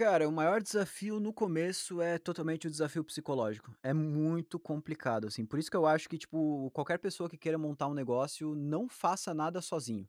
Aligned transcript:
Cara, 0.00 0.26
o 0.26 0.32
maior 0.32 0.62
desafio 0.62 1.20
no 1.20 1.30
começo 1.30 2.00
é 2.00 2.16
totalmente 2.16 2.66
o 2.66 2.70
desafio 2.70 3.04
psicológico. 3.04 3.70
É 3.82 3.92
muito 3.92 4.58
complicado, 4.58 5.26
assim. 5.26 5.44
Por 5.44 5.58
isso 5.58 5.70
que 5.70 5.76
eu 5.76 5.84
acho 5.84 6.08
que, 6.08 6.16
tipo, 6.16 6.70
qualquer 6.72 6.98
pessoa 6.98 7.28
que 7.28 7.36
queira 7.36 7.58
montar 7.58 7.86
um 7.86 7.92
negócio, 7.92 8.54
não 8.54 8.88
faça 8.88 9.34
nada 9.34 9.60
sozinho. 9.60 10.08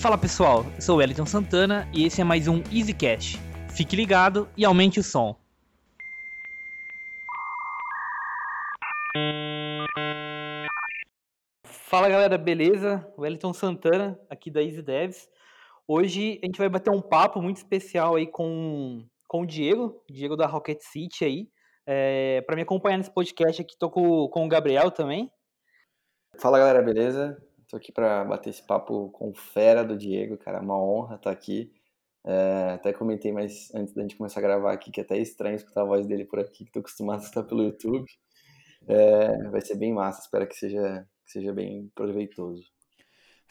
Fala 0.00 0.16
pessoal, 0.16 0.64
eu 0.76 0.80
sou 0.80 0.94
o 0.94 0.98
Wellington 0.98 1.26
Santana 1.26 1.88
e 1.92 2.04
esse 2.04 2.20
é 2.20 2.24
mais 2.24 2.46
um 2.46 2.62
EasyCast. 2.70 3.36
Fique 3.70 3.96
ligado 3.96 4.48
e 4.56 4.64
aumente 4.64 5.00
o 5.00 5.02
som. 5.02 5.36
Fala 11.64 12.08
galera, 12.08 12.38
beleza? 12.38 13.04
Wellington 13.18 13.52
Santana, 13.52 14.16
aqui 14.30 14.52
da 14.52 14.62
Easy 14.62 14.82
Devs. 14.82 15.28
Hoje 15.86 16.40
a 16.42 16.46
gente 16.46 16.58
vai 16.58 16.68
bater 16.68 16.90
um 16.90 17.02
papo 17.02 17.42
muito 17.42 17.58
especial 17.58 18.16
aí 18.16 18.26
com, 18.26 19.06
com 19.28 19.42
o 19.42 19.46
Diego, 19.46 20.02
Diego 20.08 20.34
da 20.34 20.46
Rocket 20.46 20.80
City 20.80 21.24
aí. 21.26 21.48
É, 21.86 22.40
para 22.40 22.56
me 22.56 22.62
acompanhar 22.62 22.96
nesse 22.96 23.12
podcast 23.12 23.60
aqui, 23.60 23.76
tô 23.78 23.90
com, 23.90 24.26
com 24.28 24.46
o 24.46 24.48
Gabriel 24.48 24.90
também. 24.90 25.30
Fala 26.38 26.58
galera, 26.58 26.82
beleza? 26.82 27.36
Tô 27.68 27.76
aqui 27.76 27.92
para 27.92 28.24
bater 28.24 28.48
esse 28.48 28.66
papo 28.66 29.10
com 29.10 29.28
o 29.28 29.34
fera 29.34 29.84
do 29.84 29.94
Diego, 29.94 30.38
cara, 30.38 30.62
uma 30.62 30.82
honra 30.82 31.16
estar 31.16 31.30
tá 31.30 31.30
aqui. 31.30 31.70
É, 32.26 32.70
até 32.72 32.90
comentei 32.90 33.30
mais 33.30 33.70
antes 33.74 33.92
da 33.92 34.00
gente 34.00 34.16
começar 34.16 34.40
a 34.40 34.42
gravar 34.42 34.72
aqui 34.72 34.90
que 34.90 35.00
é 35.00 35.04
até 35.04 35.18
estranho 35.18 35.56
escutar 35.56 35.82
a 35.82 35.86
voz 35.86 36.06
dele 36.06 36.24
por 36.24 36.38
aqui, 36.40 36.64
que 36.64 36.72
tô 36.72 36.80
acostumado 36.80 37.20
a 37.20 37.22
escutar 37.24 37.42
pelo 37.42 37.62
YouTube. 37.62 38.06
É, 38.88 39.50
vai 39.50 39.60
ser 39.60 39.76
bem 39.76 39.92
massa, 39.92 40.22
espero 40.22 40.46
que 40.46 40.54
seja 40.54 41.06
que 41.26 41.30
seja 41.30 41.52
bem 41.52 41.90
proveitoso. 41.94 42.73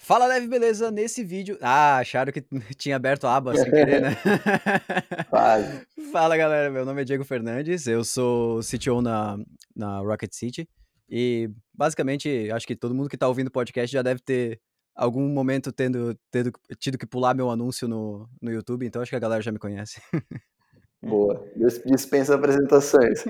Fala, 0.03 0.27
Leve, 0.27 0.49
beleza? 0.49 0.91
Nesse 0.91 1.23
vídeo. 1.23 1.57
Ah, 1.61 1.99
acharam 1.99 2.29
que 2.29 2.43
tinha 2.75 2.97
aberto 2.97 3.25
a 3.25 3.37
aba 3.37 3.55
sem 3.55 3.71
querer, 3.71 4.01
né? 4.01 4.09
Quase. 5.29 5.87
Fala, 6.11 6.35
galera. 6.35 6.69
Meu 6.69 6.83
nome 6.83 7.01
é 7.01 7.05
Diego 7.05 7.23
Fernandes. 7.23 7.87
Eu 7.87 8.03
sou 8.03 8.59
CTO 8.59 9.01
na, 9.01 9.37
na 9.73 9.99
Rocket 9.99 10.33
City. 10.33 10.67
E, 11.09 11.49
basicamente, 11.73 12.51
acho 12.51 12.67
que 12.67 12.75
todo 12.75 12.93
mundo 12.93 13.07
que 13.07 13.17
tá 13.17 13.29
ouvindo 13.29 13.47
o 13.47 13.51
podcast 13.51 13.93
já 13.93 14.01
deve 14.01 14.19
ter 14.19 14.59
algum 14.93 15.25
momento 15.29 15.71
tendo, 15.71 16.13
tendo 16.29 16.51
tido 16.77 16.97
que 16.97 17.07
pular 17.07 17.33
meu 17.33 17.49
anúncio 17.49 17.87
no, 17.87 18.27
no 18.41 18.51
YouTube. 18.51 18.85
Então, 18.85 19.01
acho 19.01 19.09
que 19.09 19.15
a 19.15 19.19
galera 19.19 19.41
já 19.41 19.53
me 19.53 19.59
conhece. 19.59 20.01
Boa. 21.01 21.47
Dispensa 21.85 22.35
apresentações. 22.35 23.23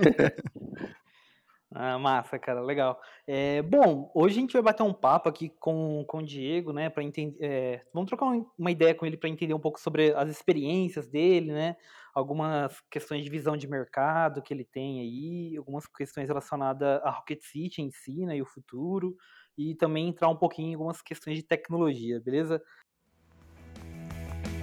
Ah, 1.76 1.98
massa, 1.98 2.38
cara, 2.38 2.62
legal. 2.62 3.02
É, 3.26 3.64
bom, 3.64 4.12
hoje 4.14 4.38
a 4.38 4.42
gente 4.42 4.54
vai 4.54 4.62
bater 4.62 4.84
um 4.84 4.94
papo 4.94 5.28
aqui 5.28 5.50
com, 5.60 6.06
com 6.08 6.20
o 6.20 6.24
Diego, 6.24 6.72
né, 6.72 6.88
para 6.88 7.02
entender, 7.02 7.36
é, 7.42 7.82
vamos 7.92 8.08
trocar 8.08 8.28
uma 8.58 8.70
ideia 8.70 8.94
com 8.94 9.08
ele 9.08 9.18
para 9.18 9.28
entender 9.28 9.56
um 9.56 9.60
pouco 9.60 9.80
sobre 9.80 10.14
as 10.14 10.30
experiências 10.30 11.08
dele, 11.08 11.52
né, 11.52 11.76
algumas 12.14 12.80
questões 12.92 13.24
de 13.24 13.30
visão 13.30 13.58
de 13.58 13.68
mercado 13.68 14.42
que 14.44 14.54
ele 14.54 14.64
tem 14.64 15.00
aí, 15.00 15.58
algumas 15.58 15.88
questões 15.88 16.28
relacionadas 16.28 17.02
à 17.02 17.10
Rocket 17.10 17.42
City 17.42 17.82
em 17.82 17.90
si, 17.90 18.24
né, 18.24 18.38
e 18.38 18.42
o 18.42 18.46
futuro, 18.46 19.16
e 19.58 19.74
também 19.74 20.10
entrar 20.10 20.30
um 20.30 20.38
pouquinho 20.38 20.70
em 20.70 20.74
algumas 20.74 21.02
questões 21.02 21.38
de 21.38 21.44
tecnologia, 21.44 22.20
beleza? 22.20 22.62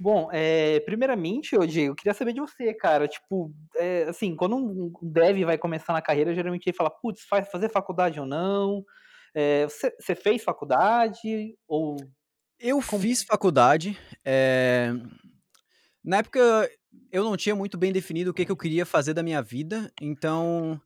Bom, 0.00 0.28
é, 0.32 0.80
primeiramente, 0.80 1.56
ô 1.56 1.64
Diego, 1.64 1.92
eu 1.92 1.94
queria 1.94 2.12
saber 2.12 2.32
de 2.32 2.40
você, 2.40 2.74
cara. 2.74 3.06
Tipo, 3.06 3.54
é, 3.76 4.06
assim, 4.08 4.34
quando 4.34 4.56
um 4.56 4.92
dev 5.00 5.44
vai 5.44 5.56
começar 5.56 5.92
na 5.92 6.02
carreira, 6.02 6.34
geralmente 6.34 6.66
ele 6.66 6.76
fala, 6.76 6.90
putz, 6.90 7.22
faz 7.22 7.48
fazer 7.52 7.68
faculdade 7.68 8.18
ou 8.18 8.26
não? 8.26 8.84
É, 9.32 9.66
você, 9.66 9.94
você, 9.96 10.16
fez 10.16 10.42
faculdade? 10.42 11.56
Ou. 11.68 11.94
Eu 12.58 12.82
Como... 12.82 13.00
fiz 13.00 13.22
faculdade. 13.22 13.96
É... 14.24 14.92
Na 16.04 16.16
época, 16.16 16.68
eu 17.12 17.22
não 17.22 17.36
tinha 17.36 17.54
muito 17.54 17.78
bem 17.78 17.92
definido 17.92 18.32
o 18.32 18.34
que, 18.34 18.44
que 18.44 18.50
eu 18.50 18.56
queria 18.56 18.84
fazer 18.84 19.14
da 19.14 19.22
minha 19.22 19.40
vida, 19.40 19.88
então 20.00 20.82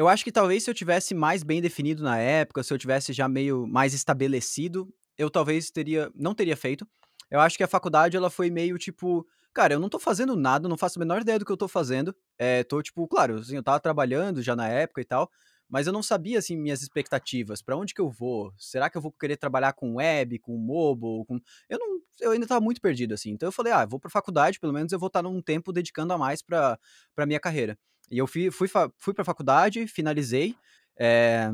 eu 0.00 0.08
acho 0.08 0.24
que 0.24 0.32
talvez 0.32 0.62
se 0.64 0.70
eu 0.70 0.72
tivesse 0.72 1.12
mais 1.12 1.42
bem 1.42 1.60
definido 1.60 2.02
na 2.02 2.16
época, 2.16 2.62
se 2.62 2.72
eu 2.72 2.78
tivesse 2.78 3.12
já 3.12 3.28
meio 3.28 3.66
mais 3.66 3.92
estabelecido, 3.92 4.88
eu 5.18 5.28
talvez 5.28 5.70
teria, 5.70 6.10
não 6.14 6.34
teria 6.34 6.56
feito. 6.56 6.88
Eu 7.30 7.38
acho 7.38 7.58
que 7.58 7.62
a 7.62 7.68
faculdade 7.68 8.16
ela 8.16 8.30
foi 8.30 8.48
meio 8.48 8.78
tipo, 8.78 9.26
cara, 9.52 9.74
eu 9.74 9.78
não 9.78 9.90
tô 9.90 9.98
fazendo 9.98 10.34
nada, 10.34 10.66
não 10.70 10.78
faço 10.78 10.98
a 10.98 11.00
menor 11.00 11.20
ideia 11.20 11.38
do 11.38 11.44
que 11.44 11.52
eu 11.52 11.56
tô 11.56 11.68
fazendo. 11.68 12.16
É, 12.38 12.64
tô 12.64 12.80
tipo, 12.82 13.06
claro, 13.06 13.40
assim, 13.40 13.56
eu 13.56 13.62
tava 13.62 13.78
trabalhando 13.78 14.40
já 14.40 14.56
na 14.56 14.66
época 14.68 15.02
e 15.02 15.04
tal, 15.04 15.30
mas 15.68 15.86
eu 15.86 15.92
não 15.92 16.02
sabia 16.02 16.38
assim 16.38 16.56
minhas 16.56 16.80
expectativas, 16.80 17.60
para 17.60 17.76
onde 17.76 17.92
que 17.92 18.00
eu 18.00 18.08
vou? 18.08 18.54
Será 18.56 18.88
que 18.88 18.96
eu 18.96 19.02
vou 19.02 19.12
querer 19.12 19.36
trabalhar 19.36 19.74
com 19.74 19.96
web, 19.96 20.38
com 20.38 20.56
mobile, 20.56 21.26
com 21.26 21.38
Eu 21.68 21.78
não, 21.78 22.00
eu 22.22 22.30
ainda 22.30 22.46
tava 22.46 22.62
muito 22.62 22.80
perdido 22.80 23.12
assim. 23.12 23.32
Então 23.32 23.48
eu 23.48 23.52
falei, 23.52 23.70
ah, 23.74 23.84
vou 23.84 24.00
para 24.00 24.08
faculdade, 24.08 24.58
pelo 24.58 24.72
menos 24.72 24.92
eu 24.92 24.98
vou 24.98 25.08
estar 25.08 25.22
num 25.22 25.42
tempo 25.42 25.74
dedicando 25.74 26.14
a 26.14 26.16
mais 26.16 26.40
para 26.40 26.78
para 27.14 27.26
minha 27.26 27.38
carreira. 27.38 27.78
E 28.10 28.18
eu 28.18 28.26
fui, 28.26 28.50
fui, 28.50 28.68
fui 28.98 29.14
para 29.14 29.22
a 29.22 29.24
faculdade, 29.24 29.86
finalizei. 29.86 30.56
É, 30.98 31.50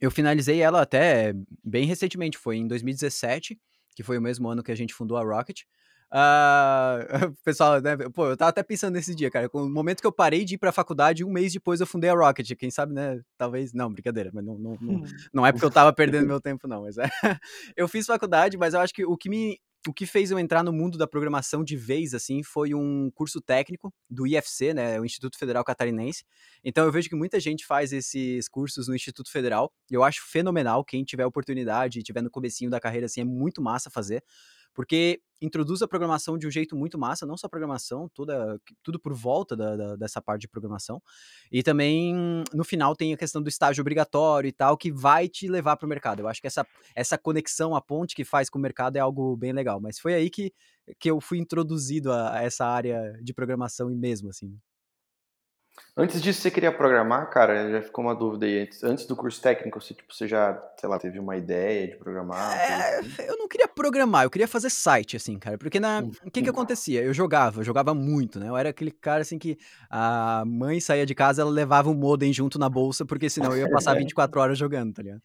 eu 0.00 0.10
finalizei 0.10 0.60
ela 0.60 0.82
até 0.82 1.34
bem 1.62 1.84
recentemente, 1.86 2.38
foi 2.38 2.56
em 2.56 2.66
2017, 2.66 3.58
que 3.94 4.02
foi 4.02 4.16
o 4.16 4.22
mesmo 4.22 4.48
ano 4.48 4.62
que 4.62 4.72
a 4.72 4.76
gente 4.76 4.94
fundou 4.94 5.16
a 5.16 5.22
Rocket. 5.22 5.62
Uh, 6.10 7.04
pessoal, 7.44 7.82
né, 7.82 7.96
pô, 8.14 8.28
eu 8.28 8.36
tava 8.36 8.48
até 8.48 8.62
pensando 8.62 8.94
nesse 8.94 9.14
dia, 9.14 9.30
cara. 9.30 9.50
No 9.52 9.68
momento 9.68 10.00
que 10.00 10.06
eu 10.06 10.12
parei 10.12 10.44
de 10.44 10.54
ir 10.54 10.58
pra 10.58 10.72
faculdade, 10.72 11.24
um 11.24 11.30
mês 11.30 11.52
depois 11.52 11.80
eu 11.80 11.86
fundei 11.86 12.08
a 12.08 12.14
Rocket. 12.14 12.50
Quem 12.56 12.70
sabe, 12.70 12.94
né? 12.94 13.20
Talvez. 13.36 13.72
Não, 13.72 13.92
brincadeira, 13.92 14.30
mas 14.32 14.44
não, 14.44 14.58
não, 14.58 14.78
não, 14.80 14.94
hum. 14.94 15.04
não 15.32 15.46
é 15.46 15.52
porque 15.52 15.66
eu 15.66 15.70
tava 15.70 15.92
perdendo 15.92 16.26
meu 16.26 16.40
tempo, 16.40 16.66
não. 16.66 16.82
Mas 16.82 16.96
é. 16.96 17.08
eu 17.76 17.86
fiz 17.88 18.06
faculdade, 18.06 18.56
mas 18.56 18.74
eu 18.74 18.80
acho 18.80 18.94
que 18.94 19.04
o 19.04 19.16
que 19.16 19.28
me 19.28 19.60
o 19.86 19.92
que 19.92 20.06
fez 20.06 20.30
eu 20.30 20.38
entrar 20.38 20.62
no 20.62 20.72
mundo 20.72 20.98
da 20.98 21.06
programação 21.06 21.62
de 21.62 21.76
vez, 21.76 22.14
assim, 22.14 22.42
foi 22.42 22.74
um 22.74 23.10
curso 23.14 23.40
técnico 23.40 23.92
do 24.10 24.26
IFC, 24.26 24.74
né, 24.74 25.00
o 25.00 25.04
Instituto 25.04 25.38
Federal 25.38 25.64
Catarinense. 25.64 26.24
Então 26.64 26.84
eu 26.84 26.92
vejo 26.92 27.08
que 27.08 27.14
muita 27.14 27.38
gente 27.38 27.64
faz 27.64 27.92
esses 27.92 28.48
cursos 28.48 28.88
no 28.88 28.94
Instituto 28.94 29.30
Federal, 29.30 29.72
e 29.90 29.94
eu 29.94 30.02
acho 30.02 30.22
fenomenal, 30.26 30.84
quem 30.84 31.04
tiver 31.04 31.24
oportunidade, 31.24 32.02
tiver 32.02 32.22
no 32.22 32.30
comecinho 32.30 32.70
da 32.70 32.80
carreira, 32.80 33.06
assim, 33.06 33.20
é 33.20 33.24
muito 33.24 33.62
massa 33.62 33.90
fazer, 33.90 34.22
porque 34.78 35.20
introduz 35.42 35.82
a 35.82 35.88
programação 35.88 36.38
de 36.38 36.46
um 36.46 36.50
jeito 36.52 36.76
muito 36.76 36.96
massa, 36.96 37.26
não 37.26 37.36
só 37.36 37.48
a 37.48 37.50
programação, 37.50 38.08
toda, 38.14 38.60
tudo 38.80 39.00
por 39.00 39.12
volta 39.12 39.56
da, 39.56 39.74
da, 39.74 39.96
dessa 39.96 40.22
parte 40.22 40.42
de 40.42 40.48
programação. 40.48 41.02
E 41.50 41.64
também, 41.64 42.44
no 42.54 42.62
final, 42.62 42.94
tem 42.94 43.12
a 43.12 43.16
questão 43.16 43.42
do 43.42 43.48
estágio 43.48 43.82
obrigatório 43.82 44.46
e 44.46 44.52
tal, 44.52 44.76
que 44.76 44.92
vai 44.92 45.28
te 45.28 45.48
levar 45.48 45.76
para 45.76 45.84
o 45.84 45.88
mercado. 45.88 46.20
Eu 46.20 46.28
acho 46.28 46.40
que 46.40 46.46
essa, 46.46 46.64
essa 46.94 47.18
conexão, 47.18 47.74
a 47.74 47.80
ponte 47.80 48.14
que 48.14 48.24
faz 48.24 48.48
com 48.48 48.56
o 48.56 48.62
mercado 48.62 48.94
é 48.94 49.00
algo 49.00 49.36
bem 49.36 49.52
legal. 49.52 49.80
Mas 49.80 49.98
foi 49.98 50.14
aí 50.14 50.30
que, 50.30 50.52
que 51.00 51.10
eu 51.10 51.20
fui 51.20 51.38
introduzido 51.38 52.12
a, 52.12 52.38
a 52.38 52.42
essa 52.44 52.64
área 52.64 53.18
de 53.20 53.34
programação 53.34 53.90
e 53.90 53.96
mesmo, 53.96 54.30
assim. 54.30 54.56
Antes 55.98 56.22
disso, 56.22 56.40
você 56.40 56.48
queria 56.48 56.70
programar, 56.70 57.28
cara? 57.28 57.72
Já 57.72 57.82
ficou 57.82 58.04
uma 58.04 58.14
dúvida 58.14 58.46
aí. 58.46 58.68
Antes, 58.84 59.04
do 59.04 59.16
curso 59.16 59.42
técnico, 59.42 59.80
você, 59.80 59.92
tipo, 59.92 60.14
você 60.14 60.28
já, 60.28 60.56
sei 60.78 60.88
lá, 60.88 60.96
teve 60.96 61.18
uma 61.18 61.36
ideia 61.36 61.88
de 61.88 61.96
programar? 61.96 62.56
É, 62.56 63.00
assim? 63.00 63.22
eu 63.26 63.36
não 63.36 63.48
queria 63.48 63.66
programar, 63.66 64.22
eu 64.22 64.30
queria 64.30 64.46
fazer 64.46 64.70
site, 64.70 65.16
assim, 65.16 65.36
cara. 65.40 65.58
Porque 65.58 65.80
na... 65.80 66.04
O 66.24 66.30
que 66.30 66.40
que 66.40 66.48
acontecia? 66.48 67.02
Eu 67.02 67.12
jogava, 67.12 67.60
eu 67.60 67.64
jogava 67.64 67.94
muito, 67.94 68.38
né? 68.38 68.48
Eu 68.48 68.56
era 68.56 68.68
aquele 68.68 68.92
cara, 68.92 69.22
assim, 69.22 69.40
que 69.40 69.58
a 69.90 70.44
mãe 70.46 70.78
saía 70.78 71.04
de 71.04 71.16
casa, 71.16 71.42
ela 71.42 71.50
levava 71.50 71.90
um 71.90 71.94
modem 71.94 72.32
junto 72.32 72.60
na 72.60 72.68
bolsa, 72.68 73.04
porque 73.04 73.28
senão 73.28 73.50
eu 73.50 73.66
ia 73.66 73.70
passar 73.70 73.94
24 73.98 74.40
horas 74.40 74.56
jogando, 74.56 74.92
tá 74.92 75.02
ligado? 75.02 75.20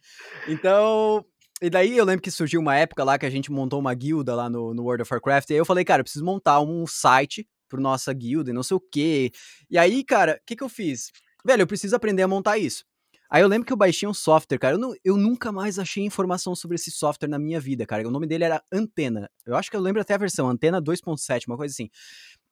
Então, 0.47 1.23
e 1.61 1.69
daí 1.69 1.95
eu 1.95 2.03
lembro 2.03 2.23
que 2.23 2.31
surgiu 2.31 2.59
uma 2.59 2.75
época 2.75 3.03
lá 3.03 3.19
que 3.19 3.28
a 3.28 3.29
gente 3.29 3.51
montou 3.51 3.79
uma 3.79 3.94
guilda 3.94 4.34
lá 4.34 4.50
no, 4.50 4.73
no 4.73 4.81
World 4.81 5.03
of 5.03 5.13
Warcraft, 5.13 5.51
e 5.51 5.53
aí 5.53 5.59
eu 5.59 5.66
falei, 5.66 5.85
cara, 5.85 5.99
eu 5.99 6.03
preciso 6.03 6.26
montar 6.26 6.59
um 6.61 6.87
site 6.87 7.47
pro 7.68 7.82
nossa 7.82 8.14
guilda 8.14 8.52
e 8.52 8.54
não 8.54 8.64
sei 8.64 8.78
o 8.78 8.80
quê. 8.80 9.32
E 9.70 9.78
aí, 9.78 10.04
cara, 10.04 10.40
o 10.42 10.46
que 10.46 10.56
que 10.56 10.64
eu 10.64 10.70
fiz? 10.70 11.12
Velho, 11.46 11.62
eu 11.62 11.68
preciso 11.68 11.96
aprender 11.96 12.24
a 12.24 12.28
montar 12.28 12.58
isso. 12.58 12.86
Aí 13.30 13.42
eu 13.42 13.48
lembro 13.48 13.66
que 13.66 13.74
eu 13.74 13.78
baixei 13.78 14.08
um 14.08 14.14
software, 14.14 14.60
cara. 14.60 14.76
Eu, 14.76 14.80
não, 14.80 14.94
eu 15.04 15.18
nunca 15.18 15.52
mais 15.52 15.80
achei 15.80 16.06
informação 16.06 16.56
sobre 16.56 16.76
esse 16.76 16.92
software 16.92 17.28
na 17.28 17.40
minha 17.40 17.60
vida, 17.60 17.84
cara. 17.84 18.08
O 18.08 18.12
nome 18.12 18.28
dele 18.28 18.44
era 18.44 18.64
Antena. 18.72 19.28
Eu 19.44 19.56
acho 19.56 19.72
que 19.72 19.76
eu 19.76 19.82
lembro 19.82 20.00
até 20.00 20.14
a 20.14 20.18
versão, 20.18 20.48
Antena 20.48 20.80
2.7, 20.80 21.48
uma 21.48 21.58
coisa 21.58 21.74
assim. 21.74 21.90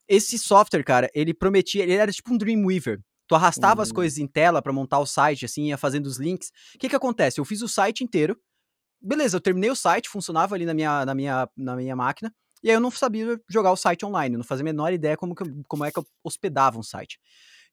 Esse 0.07 0.39
software, 0.39 0.83
cara, 0.83 1.07
ele 1.13 1.35
prometia, 1.35 1.83
ele 1.83 1.93
era 1.93 2.11
tipo 2.11 2.33
um 2.33 2.37
Dreamweaver. 2.37 2.99
Tu 3.27 3.35
arrastava 3.35 3.79
uhum. 3.79 3.83
as 3.83 3.91
coisas 3.91 4.17
em 4.17 4.25
tela 4.25 4.59
para 4.59 4.73
montar 4.73 4.97
o 4.97 5.05
site, 5.05 5.45
assim, 5.45 5.67
ia 5.67 5.77
fazendo 5.77 6.07
os 6.07 6.17
links. 6.17 6.49
O 6.75 6.79
que 6.79 6.89
que 6.89 6.95
acontece? 6.95 7.39
Eu 7.39 7.45
fiz 7.45 7.61
o 7.61 7.67
site 7.67 8.03
inteiro. 8.03 8.35
Beleza, 8.99 9.37
eu 9.37 9.41
terminei 9.41 9.69
o 9.69 9.75
site, 9.75 10.09
funcionava 10.09 10.55
ali 10.55 10.65
na 10.65 10.73
minha, 10.73 11.05
na 11.05 11.13
minha, 11.13 11.49
na 11.55 11.75
minha 11.75 11.95
máquina. 11.95 12.33
E 12.63 12.69
aí 12.69 12.75
eu 12.75 12.79
não 12.79 12.91
sabia 12.91 13.39
jogar 13.49 13.71
o 13.71 13.77
site 13.77 14.05
online, 14.05 14.37
não 14.37 14.43
fazia 14.43 14.63
a 14.63 14.65
menor 14.65 14.93
ideia 14.93 15.17
como, 15.17 15.35
que, 15.35 15.43
como 15.67 15.85
é 15.85 15.91
que 15.91 15.99
eu 15.99 16.05
hospedava 16.23 16.77
um 16.77 16.83
site. 16.83 17.19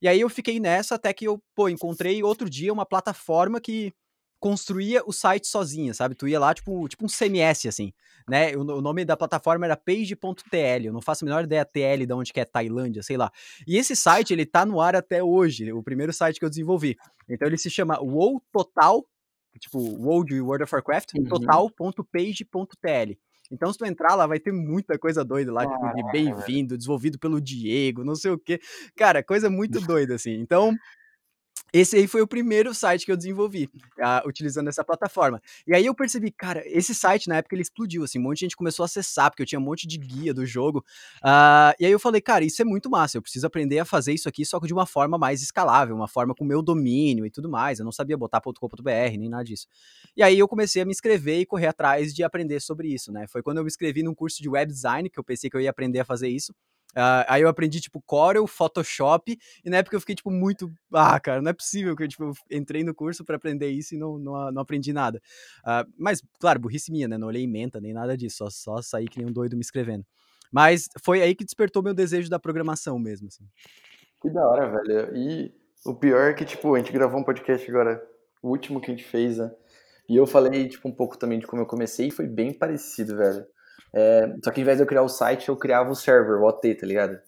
E 0.00 0.08
aí 0.08 0.20
eu 0.20 0.28
fiquei 0.28 0.60
nessa 0.60 0.94
até 0.94 1.12
que 1.12 1.26
eu, 1.26 1.42
pô, 1.54 1.68
encontrei 1.68 2.22
outro 2.22 2.48
dia 2.48 2.72
uma 2.72 2.86
plataforma 2.86 3.60
que 3.60 3.92
construía 4.40 5.02
o 5.04 5.12
site 5.12 5.48
sozinha, 5.48 5.92
sabe? 5.92 6.14
Tu 6.14 6.28
ia 6.28 6.38
lá, 6.38 6.54
tipo, 6.54 6.88
tipo 6.88 7.04
um 7.04 7.08
CMS, 7.08 7.66
assim, 7.66 7.92
né? 8.28 8.56
O, 8.56 8.60
o 8.60 8.80
nome 8.80 9.04
da 9.04 9.16
plataforma 9.16 9.66
era 9.66 9.76
page.tl, 9.76 10.84
eu 10.84 10.92
não 10.92 11.02
faço 11.02 11.24
a 11.24 11.26
menor 11.26 11.44
ideia 11.44 11.64
TL 11.64 12.06
de 12.06 12.12
onde 12.12 12.32
que 12.32 12.40
é 12.40 12.44
Tailândia, 12.44 13.02
sei 13.02 13.16
lá. 13.16 13.32
E 13.66 13.76
esse 13.76 13.96
site, 13.96 14.32
ele 14.32 14.46
tá 14.46 14.64
no 14.64 14.80
ar 14.80 14.94
até 14.94 15.22
hoje, 15.22 15.72
o 15.72 15.82
primeiro 15.82 16.12
site 16.12 16.38
que 16.38 16.44
eu 16.44 16.48
desenvolvi. 16.50 16.96
Então 17.28 17.48
ele 17.48 17.58
se 17.58 17.68
chama 17.68 18.00
WoW 18.00 18.40
Total, 18.52 19.04
tipo 19.58 19.78
WoW 19.80 20.24
de 20.24 20.40
World 20.40 20.62
of 20.62 20.74
Warcraft, 20.74 21.14
uhum. 21.14 21.24
total.page.tl. 21.24 23.12
Então, 23.50 23.72
se 23.72 23.78
tu 23.78 23.86
entrar 23.86 24.14
lá, 24.14 24.26
vai 24.26 24.38
ter 24.38 24.52
muita 24.52 24.98
coisa 24.98 25.24
doida 25.24 25.52
lá, 25.52 25.66
tipo, 25.66 25.94
de 25.94 26.12
bem-vindo, 26.12 26.76
desenvolvido 26.76 27.18
pelo 27.18 27.40
Diego, 27.40 28.04
não 28.04 28.14
sei 28.14 28.30
o 28.30 28.38
quê. 28.38 28.60
Cara, 28.96 29.22
coisa 29.22 29.48
muito 29.48 29.80
doida, 30.06 30.14
assim. 30.14 30.32
Então, 30.34 30.74
esse 31.72 31.96
aí 31.96 32.06
foi 32.06 32.22
o 32.22 32.26
primeiro 32.26 32.72
site 32.74 33.04
que 33.04 33.12
eu 33.12 33.16
desenvolvi, 33.16 33.68
uh, 33.98 34.26
utilizando 34.26 34.68
essa 34.68 34.82
plataforma. 34.82 35.40
E 35.66 35.74
aí 35.74 35.84
eu 35.84 35.94
percebi, 35.94 36.30
cara, 36.30 36.62
esse 36.66 36.94
site 36.94 37.28
na 37.28 37.36
época 37.36 37.54
ele 37.54 37.62
explodiu, 37.62 38.04
assim, 38.04 38.18
um 38.18 38.22
monte 38.22 38.38
de 38.38 38.40
gente 38.46 38.56
começou 38.56 38.84
a 38.84 38.86
acessar, 38.86 39.30
porque 39.30 39.42
eu 39.42 39.46
tinha 39.46 39.58
um 39.58 39.64
monte 39.64 39.86
de 39.86 39.98
guia 39.98 40.32
do 40.32 40.46
jogo. 40.46 40.84
Uh, 41.18 41.74
e 41.78 41.86
aí 41.86 41.92
eu 41.92 41.98
falei, 41.98 42.20
cara, 42.20 42.44
isso 42.44 42.62
é 42.62 42.64
muito 42.64 42.88
massa, 42.88 43.18
eu 43.18 43.22
preciso 43.22 43.46
aprender 43.46 43.78
a 43.78 43.84
fazer 43.84 44.12
isso 44.12 44.28
aqui, 44.28 44.44
só 44.44 44.58
que 44.58 44.66
de 44.66 44.72
uma 44.72 44.86
forma 44.86 45.18
mais 45.18 45.42
escalável, 45.42 45.94
uma 45.94 46.08
forma 46.08 46.34
com 46.34 46.44
meu 46.44 46.62
domínio 46.62 47.26
e 47.26 47.30
tudo 47.30 47.48
mais. 47.48 47.78
Eu 47.78 47.84
não 47.84 47.92
sabia 47.92 48.16
botar 48.16 48.40
.com.br, 48.40 48.90
nem 49.18 49.28
nada 49.28 49.44
disso. 49.44 49.66
E 50.16 50.22
aí 50.22 50.38
eu 50.38 50.48
comecei 50.48 50.82
a 50.82 50.84
me 50.84 50.92
inscrever 50.92 51.40
e 51.40 51.46
correr 51.46 51.66
atrás 51.66 52.14
de 52.14 52.22
aprender 52.22 52.60
sobre 52.60 52.88
isso, 52.88 53.12
né? 53.12 53.26
Foi 53.28 53.42
quando 53.42 53.58
eu 53.58 53.64
me 53.64 53.68
inscrevi 53.68 54.02
num 54.02 54.14
curso 54.14 54.42
de 54.42 54.48
web 54.48 54.72
design, 54.72 55.10
que 55.10 55.18
eu 55.18 55.24
pensei 55.24 55.50
que 55.50 55.56
eu 55.56 55.60
ia 55.60 55.70
aprender 55.70 56.00
a 56.00 56.04
fazer 56.04 56.28
isso. 56.28 56.54
Uh, 56.96 57.22
aí 57.28 57.42
eu 57.42 57.48
aprendi, 57.48 57.80
tipo, 57.80 58.00
Corel, 58.00 58.46
Photoshop, 58.46 59.38
e 59.64 59.70
na 59.70 59.78
época 59.78 59.94
eu 59.94 60.00
fiquei, 60.00 60.14
tipo, 60.14 60.30
muito. 60.30 60.72
Ah, 60.92 61.20
cara, 61.20 61.42
não 61.42 61.50
é 61.50 61.52
possível 61.52 61.94
que 61.94 62.02
eu, 62.02 62.08
tipo, 62.08 62.32
entrei 62.50 62.82
no 62.82 62.94
curso 62.94 63.24
para 63.24 63.36
aprender 63.36 63.68
isso 63.68 63.94
e 63.94 63.98
não, 63.98 64.18
não, 64.18 64.50
não 64.50 64.62
aprendi 64.62 64.92
nada. 64.92 65.20
Uh, 65.60 65.90
mas, 65.96 66.22
claro, 66.40 66.58
burrice 66.58 66.90
minha, 66.90 67.06
né? 67.06 67.18
Não 67.18 67.28
olhei 67.28 67.46
menta 67.46 67.80
nem 67.80 67.92
nada 67.92 68.16
disso, 68.16 68.38
só, 68.38 68.50
só 68.50 68.82
saí 68.82 69.06
que 69.06 69.18
nem 69.18 69.28
um 69.28 69.32
doido 69.32 69.54
me 69.54 69.62
escrevendo. 69.62 70.04
Mas 70.50 70.88
foi 71.02 71.22
aí 71.22 71.34
que 71.34 71.44
despertou 71.44 71.82
meu 71.82 71.94
desejo 71.94 72.30
da 72.30 72.38
programação 72.38 72.98
mesmo, 72.98 73.28
assim. 73.28 73.44
Que 74.20 74.30
da 74.30 74.48
hora, 74.48 74.68
velho. 74.70 75.16
E 75.16 75.54
o 75.84 75.94
pior 75.94 76.30
é 76.30 76.34
que, 76.34 76.44
tipo, 76.44 76.74
a 76.74 76.78
gente 76.78 76.92
gravou 76.92 77.20
um 77.20 77.24
podcast 77.24 77.68
agora, 77.70 78.02
o 78.42 78.48
último 78.48 78.80
que 78.80 78.90
a 78.90 78.94
gente 78.94 79.04
fez, 79.04 79.38
né? 79.38 79.50
E 80.08 80.16
eu 80.16 80.26
falei, 80.26 80.68
tipo, 80.68 80.88
um 80.88 80.92
pouco 80.92 81.18
também 81.18 81.38
de 81.38 81.46
como 81.46 81.62
eu 81.62 81.66
comecei 81.66 82.08
e 82.08 82.10
foi 82.10 82.26
bem 82.26 82.52
parecido, 82.52 83.16
velho. 83.16 83.46
É, 83.92 84.34
só 84.44 84.50
que 84.50 84.60
ao 84.60 84.62
invés 84.62 84.78
de 84.78 84.82
eu 84.82 84.86
criar 84.86 85.02
o 85.02 85.08
site, 85.08 85.48
eu 85.48 85.56
criava 85.56 85.90
o 85.90 85.94
server, 85.94 86.40
o 86.40 86.44
OT, 86.44 86.74
tá 86.74 86.86
ligado? 86.86 87.18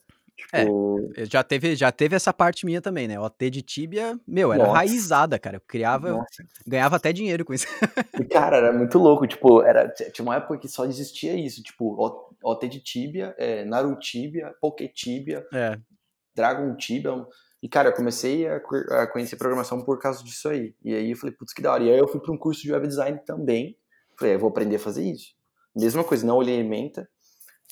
Tipo... 0.41 1.13
É, 1.17 1.25
já 1.27 1.43
teve, 1.43 1.77
já 1.77 1.93
teve 1.93 2.17
essa 2.17 2.33
parte 2.33 2.65
minha 2.65 2.81
também, 2.81 3.07
né? 3.07 3.19
O 3.19 3.25
OT 3.25 3.51
de 3.51 3.63
Tibia, 3.63 4.19
meu, 4.27 4.53
era 4.53 4.65
Nossa. 4.65 4.77
raizada, 4.77 5.39
cara. 5.39 5.57
Eu 5.57 5.61
criava, 5.61 6.13
Nossa. 6.13 6.45
ganhava 6.67 6.97
até 6.97 7.13
dinheiro 7.13 7.45
com 7.45 7.53
isso. 7.53 7.67
E, 8.21 8.25
cara, 8.25 8.59
era 8.59 8.73
muito 8.73 8.99
louco. 8.99 9.27
Tipo, 9.27 9.63
era, 9.63 9.89
tinha 9.89 10.23
uma 10.23 10.37
época 10.37 10.59
que 10.59 10.69
só 10.69 10.85
existia 10.85 11.35
isso. 11.35 11.63
Tipo, 11.63 11.97
OT 12.43 12.69
de 12.69 12.81
Tibia, 12.81 13.35
é, 13.39 13.65
Narutibia, 13.65 14.55
Poketibia, 14.61 15.47
é. 15.53 15.79
Dragon 16.35 16.75
Tibia. 16.77 17.13
E, 17.63 17.69
cara, 17.69 17.91
eu 17.91 17.95
comecei 17.95 18.47
a, 18.49 18.57
a, 18.57 19.07
conhecer 19.07 19.37
programação 19.37 19.85
por 19.85 19.99
causa 19.99 20.25
disso 20.25 20.49
aí. 20.49 20.75
E 20.83 20.95
aí 20.95 21.11
eu 21.11 21.17
falei, 21.17 21.35
putz, 21.35 21.53
que 21.53 21.63
da 21.63 21.73
hora. 21.73 21.85
E 21.85 21.91
aí 21.91 21.99
eu 21.99 22.09
fui 22.09 22.21
para 22.21 22.33
um 22.33 22.39
curso 22.39 22.63
de 22.63 22.73
web 22.73 22.87
design 22.87 23.19
também. 23.27 23.77
Falei, 24.19 24.35
eu 24.35 24.39
vou 24.39 24.51
aprender 24.51 24.77
a 24.77 24.81
fazer 24.81 25.05
isso. 25.05 25.35
Mesma 25.75 26.05
coisa, 26.05 26.27
não 26.27 26.37
olhei 26.37 26.63
menta. 26.63 27.09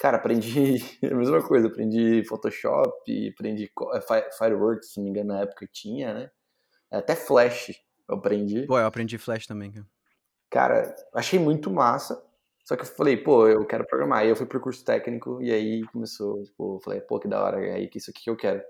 Cara, 0.00 0.16
aprendi 0.16 0.76
a 1.04 1.14
mesma 1.14 1.42
coisa, 1.46 1.68
aprendi 1.68 2.24
Photoshop, 2.24 3.28
aprendi 3.28 3.70
é, 3.94 4.00
Fireworks, 4.36 4.92
se 4.92 4.98
não 4.98 5.04
me 5.04 5.10
engano, 5.10 5.34
na 5.34 5.40
época 5.40 5.68
tinha, 5.72 6.14
né? 6.14 6.30
Até 6.90 7.14
Flash 7.14 7.72
eu 8.08 8.16
aprendi. 8.16 8.66
Pô, 8.66 8.78
eu 8.78 8.86
aprendi 8.86 9.18
Flash 9.18 9.46
também, 9.46 9.70
cara. 9.70 9.86
Cara, 10.50 10.96
achei 11.14 11.38
muito 11.38 11.70
massa. 11.70 12.22
Só 12.64 12.76
que 12.76 12.82
eu 12.82 12.86
falei, 12.86 13.16
pô, 13.16 13.48
eu 13.48 13.66
quero 13.66 13.86
programar. 13.86 14.20
Aí 14.20 14.28
eu 14.28 14.36
fui 14.36 14.46
pro 14.46 14.60
curso 14.60 14.84
técnico 14.84 15.42
e 15.42 15.50
aí 15.50 15.82
começou, 15.92 16.42
tipo, 16.42 16.80
falei, 16.84 17.00
pô, 17.00 17.18
que 17.18 17.28
da 17.28 17.42
hora, 17.42 17.64
é 17.64 17.74
aí 17.74 17.88
que 17.88 17.98
isso 17.98 18.10
aqui 18.10 18.24
que 18.24 18.30
eu 18.30 18.36
quero. 18.36 18.62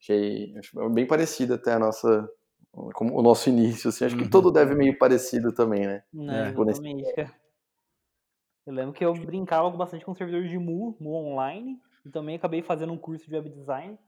Achei, 0.00 0.54
achei 0.56 0.88
bem 0.90 1.06
parecido 1.06 1.54
até 1.54 1.72
a 1.72 1.78
nossa, 1.78 2.28
como 2.94 3.16
o 3.16 3.22
nosso 3.22 3.48
início, 3.48 3.88
assim. 3.90 4.04
Acho 4.04 4.16
que 4.16 4.24
uhum. 4.24 4.30
todo 4.30 4.50
deve 4.52 4.74
meio 4.74 4.96
parecido 4.98 5.52
também, 5.52 5.86
né? 5.86 6.02
Não, 6.12 6.32
é. 6.32 6.50
exatamente, 6.50 7.14
cara. 7.14 7.32
Eu 8.66 8.74
lembro 8.74 8.92
que 8.92 9.04
eu 9.04 9.14
brincava 9.14 9.70
bastante 9.70 10.04
com 10.04 10.14
servidor 10.14 10.46
de 10.46 10.58
Mu, 10.58 10.96
Mu 11.00 11.14
Online, 11.14 11.80
e 12.04 12.10
também 12.10 12.36
acabei 12.36 12.62
fazendo 12.62 12.92
um 12.92 12.98
curso 12.98 13.26
de 13.26 13.34
web 13.34 13.48
design, 13.50 13.98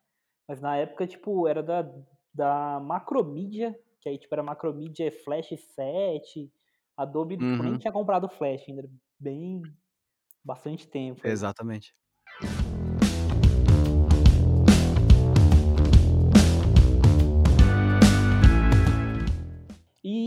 mas 0.47 0.61
na 0.61 0.77
época, 0.77 1.07
tipo, 1.07 1.49
era 1.49 1.63
da, 1.63 1.91
da 2.33 2.81
Macromedia, 2.81 3.79
que 4.01 4.09
aí, 4.09 4.19
tipo, 4.19 4.35
era 4.35 4.43
Macromedia 4.43 5.11
Flash 5.25 5.55
7, 5.75 6.53
Adobe, 6.97 7.37
uhum. 7.37 7.63
nem 7.63 7.79
tinha 7.79 7.93
comprado 7.93 8.29
Flash 8.29 8.69
ainda, 8.69 8.89
bem, 9.19 9.63
bastante 10.45 10.87
tempo. 10.89 11.27
Exatamente. 11.27 11.95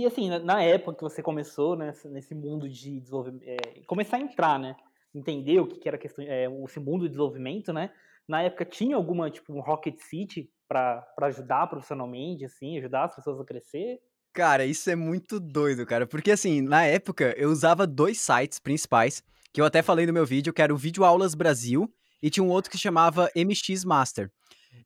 E 0.05 0.07
assim, 0.07 0.29
na 0.29 0.61
época 0.61 0.97
que 0.97 1.01
você 1.01 1.23
começou 1.23 1.75
né, 1.75 1.91
nesse 2.11 2.35
mundo 2.35 2.69
de 2.69 2.99
desenvolvimento, 2.99 3.43
é, 3.43 3.57
começar 3.87 4.17
a 4.17 4.19
entrar, 4.19 4.59
né? 4.59 4.75
Entender 5.15 5.59
o 5.59 5.65
que 5.65 5.87
era 5.87 5.97
questão, 5.97 6.23
é, 6.23 6.45
esse 6.63 6.79
mundo 6.79 7.05
de 7.05 7.07
desenvolvimento, 7.07 7.73
né? 7.73 7.89
Na 8.27 8.43
época 8.43 8.63
tinha 8.65 8.95
alguma, 8.95 9.31
tipo, 9.31 9.51
um 9.51 9.61
Rocket 9.61 9.99
City 9.99 10.47
para 10.67 11.03
ajudar 11.23 11.65
profissionalmente, 11.65 12.45
assim, 12.45 12.77
ajudar 12.77 13.05
as 13.05 13.15
pessoas 13.15 13.39
a 13.39 13.43
crescer? 13.43 13.99
Cara, 14.31 14.63
isso 14.63 14.87
é 14.91 14.95
muito 14.95 15.39
doido, 15.39 15.83
cara. 15.87 16.05
Porque 16.05 16.29
assim, 16.29 16.61
na 16.61 16.85
época 16.85 17.33
eu 17.35 17.49
usava 17.49 17.87
dois 17.87 18.19
sites 18.19 18.59
principais, 18.59 19.23
que 19.51 19.59
eu 19.59 19.65
até 19.65 19.81
falei 19.81 20.05
no 20.05 20.13
meu 20.13 20.25
vídeo, 20.25 20.53
que 20.53 20.61
era 20.61 20.71
o 20.71 20.77
Vídeo 20.77 21.03
Aulas 21.03 21.33
Brasil 21.33 21.91
e 22.21 22.29
tinha 22.29 22.43
um 22.43 22.51
outro 22.51 22.69
que 22.69 22.77
chamava 22.77 23.31
MX 23.35 23.83
Master. 23.83 24.29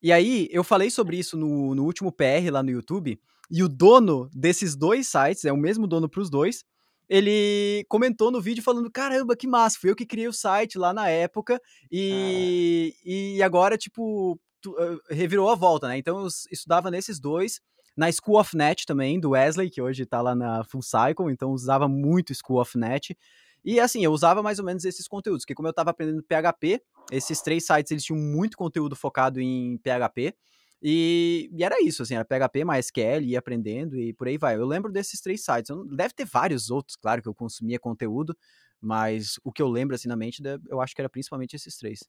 E 0.01 0.13
aí, 0.13 0.47
eu 0.49 0.63
falei 0.63 0.89
sobre 0.89 1.17
isso 1.17 1.35
no, 1.35 1.75
no 1.75 1.83
último 1.83 2.09
PR 2.09 2.49
lá 2.49 2.63
no 2.63 2.71
YouTube, 2.71 3.19
e 3.49 3.63
o 3.63 3.69
dono 3.69 4.29
desses 4.33 4.75
dois 4.75 5.07
sites, 5.07 5.45
é 5.45 5.51
o 5.51 5.57
mesmo 5.57 5.87
dono 5.87 6.09
para 6.09 6.21
os 6.21 6.29
dois, 6.29 6.63
ele 7.09 7.83
comentou 7.89 8.29
no 8.29 8.39
vídeo 8.39 8.63
falando: 8.63 8.91
caramba, 8.91 9.35
que 9.35 9.47
massa, 9.47 9.79
fui 9.79 9.89
eu 9.89 9.95
que 9.95 10.05
criei 10.05 10.27
o 10.27 10.33
site 10.33 10.77
lá 10.77 10.93
na 10.93 11.09
época, 11.09 11.59
e, 11.91 12.93
ah. 12.95 13.01
e 13.05 13.43
agora, 13.43 13.77
tipo, 13.77 14.39
tu, 14.61 14.71
uh, 14.71 14.99
revirou 15.09 15.49
a 15.49 15.55
volta, 15.55 15.87
né? 15.87 15.97
Então 15.97 16.19
eu 16.19 16.27
estudava 16.51 16.91
nesses 16.91 17.19
dois. 17.19 17.59
Na 17.97 18.09
School 18.11 18.39
of 18.39 18.55
Net 18.55 18.85
também, 18.85 19.19
do 19.19 19.31
Wesley, 19.31 19.69
que 19.69 19.81
hoje 19.81 20.05
tá 20.05 20.21
lá 20.21 20.33
na 20.33 20.63
Full 20.63 20.81
Cycle, 20.81 21.29
então 21.29 21.51
usava 21.51 21.85
muito 21.85 22.33
School 22.33 22.61
of 22.61 22.77
Net. 22.77 23.17
E 23.65 23.77
assim, 23.77 24.01
eu 24.01 24.13
usava 24.13 24.41
mais 24.41 24.57
ou 24.57 24.63
menos 24.63 24.85
esses 24.85 25.05
conteúdos, 25.05 25.43
porque 25.43 25.55
como 25.55 25.67
eu 25.67 25.71
estava 25.71 25.89
aprendendo 25.89 26.23
PHP, 26.23 26.81
esses 27.11 27.41
três 27.41 27.65
sites 27.65 27.91
eles 27.91 28.03
tinham 28.03 28.17
muito 28.17 28.55
conteúdo 28.55 28.95
focado 28.95 29.41
em 29.41 29.77
PHP. 29.79 30.33
E, 30.81 31.49
e, 31.53 31.63
era 31.63 31.81
isso, 31.81 32.03
assim, 32.03 32.15
era 32.15 32.25
PHP, 32.25 32.63
MySQL, 32.63 33.21
ia 33.23 33.39
aprendendo 33.39 33.97
e 33.97 34.13
por 34.13 34.27
aí 34.27 34.37
vai. 34.37 34.55
Eu 34.55 34.65
lembro 34.65 34.91
desses 34.91 35.19
três 35.19 35.43
sites. 35.43 35.75
Deve 35.91 36.13
ter 36.13 36.25
vários 36.25 36.69
outros, 36.69 36.95
claro, 36.95 37.21
que 37.21 37.27
eu 37.27 37.35
consumia 37.35 37.79
conteúdo, 37.79 38.35
mas 38.79 39.35
o 39.43 39.51
que 39.51 39.61
eu 39.61 39.67
lembro, 39.67 39.95
assim, 39.95 40.07
na 40.07 40.15
mente, 40.15 40.41
eu 40.69 40.79
acho 40.79 40.95
que 40.95 41.01
era 41.01 41.09
principalmente 41.09 41.55
esses 41.55 41.77
três. 41.77 41.99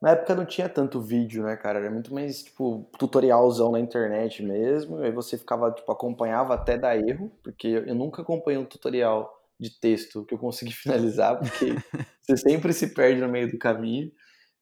Na 0.00 0.10
época 0.10 0.34
não 0.34 0.46
tinha 0.46 0.68
tanto 0.68 1.00
vídeo, 1.00 1.42
né, 1.42 1.56
cara? 1.56 1.80
Era 1.80 1.90
muito 1.90 2.14
mais, 2.14 2.44
tipo, 2.44 2.88
tutorialzão 2.98 3.72
na 3.72 3.80
internet 3.80 4.42
mesmo. 4.44 4.98
Aí 4.98 5.10
você 5.10 5.36
ficava, 5.36 5.72
tipo, 5.72 5.90
acompanhava 5.90 6.54
até 6.54 6.78
dar 6.78 6.96
erro, 6.96 7.32
porque 7.42 7.66
eu 7.66 7.94
nunca 7.94 8.22
acompanhei 8.22 8.60
um 8.60 8.64
tutorial 8.64 9.32
de 9.58 9.70
texto 9.80 10.24
que 10.24 10.34
eu 10.34 10.38
consegui 10.38 10.70
finalizar, 10.72 11.38
porque 11.38 11.74
você 12.22 12.36
sempre 12.36 12.72
se 12.72 12.94
perde 12.94 13.20
no 13.20 13.28
meio 13.28 13.50
do 13.50 13.58
caminho. 13.58 14.10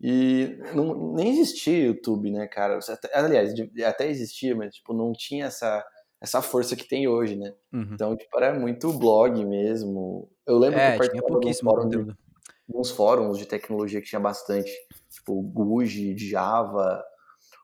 E 0.00 0.58
não, 0.74 1.14
nem 1.14 1.30
existia 1.30 1.86
YouTube, 1.86 2.30
né, 2.30 2.46
cara? 2.46 2.78
Aliás, 3.14 3.54
até 3.86 4.08
existia, 4.08 4.54
mas 4.54 4.74
tipo, 4.74 4.92
não 4.92 5.12
tinha 5.12 5.46
essa, 5.46 5.84
essa 6.20 6.42
força 6.42 6.76
que 6.76 6.86
tem 6.86 7.08
hoje, 7.08 7.36
né? 7.36 7.54
Uhum. 7.72 7.90
Então, 7.92 8.16
tipo, 8.16 8.38
era 8.38 8.58
muito 8.58 8.92
blog 8.92 9.44
mesmo. 9.44 10.30
Eu 10.46 10.58
lembro 10.58 10.78
é, 10.78 10.98
que 10.98 11.18
eu 11.18 11.24
participava 11.24 11.40
de 11.40 11.48
uns 11.48 11.60
fóruns, 11.60 11.90
de, 11.90 12.16
uns 12.68 12.90
fóruns 12.90 13.38
de 13.38 13.46
tecnologia 13.46 14.00
que 14.00 14.08
tinha 14.08 14.20
bastante. 14.20 14.70
Tipo, 15.10 15.40
Guji 15.40 16.12
de 16.14 16.28
Java, 16.28 17.02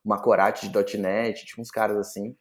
Macorati 0.04 0.68
de 0.68 0.98
.NET, 0.98 1.44
tinha 1.44 1.60
uns 1.62 1.70
caras 1.70 1.98
assim. 1.98 2.34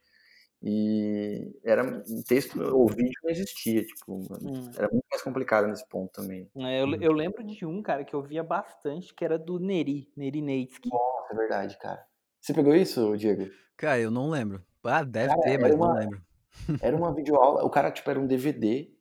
E 0.63 1.59
era 1.63 1.83
um 1.83 2.21
texto, 2.21 2.61
o 2.61 2.87
vídeo 2.87 3.19
não 3.23 3.31
existia, 3.31 3.83
tipo, 3.83 4.13
hum. 4.13 4.69
era 4.77 4.87
muito 4.91 5.05
mais 5.09 5.23
complicado 5.23 5.67
nesse 5.67 5.87
ponto 5.87 6.11
também. 6.11 6.47
É, 6.55 6.81
eu, 6.81 6.85
hum. 6.85 6.95
eu, 7.01 7.11
lembro 7.11 7.43
de 7.43 7.65
um, 7.65 7.81
cara, 7.81 8.05
que 8.05 8.13
eu 8.13 8.21
via 8.21 8.43
bastante, 8.43 9.13
que 9.13 9.25
era 9.25 9.39
do 9.39 9.59
Neri, 9.59 10.11
Neri 10.15 10.39
Neitsky. 10.39 10.89
Nossa, 10.89 11.33
é 11.33 11.35
verdade, 11.35 11.77
cara. 11.79 12.05
Você 12.39 12.53
pegou 12.53 12.75
isso, 12.75 13.17
Diego? 13.17 13.49
Cara, 13.75 13.99
eu 13.99 14.11
não 14.11 14.29
lembro. 14.29 14.63
Ah, 14.83 15.03
deve 15.03 15.29
cara, 15.29 15.41
ter, 15.41 15.59
mas 15.59 15.73
uma, 15.73 15.87
não 15.87 15.95
lembro. 15.95 16.21
Era 16.81 16.95
uma 16.95 17.13
videoaula, 17.13 17.63
o 17.63 17.69
cara, 17.69 17.91
tipo, 17.91 18.09
era 18.09 18.19
um 18.19 18.27
DVD 18.27 18.91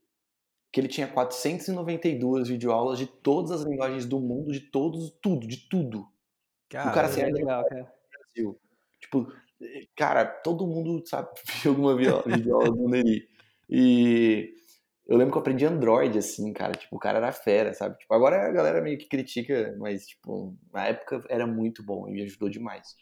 que 0.72 0.80
ele 0.80 0.88
tinha 0.88 1.08
492 1.08 2.48
videoaulas 2.48 2.96
de 2.96 3.06
todas 3.06 3.50
as 3.50 3.62
linguagens 3.62 4.06
do 4.06 4.20
mundo, 4.20 4.52
de 4.52 4.60
todos, 4.60 5.10
tudo, 5.20 5.46
de 5.48 5.68
tudo. 5.68 6.06
Cara, 6.68 6.90
o 6.90 6.94
cara 6.94 7.08
assim, 7.08 7.22
é 7.22 7.26
legal, 7.26 7.64
cara. 7.64 7.92
Brasil. 8.08 8.60
Tipo, 9.00 9.32
Cara, 9.96 10.24
todo 10.24 10.66
mundo 10.66 11.06
sabe 11.06 11.28
viu 11.62 11.72
alguma 11.72 11.96
videoaula 11.96 12.70
do 12.70 12.88
Neri. 12.88 13.28
E, 13.68 14.54
eu 15.10 15.16
lembro 15.16 15.32
que 15.32 15.38
eu 15.38 15.40
aprendi 15.40 15.66
Android, 15.66 16.16
assim, 16.16 16.52
cara. 16.52 16.72
Tipo, 16.72 16.94
o 16.94 16.98
cara 16.98 17.18
era 17.18 17.32
fera, 17.32 17.74
sabe? 17.74 17.98
Tipo, 17.98 18.14
agora 18.14 18.46
a 18.46 18.52
galera 18.52 18.80
meio 18.80 18.96
que 18.96 19.08
critica, 19.08 19.74
mas, 19.76 20.06
tipo, 20.06 20.56
na 20.72 20.86
época 20.86 21.24
era 21.28 21.48
muito 21.48 21.82
bom 21.82 22.08
e 22.08 22.12
me 22.12 22.22
ajudou 22.22 22.48
demais. 22.48 22.94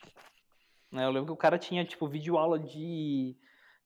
É, 0.94 1.04
eu 1.04 1.10
lembro 1.10 1.26
que 1.26 1.32
o 1.32 1.36
cara 1.36 1.58
tinha, 1.58 1.84
tipo, 1.84 2.08
vídeo 2.08 2.38
aula 2.38 2.58
de, 2.58 3.36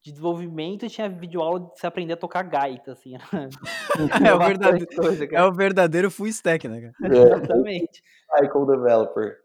de 0.00 0.12
desenvolvimento 0.12 0.86
e 0.86 0.88
tinha 0.88 1.08
vídeo 1.08 1.40
aula 1.40 1.60
de 1.60 1.80
se 1.80 1.84
aprender 1.84 2.12
a 2.12 2.16
tocar 2.16 2.44
gaita, 2.44 2.92
assim. 2.92 3.14
é, 4.24 4.32
o 4.32 4.38
verdadeiro, 4.38 4.86
coisa, 4.94 5.24
é 5.24 5.42
o 5.42 5.52
verdadeiro 5.52 6.08
full 6.08 6.28
stack, 6.28 6.68
né, 6.68 6.80
cara? 6.80 7.12
É. 7.12 7.22
Exatamente. 7.22 8.04
Icon 8.44 8.66
Developer. 8.66 9.41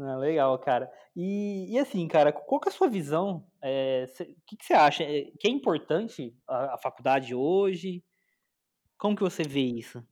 Ah, 0.00 0.16
legal, 0.16 0.56
cara. 0.60 0.90
E, 1.16 1.74
e, 1.74 1.78
assim, 1.78 2.06
cara, 2.06 2.32
qual 2.32 2.60
que 2.60 2.68
é 2.68 2.72
a 2.72 2.74
sua 2.74 2.88
visão? 2.88 3.44
É, 3.60 4.06
o 4.20 4.24
que, 4.46 4.56
que 4.56 4.64
você 4.64 4.74
acha? 4.74 5.02
É, 5.02 5.24
que 5.38 5.48
é 5.48 5.50
importante 5.50 6.32
a, 6.46 6.74
a, 6.74 6.78
faculdade 6.78 7.34
hoje? 7.34 8.04
Como 8.96 9.16
que 9.16 9.22
você 9.22 9.42
vê 9.42 9.60
isso? 9.62 10.02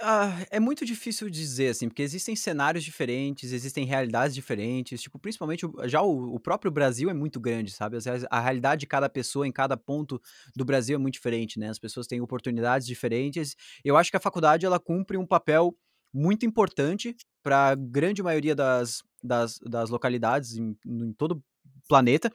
Ah, 0.00 0.46
é 0.50 0.58
muito 0.58 0.86
difícil 0.86 1.28
dizer, 1.28 1.68
assim, 1.68 1.88
porque 1.88 2.00
existem 2.00 2.34
cenários 2.34 2.82
diferentes, 2.82 3.52
existem 3.52 3.84
realidades 3.84 4.34
diferentes, 4.34 5.02
tipo, 5.02 5.18
principalmente 5.18 5.66
já 5.84 6.00
o, 6.00 6.34
o 6.34 6.40
próprio 6.40 6.70
Brasil 6.70 7.10
é 7.10 7.14
muito 7.14 7.38
grande, 7.38 7.70
sabe? 7.70 7.98
A, 7.98 8.38
a 8.38 8.40
realidade 8.40 8.80
de 8.80 8.86
cada 8.86 9.10
pessoa 9.10 9.46
em 9.46 9.52
cada 9.52 9.76
ponto 9.76 10.18
do 10.56 10.64
Brasil 10.64 10.94
é 10.94 10.98
muito 10.98 11.14
diferente, 11.14 11.58
né? 11.58 11.68
As 11.68 11.78
pessoas 11.78 12.06
têm 12.06 12.22
oportunidades 12.22 12.86
diferentes. 12.86 13.54
Eu 13.84 13.98
acho 13.98 14.10
que 14.10 14.16
a 14.16 14.20
faculdade, 14.20 14.64
ela 14.64 14.80
cumpre 14.80 15.18
um 15.18 15.26
papel 15.26 15.76
muito 16.12 16.46
importante 16.46 17.16
para 17.42 17.68
a 17.68 17.74
grande 17.74 18.22
maioria 18.22 18.54
das, 18.54 19.02
das, 19.22 19.58
das 19.60 19.90
localidades 19.90 20.56
em, 20.56 20.76
em 20.86 21.12
todo 21.12 21.32
o 21.32 21.42
planeta. 21.88 22.30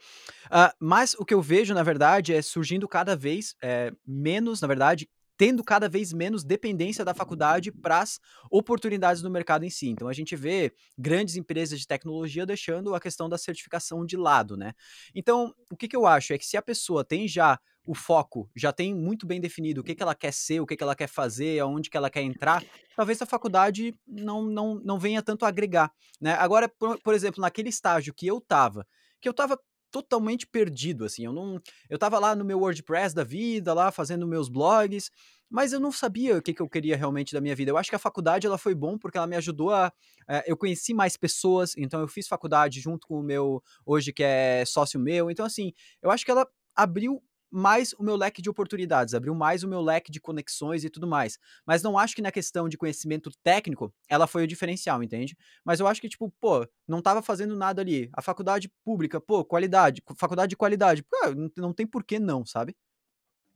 Uh, 0.46 0.74
mas 0.80 1.14
o 1.14 1.24
que 1.24 1.34
eu 1.34 1.40
vejo, 1.40 1.74
na 1.74 1.82
verdade, 1.82 2.34
é 2.34 2.42
surgindo 2.42 2.88
cada 2.88 3.14
vez 3.14 3.54
é, 3.62 3.92
menos, 4.06 4.60
na 4.60 4.66
verdade, 4.66 5.08
tendo 5.36 5.64
cada 5.64 5.88
vez 5.88 6.12
menos 6.12 6.44
dependência 6.44 7.04
da 7.04 7.14
faculdade 7.14 7.72
para 7.72 8.00
as 8.00 8.20
oportunidades 8.50 9.22
no 9.22 9.30
mercado 9.30 9.64
em 9.64 9.70
si. 9.70 9.88
Então 9.88 10.08
a 10.08 10.12
gente 10.12 10.36
vê 10.36 10.72
grandes 10.96 11.36
empresas 11.36 11.80
de 11.80 11.86
tecnologia 11.86 12.46
deixando 12.46 12.94
a 12.94 13.00
questão 13.00 13.28
da 13.28 13.38
certificação 13.38 14.04
de 14.06 14.16
lado, 14.16 14.56
né? 14.56 14.72
Então, 15.14 15.52
o 15.70 15.76
que, 15.76 15.88
que 15.88 15.96
eu 15.96 16.06
acho 16.06 16.32
é 16.32 16.38
que 16.38 16.46
se 16.46 16.56
a 16.56 16.62
pessoa 16.62 17.04
tem 17.04 17.26
já 17.26 17.58
o 17.86 17.94
foco, 17.94 18.48
já 18.56 18.72
tem 18.72 18.94
muito 18.94 19.26
bem 19.26 19.40
definido 19.40 19.80
o 19.80 19.84
que, 19.84 19.94
que 19.94 20.02
ela 20.02 20.14
quer 20.14 20.32
ser, 20.32 20.60
o 20.60 20.66
que, 20.66 20.76
que 20.76 20.82
ela 20.82 20.94
quer 20.94 21.06
fazer, 21.06 21.58
aonde 21.60 21.90
que 21.90 21.96
ela 21.96 22.08
quer 22.08 22.22
entrar, 22.22 22.64
talvez 22.96 23.20
a 23.20 23.26
faculdade 23.26 23.94
não, 24.06 24.42
não, 24.42 24.76
não 24.76 24.98
venha 24.98 25.22
tanto 25.22 25.44
agregar, 25.44 25.92
né? 26.20 26.32
Agora, 26.34 26.68
por, 26.68 26.98
por 27.00 27.14
exemplo, 27.14 27.40
naquele 27.42 27.68
estágio 27.68 28.14
que 28.14 28.26
eu 28.26 28.40
tava, 28.40 28.86
que 29.20 29.28
eu 29.28 29.34
tava 29.34 29.58
totalmente 29.94 30.44
perdido, 30.44 31.04
assim. 31.04 31.24
Eu 31.24 31.32
não, 31.32 31.60
eu 31.88 31.96
tava 31.96 32.18
lá 32.18 32.34
no 32.34 32.44
meu 32.44 32.58
WordPress 32.58 33.14
da 33.14 33.22
vida, 33.22 33.72
lá 33.72 33.92
fazendo 33.92 34.26
meus 34.26 34.48
blogs, 34.48 35.08
mas 35.48 35.72
eu 35.72 35.78
não 35.78 35.92
sabia 35.92 36.36
o 36.36 36.42
que, 36.42 36.52
que 36.52 36.60
eu 36.60 36.68
queria 36.68 36.96
realmente 36.96 37.32
da 37.32 37.40
minha 37.40 37.54
vida. 37.54 37.70
Eu 37.70 37.76
acho 37.76 37.90
que 37.90 37.94
a 37.94 37.98
faculdade 38.00 38.44
ela 38.44 38.58
foi 38.58 38.74
bom 38.74 38.98
porque 38.98 39.16
ela 39.16 39.26
me 39.28 39.36
ajudou 39.36 39.70
a, 39.70 39.92
é, 40.28 40.42
eu 40.50 40.56
conheci 40.56 40.92
mais 40.92 41.16
pessoas, 41.16 41.76
então 41.76 42.00
eu 42.00 42.08
fiz 42.08 42.26
faculdade 42.26 42.80
junto 42.80 43.06
com 43.06 43.20
o 43.20 43.22
meu 43.22 43.62
hoje 43.86 44.12
que 44.12 44.24
é 44.24 44.64
sócio 44.66 44.98
meu. 44.98 45.30
Então 45.30 45.46
assim, 45.46 45.72
eu 46.02 46.10
acho 46.10 46.24
que 46.24 46.30
ela 46.32 46.44
abriu 46.74 47.22
mais 47.54 47.92
o 47.92 48.02
meu 48.02 48.16
leque 48.16 48.42
de 48.42 48.50
oportunidades, 48.50 49.14
abriu 49.14 49.32
mais 49.32 49.62
o 49.62 49.68
meu 49.68 49.80
leque 49.80 50.10
de 50.10 50.20
conexões 50.20 50.82
e 50.82 50.90
tudo 50.90 51.06
mais. 51.06 51.38
Mas 51.64 51.84
não 51.84 51.96
acho 51.96 52.16
que 52.16 52.20
na 52.20 52.32
questão 52.32 52.68
de 52.68 52.76
conhecimento 52.76 53.30
técnico, 53.44 53.94
ela 54.08 54.26
foi 54.26 54.42
o 54.42 54.46
diferencial, 54.46 55.02
entende? 55.04 55.36
Mas 55.64 55.78
eu 55.78 55.86
acho 55.86 56.00
que, 56.00 56.08
tipo, 56.08 56.28
pô, 56.40 56.66
não 56.88 57.00
tava 57.00 57.22
fazendo 57.22 57.54
nada 57.54 57.80
ali. 57.80 58.10
A 58.12 58.20
faculdade 58.20 58.68
pública, 58.84 59.20
pô, 59.20 59.44
qualidade, 59.44 60.02
faculdade 60.16 60.50
de 60.50 60.56
qualidade, 60.56 61.04
pô, 61.04 61.30
não, 61.34 61.50
não 61.56 61.72
tem 61.72 61.86
por 61.86 62.02
que 62.02 62.18
não, 62.18 62.44
sabe? 62.44 62.76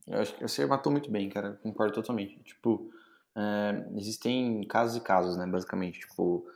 Eu 0.07 0.19
acho 0.19 0.33
que 0.33 0.41
você 0.41 0.65
matou 0.65 0.91
muito 0.91 1.11
bem, 1.11 1.29
cara, 1.29 1.59
concordo 1.61 1.93
totalmente. 1.93 2.41
Tipo, 2.43 2.89
é, 3.35 3.85
existem 3.97 4.63
casos 4.63 4.95
e 4.95 5.01
casos, 5.01 5.35
né, 5.35 5.45
basicamente. 5.45 5.99
Tipo, 5.99 6.47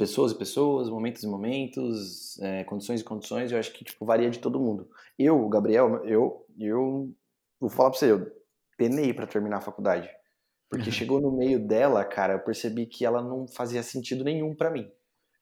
pessoas 0.00 0.32
e 0.32 0.34
pessoas, 0.34 0.88
momentos 0.88 1.22
e 1.22 1.26
momentos, 1.26 2.40
é, 2.40 2.64
condições 2.64 3.02
e 3.02 3.04
condições, 3.04 3.52
eu 3.52 3.58
acho 3.58 3.70
que 3.70 3.84
tipo, 3.84 4.06
varia 4.06 4.30
de 4.30 4.38
todo 4.38 4.58
mundo. 4.58 4.88
Eu, 5.18 5.46
Gabriel, 5.50 6.02
eu, 6.06 6.46
eu 6.58 7.14
vou 7.60 7.68
falar 7.68 7.90
pra 7.90 7.98
você, 7.98 8.10
eu 8.10 8.26
penei 8.78 9.12
para 9.12 9.26
terminar 9.26 9.58
a 9.58 9.60
faculdade. 9.60 10.08
Porque 10.70 10.86
uhum. 10.86 10.92
chegou 10.92 11.20
no 11.20 11.30
meio 11.30 11.66
dela, 11.68 12.02
cara, 12.02 12.32
eu 12.32 12.40
percebi 12.40 12.86
que 12.86 13.04
ela 13.04 13.20
não 13.22 13.46
fazia 13.46 13.82
sentido 13.82 14.24
nenhum 14.24 14.54
para 14.54 14.70
mim. 14.70 14.90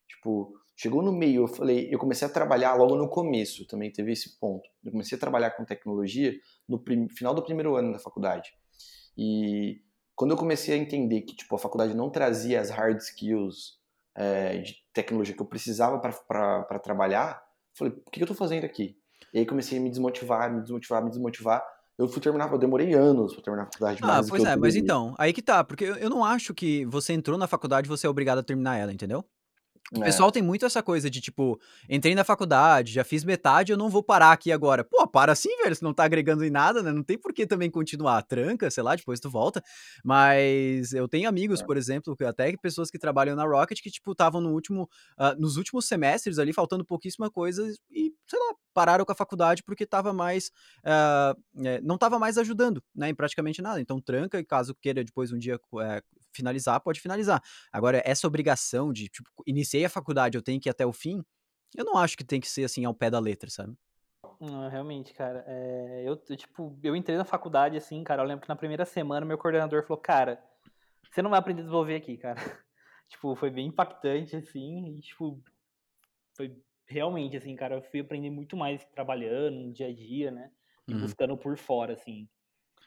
Tipo, 0.09 0.53
chegou 0.75 1.05
no 1.05 1.13
meio, 1.13 1.45
eu 1.45 1.47
falei, 1.47 1.89
eu 1.89 1.99
comecei 1.99 2.27
a 2.27 2.31
trabalhar 2.31 2.75
logo 2.75 2.97
no 2.97 3.09
começo, 3.09 3.65
também 3.65 3.93
teve 3.93 4.11
esse 4.11 4.41
ponto. 4.41 4.69
Eu 4.85 4.91
comecei 4.91 5.17
a 5.17 5.21
trabalhar 5.21 5.53
com 5.53 5.65
tecnologia 5.65 6.35
no 6.69 6.83
final 7.11 7.33
do 7.33 7.45
primeiro 7.45 7.77
ano 7.77 7.93
da 7.93 8.01
faculdade. 8.01 8.51
E 9.17 9.83
quando 10.17 10.33
eu 10.33 10.37
comecei 10.37 10.75
a 10.75 10.79
entender 10.79 11.23
que 11.23 11.37
tipo 11.37 11.55
a 11.55 11.59
faculdade 11.61 11.95
não 11.95 12.11
trazia 12.11 12.61
as 12.61 12.71
hard 12.71 12.99
skills 12.99 13.78
é, 14.19 14.59
de 14.59 14.75
tecnologia 14.93 15.35
que 15.35 15.41
eu 15.41 15.47
precisava 15.47 15.99
para 16.01 16.79
trabalhar, 16.81 17.41
falei, 17.77 17.95
o 17.95 18.11
que 18.11 18.21
eu 18.21 18.25
estou 18.25 18.37
fazendo 18.37 18.65
aqui? 18.65 18.97
E 19.33 19.39
aí 19.39 19.47
comecei 19.47 19.79
a 19.79 19.81
me 19.81 19.89
desmotivar, 19.89 20.53
me 20.53 20.61
desmotivar, 20.61 21.05
me 21.05 21.11
desmotivar. 21.11 21.65
Eu 21.97 22.09
fui 22.09 22.21
terminar, 22.21 22.51
eu 22.51 22.59
demorei 22.59 22.95
anos 22.95 23.35
para 23.35 23.45
terminar 23.45 23.63
a 23.65 23.67
faculdade. 23.67 24.01
Ah, 24.03 24.21
pois 24.29 24.45
é, 24.45 24.57
mas 24.57 24.75
então, 24.75 25.15
aí 25.19 25.33
que 25.33 25.43
tá, 25.43 25.63
porque 25.63 25.85
eu 25.85 26.11
não 26.11 26.25
acho 26.25 26.53
que 26.53 26.85
você 26.87 27.13
entrou 27.13 27.39
na 27.39 27.47
faculdade 27.47 27.87
e 27.87 27.89
você 27.89 28.07
é 28.07 28.11
obrigado 28.11 28.39
a 28.39 28.43
terminar 28.43 28.77
ela, 28.77 28.93
entendeu? 28.93 29.25
O 29.95 30.03
é. 30.03 30.05
pessoal 30.05 30.31
tem 30.31 30.43
muito 30.43 30.67
essa 30.67 30.83
coisa 30.83 31.09
de, 31.09 31.21
tipo, 31.21 31.59
entrei 31.89 32.15
na 32.15 32.23
faculdade, 32.23 32.93
já 32.93 33.05
fiz 33.05 33.25
metade, 33.25 33.73
eu 33.73 33.79
não 33.79 33.89
vou 33.89 34.03
parar 34.03 34.33
aqui 34.33 34.53
agora. 34.53 34.85
Pô, 34.85 35.07
para 35.07 35.33
assim, 35.33 35.49
velho, 35.63 35.75
se 35.75 35.83
não 35.83 35.95
tá 35.95 36.05
agregando 36.05 36.45
em 36.45 36.51
nada, 36.51 36.83
né? 36.83 36.93
Não 36.93 37.03
tem 37.03 37.17
por 37.17 37.33
que 37.33 37.47
também 37.47 37.71
continuar. 37.71 38.23
Tranca, 38.23 38.71
sei 38.71 38.83
lá, 38.83 38.95
depois 38.95 39.19
tu 39.19 39.31
volta. 39.31 39.63
Mas 40.05 40.93
eu 40.93 41.09
tenho 41.09 41.29
amigos, 41.29 41.61
é. 41.61 41.65
por 41.65 41.77
exemplo, 41.77 42.15
até 42.27 42.55
pessoas 42.59 42.91
que 42.91 42.99
trabalham 42.99 43.35
na 43.35 43.45
Rocket 43.45 43.81
que, 43.81 43.91
tipo, 43.91 44.13
estavam 44.13 44.41
no 44.41 44.53
último, 44.53 44.89
uh, 45.19 45.41
nos 45.41 45.57
últimos 45.57 45.87
semestres 45.87 46.39
ali, 46.39 46.53
faltando 46.53 46.85
pouquíssima 46.85 47.31
coisa 47.31 47.67
e, 47.91 48.13
sei 48.27 48.39
lá, 48.39 48.55
pararam 48.75 49.05
com 49.05 49.11
a 49.13 49.15
faculdade 49.15 49.63
porque 49.65 49.85
tava 49.87 50.13
mais, 50.13 50.53
uh, 50.85 51.35
não 51.83 51.99
tava 51.99 52.17
mais 52.17 52.39
ajudando, 52.39 52.81
né, 52.95 53.09
em 53.09 53.15
praticamente 53.15 53.61
nada. 53.61 53.81
Então 53.81 54.01
tranca 54.01 54.39
e 54.39 54.45
caso 54.45 54.75
queira 54.81 55.03
depois 55.03 55.33
um 55.33 55.39
dia 55.39 55.59
é, 55.83 56.03
finalizar, 56.33 56.81
pode 56.81 57.01
finalizar. 57.01 57.43
Agora, 57.73 58.03
essa 58.05 58.27
obrigação 58.27 58.93
de, 58.93 59.09
tipo, 59.09 59.31
iniciei 59.47 59.85
a 59.85 59.91
faculdade, 59.91 60.37
eu 60.37 60.43
tenho 60.43 60.61
que 60.61 60.69
ir 60.69 60.71
até 60.71 60.87
o 60.87 60.93
fim, 60.93 61.25
eu 61.77 61.85
não 61.85 61.97
acho 61.97 62.17
que 62.17 62.25
tem 62.25 62.41
que 62.41 62.49
ser 62.49 62.65
assim 62.65 62.85
ao 62.85 62.95
pé 62.95 63.11
da 63.11 63.19
letra, 63.19 63.51
sabe? 63.51 63.75
Não, 64.41 64.69
realmente, 64.69 65.13
cara. 65.13 65.45
É, 65.47 66.05
eu, 66.07 66.17
tipo, 66.17 66.79
eu 66.83 66.95
entrei 66.95 67.17
na 67.17 67.25
faculdade, 67.25 67.77
assim, 67.77 68.03
cara. 68.05 68.23
Eu 68.23 68.27
lembro 68.27 68.43
que 68.43 68.49
na 68.49 68.57
primeira 68.57 68.85
semana 68.85 69.27
meu 69.27 69.39
coordenador 69.39 69.83
falou, 69.83 70.01
cara, 70.01 70.43
você 71.11 71.23
não 71.23 71.31
vai 71.31 71.39
aprender 71.39 71.61
a 71.61 71.65
desenvolver 71.65 71.97
aqui, 71.97 72.17
cara. 72.17 72.37
tipo, 73.09 73.35
foi 73.35 73.51
bem 73.51 73.67
impactante, 73.67 74.37
assim, 74.37 74.97
e, 74.97 75.01
tipo, 75.01 75.43
foi 76.37 76.57
realmente, 76.87 77.37
assim, 77.37 77.55
cara, 77.57 77.77
eu 77.77 77.83
fui 77.83 78.01
aprender 78.01 78.31
muito 78.31 78.57
mais 78.57 78.85
trabalhando 78.87 79.57
no 79.57 79.73
dia 79.73 79.89
a 79.89 79.95
dia, 79.95 80.31
né? 80.31 80.51
E 80.87 80.95
uhum. 80.95 81.01
buscando 81.01 81.37
por 81.37 81.57
fora, 81.57 81.95
assim. 81.95 82.29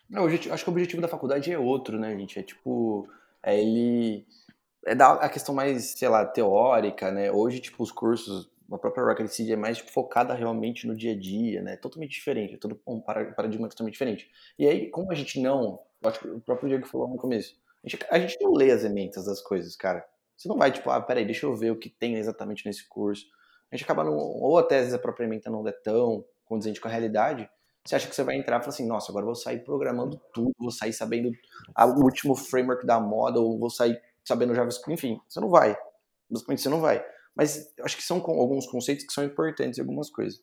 Não, 0.10 0.26
acho 0.26 0.64
que 0.64 0.70
o 0.70 0.74
objetivo 0.74 1.02
da 1.02 1.08
faculdade 1.08 1.52
é 1.52 1.60
outro, 1.60 2.00
né, 2.00 2.18
gente? 2.18 2.40
É 2.40 2.44
tipo, 2.44 3.08
ele 3.46 4.26
é 4.86 4.96
da 4.96 5.14
a 5.14 5.30
questão 5.30 5.54
mais, 5.54 5.92
sei 5.92 6.10
lá, 6.10 6.26
teórica, 6.26 7.12
né? 7.12 7.32
Hoje, 7.32 7.60
tipo, 7.60 7.84
os 7.84 7.92
cursos, 7.92 8.50
a 8.72 8.78
própria 8.78 9.04
Rocket 9.04 9.28
City 9.28 9.54
é 9.54 9.56
mais 9.56 9.78
tipo, 9.78 9.92
focada 9.92 10.34
realmente 10.34 10.88
no 10.88 10.96
dia 10.96 11.14
a 11.14 11.20
dia, 11.20 11.62
né? 11.62 11.78
Totalmente 11.78 12.12
diferente, 12.12 12.56
é 12.56 12.58
todo 12.58 12.80
um 12.88 13.00
paradigma 13.02 13.70
totalmente 13.70 13.94
diferente. 13.94 14.30
E 14.58 14.68
aí, 14.68 14.90
como 14.90 15.12
a 15.12 15.16
gente 15.16 15.40
não, 15.40 15.80
acho 16.04 16.20
que 16.20 16.28
o 16.28 16.42
próprio 16.42 16.70
Diego 16.70 16.88
falou 16.88 17.08
no 17.08 17.18
começo, 17.18 17.56
a 17.84 17.90
gente, 17.90 18.06
a 18.10 18.20
gente 18.20 18.38
não 18.42 18.54
lê 18.54 18.72
as 18.72 18.84
ementas 18.84 19.26
das 19.26 19.42
coisas, 19.42 19.76
cara. 19.76 20.06
Você 20.38 20.48
não 20.48 20.58
vai, 20.58 20.72
tipo, 20.72 20.90
ah, 20.90 21.02
peraí, 21.02 21.26
deixa 21.26 21.46
eu 21.46 21.56
ver 21.56 21.72
o 21.72 21.78
que 21.78 21.90
tem 21.90 22.16
exatamente 22.16 22.66
nesse 22.66 22.88
curso. 22.88 23.28
A 23.72 23.76
gente 23.76 23.86
acaba 23.86 24.04
não, 24.04 24.18
ou 24.18 24.58
até 24.58 24.76
às 24.76 24.82
vezes 24.82 24.94
a 24.96 25.00
própria 25.00 25.26
ementa 25.26 25.50
não 25.50 25.68
é 25.68 25.72
tão 25.72 26.26
condizente 26.46 26.82
com 26.82 26.88
a 26.88 26.92
realidade, 26.92 27.50
você 27.84 27.96
acha 27.96 28.08
que 28.08 28.16
você 28.16 28.24
vai 28.24 28.36
entrar 28.36 28.58
e 28.58 28.60
falar 28.60 28.74
assim, 28.74 28.88
nossa, 28.88 29.12
agora 29.12 29.24
eu 29.24 29.28
vou 29.28 29.36
sair 29.36 29.64
programando 29.64 30.22
tudo, 30.32 30.54
vou 30.60 30.70
sair 30.70 30.94
sabendo 30.94 31.32
o 31.80 32.04
último 32.04 32.36
framework 32.36 32.86
da 32.86 33.00
moda, 33.00 33.40
ou 33.40 33.58
vou 33.58 33.72
sair 33.72 34.00
sabendo 34.24 34.54
JavaScript, 34.54 34.94
enfim, 34.94 35.20
você 35.28 35.40
não 35.40 35.50
vai. 35.50 35.76
Basicamente 36.30 36.62
você 36.62 36.70
não 36.70 36.80
vai. 36.80 37.04
Mas 37.36 37.74
acho 37.82 37.98
que 37.98 38.04
são 38.04 38.18
alguns 38.18 38.68
conceitos 38.68 39.04
que 39.04 39.12
são 39.12 39.24
importantes 39.24 39.80
em 39.80 39.82
algumas 39.82 40.12
coisas. 40.12 40.40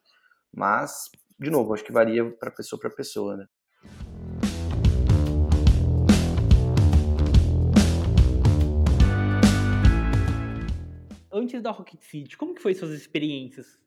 Mas, 0.52 1.11
de 1.38 1.49
novo, 1.49 1.73
acho 1.73 1.85
que 1.85 1.92
varia 1.92 2.28
para 2.28 2.50
pessoa 2.50 2.80
para 2.80 2.90
pessoa, 2.90 3.37
né? 3.37 3.47
Antes 11.30 11.62
da 11.62 11.71
Rocket 11.71 12.02
City, 12.02 12.37
como 12.37 12.52
que 12.52 12.61
foi 12.61 12.75
suas 12.75 12.90
experiências? 12.90 13.78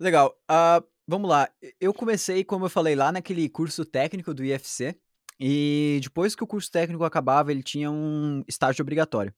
Legal. 0.00 0.34
Uh, 0.50 0.93
vamos 1.06 1.28
lá. 1.28 1.48
Eu 1.80 1.92
comecei, 1.94 2.44
como 2.44 2.66
eu 2.66 2.70
falei, 2.70 2.94
lá 2.94 3.12
naquele 3.12 3.48
curso 3.48 3.84
técnico 3.84 4.34
do 4.34 4.44
IFC. 4.44 4.96
E 5.38 5.98
depois 6.02 6.34
que 6.36 6.44
o 6.44 6.46
curso 6.46 6.70
técnico 6.70 7.04
acabava, 7.04 7.50
ele 7.50 7.62
tinha 7.62 7.90
um 7.90 8.42
estágio 8.46 8.82
obrigatório. 8.82 9.34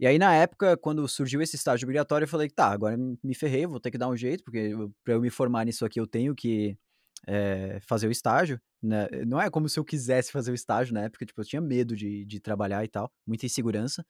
E 0.00 0.06
aí, 0.06 0.16
na 0.16 0.32
época, 0.32 0.76
quando 0.76 1.08
surgiu 1.08 1.42
esse 1.42 1.56
estágio 1.56 1.84
obrigatório, 1.84 2.24
eu 2.24 2.28
falei, 2.28 2.48
tá, 2.48 2.68
agora 2.70 2.96
me 2.96 3.34
ferrei, 3.34 3.66
vou 3.66 3.80
ter 3.80 3.90
que 3.90 3.98
dar 3.98 4.08
um 4.08 4.16
jeito, 4.16 4.44
porque 4.44 4.70
para 5.02 5.14
eu 5.14 5.20
me 5.20 5.28
formar 5.28 5.64
nisso 5.64 5.84
aqui 5.84 5.98
eu 5.98 6.06
tenho 6.06 6.36
que 6.36 6.78
é, 7.26 7.80
fazer 7.80 8.06
o 8.06 8.12
estágio. 8.12 8.60
né? 8.80 9.08
Não 9.26 9.40
é 9.40 9.50
como 9.50 9.68
se 9.68 9.78
eu 9.78 9.84
quisesse 9.84 10.30
fazer 10.30 10.52
o 10.52 10.54
estágio 10.54 10.94
na 10.94 11.02
época, 11.02 11.26
tipo, 11.26 11.40
eu 11.40 11.44
tinha 11.44 11.60
medo 11.60 11.96
de, 11.96 12.24
de 12.24 12.38
trabalhar 12.38 12.84
e 12.84 12.88
tal, 12.88 13.10
muita 13.26 13.46
insegurança. 13.46 14.06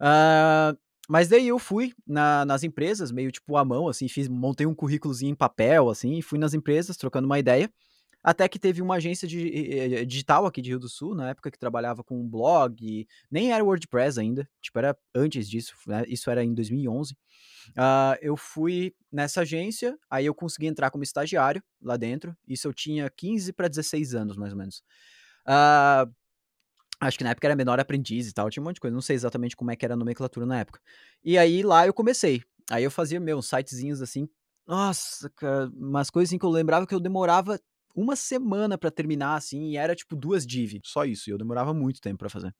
Uh, 0.00 0.78
mas 1.08 1.28
daí 1.28 1.48
eu 1.48 1.58
fui 1.58 1.94
na, 2.06 2.44
nas 2.44 2.62
empresas, 2.62 3.10
meio 3.10 3.32
tipo 3.32 3.56
à 3.56 3.64
mão, 3.64 3.88
assim, 3.88 4.06
fiz, 4.08 4.28
montei 4.28 4.66
um 4.66 4.74
currículozinho 4.74 5.32
em 5.32 5.34
papel, 5.34 5.88
assim, 5.88 6.18
e 6.18 6.22
fui 6.22 6.38
nas 6.38 6.52
empresas 6.52 6.98
trocando 6.98 7.26
uma 7.26 7.38
ideia. 7.38 7.72
Até 8.22 8.48
que 8.48 8.58
teve 8.58 8.82
uma 8.82 8.96
agência 8.96 9.26
de, 9.26 10.04
digital 10.04 10.44
aqui 10.44 10.60
de 10.60 10.70
Rio 10.70 10.78
do 10.78 10.88
Sul, 10.88 11.14
na 11.14 11.30
época 11.30 11.50
que 11.50 11.58
trabalhava 11.58 12.04
com 12.04 12.20
um 12.20 12.28
blog, 12.28 13.06
nem 13.30 13.52
era 13.52 13.64
WordPress 13.64 14.18
ainda, 14.20 14.46
tipo, 14.60 14.78
era 14.78 14.94
antes 15.14 15.48
disso, 15.48 15.74
né? 15.86 16.04
isso 16.06 16.28
era 16.28 16.44
em 16.44 16.52
2011. 16.52 17.14
Uh, 17.70 18.18
eu 18.20 18.36
fui 18.36 18.92
nessa 19.10 19.42
agência, 19.42 19.96
aí 20.10 20.26
eu 20.26 20.34
consegui 20.34 20.66
entrar 20.66 20.90
como 20.90 21.04
estagiário 21.04 21.62
lá 21.80 21.96
dentro. 21.96 22.36
Isso 22.46 22.68
eu 22.68 22.74
tinha 22.74 23.08
15 23.08 23.52
para 23.52 23.68
16 23.68 24.14
anos, 24.14 24.36
mais 24.36 24.52
ou 24.52 24.58
menos. 24.58 24.82
Uh, 25.46 26.12
acho 27.00 27.18
que 27.18 27.24
na 27.24 27.30
época 27.30 27.46
era 27.46 27.56
menor 27.56 27.78
aprendiz 27.80 28.28
e 28.28 28.32
tal, 28.32 28.50
tinha 28.50 28.62
um 28.62 28.66
monte 28.66 28.76
de 28.76 28.80
coisa, 28.80 28.94
não 28.94 29.00
sei 29.00 29.16
exatamente 29.16 29.56
como 29.56 29.70
é 29.70 29.76
que 29.76 29.84
era 29.84 29.94
a 29.94 29.96
nomenclatura 29.96 30.46
na 30.46 30.60
época. 30.60 30.80
E 31.24 31.38
aí 31.38 31.62
lá 31.62 31.86
eu 31.86 31.94
comecei. 31.94 32.42
Aí 32.70 32.84
eu 32.84 32.90
fazia, 32.90 33.18
meu, 33.18 33.40
sitezinhos 33.40 34.02
assim. 34.02 34.28
Nossa, 34.66 35.30
cara, 35.30 35.70
umas 35.74 36.10
coisas 36.10 36.30
assim 36.30 36.38
que 36.38 36.44
eu 36.44 36.50
lembrava 36.50 36.86
que 36.86 36.94
eu 36.94 37.00
demorava 37.00 37.58
uma 37.94 38.14
semana 38.14 38.78
para 38.78 38.90
terminar, 38.90 39.34
assim, 39.34 39.70
e 39.70 39.76
era 39.76 39.94
tipo 39.94 40.14
duas 40.14 40.46
div, 40.46 40.80
só 40.84 41.04
isso, 41.04 41.28
e 41.28 41.32
eu 41.32 41.38
demorava 41.38 41.74
muito 41.74 42.00
tempo 42.00 42.18
para 42.18 42.28
fazer. 42.28 42.54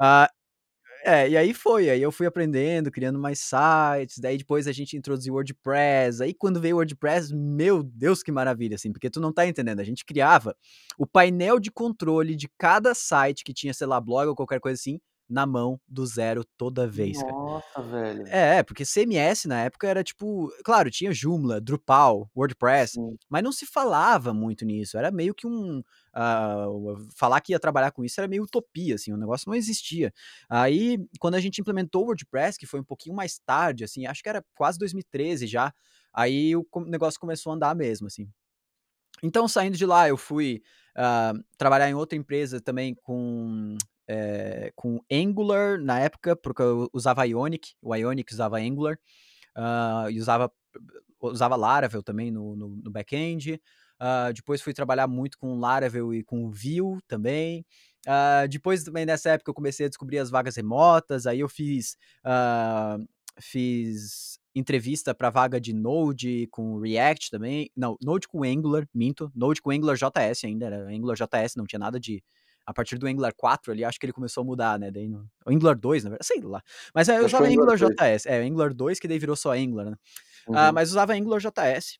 Uh, 0.00 0.28
é, 1.04 1.28
e 1.28 1.36
aí 1.36 1.54
foi, 1.54 1.88
aí 1.88 2.02
eu 2.02 2.12
fui 2.12 2.26
aprendendo, 2.26 2.90
criando 2.90 3.18
mais 3.18 3.40
sites, 3.40 4.18
daí 4.18 4.36
depois 4.36 4.66
a 4.66 4.72
gente 4.72 4.96
introduziu 4.96 5.34
WordPress, 5.34 6.22
aí 6.22 6.34
quando 6.34 6.60
veio 6.60 6.76
o 6.76 6.78
WordPress, 6.78 7.34
meu 7.34 7.82
Deus 7.82 8.22
que 8.22 8.30
maravilha, 8.30 8.74
assim, 8.74 8.92
porque 8.92 9.10
tu 9.10 9.20
não 9.20 9.32
tá 9.32 9.46
entendendo, 9.46 9.80
a 9.80 9.84
gente 9.84 10.04
criava 10.04 10.54
o 10.98 11.06
painel 11.06 11.58
de 11.58 11.70
controle 11.70 12.36
de 12.36 12.48
cada 12.58 12.94
site 12.94 13.44
que 13.44 13.54
tinha, 13.54 13.72
sei 13.72 13.86
lá, 13.86 14.00
blog 14.00 14.28
ou 14.28 14.34
qualquer 14.34 14.60
coisa 14.60 14.78
assim, 14.78 15.00
na 15.30 15.46
mão 15.46 15.80
do 15.86 16.04
zero 16.04 16.44
toda 16.58 16.88
vez, 16.88 17.16
cara. 17.18 17.32
Nossa, 17.32 17.80
velho. 17.80 18.26
É, 18.26 18.62
porque 18.64 18.84
CMS 18.84 19.46
na 19.46 19.62
época 19.62 19.86
era 19.86 20.02
tipo, 20.02 20.52
claro, 20.64 20.90
tinha 20.90 21.12
Joomla, 21.12 21.60
Drupal, 21.60 22.28
WordPress, 22.36 22.94
Sim. 22.94 23.16
mas 23.28 23.42
não 23.42 23.52
se 23.52 23.64
falava 23.64 24.34
muito 24.34 24.64
nisso. 24.64 24.98
Era 24.98 25.12
meio 25.12 25.32
que 25.32 25.46
um 25.46 25.78
uh, 25.78 27.08
falar 27.16 27.40
que 27.40 27.52
ia 27.52 27.60
trabalhar 27.60 27.92
com 27.92 28.04
isso 28.04 28.20
era 28.20 28.26
meio 28.26 28.42
utopia, 28.42 28.96
assim, 28.96 29.12
o 29.12 29.16
negócio 29.16 29.48
não 29.48 29.54
existia. 29.54 30.12
Aí, 30.48 30.98
quando 31.20 31.36
a 31.36 31.40
gente 31.40 31.60
implementou 31.60 32.02
o 32.02 32.06
WordPress, 32.06 32.58
que 32.58 32.66
foi 32.66 32.80
um 32.80 32.84
pouquinho 32.84 33.14
mais 33.14 33.38
tarde, 33.38 33.84
assim, 33.84 34.06
acho 34.06 34.22
que 34.22 34.28
era 34.28 34.44
quase 34.54 34.78
2013 34.78 35.46
já, 35.46 35.72
aí 36.12 36.56
o 36.56 36.66
negócio 36.86 37.20
começou 37.20 37.52
a 37.52 37.54
andar 37.54 37.76
mesmo, 37.76 38.08
assim. 38.08 38.28
Então, 39.22 39.46
saindo 39.46 39.76
de 39.76 39.86
lá, 39.86 40.08
eu 40.08 40.16
fui 40.16 40.62
uh, 40.96 41.38
trabalhar 41.56 41.88
em 41.88 41.94
outra 41.94 42.18
empresa 42.18 42.60
também 42.60 42.94
com 42.94 43.76
é, 44.12 44.72
com 44.74 45.00
Angular 45.10 45.80
na 45.80 46.00
época, 46.00 46.34
porque 46.34 46.60
eu 46.60 46.90
usava 46.92 47.24
Ionic, 47.28 47.74
o 47.80 47.94
Ionic 47.94 48.32
usava 48.32 48.58
Angular, 48.58 48.98
uh, 49.56 50.10
e 50.10 50.18
usava, 50.18 50.50
usava 51.20 51.54
Laravel 51.54 52.02
também 52.02 52.28
no, 52.28 52.56
no, 52.56 52.68
no 52.70 52.90
back-end. 52.90 53.62
Uh, 54.00 54.32
depois 54.34 54.60
fui 54.60 54.74
trabalhar 54.74 55.06
muito 55.06 55.38
com 55.38 55.60
Laravel 55.60 56.12
e 56.12 56.24
com 56.24 56.50
Vue 56.50 57.00
também. 57.06 57.64
Uh, 58.04 58.48
depois 58.48 58.82
também 58.82 59.06
nessa 59.06 59.30
época 59.30 59.50
eu 59.50 59.54
comecei 59.54 59.86
a 59.86 59.88
descobrir 59.88 60.18
as 60.18 60.28
vagas 60.28 60.56
remotas, 60.56 61.24
aí 61.24 61.38
eu 61.38 61.48
fiz, 61.48 61.96
fiz 63.40 64.40
entrevista 64.52 65.14
para 65.14 65.30
vaga 65.30 65.60
de 65.60 65.72
Node 65.72 66.48
com 66.50 66.80
React 66.80 67.30
também. 67.30 67.70
Não, 67.76 67.96
Node 68.02 68.26
com 68.26 68.42
Angular, 68.42 68.88
minto. 68.92 69.30
Node 69.36 69.62
com 69.62 69.70
Angular 69.70 69.96
JS 69.96 70.42
ainda, 70.44 70.66
era 70.66 70.88
Angular 70.88 71.16
JS, 71.16 71.54
não 71.54 71.64
tinha 71.64 71.78
nada 71.78 72.00
de 72.00 72.20
a 72.70 72.74
partir 72.74 72.96
do 72.98 73.06
Angular 73.06 73.34
4 73.36 73.72
ali, 73.72 73.84
acho 73.84 73.98
que 73.98 74.06
ele 74.06 74.12
começou 74.12 74.42
a 74.42 74.44
mudar, 74.44 74.78
né? 74.78 74.90
Daí 74.92 75.08
no, 75.08 75.28
o 75.44 75.50
Angular 75.50 75.76
2, 75.76 76.04
na 76.04 76.10
verdade, 76.10 76.26
sei 76.26 76.40
lá. 76.40 76.62
Mas 76.94 77.08
é, 77.08 77.18
eu 77.18 77.26
usava 77.26 77.46
Angular, 77.46 77.74
Angular 77.74 78.14
JS, 78.14 78.26
é, 78.26 78.40
Angular 78.42 78.72
2, 78.72 79.00
que 79.00 79.08
daí 79.08 79.18
virou 79.18 79.34
só 79.34 79.52
Angular, 79.52 79.90
né? 79.90 79.96
Ah, 80.46 80.50
uhum. 80.50 80.70
Uh, 80.70 80.72
mas 80.74 80.90
usava 80.90 81.12
Angular 81.12 81.40
JS. 81.40 81.98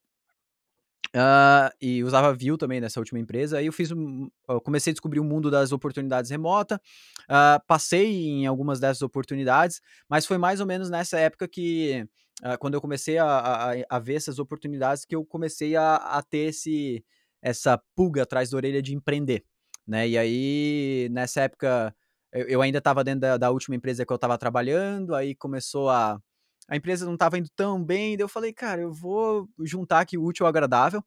Uh, 1.09 1.75
e 1.83 2.05
usava 2.05 2.33
Vue 2.33 2.57
também 2.57 2.81
nessa 2.81 3.01
última 3.01 3.19
empresa. 3.19 3.59
Aí 3.59 3.67
eu 3.67 3.73
fiz 3.73 3.91
um, 3.91 4.29
eu 4.49 4.61
comecei 4.61 4.93
a 4.93 4.95
descobrir 4.95 5.19
o 5.19 5.25
mundo 5.25 5.51
das 5.51 5.73
oportunidades 5.73 6.31
remota. 6.31 6.81
Uh, 7.25 7.61
passei 7.67 8.29
em 8.29 8.47
algumas 8.47 8.79
dessas 8.79 9.03
oportunidades, 9.03 9.81
mas 10.09 10.25
foi 10.25 10.39
mais 10.39 10.61
ou 10.61 10.67
menos 10.67 10.89
nessa 10.89 11.19
época 11.19 11.49
que, 11.49 12.07
uh, 12.45 12.57
quando 12.61 12.75
eu 12.75 12.81
comecei 12.81 13.19
a, 13.19 13.27
a, 13.27 13.73
a, 13.91 13.99
ver 13.99 14.15
essas 14.15 14.39
oportunidades, 14.39 15.05
que 15.05 15.17
eu 15.17 15.25
comecei 15.25 15.75
a, 15.75 15.97
a 15.97 16.23
ter 16.23 16.51
esse, 16.51 17.05
essa 17.43 17.83
pulga 17.97 18.23
atrás 18.23 18.51
da 18.51 18.57
orelha 18.57 18.81
de 18.81 18.95
empreender 18.95 19.45
né? 19.91 20.09
E 20.09 20.17
aí, 20.17 21.09
nessa 21.11 21.41
época, 21.43 21.93
eu, 22.33 22.47
eu 22.47 22.63
ainda 22.63 22.79
estava 22.79 23.03
dentro 23.03 23.23
da, 23.23 23.37
da, 23.37 23.51
última 23.51 23.75
empresa 23.75 24.07
que 24.07 24.13
eu 24.13 24.15
estava 24.15 24.39
trabalhando, 24.39 25.17
aí 25.17 25.35
começou 25.35 25.91
a. 25.91 26.21
A 26.69 26.77
empresa 26.77 27.05
não 27.05 27.15
estava 27.15 27.37
indo 27.37 27.49
tão 27.57 27.85
bem, 27.85 28.17
daí 28.17 28.23
eu 28.23 28.29
falei, 28.29 28.53
cara, 28.53 28.81
eu 28.83 28.93
vou 28.93 29.49
juntar 29.59 29.99
aqui 29.99 30.17
o 30.17 30.25
útil 30.25 30.47
ao 30.47 30.49
agradável. 30.49 31.03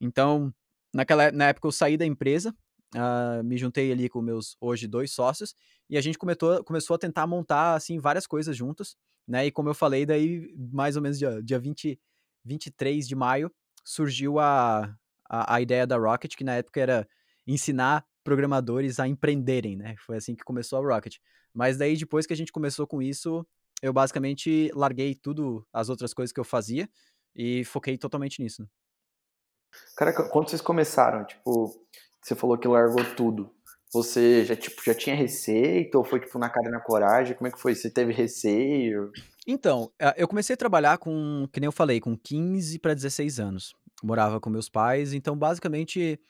Então, 0.00 0.54
naquela, 0.94 1.32
na 1.32 1.48
época 1.48 1.66
eu 1.66 1.72
saí 1.72 1.96
da 1.96 2.06
empresa, 2.06 2.54
uh, 2.94 3.42
me 3.42 3.58
juntei 3.58 3.90
ali 3.90 4.08
com 4.08 4.22
meus 4.22 4.56
hoje 4.60 4.86
dois 4.86 5.10
sócios, 5.10 5.56
e 5.90 5.98
a 5.98 6.00
gente 6.00 6.16
começou, 6.16 6.62
começou 6.62 6.94
a 6.94 6.98
tentar 6.98 7.26
montar, 7.26 7.74
assim, 7.74 7.98
várias 7.98 8.28
coisas 8.28 8.56
juntas, 8.56 8.96
né? 9.26 9.46
E 9.46 9.50
como 9.50 9.68
eu 9.68 9.74
falei, 9.74 10.06
daí, 10.06 10.54
mais 10.72 10.94
ou 10.94 11.02
menos 11.02 11.18
dia, 11.18 11.42
dia 11.42 11.58
20, 11.58 12.00
23 12.44 13.08
de 13.08 13.16
maio, 13.16 13.50
surgiu 13.84 14.38
a, 14.38 14.94
a, 15.28 15.56
a 15.56 15.60
ideia 15.60 15.84
da 15.84 15.96
Rocket, 15.96 16.36
que 16.36 16.44
na 16.44 16.54
época 16.54 16.80
era 16.80 17.08
ensinar 17.44 18.06
programadores 18.28 19.00
a 19.00 19.08
empreenderem, 19.08 19.74
né? 19.74 19.94
Foi 20.04 20.18
assim 20.18 20.34
que 20.36 20.44
começou 20.44 20.78
a 20.78 20.94
Rocket. 20.94 21.16
Mas 21.54 21.78
daí, 21.78 21.96
depois 21.96 22.26
que 22.26 22.34
a 22.34 22.36
gente 22.36 22.52
começou 22.52 22.86
com 22.86 23.00
isso, 23.00 23.46
eu 23.80 23.90
basicamente 23.90 24.70
larguei 24.74 25.14
tudo, 25.14 25.66
as 25.72 25.88
outras 25.88 26.12
coisas 26.12 26.30
que 26.30 26.38
eu 26.38 26.44
fazia, 26.44 26.86
e 27.34 27.64
foquei 27.64 27.96
totalmente 27.96 28.42
nisso. 28.42 28.60
Né? 28.60 28.68
Cara, 29.96 30.12
quando 30.12 30.50
vocês 30.50 30.60
começaram, 30.60 31.24
tipo, 31.24 31.74
você 32.22 32.34
falou 32.34 32.58
que 32.58 32.68
largou 32.68 33.02
tudo. 33.16 33.50
Você 33.94 34.44
já, 34.44 34.54
tipo, 34.54 34.82
já 34.84 34.94
tinha 34.94 35.16
receita 35.16 35.96
ou 35.96 36.04
foi, 36.04 36.20
tipo, 36.20 36.38
na 36.38 36.50
cara 36.50 36.68
e 36.68 36.70
na 36.70 36.80
coragem? 36.80 37.34
Como 37.34 37.48
é 37.48 37.50
que 37.50 37.58
foi? 37.58 37.74
Você 37.74 37.88
teve 37.88 38.12
receio? 38.12 39.10
Então, 39.46 39.90
eu 40.18 40.28
comecei 40.28 40.52
a 40.52 40.58
trabalhar 40.58 40.98
com, 40.98 41.48
que 41.50 41.60
nem 41.60 41.66
eu 41.68 41.72
falei, 41.72 41.98
com 41.98 42.14
15 42.14 42.78
para 42.78 42.92
16 42.92 43.40
anos. 43.40 43.74
Morava 44.02 44.38
com 44.38 44.50
meus 44.50 44.68
pais, 44.68 45.14
então, 45.14 45.34
basicamente, 45.34 46.20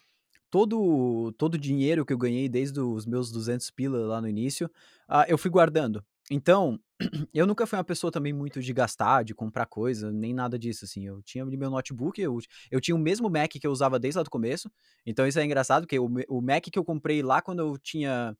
todo 0.50 1.32
todo 1.32 1.54
o 1.54 1.58
dinheiro 1.58 2.04
que 2.04 2.12
eu 2.12 2.18
ganhei 2.18 2.48
desde 2.48 2.80
os 2.80 3.06
meus 3.06 3.30
200 3.30 3.70
pila 3.70 3.98
lá 4.06 4.20
no 4.20 4.28
início, 4.28 4.66
uh, 5.08 5.24
eu 5.28 5.38
fui 5.38 5.50
guardando. 5.50 6.04
Então, 6.30 6.78
eu 7.32 7.46
nunca 7.46 7.66
fui 7.66 7.78
uma 7.78 7.84
pessoa 7.84 8.10
também 8.10 8.32
muito 8.32 8.60
de 8.60 8.72
gastar, 8.72 9.24
de 9.24 9.34
comprar 9.34 9.66
coisa, 9.66 10.12
nem 10.12 10.34
nada 10.34 10.58
disso, 10.58 10.84
assim. 10.84 11.06
Eu 11.06 11.22
tinha 11.22 11.44
meu 11.44 11.70
notebook, 11.70 12.20
eu, 12.20 12.38
eu 12.70 12.80
tinha 12.80 12.94
o 12.94 12.98
mesmo 12.98 13.30
Mac 13.30 13.50
que 13.50 13.66
eu 13.66 13.70
usava 13.70 13.98
desde 13.98 14.18
lá 14.18 14.22
do 14.22 14.30
começo. 14.30 14.70
Então, 15.06 15.26
isso 15.26 15.38
é 15.38 15.44
engraçado, 15.44 15.82
porque 15.82 15.98
o, 15.98 16.08
o 16.28 16.42
Mac 16.42 16.64
que 16.64 16.78
eu 16.78 16.84
comprei 16.84 17.22
lá 17.22 17.40
quando 17.40 17.60
eu 17.60 17.78
tinha 17.78 18.36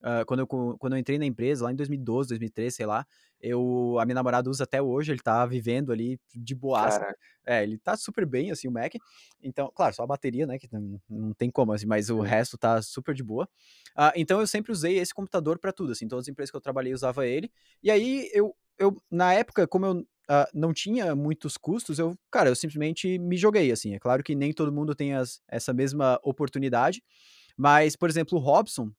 Uh, 0.00 0.24
quando, 0.26 0.40
eu, 0.40 0.46
quando 0.46 0.94
eu 0.94 0.98
entrei 0.98 1.18
na 1.18 1.26
empresa, 1.26 1.64
lá 1.64 1.72
em 1.72 1.76
2012, 1.76 2.30
2013, 2.30 2.76
sei 2.76 2.86
lá, 2.86 3.06
eu, 3.40 3.98
a 3.98 4.04
minha 4.04 4.14
namorada 4.14 4.48
usa 4.48 4.64
até 4.64 4.80
hoje, 4.80 5.12
ele 5.12 5.20
tá 5.20 5.44
vivendo 5.46 5.92
ali 5.92 6.18
de 6.34 6.54
boas. 6.54 6.98
É, 7.46 7.62
ele 7.62 7.78
tá 7.78 7.96
super 7.96 8.26
bem, 8.26 8.50
assim, 8.50 8.68
o 8.68 8.70
Mac. 8.70 8.94
Então, 9.42 9.70
claro, 9.74 9.94
só 9.94 10.02
a 10.02 10.06
bateria, 10.06 10.46
né, 10.46 10.58
que 10.58 10.68
não, 10.70 11.00
não 11.08 11.32
tem 11.32 11.50
como, 11.50 11.72
assim, 11.72 11.86
mas 11.86 12.10
o 12.10 12.20
resto 12.20 12.58
tá 12.58 12.80
super 12.82 13.14
de 13.14 13.22
boa. 13.22 13.48
Uh, 13.96 14.12
então, 14.14 14.40
eu 14.40 14.46
sempre 14.46 14.72
usei 14.72 14.98
esse 14.98 15.14
computador 15.14 15.58
para 15.58 15.72
tudo, 15.72 15.92
assim, 15.92 16.06
todas 16.06 16.24
as 16.24 16.28
empresas 16.28 16.50
que 16.50 16.56
eu 16.56 16.60
trabalhei 16.60 16.92
usava 16.92 17.26
ele. 17.26 17.50
E 17.82 17.90
aí, 17.90 18.30
eu, 18.32 18.54
eu 18.78 18.96
na 19.10 19.32
época, 19.32 19.66
como 19.66 19.86
eu 19.86 20.06
Uh, 20.30 20.46
não 20.54 20.72
tinha 20.72 21.12
muitos 21.16 21.56
custos, 21.56 21.98
eu, 21.98 22.16
cara, 22.30 22.48
eu 22.48 22.54
simplesmente 22.54 23.18
me 23.18 23.36
joguei, 23.36 23.72
assim. 23.72 23.94
É 23.96 23.98
claro 23.98 24.22
que 24.22 24.36
nem 24.36 24.52
todo 24.52 24.70
mundo 24.72 24.94
tem 24.94 25.12
as, 25.12 25.42
essa 25.48 25.72
mesma 25.72 26.20
oportunidade, 26.22 27.02
mas, 27.56 27.96
por 27.96 28.08
exemplo, 28.08 28.38
o 28.38 28.40
Robson, 28.40 28.92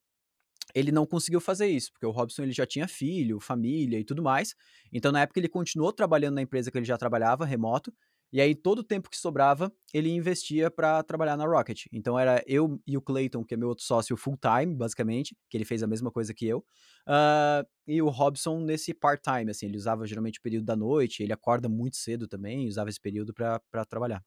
ele 0.76 0.92
não 0.92 1.06
conseguiu 1.06 1.40
fazer 1.42 1.68
isso, 1.68 1.92
porque 1.92 2.06
o 2.06 2.12
Robson 2.12 2.44
ele 2.44 2.52
já 2.52 2.66
tinha 2.66 2.88
filho, 2.88 3.40
família 3.40 4.00
e 4.00 4.04
tudo 4.04 4.22
mais. 4.24 4.56
Então, 4.92 5.12
na 5.12 5.22
época, 5.22 5.40
ele 5.40 5.50
continuou 5.50 5.92
trabalhando 5.94 6.36
na 6.36 6.42
empresa 6.42 6.72
que 6.72 6.78
ele 6.78 6.86
já 6.86 6.98
trabalhava, 6.98 7.46
remoto, 7.46 7.94
e 8.34 8.40
aí 8.40 8.56
todo 8.56 8.80
o 8.80 8.84
tempo 8.84 9.10
que 9.10 9.18
sobrava, 9.18 9.72
ele 9.94 10.10
investia 10.10 10.72
para 10.72 11.04
trabalhar 11.04 11.36
na 11.36 11.46
Rocket. 11.46 11.86
Então, 11.92 12.18
era 12.18 12.42
eu 12.48 12.80
e 12.88 12.96
o 12.96 13.02
Clayton, 13.02 13.44
que 13.44 13.54
é 13.54 13.58
meu 13.58 13.68
outro 13.68 13.84
sócio 13.84 14.16
full-time, 14.16 14.74
basicamente, 14.74 15.36
que 15.50 15.58
ele 15.58 15.66
fez 15.66 15.84
a 15.84 15.88
mesma 15.88 16.10
coisa 16.10 16.34
que 16.34 16.48
eu, 16.48 16.60
uh, 16.60 17.68
e 17.86 18.02
o 18.02 18.08
Robson 18.08 18.62
nesse 18.62 18.94
part-time, 18.94 19.52
assim, 19.52 19.66
ele 19.66 19.76
usava 19.76 20.08
geralmente 20.08 20.40
o 20.40 20.42
período 20.42 20.64
da 20.66 20.78
noite, 20.78 21.22
ele 21.22 21.34
acorda 21.34 21.68
muito 21.68 21.98
cedo 21.98 22.26
também, 22.26 22.68
usava 22.68 22.90
esse 22.90 23.02
período 23.02 23.34
para 23.34 23.86
trabalhar. 23.86 24.24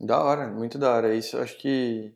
Da 0.00 0.22
hora, 0.22 0.48
muito 0.48 0.78
da 0.78 0.92
hora. 0.92 1.14
Isso 1.14 1.36
eu 1.36 1.42
acho 1.42 1.56
que 1.58 2.14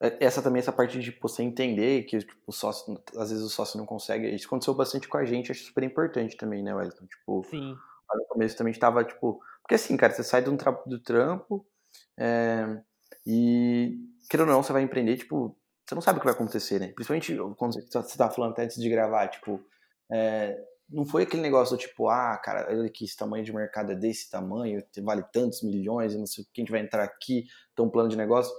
essa 0.00 0.40
também, 0.40 0.60
essa 0.60 0.72
parte 0.72 0.98
de 0.98 1.16
você 1.20 1.42
entender 1.42 2.04
que 2.04 2.18
tipo, 2.18 2.34
o 2.46 2.52
sócio, 2.52 2.98
às 3.16 3.30
vezes 3.30 3.44
o 3.44 3.50
sócio 3.50 3.78
não 3.78 3.84
consegue. 3.84 4.34
Isso 4.34 4.46
aconteceu 4.46 4.74
bastante 4.74 5.06
com 5.06 5.18
a 5.18 5.24
gente, 5.24 5.52
acho 5.52 5.64
super 5.64 5.84
importante 5.84 6.36
também, 6.36 6.62
né, 6.62 6.74
Wellington? 6.74 7.06
Tipo, 7.06 7.44
Sim. 7.44 7.76
no 8.14 8.24
começo 8.26 8.56
também 8.56 8.72
estava, 8.72 9.04
tipo. 9.04 9.40
Porque 9.62 9.74
assim, 9.74 9.96
cara, 9.96 10.12
você 10.12 10.24
sai 10.24 10.42
do, 10.42 10.56
do 10.86 10.98
trampo, 11.00 11.66
é, 12.18 12.82
E, 13.26 13.98
querendo 14.30 14.48
ou 14.48 14.54
não, 14.54 14.62
você 14.62 14.72
vai 14.72 14.82
empreender, 14.82 15.16
tipo, 15.18 15.56
você 15.86 15.94
não 15.94 16.02
sabe 16.02 16.18
o 16.18 16.20
que 16.20 16.26
vai 16.26 16.34
acontecer, 16.34 16.78
né? 16.80 16.88
Principalmente 16.94 17.36
quando 17.56 17.74
você 17.74 17.86
tá, 17.88 18.00
estava 18.00 18.32
falando 18.32 18.52
até 18.52 18.64
antes 18.64 18.80
de 18.80 18.88
gravar, 18.88 19.28
tipo, 19.28 19.60
é, 20.10 20.56
não 20.88 21.04
foi 21.04 21.24
aquele 21.24 21.42
negócio 21.42 21.76
tipo, 21.76 22.08
ah, 22.08 22.36
cara, 22.38 22.66
olha 22.68 22.86
aqui, 22.86 23.04
esse 23.04 23.16
tamanho 23.16 23.44
de 23.44 23.52
mercado 23.52 23.92
é 23.92 23.94
desse 23.94 24.30
tamanho, 24.30 24.82
vale 25.02 25.22
tantos 25.32 25.62
milhões, 25.62 26.16
não 26.16 26.26
sei 26.26 26.44
quem 26.52 26.64
que 26.64 26.72
vai 26.72 26.80
entrar 26.80 27.04
aqui, 27.04 27.44
tem 27.76 27.84
um 27.84 27.90
plano 27.90 28.08
de 28.08 28.16
negócio. 28.16 28.52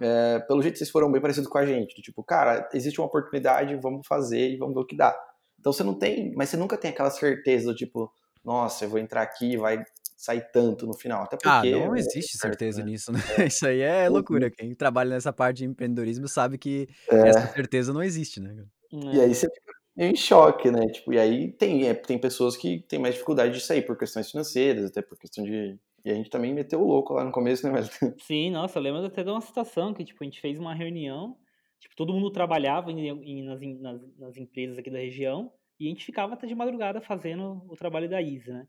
É, 0.00 0.38
pelo 0.40 0.62
jeito 0.62 0.78
vocês 0.78 0.90
foram 0.90 1.10
bem 1.10 1.20
parecidos 1.20 1.48
com 1.48 1.58
a 1.58 1.66
gente, 1.66 1.94
do 1.96 2.02
tipo, 2.02 2.22
cara, 2.24 2.68
existe 2.72 3.00
uma 3.00 3.06
oportunidade, 3.08 3.74
vamos 3.76 4.06
fazer 4.06 4.50
e 4.50 4.56
vamos 4.56 4.74
ver 4.74 4.80
o 4.80 4.86
que 4.86 4.96
dá. 4.96 5.18
Então 5.58 5.72
você 5.72 5.82
não 5.84 5.94
tem, 5.98 6.32
mas 6.36 6.48
você 6.50 6.56
nunca 6.56 6.76
tem 6.78 6.90
aquela 6.90 7.10
certeza 7.10 7.66
do 7.66 7.74
tipo, 7.76 8.12
nossa, 8.44 8.84
eu 8.84 8.88
vou 8.90 8.98
entrar 9.00 9.22
aqui 9.22 9.52
e 9.52 9.56
vai 9.56 9.82
sair 10.16 10.50
tanto 10.52 10.86
no 10.86 10.94
final. 10.98 11.24
Até 11.24 11.36
Ah, 11.44 11.64
porque 11.64 11.66
não 11.66 11.94
é 11.96 11.96
existe 11.96 12.36
certo, 12.36 12.38
certeza 12.38 12.82
né? 12.82 12.82
nisso, 12.82 13.12
né? 13.12 13.20
Isso 13.52 13.66
aí 13.66 13.80
é 13.80 14.08
Uhum. 14.08 14.08
loucura. 14.08 14.50
Quem 14.50 14.74
trabalha 14.74 15.10
nessa 15.10 15.32
parte 15.32 15.58
de 15.58 15.64
empreendedorismo 15.66 16.26
sabe 16.28 16.58
que 16.58 16.88
essa 17.22 17.46
É, 17.46 17.54
certeza 17.54 17.92
não 17.92 18.02
existe, 18.02 18.40
né, 18.40 18.54
cara? 18.54 18.68
e 18.92 19.20
É. 19.20 19.20
aí 19.20 19.34
você 19.34 19.46
fica 19.52 19.72
meio 19.96 20.12
em 20.12 20.16
choque, 20.16 20.70
né? 20.70 20.86
Tipo, 20.92 21.12
e 21.12 21.18
aí 21.18 21.52
tem, 21.52 21.88
é, 21.88 21.94
tem 21.94 22.18
pessoas 22.20 22.56
que 22.56 22.80
têm 22.88 22.98
mais 22.98 23.14
dificuldade 23.14 23.54
de 23.54 23.60
sair 23.60 23.82
por 23.82 23.96
questões 23.98 24.30
financeiras, 24.30 24.86
até 24.90 25.02
por 25.02 25.18
questão 25.18 25.44
de. 25.44 25.78
E 26.08 26.10
a 26.10 26.14
gente 26.14 26.30
também 26.30 26.54
meteu 26.54 26.80
o 26.80 26.86
louco 26.86 27.12
lá 27.12 27.22
no 27.22 27.30
começo, 27.30 27.66
né, 27.68 27.72
velho? 27.82 27.88
Sim, 28.18 28.50
nossa, 28.50 28.78
eu 28.78 28.82
lembro 28.82 29.04
até 29.04 29.22
de 29.22 29.30
uma 29.30 29.42
situação 29.42 29.92
que, 29.92 30.04
tipo, 30.04 30.22
a 30.22 30.26
gente 30.26 30.40
fez 30.40 30.58
uma 30.58 30.74
reunião, 30.74 31.36
tipo, 31.78 31.94
todo 31.94 32.14
mundo 32.14 32.30
trabalhava 32.30 32.90
em, 32.90 33.08
em- 33.08 33.42
nas, 33.42 33.60
nas, 33.60 34.16
nas 34.16 34.36
empresas 34.38 34.78
aqui 34.78 34.90
da 34.90 34.98
região, 34.98 35.52
e 35.78 35.86
a 35.86 35.90
gente 35.90 36.04
ficava 36.04 36.32
até 36.32 36.46
de 36.46 36.54
madrugada 36.54 37.00
fazendo 37.00 37.62
o 37.68 37.76
trabalho 37.76 38.08
da 38.08 38.20
Easy, 38.22 38.50
né? 38.50 38.66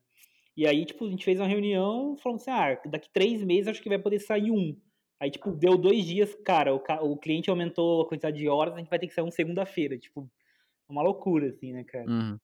E 0.57 0.67
aí, 0.67 0.85
tipo, 0.85 1.05
a 1.05 1.09
gente 1.09 1.25
fez 1.25 1.39
uma 1.39 1.47
reunião 1.47 2.17
falando 2.17 2.39
assim, 2.41 2.51
ah, 2.51 2.79
daqui 2.87 3.09
três 3.13 3.43
meses 3.43 3.69
acho 3.69 3.81
que 3.83 3.89
vai 3.89 3.99
poder 3.99 4.19
sair 4.19 4.51
um. 4.51 4.77
Aí, 5.19 5.31
tipo, 5.31 5.51
deu 5.51 5.77
dois 5.77 6.05
dias, 6.05 6.35
cara, 6.45 6.73
o, 6.75 6.81
o 7.11 7.17
cliente 7.17 7.49
aumentou 7.49 8.03
a 8.03 8.07
quantidade 8.09 8.37
de 8.37 8.49
horas, 8.49 8.75
a 8.75 8.79
gente 8.79 8.89
vai 8.89 8.99
ter 8.99 9.07
que 9.07 9.13
sair 9.13 9.25
um 9.25 9.31
segunda-feira, 9.31 9.97
tipo, 9.97 10.29
uma 10.89 11.03
loucura, 11.03 11.49
assim, 11.49 11.73
né, 11.73 11.83
cara? 11.85 12.05
Uhum. 12.07 12.39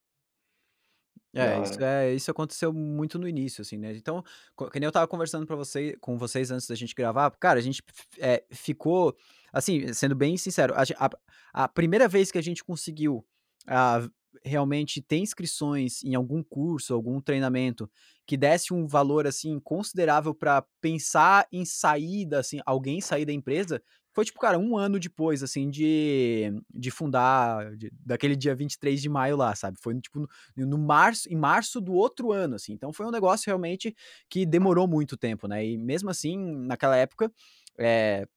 É, 1.33 1.59
isso 1.59 1.81
é 1.83 2.13
isso 2.13 2.31
aconteceu 2.31 2.71
muito 2.73 3.19
no 3.19 3.27
início, 3.27 3.61
assim, 3.61 3.77
né. 3.77 3.93
Então, 3.95 4.23
co 4.55 4.69
que 4.69 4.79
nem 4.79 4.85
eu 4.87 4.89
estava 4.89 5.07
conversando 5.07 5.45
pra 5.45 5.55
você 5.55 5.95
com 5.99 6.17
vocês 6.17 6.49
antes 6.51 6.67
da 6.67 6.75
gente 6.75 6.95
gravar, 6.95 7.29
cara, 7.31 7.59
a 7.59 7.61
gente 7.61 7.81
f 7.89 8.05
eh, 8.19 8.45
ficou 8.51 9.15
assim, 9.51 9.91
sendo 9.93 10.15
bem 10.15 10.37
sincero, 10.37 10.73
a 10.75 10.85
gen 10.85 10.95
a 10.99 11.09
a 11.53 11.67
primeira 11.67 12.07
vez 12.07 12.31
que 12.31 12.37
a 12.37 12.41
gente 12.41 12.63
conseguiu, 12.63 13.25
ah, 13.67 14.07
realmente 14.45 15.01
ter 15.01 15.17
inscrições 15.17 16.03
em 16.03 16.15
algum 16.15 16.43
curso, 16.43 16.93
algum 16.93 17.19
treinamento 17.21 17.89
que 18.27 18.37
desse 18.37 18.73
um 18.73 18.85
valor, 18.87 19.25
assim, 19.27 19.59
considerável 19.59 20.33
pra 20.35 20.63
pensar 20.81 21.47
em 21.51 21.65
saída, 21.65 22.39
assim, 22.39 22.59
alguém 22.65 23.01
sair 23.01 23.25
da 23.25 23.33
empresa, 23.33 23.81
foi 24.15 24.25
tipo, 24.25 24.39
cara, 24.39 24.57
um 24.59 24.77
ano 24.77 24.99
depois, 24.99 25.43
assim, 25.43 25.69
de 25.69 26.51
de 26.73 26.91
fundar, 26.91 27.75
de 27.77 27.91
daquele 28.05 28.35
dia 28.35 28.55
23 28.55 29.01
de 29.01 29.09
maio 29.09 29.37
lá, 29.37 29.55
sabe. 29.55 29.77
Foi 29.81 29.99
tipo 30.01 30.19
no 30.55 30.65
no 30.67 30.77
março 30.79 31.29
em 31.31 31.35
março 31.35 31.81
do 31.81 31.93
outro 31.93 32.31
ano, 32.31 32.55
assim. 32.55 32.73
Então 32.73 32.93
foi 32.93 33.05
um 33.05 33.11
negócio 33.11 33.45
realmente 33.47 33.95
que 34.29 34.45
demorou 34.45 34.87
muito 34.87 35.17
tempo, 35.17 35.47
né. 35.47 35.65
E 35.65 35.77
mesmo 35.77 36.09
assim, 36.09 36.37
naquela 36.65 36.97
época, 36.97 37.31
eh 37.77 38.27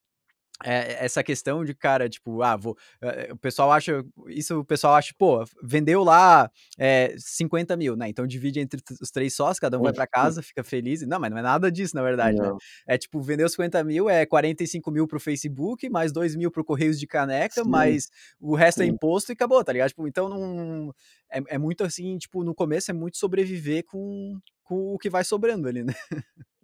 é, 0.65 1.05
essa 1.05 1.23
questão 1.23 1.65
de, 1.65 1.75
cara, 1.75 2.09
tipo, 2.09 2.43
ah, 2.43 2.57
vou 2.57 2.77
eh, 3.01 3.33
o 3.33 3.37
pessoal 3.37 3.71
acha 3.73 4.05
isso 4.29 4.59
o 4.61 4.65
pessoal 4.65 4.95
acha, 4.95 5.15
pô, 5.17 5.45
vendeu 5.63 6.03
lá, 6.03 6.51
eh, 6.79 7.15
50.000, 7.19 7.97
né, 7.97 8.09
então 8.09 8.27
divide 8.27 8.61
entre 8.61 8.83
os 9.01 9.11
3 9.11 9.33
sócios, 9.35 9.59
cada 9.61 9.79
um 9.79 9.83
vai 9.83 9.93
pra 9.93 10.07
casa, 10.07 10.43
fica 10.43 10.65
feliz. 10.65 11.03
Não, 11.07 11.21
mas 11.21 11.31
não 11.31 11.39
é 11.39 11.43
nada 11.43 11.71
disso, 11.71 11.95
na 11.95 12.03
verdade, 12.03 12.39
né. 12.41 12.51
É 12.87 12.99
tipo, 12.99 13.21
vendeu 13.21 13.49
50.000, 13.49 14.09
é 14.11 14.27
45.000 14.27 15.07
para 15.07 15.17
o 15.17 15.21
Facebook, 15.21 15.89
mais 15.89 16.13
2.000 16.13 16.51
para 16.51 16.61
o 16.61 16.65
Correios 16.65 16.99
de 16.99 17.07
Caneca, 17.07 17.63
sim, 17.63 17.69
mais 17.69 18.09
o 18.41 18.55
resto 18.55 18.83
é 18.83 18.87
sim. 18.87 18.93
imposto 18.93 19.33
e 19.33 19.35
acabou, 19.35 19.63
tá 19.63 19.73
ligado? 19.73 19.89
Tipo, 19.91 20.09
então 20.09 20.29
não 20.29 20.93
é 21.31 21.41
é 21.49 21.59
muito 21.59 21.85
assim, 21.85 22.17
tipo, 22.19 22.43
no 22.43 22.55
começo 22.55 22.91
é 22.91 22.95
muito 22.95 23.17
sobreviver 23.19 23.85
com 23.85 24.39
com 24.65 24.95
o 24.95 24.99
que 24.99 25.09
vai 25.09 25.25
sobrando 25.25 25.67
ali, 25.69 25.83
né. 25.83 25.95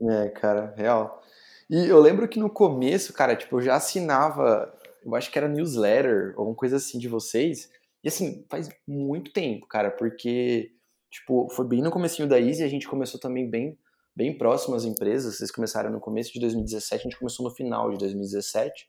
É, 0.01 0.29
cara, 0.31 0.75
real. 0.77 1.23
E 1.71 1.87
eu 1.87 2.01
lembro 2.01 2.29
que 2.29 2.39
no 2.39 2.51
começo, 2.51 3.13
cara, 3.13 3.35
tipo, 3.35 3.57
eu 3.57 3.63
já 3.63 3.77
assinava, 3.77 4.73
eu 5.05 5.15
acho 5.15 5.31
que 5.31 5.39
era 5.39 5.49
newsletter, 5.49 6.35
alguma 6.37 6.57
coisa 6.57 6.77
assim 6.77 6.99
de 6.99 7.09
vocês. 7.09 7.71
E 8.03 8.09
assim, 8.09 8.45
faz 8.51 8.69
muito 8.87 9.33
tempo, 9.33 9.67
cara, 9.67 9.91
porque, 9.91 10.73
tipo, 11.11 11.49
foi 11.51 11.67
bem 11.67 11.83
no 11.83 11.91
comecinho 11.91 12.29
da 12.29 12.39
Easy, 12.39 12.63
a 12.63 12.69
gente 12.69 12.87
começou 12.87 13.19
também 13.19 13.49
bem, 13.49 13.79
bem 14.15 14.37
próximo 14.37 14.75
às 14.75 14.85
empresas. 14.85 15.37
Vocês 15.37 15.51
começaram 15.51 15.91
no 15.91 16.01
começo 16.01 16.33
de 16.33 16.41
2017, 16.41 17.01
a 17.01 17.03
gente 17.05 17.19
começou 17.19 17.45
no 17.45 17.55
final 17.55 17.91
de 17.91 17.99
2017. 17.99 18.89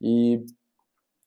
E 0.00 0.44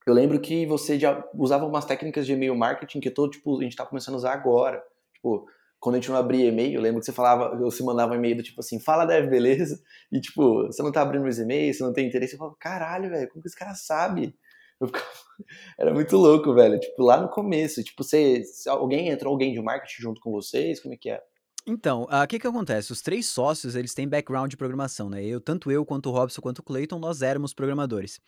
eu 0.05 0.13
lembro 0.13 0.41
que 0.41 0.65
você 0.65 0.99
já 0.99 1.23
usava 1.33 1.65
umas 1.65 1.85
técnicas 1.85 2.25
de 2.25 2.33
e-mail 2.33 2.55
marketing 2.55 2.99
que 2.99 3.11
todo, 3.11 3.31
tipo, 3.31 3.59
a 3.59 3.63
gente 3.63 3.75
tá 3.75 3.85
começando 3.85 4.15
a 4.15 4.17
usar 4.17 4.33
agora. 4.33 4.83
Tipo, 5.13 5.45
quando 5.81 5.95
a 5.95 5.97
gente 5.97 6.11
não 6.11 6.15
abria 6.15 6.47
e-mail, 6.47 6.75
eu 6.75 6.81
lembro 6.81 6.99
que 6.99 7.05
você 7.07 7.11
falava, 7.11 7.57
você 7.57 7.83
mandava 7.83 8.13
um 8.13 8.15
e-mail 8.15 8.37
do 8.37 8.43
tipo 8.43 8.59
assim, 8.61 8.79
fala 8.79 9.03
Dev, 9.03 9.27
beleza? 9.27 9.81
E 10.11 10.21
tipo, 10.21 10.67
você 10.67 10.83
não 10.83 10.91
tá 10.91 11.01
abrindo 11.01 11.23
meus 11.23 11.39
e-mails, 11.39 11.77
você 11.77 11.83
não 11.83 11.91
tem 11.91 12.07
interesse. 12.07 12.33
Eu 12.33 12.37
falava, 12.37 12.55
caralho, 12.59 13.09
velho, 13.09 13.27
como 13.29 13.41
que 13.41 13.47
esse 13.47 13.57
cara 13.57 13.73
sabe? 13.73 14.35
Eu 14.79 14.87
ficava... 14.87 15.05
Era 15.79 15.91
muito 15.91 16.15
louco, 16.17 16.53
velho. 16.53 16.79
Tipo, 16.79 17.01
lá 17.01 17.19
no 17.19 17.29
começo, 17.29 17.83
tipo, 17.83 18.03
você, 18.03 18.43
se 18.43 18.69
alguém 18.69 19.09
entrou 19.09 19.31
alguém 19.31 19.53
de 19.53 19.59
marketing 19.59 20.03
junto 20.03 20.21
com 20.21 20.31
vocês, 20.31 20.79
como 20.79 20.93
é 20.93 20.97
que 20.97 21.09
é? 21.09 21.19
Então, 21.65 22.03
o 22.03 22.27
que 22.27 22.39
que 22.39 22.47
acontece, 22.47 22.91
os 22.91 23.01
3 23.01 23.25
sócios, 23.25 23.75
eles 23.75 23.93
têm 23.93 24.07
background 24.07 24.49
de 24.49 24.57
programação, 24.57 25.09
né, 25.09 25.23
eu 25.23 25.39
tanto 25.39 25.71
eu, 25.71 25.85
quanto 25.85 26.09
o 26.09 26.11
Robson, 26.11 26.41
quanto 26.41 26.59
o 26.59 26.63
Clayton, 26.63 26.97
nós 26.97 27.21
éramos 27.21 27.53
programadores. 27.53 28.19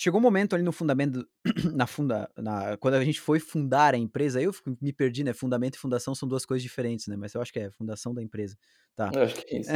Chegou 0.00 0.20
um 0.20 0.22
momento 0.22 0.54
ali 0.54 0.62
no 0.62 0.70
fundamento 0.70 1.26
na 1.74 1.84
funda 1.84 2.30
na 2.38 2.76
quando 2.76 2.94
a 2.94 3.04
gente 3.04 3.20
foi 3.20 3.40
fundar 3.40 3.94
a 3.94 3.98
empresa, 3.98 4.38
aí 4.38 4.44
eu 4.44 4.54
me 4.80 4.92
perdi, 4.92 5.24
né, 5.24 5.32
fundamento 5.32 5.74
e 5.74 5.78
fundação 5.78 6.14
são 6.14 6.28
2 6.28 6.46
coisas 6.46 6.62
diferentes, 6.62 7.08
né, 7.08 7.16
mas 7.16 7.34
eu 7.34 7.42
acho 7.42 7.52
que 7.52 7.58
é 7.58 7.68
fundação 7.72 8.14
da 8.14 8.22
empresa. 8.22 8.56
Tá. 8.94 9.10
Eu 9.12 9.22
acho 9.22 9.34
que 9.34 9.56
é 9.56 9.58
isso. 9.58 9.70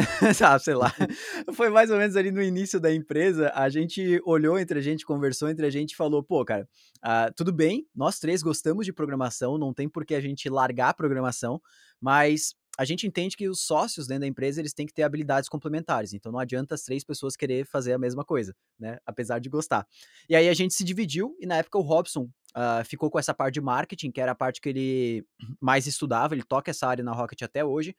Ah, 0.44 0.58
sei 0.60 0.74
lá. 0.76 0.94
Foi 1.54 1.70
mais 1.70 1.90
ou 1.90 1.98
menos 1.98 2.14
ali 2.14 2.30
no 2.30 2.40
início 2.40 2.78
da 2.78 2.94
empresa, 2.94 3.50
a 3.52 3.68
gente 3.68 4.22
olhou 4.24 4.56
entre 4.60 4.78
a 4.78 4.82
gente, 4.82 5.04
conversou 5.04 5.48
entre 5.48 5.66
a 5.66 5.70
gente 5.70 5.90
e 5.90 5.96
falou: 5.96 6.22
"Pô, 6.22 6.44
cara, 6.44 6.68
ah, 7.02 7.28
tudo 7.36 7.52
bem, 7.52 7.84
nós 7.92 8.20
3 8.20 8.44
gostamos 8.44 8.86
de 8.86 8.92
programação, 8.92 9.58
não 9.58 9.74
tem 9.74 9.88
por 9.88 10.06
que 10.06 10.14
a 10.14 10.20
gente 10.20 10.48
largar 10.48 10.90
a 10.90 10.94
programação, 10.94 11.60
mas 12.00 12.54
a 12.78 12.84
gente 12.84 13.06
entende 13.06 13.36
que 13.36 13.48
os 13.48 13.60
sócios 13.60 14.06
dentro 14.06 14.22
da 14.22 14.26
empresa, 14.26 14.60
eles 14.60 14.72
têm 14.72 14.86
que 14.86 14.94
ter 14.94 15.02
habilidades 15.02 15.48
complementares, 15.48 16.12
então 16.14 16.32
não 16.32 16.38
adianta 16.38 16.74
as 16.74 16.82
3 16.82 17.04
pessoas 17.04 17.36
querer 17.36 17.66
fazer 17.66 17.92
a 17.92 17.98
mesma 17.98 18.24
coisa, 18.24 18.54
né, 18.78 18.98
apesar 19.06 19.38
de 19.38 19.48
gostar". 19.48 19.86
E 20.28 20.34
aí 20.36 20.48
a 20.48 20.54
gente 20.54 20.74
se 20.74 20.84
dividiu 20.84 21.36
e 21.40 21.46
na 21.46 21.56
época 21.56 21.78
o 21.78 21.82
Robson, 21.82 22.28
ah, 22.54 22.82
ficou 22.84 23.10
com 23.10 23.18
essa 23.18 23.34
parte 23.34 23.54
de 23.54 23.60
marketing, 23.60 24.10
que 24.10 24.20
era 24.20 24.32
a 24.32 24.34
parte 24.34 24.60
que 24.60 24.68
ele 24.68 25.26
mais 25.60 25.86
estudava, 25.86 26.34
ele 26.34 26.42
toca 26.42 26.70
essa 26.70 26.86
área 26.86 27.04
na 27.04 27.12
Rocket 27.12 27.42
até 27.42 27.64
hoje. 27.64 27.96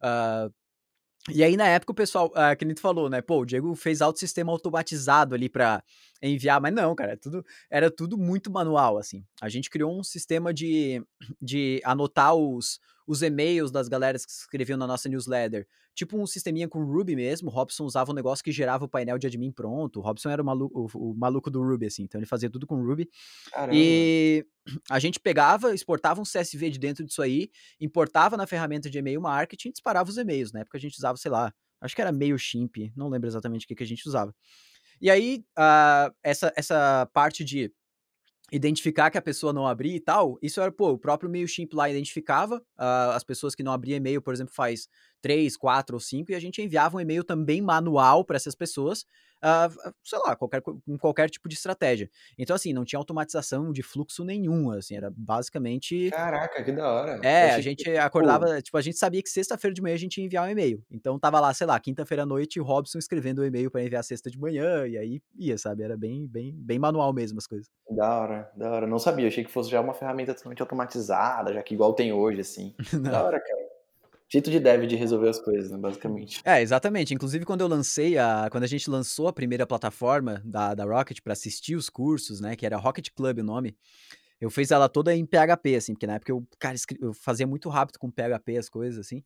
Ah, 0.00 0.48
e 1.28 1.42
aí, 1.42 1.56
na 1.56 1.66
época, 1.66 1.90
o 1.92 1.94
pessoal, 1.94 2.30
ah, 2.36 2.54
que 2.54 2.64
nem 2.64 2.74
tu 2.74 2.80
falou, 2.80 3.10
né? 3.10 3.20
Pô, 3.20 3.40
o 3.40 3.44
Diego 3.44 3.74
fez 3.74 4.00
alto 4.00 4.18
sistema 4.20 4.52
automatizado 4.52 5.34
ali 5.34 5.48
pra 5.48 5.82
enviar, 6.22 6.60
mas 6.60 6.72
não, 6.72 6.94
cara, 6.94 7.12
é 7.12 7.16
tudo, 7.16 7.44
era 7.70 7.90
tudo 7.90 8.16
muito 8.16 8.50
manual, 8.50 8.98
assim. 8.98 9.24
A 9.40 9.48
gente 9.48 9.70
criou 9.70 9.98
um 9.98 10.02
sistema 10.02 10.52
de, 10.52 11.02
de 11.40 11.80
anotar 11.84 12.34
os, 12.34 12.80
os 13.06 13.22
e-mails 13.22 13.70
das 13.70 13.88
galeras 13.88 14.24
que 14.24 14.32
escreviam 14.32 14.76
na 14.76 14.86
nossa 14.86 15.08
newsletter. 15.08 15.66
Tipo 15.94 16.20
um 16.20 16.26
sisteminha 16.26 16.68
com 16.68 16.84
Ruby 16.84 17.16
mesmo. 17.16 17.48
O 17.48 17.52
Robson 17.52 17.84
usava 17.84 18.12
um 18.12 18.14
negócio 18.14 18.44
que 18.44 18.52
gerava 18.52 18.84
o 18.84 18.88
painel 18.88 19.16
de 19.16 19.26
admin 19.26 19.50
pronto. 19.50 19.98
O 19.98 20.02
Robson 20.02 20.28
era 20.28 20.42
o 20.42 20.44
maluco, 20.44 20.88
o, 20.94 21.12
o 21.12 21.14
maluco 21.16 21.50
do 21.50 21.62
Ruby, 21.62 21.86
assim. 21.86 22.02
Então 22.02 22.18
ele 22.18 22.26
fazia 22.26 22.50
tudo 22.50 22.66
com 22.66 22.84
Ruby. 22.84 23.08
Caramba. 23.50 23.72
E 23.74 24.44
a 24.90 24.98
gente 24.98 25.18
pegava, 25.18 25.74
exportava 25.74 26.20
um 26.20 26.24
CSV 26.24 26.68
de 26.68 26.78
dentro 26.78 27.04
disso 27.04 27.22
aí, 27.22 27.48
importava 27.80 28.36
na 28.36 28.46
ferramenta 28.46 28.90
de 28.90 28.98
e-mail 28.98 29.22
marketing 29.22 29.68
e 29.68 29.72
disparava 29.72 30.10
os 30.10 30.18
e-mails. 30.18 30.52
Na 30.52 30.60
época 30.60 30.76
a 30.76 30.80
gente 30.80 30.98
usava, 30.98 31.16
sei 31.16 31.30
lá, 31.30 31.50
acho 31.80 31.94
que 31.94 32.02
era 32.02 32.12
MailChimp, 32.12 32.92
não 32.94 33.08
lembro 33.08 33.28
exatamente 33.28 33.64
o 33.64 33.68
que, 33.68 33.74
que 33.74 33.82
a 33.82 33.86
gente 33.86 34.06
usava. 34.06 34.34
E 35.00 35.10
aí, 35.10 35.44
ah, 35.56 36.12
essa, 36.22 36.52
essa 36.56 37.08
parte 37.12 37.44
de 37.44 37.72
identificar 38.52 39.10
que 39.10 39.18
a 39.18 39.22
pessoa 39.22 39.52
não 39.52 39.66
abria 39.66 39.96
e 39.96 40.00
tal, 40.00 40.38
isso 40.40 40.60
era, 40.60 40.70
pô, 40.70 40.90
o 40.92 40.98
próprio 40.98 41.28
MailChimp 41.28 41.74
lá 41.74 41.90
identificava 41.90 42.62
ah, 42.78 43.14
as 43.16 43.24
pessoas 43.24 43.54
que 43.54 43.62
não 43.62 43.72
abriam 43.72 43.96
e-mail, 43.96 44.22
por 44.22 44.32
exemplo, 44.32 44.54
faz 44.54 44.88
três, 45.20 45.56
quatro 45.56 45.96
ou 45.96 46.00
cinco, 46.00 46.30
e 46.30 46.34
a 46.34 46.40
gente 46.40 46.62
enviava 46.62 46.96
um 46.96 47.00
e-mail 47.00 47.24
também 47.24 47.60
manual 47.60 48.24
para 48.24 48.36
essas 48.36 48.54
pessoas, 48.54 49.04
ah, 49.42 49.68
sei 50.04 50.18
lá, 50.20 50.36
qualquer, 50.36 50.60
co- 50.62 50.80
com 50.84 50.98
qualquer 50.98 51.28
tipo 51.30 51.48
de 51.48 51.54
estratégia. 51.54 52.10
Então, 52.38 52.54
assim, 52.56 52.72
não 52.72 52.84
tinha 52.84 52.98
automatização 52.98 53.72
de 53.72 53.82
fluxo 53.82 54.24
nenhum, 54.24 54.70
assim, 54.70 54.96
era 54.96 55.10
basicamente 55.16 56.10
Caraca, 56.10 56.62
que 56.64 56.72
da 56.72 56.92
hora. 56.92 57.20
É, 57.22 57.52
a 57.52 57.58
achei 57.58 57.62
que, 57.62 57.62
gente 57.70 57.84
tipo, 57.84 57.98
acordava, 57.98 58.60
tipo, 58.62 58.76
a 58.76 58.80
gente 58.82 58.98
sabia 58.98 59.22
que 59.22 59.28
sexta-feira 59.30 59.74
de 59.74 59.80
manhã 59.82 59.94
a 59.94 59.98
gente 59.98 60.18
ia 60.18 60.24
enviar 60.26 60.46
um 60.46 60.50
e-mail. 60.50 60.82
Então 60.90 61.18
tava 61.18 61.40
lá, 61.40 61.52
sei 61.54 61.66
lá, 61.66 61.78
quinta-feira 61.80 62.22
à 62.24 62.26
noite, 62.26 62.60
o 62.60 62.64
Robson 62.64 62.98
escrevendo 62.98 63.40
o 63.40 63.44
e-mail 63.44 63.70
pra 63.70 63.82
enviar 63.82 64.04
sexta 64.04 64.30
de 64.30 64.38
manhã, 64.38 64.86
e 64.86 64.96
aí 64.98 65.22
ia, 65.34 65.56
sabe? 65.58 65.82
Era 65.82 65.96
bem, 65.96 66.26
bem, 66.26 66.52
bem 66.54 66.78
manual 66.78 67.12
mesmo 67.12 67.38
as 67.38 67.46
coisas. 67.46 67.68
da 67.90 68.20
hora, 68.20 68.52
da 68.56 68.70
hora. 68.70 68.86
Não 68.86 68.98
sabia, 68.98 69.28
achei 69.28 69.44
que 69.44 69.50
fosse 69.50 69.70
já 69.70 69.80
uma 69.80 69.94
ferramenta 69.94 70.34
totalmente 70.34 70.60
automatizada, 70.62 71.52
já 71.52 71.62
que 71.62 71.74
igual 71.74 71.94
tem 71.94 72.12
hoje, 72.12 72.40
assim. 72.40 72.74
Da 73.02 73.22
hora, 73.24 73.40
cara. 73.40 73.65
Jeito 74.28 74.50
de 74.50 74.58
dev 74.58 74.86
de 74.86 74.96
resolver 74.96 75.28
as 75.28 75.40
coisas, 75.40 75.70
né, 75.70 75.78
basicamente. 75.78 76.40
É, 76.44 76.60
exatamente. 76.60 77.14
Inclusive, 77.14 77.44
quando 77.44 77.60
eu 77.60 77.68
lancei 77.68 78.18
a. 78.18 78.48
Quando 78.50 78.64
a 78.64 78.68
gente 78.68 78.90
lançou 78.90 79.28
a 79.28 79.32
primeira 79.32 79.66
plataforma 79.66 80.42
da, 80.44 80.74
da 80.74 80.84
Rocket 80.84 81.20
para 81.22 81.32
assistir 81.32 81.76
os 81.76 81.88
cursos, 81.88 82.40
né? 82.40 82.56
Que 82.56 82.66
era 82.66 82.76
Rocket 82.76 83.08
Club 83.14 83.38
o 83.38 83.44
nome. 83.44 83.76
Eu 84.40 84.50
fiz 84.50 84.70
ela 84.70 84.88
toda 84.88 85.14
em 85.14 85.24
PHP, 85.24 85.76
assim, 85.76 85.94
porque 85.94 86.06
na 86.06 86.14
época 86.14 86.30
eu, 86.30 86.46
cara, 86.58 86.76
eu 87.00 87.14
fazia 87.14 87.46
muito 87.46 87.68
rápido 87.70 87.98
com 87.98 88.10
PHP 88.10 88.58
as 88.58 88.68
coisas, 88.68 89.06
assim. 89.06 89.18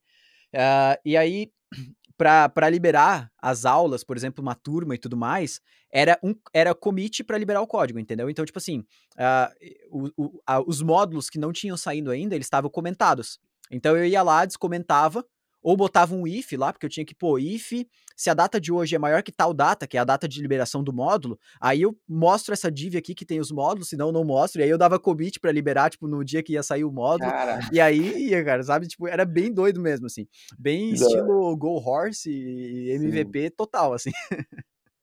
Uh, 0.54 0.98
e 1.04 1.16
aí, 1.16 1.50
para 2.16 2.68
liberar 2.68 3.32
as 3.40 3.64
aulas, 3.64 4.04
por 4.04 4.16
exemplo, 4.16 4.42
uma 4.42 4.54
turma 4.54 4.94
e 4.94 4.98
tudo 4.98 5.16
mais, 5.16 5.60
era 5.90 6.18
um 6.22 6.34
era 6.52 6.74
commit 6.74 7.24
para 7.24 7.38
liberar 7.38 7.60
o 7.60 7.66
código, 7.66 7.98
entendeu? 7.98 8.30
Então, 8.30 8.44
tipo 8.44 8.58
assim, 8.58 8.84
uh, 9.16 9.50
o, 9.90 10.10
o, 10.16 10.42
a, 10.46 10.60
os 10.60 10.82
módulos 10.82 11.28
que 11.28 11.38
não 11.38 11.52
tinham 11.52 11.76
saído 11.76 12.10
ainda, 12.10 12.34
eles 12.34 12.46
estavam 12.46 12.70
comentados. 12.70 13.40
Então 13.70 13.96
eu 13.96 14.04
ia 14.04 14.22
lá, 14.22 14.44
descomentava, 14.44 15.24
ou 15.62 15.76
botava 15.76 16.14
um 16.14 16.26
if 16.26 16.52
lá, 16.52 16.72
porque 16.72 16.86
eu 16.86 16.90
tinha 16.90 17.04
que 17.04 17.14
pôr 17.14 17.38
if, 17.38 17.72
se 18.16 18.30
a 18.30 18.34
data 18.34 18.60
de 18.60 18.72
hoje 18.72 18.96
é 18.96 18.98
maior 18.98 19.22
que 19.22 19.32
tal 19.32 19.52
data, 19.52 19.86
que 19.86 19.96
é 19.96 20.00
a 20.00 20.04
data 20.04 20.26
de 20.26 20.40
liberação 20.40 20.82
do 20.82 20.92
módulo, 20.92 21.38
aí 21.60 21.82
eu 21.82 21.96
mostro 22.08 22.52
essa 22.52 22.70
div 22.70 22.96
aqui 22.96 23.14
que 23.14 23.24
tem 23.24 23.40
os 23.40 23.50
módulos, 23.50 23.88
senão 23.88 24.08
eu 24.08 24.12
não 24.12 24.24
mostro, 24.24 24.60
e 24.60 24.64
aí 24.64 24.70
eu 24.70 24.78
dava 24.78 24.98
commit 24.98 25.38
para 25.38 25.52
liberar, 25.52 25.90
tipo, 25.90 26.08
no 26.08 26.24
dia 26.24 26.42
que 26.42 26.54
ia 26.54 26.62
sair 26.62 26.84
o 26.84 26.92
módulo, 26.92 27.30
cara. 27.30 27.60
e 27.72 27.80
aí 27.80 28.28
ia, 28.28 28.44
cara, 28.44 28.62
sabe, 28.62 28.88
tipo, 28.88 29.06
era 29.06 29.24
bem 29.24 29.52
doido 29.52 29.80
mesmo, 29.80 30.06
assim, 30.06 30.26
bem 30.58 30.90
da 30.90 30.94
estilo 30.94 31.56
Go 31.56 31.76
Horse 31.78 32.30
e 32.30 32.90
MVP 32.90 33.44
Sim. 33.44 33.50
total, 33.56 33.92
assim. 33.92 34.10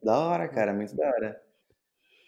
Da 0.03 0.17
hora, 0.19 0.47
cara, 0.47 0.73
muito 0.73 0.95
da 0.95 1.08
hora. 1.08 1.46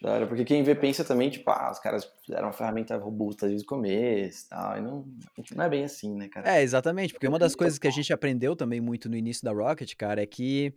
Da 0.00 0.12
hora, 0.12 0.26
porque 0.26 0.44
quem 0.44 0.62
vê 0.62 0.74
pensa 0.74 1.04
também, 1.04 1.28
tipo, 1.28 1.50
ah, 1.50 1.70
os 1.70 1.78
caras 1.78 2.10
fizeram 2.24 2.46
uma 2.46 2.52
ferramenta 2.52 2.96
robusta 2.96 3.46
desde 3.46 3.64
o 3.64 3.68
começo 3.68 4.46
e 4.46 4.48
tal, 4.48 4.78
e 4.78 4.80
não, 4.80 5.06
não 5.54 5.64
é 5.64 5.68
bem 5.68 5.84
assim, 5.84 6.14
né, 6.14 6.26
cara? 6.28 6.56
É, 6.56 6.62
exatamente, 6.62 7.12
porque 7.12 7.28
uma 7.28 7.38
das 7.38 7.54
coisas 7.54 7.78
que 7.78 7.86
a 7.86 7.90
gente 7.90 8.10
aprendeu 8.10 8.56
também 8.56 8.80
muito 8.80 9.10
no 9.10 9.16
início 9.16 9.44
da 9.44 9.52
Rocket, 9.52 9.94
cara, 9.96 10.22
é 10.22 10.26
que 10.26 10.74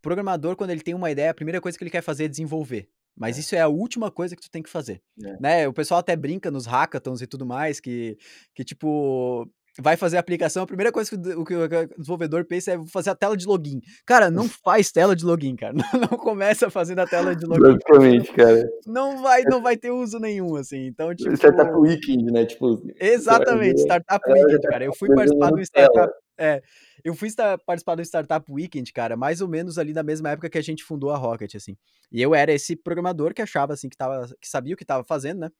programador, 0.00 0.56
quando 0.56 0.70
ele 0.70 0.80
tem 0.80 0.94
uma 0.94 1.10
ideia, 1.10 1.30
a 1.30 1.34
primeira 1.34 1.60
coisa 1.60 1.76
que 1.76 1.84
ele 1.84 1.90
quer 1.90 2.02
fazer 2.02 2.24
é 2.24 2.28
desenvolver. 2.28 2.88
Mas 3.14 3.36
é. 3.36 3.40
isso 3.40 3.54
é 3.54 3.60
a 3.60 3.68
última 3.68 4.10
coisa 4.10 4.34
que 4.34 4.42
tu 4.42 4.50
tem 4.50 4.62
que 4.62 4.70
fazer, 4.70 5.02
é. 5.22 5.36
né? 5.38 5.68
O 5.68 5.72
pessoal 5.72 6.00
até 6.00 6.16
brinca 6.16 6.50
nos 6.50 6.64
hackathons 6.64 7.20
e 7.20 7.26
tudo 7.26 7.44
mais, 7.44 7.78
que, 7.78 8.16
que 8.54 8.64
tipo, 8.64 9.46
vai 9.80 9.96
fazer 9.96 10.16
a 10.16 10.20
aplicação, 10.20 10.62
a 10.62 10.66
primeira 10.66 10.92
coisa 10.92 11.08
que 11.10 11.16
o, 11.16 11.44
que 11.44 11.54
o 11.54 11.68
desenvolvedor 11.96 12.44
pensa 12.44 12.72
é 12.72 12.86
fazer 12.86 13.10
a 13.10 13.14
tela 13.14 13.36
de 13.36 13.46
login. 13.46 13.80
Cara, 14.06 14.30
não 14.30 14.48
faz 14.64 14.92
tela 14.92 15.16
de 15.16 15.24
login, 15.24 15.56
cara. 15.56 15.72
Não, 15.92 16.00
não 16.00 16.18
começa 16.18 16.70
fazendo 16.70 17.00
a 17.00 17.06
tela 17.06 17.34
de 17.34 17.46
login. 17.46 17.62
Basicamente, 17.62 18.32
cara. 18.32 18.68
Não 18.86 19.22
vai, 19.22 19.42
não 19.44 19.62
vai 19.62 19.76
ter 19.76 19.90
uso 19.90 20.18
nenhum, 20.18 20.56
assim. 20.56 20.86
Então, 20.86 21.14
tipo... 21.14 21.32
Startup 21.32 21.72
Weekend, 21.72 22.30
né? 22.32 22.44
Tipo... 22.44 22.82
Exatamente, 23.00 23.80
Startup 23.80 24.20
Weekend, 24.30 24.60
cara. 24.68 24.84
Eu 24.84 24.94
fui 24.94 25.08
participar 25.14 25.50
do 25.50 25.60
Startup... 25.60 26.12
É, 26.38 26.62
eu 27.04 27.14
fui 27.14 27.28
participar 27.66 27.94
do 27.94 28.02
Startup 28.02 28.44
Weekend, 28.50 28.92
cara, 28.92 29.16
mais 29.16 29.40
ou 29.40 29.48
menos 29.48 29.78
ali 29.78 29.92
na 29.92 30.02
mesma 30.02 30.30
época 30.30 30.48
que 30.48 30.58
a 30.58 30.62
gente 30.62 30.82
fundou 30.82 31.10
a 31.10 31.16
Rocket, 31.16 31.54
assim. 31.54 31.76
E 32.10 32.20
eu 32.20 32.34
era 32.34 32.52
esse 32.52 32.76
programador 32.76 33.34
que 33.34 33.42
achava, 33.42 33.72
assim, 33.72 33.88
que, 33.88 33.96
tava, 33.96 34.28
que 34.40 34.48
sabia 34.48 34.74
o 34.74 34.76
que 34.76 34.84
tava 34.84 35.04
fazendo, 35.04 35.40
né? 35.40 35.50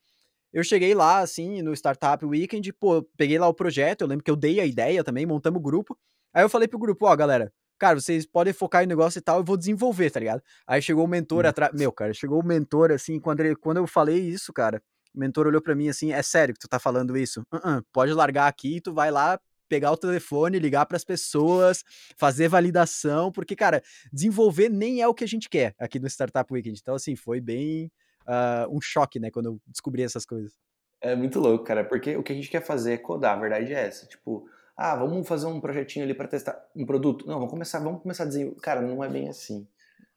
Eu 0.52 0.62
cheguei 0.62 0.94
lá, 0.94 1.20
assim, 1.20 1.62
no 1.62 1.72
Startup 1.72 2.24
Weekend, 2.24 2.72
pô, 2.74 3.02
peguei 3.16 3.38
lá 3.38 3.48
o 3.48 3.54
projeto, 3.54 4.02
eu 4.02 4.06
lembro 4.06 4.24
que 4.24 4.30
eu 4.30 4.36
dei 4.36 4.60
a 4.60 4.66
ideia 4.66 5.02
também, 5.02 5.24
montamos 5.24 5.58
o 5.58 5.62
grupo. 5.62 5.98
Aí 6.34 6.42
eu 6.44 6.48
falei 6.48 6.68
pro 6.68 6.78
grupo, 6.78 7.06
ó, 7.06 7.16
galera, 7.16 7.52
cara, 7.78 7.98
vocês 7.98 8.26
podem 8.26 8.52
focar 8.52 8.84
em 8.84 8.86
negócio 8.86 9.18
e 9.18 9.22
tal, 9.22 9.38
eu 9.38 9.44
vou 9.44 9.56
desenvolver, 9.56 10.10
tá 10.10 10.20
ligado? 10.20 10.42
Aí 10.66 10.82
chegou 10.82 11.04
o 11.04 11.08
mentor 11.08 11.46
atrás, 11.46 11.72
meu, 11.74 11.90
cara, 11.90 12.12
chegou 12.12 12.40
o 12.40 12.44
mentor, 12.44 12.92
assim, 12.92 13.18
quando, 13.18 13.40
ele, 13.40 13.56
quando 13.56 13.78
eu 13.78 13.86
falei 13.86 14.18
isso, 14.18 14.52
cara, 14.52 14.82
o 15.14 15.18
mentor 15.18 15.46
olhou 15.46 15.62
para 15.62 15.74
mim 15.74 15.88
assim, 15.88 16.12
é 16.12 16.22
sério 16.22 16.54
que 16.54 16.60
tu 16.60 16.68
tá 16.68 16.78
falando 16.78 17.16
isso? 17.16 17.40
Uh 17.52 17.56
-uh, 17.56 17.84
pode 17.92 18.12
largar 18.12 18.46
aqui, 18.46 18.80
tu 18.80 18.92
vai 18.92 19.10
lá 19.10 19.40
pegar 19.68 19.90
o 19.90 19.96
telefone, 19.96 20.58
ligar 20.58 20.84
para 20.84 20.98
as 20.98 21.04
pessoas, 21.04 21.82
fazer 22.18 22.46
validação, 22.46 23.32
porque, 23.32 23.56
cara, 23.56 23.82
desenvolver 24.12 24.68
nem 24.68 25.00
é 25.00 25.08
o 25.08 25.14
que 25.14 25.24
a 25.24 25.26
gente 25.26 25.48
quer 25.48 25.74
aqui 25.78 25.98
no 25.98 26.06
Startup 26.06 26.52
Weekend. 26.52 26.78
Então, 26.78 26.94
assim, 26.94 27.16
foi 27.16 27.40
bem 27.40 27.90
uh, 28.26 28.74
um 28.74 28.80
choque, 28.80 29.18
né, 29.18 29.30
quando 29.30 29.46
eu 29.46 29.61
descobri 29.66 30.02
essas 30.02 30.24
coisas. 30.24 30.52
É 31.00 31.16
muito 31.16 31.40
louco, 31.40 31.64
cara, 31.64 31.85
porque 31.85 32.16
o 32.16 32.22
que 32.22 32.32
a 32.32 32.37
gente 32.37 32.48
quer 32.48 32.62
fazer 32.62 32.94
é 32.94 32.98
codar, 32.98 33.37
a 33.37 33.40
verdade 33.40 33.72
é 33.74 33.87
essa. 33.87 34.06
Tipo, 34.06 34.48
ah, 34.76 34.96
vamos 34.96 35.26
fazer 35.26 35.46
um 35.46 35.61
projetinho 35.61 36.04
ali 36.04 36.14
para 36.14 36.28
testar 36.28 36.64
um 36.74 36.87
produto. 36.87 37.26
Não, 37.26 37.35
vamos 37.35 37.50
começar, 37.50 37.80
vamos 37.80 38.02
começar 38.02 38.24
a 38.24 38.26
desenvolver. 38.26 38.61
Cara, 38.61 38.80
não 38.80 39.02
é 39.02 39.08
bem 39.08 39.28
assim, 39.28 39.66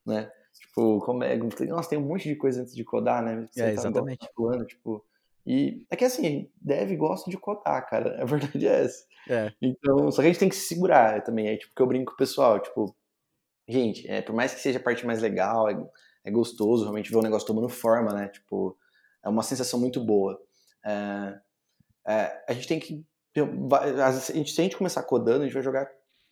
né? 0.06 0.32
Tipo, 0.60 1.00
como 1.02 1.24
é, 1.24 1.36
nossa, 1.68 1.90
tem 1.90 2.00
um 2.00 2.08
monte 2.08 2.30
de 2.30 2.36
coisa 2.36 2.62
antes 2.62 2.76
de 2.76 2.84
codar, 2.84 3.24
né? 3.24 3.48
Você 3.52 3.62
é, 3.62 3.66
tá 3.66 3.72
exatamente. 3.72 4.20
Tá 4.20 4.66
tipo, 4.66 5.04
e 5.46 5.86
é 5.90 5.96
que 5.96 6.06
assim, 6.06 6.50
deve 6.60 6.96
gosta 6.96 7.30
de 7.30 7.38
codar, 7.38 7.88
cara. 7.88 8.18
A 8.22 8.26
verdade 8.26 8.68
é 8.68 8.84
essa. 8.84 9.06
É. 9.30 9.52
Então, 9.62 10.12
só 10.12 10.22
que 10.22 10.28
a 10.28 10.32
gente 10.32 10.40
tem 10.40 10.50
que 10.50 10.56
se 10.56 10.68
segurar 10.68 11.22
também. 11.24 11.48
É 11.48 11.58
tipo 11.58 11.74
que 11.76 11.82
eu 11.82 11.88
brinco 11.88 12.12
com 12.12 12.16
o 12.16 12.18
pessoal, 12.18 12.60
tipo, 12.60 12.96
gente, 13.68 14.08
é, 14.08 14.22
por 14.22 14.34
mais 14.34 14.54
que 14.54 14.62
seja 14.62 14.80
a 14.80 14.84
parte 14.84 15.06
mais 15.06 15.22
legal, 15.22 15.70
é, 15.70 15.78
é 16.26 16.32
gostoso 16.32 16.84
realmente 16.84 17.12
ver 17.12 17.18
o 17.18 17.22
negócio 17.22 17.48
tomando 17.48 17.70
forma, 17.70 18.12
né? 18.12 18.28
Tipo, 18.28 18.76
é 19.24 19.30
uma 19.30 19.44
sensação 19.44 19.80
muito 19.80 20.04
boa. 20.04 20.42
É, 20.84 21.40
é, 22.08 22.44
a 22.50 22.54
gente 22.54 22.68
tem 22.68 22.80
que. 22.80 23.06
A 24.02 24.12
gente, 24.12 24.52
se 24.52 24.62
a 24.62 24.64
gente 24.64 24.78
começar 24.78 25.04
codando, 25.04 25.42
a 25.42 25.46
gente 25.46 25.54
vai 25.54 25.64
jogar 25.64 25.90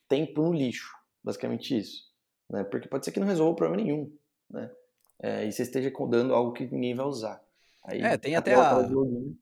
tempo 0.09 0.41
no 0.41 0.53
lixo. 0.53 0.91
Basicamente 1.23 1.77
isso. 1.77 2.11
Né? 2.49 2.63
Porque 2.63 2.87
pode 2.87 3.05
ser 3.05 3.11
que 3.11 3.19
não 3.19 3.27
resolva 3.27 3.55
problema 3.55 3.83
nenhum. 3.83 4.11
Né? 4.49 4.71
É, 5.21 5.45
e 5.45 5.51
você 5.51 5.63
esteja 5.63 5.91
codando 5.91 6.33
algo 6.33 6.53
que 6.53 6.65
ninguém 6.65 6.95
vai 6.95 7.05
usar. 7.05 7.41
Aí, 7.85 8.01
é, 8.01 8.17
tem 8.17 8.35
até 8.35 8.55
a. 8.55 8.79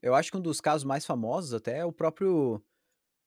Eu 0.01 0.15
acho 0.15 0.31
que 0.31 0.37
um 0.37 0.41
dos 0.41 0.59
casos 0.59 0.83
mais 0.83 1.05
famosos 1.05 1.53
até 1.53 1.77
é 1.77 1.85
o 1.85 1.93
próprio. 1.93 2.61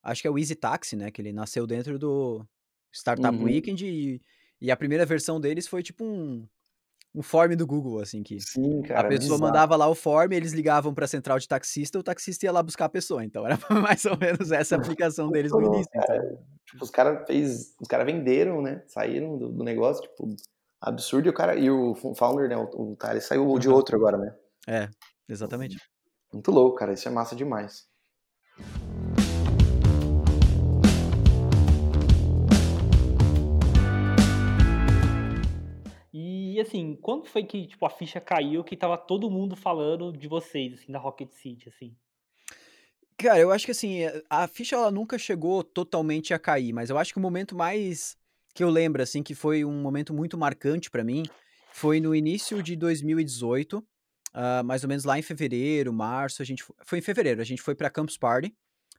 Acho 0.02 0.20
que 0.20 0.28
é 0.28 0.30
o 0.30 0.38
Easy 0.38 0.56
Taxi, 0.56 0.96
né? 0.96 1.10
Que 1.10 1.22
ele 1.22 1.32
nasceu 1.32 1.66
dentro 1.66 1.98
do 1.98 2.44
Startup 2.92 3.34
uhum. 3.34 3.44
Weekend 3.44 3.86
e, 3.86 4.20
e 4.60 4.70
a 4.70 4.76
primeira 4.76 5.06
versão 5.06 5.40
deles 5.40 5.66
foi 5.66 5.82
tipo 5.82 6.04
um 6.04 6.46
um 7.14 7.22
form 7.22 7.54
do 7.54 7.66
Google, 7.66 8.00
assim, 8.00 8.22
que 8.22 8.40
Sim, 8.40 8.82
cara, 8.82 9.06
a 9.06 9.08
pessoa 9.08 9.38
mandava 9.38 9.76
lá 9.76 9.86
o 9.86 9.94
form, 9.94 10.32
eles 10.32 10.52
ligavam 10.52 10.92
para 10.92 11.04
a 11.04 11.08
central 11.08 11.38
de 11.38 11.46
taxista, 11.46 11.98
o 11.98 12.02
taxista 12.02 12.46
ia 12.46 12.52
lá 12.52 12.62
buscar 12.62 12.86
a 12.86 12.88
pessoa. 12.88 13.24
Então 13.24 13.46
era 13.46 13.56
mais 13.70 14.04
ou 14.04 14.18
menos 14.18 14.50
essa 14.50 14.74
aplicação 14.74 15.30
deles 15.30 15.52
no 15.52 15.62
início. 15.62 15.90
Então. 15.94 16.38
Tipo, 16.66 16.84
os 16.84 16.90
caras 16.90 17.24
fez, 17.26 17.74
os 17.80 17.86
caras 17.86 18.06
venderam, 18.06 18.60
né? 18.60 18.82
Saíram 18.88 19.38
do, 19.38 19.52
do, 19.52 19.62
negócio, 19.62 20.02
tipo, 20.02 20.34
absurdo. 20.80 21.28
E 21.28 21.30
o 21.30 21.34
cara 21.34 21.54
e 21.54 21.70
o 21.70 21.94
founder, 21.94 22.48
né? 22.48 22.56
O, 22.56 22.92
o 22.92 22.96
cara 22.96 23.20
saiu 23.20 23.46
uhum. 23.46 23.58
de 23.58 23.68
outro 23.68 23.96
agora, 23.96 24.18
né? 24.18 24.34
É, 24.66 24.88
exatamente. 25.28 25.78
Muito 26.32 26.50
louco, 26.50 26.76
cara. 26.76 26.92
Isso 26.92 27.06
é 27.06 27.12
massa 27.12 27.36
demais. 27.36 27.86
Assim, 36.66 36.96
quando 37.00 37.26
foi 37.26 37.44
que 37.44 37.66
tipo, 37.66 37.84
a 37.86 37.90
ficha 37.90 38.20
caiu 38.20 38.64
que 38.64 38.76
tava 38.76 38.98
todo 38.98 39.30
mundo 39.30 39.54
falando 39.54 40.12
de 40.12 40.28
vocês, 40.28 40.74
assim, 40.74 40.92
da 40.92 40.98
Rocket 40.98 41.30
City, 41.30 41.68
assim? 41.68 41.96
Cara, 43.16 43.38
eu 43.38 43.52
acho 43.52 43.64
que 43.64 43.70
assim, 43.70 44.00
a 44.28 44.46
ficha 44.48 44.74
ela 44.74 44.90
nunca 44.90 45.16
chegou 45.16 45.62
totalmente 45.62 46.34
a 46.34 46.38
cair, 46.38 46.72
mas 46.72 46.90
eu 46.90 46.98
acho 46.98 47.12
que 47.12 47.18
o 47.18 47.22
momento 47.22 47.54
mais 47.54 48.16
que 48.54 48.62
eu 48.62 48.70
lembro, 48.70 49.02
assim, 49.02 49.22
que 49.22 49.34
foi 49.34 49.64
um 49.64 49.82
momento 49.82 50.14
muito 50.14 50.38
marcante 50.38 50.90
para 50.90 51.02
mim, 51.02 51.24
foi 51.72 52.00
no 52.00 52.14
início 52.14 52.62
de 52.62 52.76
2018, 52.76 53.78
uh, 53.78 53.84
ah, 54.32 54.62
mais 54.62 54.84
ou 54.84 54.88
menos 54.88 55.04
lá 55.04 55.18
em 55.18 55.22
fevereiro, 55.22 55.92
março, 55.92 56.40
a 56.40 56.44
gente 56.44 56.62
foi, 56.62 56.76
foi 56.84 56.98
em 56.98 57.02
fevereiro, 57.02 57.40
a 57.40 57.44
gente 57.44 57.60
foi 57.60 57.74
para 57.74 57.90
Campus 57.90 58.16
Party, 58.16 58.54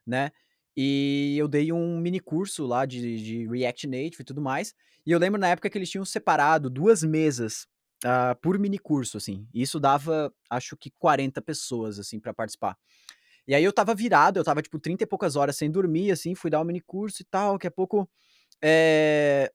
né? 0.06 0.32
E 0.76 1.36
eu 1.38 1.48
dei 1.48 1.72
um 1.72 2.00
mini 2.00 2.20
curso 2.20 2.66
lá 2.66 2.86
de, 2.86 3.24
de 3.24 3.48
React 3.48 3.88
Native 3.88 4.18
e 4.22 4.24
tudo 4.24 4.42
mais. 4.42 4.74
E 5.06 5.12
eu 5.12 5.20
lembro 5.20 5.40
na 5.40 5.48
época 5.48 5.70
que 5.70 5.78
eles 5.78 5.90
tinham 5.90 6.04
separado 6.04 6.70
duas 6.70 7.04
mesas 7.04 7.68
uh, 8.04 8.36
por 8.42 8.60
mini 8.60 8.78
curso, 8.78 9.18
assim. 9.18 9.48
E 9.54 9.62
isso 9.62 9.80
dava, 9.80 10.34
acho 10.50 10.76
que 10.76 10.92
40 11.00 11.42
pessoas, 11.42 12.00
assim, 12.00 12.20
para 12.20 12.34
participar. 12.34 12.78
E 13.48 13.54
aí 13.54 13.64
eu 13.64 13.72
tava 13.72 13.94
virado, 13.94 14.40
eu 14.40 14.44
tava, 14.44 14.62
tipo, 14.62 14.80
30 14.80 15.04
e 15.04 15.08
poucas 15.08 15.36
horas 15.36 15.56
sem 15.56 15.70
dormir, 15.70 16.12
assim, 16.12 16.34
fui 16.36 16.50
dar 16.50 16.60
um 16.60 16.66
mini 16.66 16.82
curso 16.82 17.22
e 17.22 17.26
tal. 17.26 17.54
Daqui 17.54 17.68
a 17.68 17.72
pouco. 17.72 18.10
É 18.62 19.52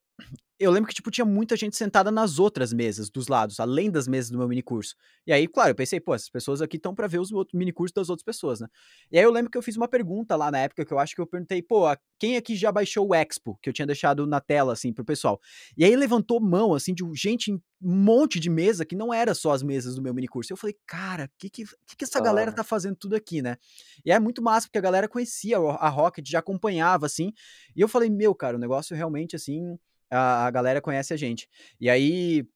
eu 0.60 0.70
lembro 0.70 0.88
que, 0.88 0.94
tipo, 0.94 1.10
tinha 1.10 1.24
muita 1.24 1.56
gente 1.56 1.74
sentada 1.74 2.10
nas 2.10 2.38
outras 2.38 2.70
mesas 2.70 3.08
dos 3.08 3.28
lados, 3.28 3.58
além 3.58 3.90
das 3.90 4.06
mesas 4.06 4.30
do 4.30 4.36
meu 4.36 4.46
minicurso. 4.46 4.94
E 5.26 5.32
aí, 5.32 5.48
claro, 5.48 5.70
eu 5.70 5.74
pensei, 5.74 5.98
pô, 5.98 6.14
essas 6.14 6.28
pessoas 6.28 6.60
aqui 6.60 6.76
estão 6.76 6.94
para 6.94 7.06
ver 7.06 7.18
os 7.18 7.30
minicursos 7.54 7.94
das 7.94 8.10
outras 8.10 8.22
pessoas, 8.22 8.60
né? 8.60 8.68
E 9.10 9.16
aí 9.16 9.24
eu 9.24 9.30
lembro 9.30 9.50
que 9.50 9.56
eu 9.56 9.62
fiz 9.62 9.74
uma 9.78 9.88
pergunta 9.88 10.36
lá 10.36 10.50
na 10.50 10.58
época, 10.58 10.84
que 10.84 10.92
eu 10.92 10.98
acho 10.98 11.14
que 11.14 11.20
eu 11.22 11.26
perguntei, 11.26 11.62
pô, 11.62 11.84
quem 12.18 12.36
aqui 12.36 12.54
já 12.56 12.70
baixou 12.70 13.08
o 13.08 13.14
Expo, 13.14 13.58
que 13.62 13.70
eu 13.70 13.72
tinha 13.72 13.86
deixado 13.86 14.26
na 14.26 14.38
tela, 14.38 14.74
assim, 14.74 14.92
pro 14.92 15.02
pessoal? 15.02 15.40
E 15.78 15.82
aí 15.82 15.96
levantou 15.96 16.38
mão, 16.38 16.74
assim, 16.74 16.92
de 16.92 17.02
gente 17.14 17.50
em 17.50 17.54
um 17.82 17.96
monte 17.96 18.38
de 18.38 18.50
mesa, 18.50 18.84
que 18.84 18.94
não 18.94 19.14
era 19.14 19.34
só 19.34 19.52
as 19.52 19.62
mesas 19.62 19.94
do 19.94 20.02
meu 20.02 20.12
minicurso. 20.12 20.52
Eu 20.52 20.58
falei, 20.58 20.76
cara, 20.86 21.24
o 21.24 21.38
que, 21.38 21.48
que, 21.48 21.64
que, 21.96 22.04
essa 22.04 22.18
ah. 22.18 22.22
galera 22.22 22.52
tá 22.52 22.62
fazendo 22.62 22.96
tudo 22.96 23.16
aqui, 23.16 23.40
né? 23.40 23.56
E 24.04 24.12
é 24.12 24.20
muito 24.20 24.42
massa, 24.42 24.66
porque 24.66 24.76
a 24.76 24.82
galera 24.82 25.08
conhecia 25.08 25.56
a 25.56 25.88
Rocket, 25.88 26.28
já 26.28 26.40
acompanhava, 26.40 27.06
assim. 27.06 27.32
E 27.74 27.80
eu 27.80 27.88
falei, 27.88 28.10
meu, 28.10 28.34
cara, 28.34 28.58
o 28.58 28.60
negócio 28.60 28.94
realmente, 28.94 29.34
assim 29.34 29.78
a, 30.10 30.46
a 30.46 30.50
galera 30.50 30.80
conhece 30.80 31.12
a 31.14 31.16
gente. 31.16 31.48
E 31.80 31.88
aí, 31.90 32.46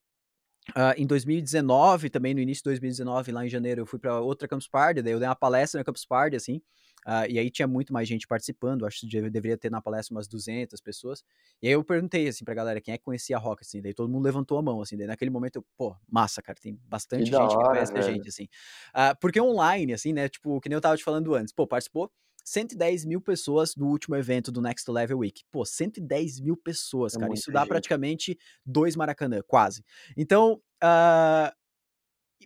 Uh, 0.70 0.96
em 0.96 1.06
2019, 1.06 2.08
também 2.08 2.32
no 2.32 2.40
início 2.40 2.62
de 2.62 2.70
2019, 2.70 3.30
lá 3.32 3.44
em 3.44 3.50
janeiro, 3.50 3.82
eu 3.82 3.86
fui 3.86 3.98
para 3.98 4.18
outra 4.18 4.48
Campus 4.48 4.66
Party, 4.66 5.02
daí 5.02 5.12
eu 5.12 5.18
dei 5.18 5.28
uma 5.28 5.36
palestra 5.36 5.78
na 5.78 5.84
Campus 5.84 6.06
Party, 6.06 6.36
assim, 6.36 6.62
Uh, 7.06 7.28
e 7.28 7.38
aí 7.38 7.50
tinha 7.50 7.68
muito 7.68 7.92
mais 7.92 8.08
gente 8.08 8.26
participando, 8.26 8.86
acho 8.86 9.00
que 9.00 9.06
deveria 9.06 9.58
ter 9.58 9.70
na 9.70 9.80
palestra 9.80 10.14
umas 10.14 10.26
200 10.26 10.80
pessoas. 10.80 11.22
E 11.60 11.66
aí 11.66 11.74
eu 11.74 11.84
perguntei, 11.84 12.26
assim, 12.26 12.44
pra 12.44 12.54
galera, 12.54 12.80
quem 12.80 12.94
é 12.94 12.98
que 12.98 13.04
conhecia 13.04 13.36
a 13.36 13.38
Rock, 13.38 13.62
assim, 13.62 13.82
daí 13.82 13.92
todo 13.92 14.10
mundo 14.10 14.24
levantou 14.24 14.56
a 14.56 14.62
mão, 14.62 14.80
assim, 14.80 14.96
daí 14.96 15.06
naquele 15.06 15.30
momento 15.30 15.56
eu, 15.56 15.66
pô, 15.76 15.94
massa, 16.10 16.40
cara, 16.40 16.58
tem 16.60 16.78
bastante 16.86 17.24
que 17.24 17.36
gente 17.36 17.40
hora, 17.40 17.58
que 17.58 17.64
conhece 17.66 17.92
velho. 17.92 18.04
a 18.04 18.10
gente, 18.10 18.28
assim. 18.28 18.44
Uh, 18.44 19.14
porque 19.20 19.38
online, 19.38 19.92
assim, 19.92 20.14
né, 20.14 20.28
tipo, 20.30 20.58
que 20.60 20.68
nem 20.68 20.76
eu 20.76 20.80
tava 20.80 20.96
te 20.96 21.04
falando 21.04 21.34
antes, 21.34 21.52
pô, 21.52 21.66
participou 21.66 22.10
110 22.44 23.06
mil 23.06 23.20
pessoas 23.20 23.74
do 23.74 23.86
último 23.86 24.14
evento 24.14 24.52
do 24.52 24.60
Next 24.60 24.88
Level 24.90 25.18
Week. 25.18 25.42
Pô, 25.50 25.64
110 25.64 26.40
mil 26.40 26.56
pessoas, 26.56 27.14
é 27.14 27.18
cara. 27.18 27.32
Isso 27.32 27.50
dá 27.50 27.60
gente. 27.60 27.68
praticamente 27.68 28.38
dois 28.64 28.94
Maracanã, 28.94 29.40
quase. 29.46 29.82
Então, 30.16 30.60
uh, 30.82 31.50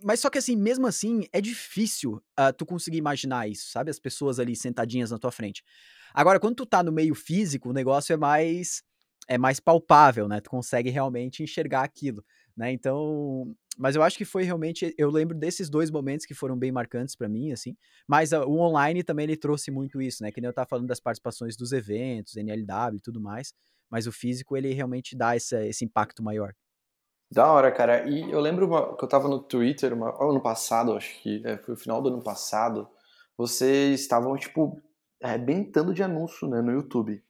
mas 0.02 0.20
só 0.20 0.30
que 0.30 0.38
assim, 0.38 0.56
mesmo 0.56 0.87
assim, 0.87 1.26
é 1.32 1.40
difícil 1.40 2.22
uh, 2.38 2.52
tu 2.56 2.64
conseguir 2.64 2.98
imaginar 2.98 3.48
isso, 3.48 3.70
sabe? 3.70 3.90
As 3.90 3.98
pessoas 3.98 4.38
ali 4.38 4.54
sentadinhas 4.54 5.11
na 5.11 5.18
tua 5.18 5.32
frente. 5.32 5.64
Agora, 6.14 6.38
quando 6.38 6.56
tu 6.56 6.66
tá 6.66 6.82
no 6.82 6.92
meio 6.92 7.14
físico, 7.14 7.70
o 7.70 7.72
negócio 7.72 8.12
é 8.12 8.16
mais 8.16 8.82
é 9.26 9.37
mais 9.37 9.61
palpável, 9.61 10.26
né? 10.26 10.40
Tu 10.40 10.48
consegue 10.48 10.88
realmente 10.88 11.42
enxergar 11.42 11.82
aquilo, 11.82 12.24
né? 12.58 12.72
Então, 12.72 13.54
mas 13.78 13.94
eu 13.94 14.02
acho 14.02 14.18
que 14.18 14.24
foi 14.24 14.42
realmente, 14.42 14.92
eu 14.98 15.08
lembro 15.08 15.38
desses 15.38 15.70
dois 15.70 15.88
momentos 15.88 16.26
que 16.26 16.34
foram 16.34 16.58
bem 16.58 16.72
marcantes 16.72 17.14
para 17.14 17.28
mim, 17.28 17.52
assim. 17.52 17.76
Mas 18.08 18.32
o 18.32 18.58
online 18.58 19.04
também 19.04 19.22
ele 19.22 19.36
trouxe 19.36 19.70
muito 19.70 20.02
isso, 20.02 20.24
né? 20.24 20.32
Que 20.32 20.40
nem 20.40 20.48
eu 20.48 20.52
tava 20.52 20.68
falando 20.68 20.88
das 20.88 20.98
participações 20.98 21.56
dos 21.56 21.70
eventos, 21.70 22.34
NLW 22.36 22.96
e 22.96 23.00
tudo 23.00 23.20
mais. 23.20 23.54
Mas 23.88 24.08
o 24.08 24.12
físico 24.12 24.56
ele 24.56 24.74
realmente 24.74 25.16
dá 25.16 25.36
esse, 25.36 25.56
esse 25.68 25.84
impacto 25.84 26.20
maior. 26.20 26.52
Da 27.30 27.52
hora, 27.52 27.70
cara. 27.70 28.08
E 28.08 28.28
eu 28.28 28.40
lembro 28.40 28.66
uma, 28.66 28.96
que 28.96 29.04
eu 29.04 29.08
tava 29.08 29.28
no 29.28 29.38
Twitter 29.38 29.94
uma, 29.94 30.10
ano 30.20 30.40
passado, 30.40 30.96
acho 30.96 31.22
que 31.22 31.40
é, 31.46 31.56
foi 31.58 31.74
o 31.74 31.78
final 31.78 32.02
do 32.02 32.08
ano 32.08 32.22
passado. 32.22 32.88
Vocês 33.36 34.00
estavam, 34.00 34.36
tipo, 34.36 34.82
arrebentando 35.22 35.94
de 35.94 36.02
anúncio 36.02 36.48
né, 36.48 36.60
no 36.60 36.72
YouTube. 36.72 37.22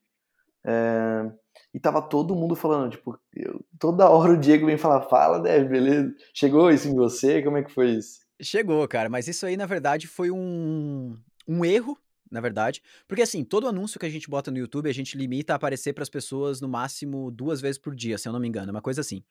É, 0.65 1.31
e 1.73 1.79
tava 1.79 2.01
todo 2.01 2.35
mundo 2.35 2.55
falando, 2.55 2.91
tipo, 2.91 3.19
eu, 3.35 3.63
toda 3.79 4.09
hora 4.09 4.33
o 4.33 4.37
Diego 4.37 4.65
vem 4.65 4.77
falar, 4.77 5.01
fala, 5.03 5.39
Dev, 5.39 5.69
beleza? 5.69 6.13
Chegou 6.33 6.71
isso 6.71 6.87
em 6.87 6.95
você? 6.95 7.41
Como 7.41 7.57
é 7.57 7.63
que 7.63 7.71
foi 7.71 7.91
isso? 7.91 8.19
Chegou, 8.41 8.87
cara, 8.87 9.09
mas 9.09 9.27
isso 9.27 9.45
aí, 9.45 9.57
na 9.57 9.65
verdade, 9.65 10.07
foi 10.07 10.31
um, 10.31 11.17
um 11.47 11.65
erro 11.65 11.97
na 12.29 12.39
verdade. 12.39 12.81
Porque 13.07 13.21
assim, 13.21 13.43
todo 13.43 13.67
anúncio 13.67 13.99
que 13.99 14.05
a 14.05 14.09
gente 14.09 14.29
bota 14.29 14.51
no 14.51 14.57
YouTube, 14.57 14.89
a 14.89 14.93
gente 14.93 15.17
limita 15.17 15.53
a 15.53 15.55
aparecer 15.55 15.93
para 15.93 16.03
as 16.03 16.09
pessoas 16.09 16.61
no 16.61 16.69
máximo 16.69 17.31
duas 17.31 17.59
vezes 17.59 17.77
por 17.77 17.95
dia, 17.95 18.17
se 18.17 18.27
eu 18.27 18.33
não 18.33 18.39
me 18.39 18.47
engano, 18.47 18.69
é 18.69 18.71
uma 18.71 18.81
coisa 18.81 19.01
assim. 19.01 19.23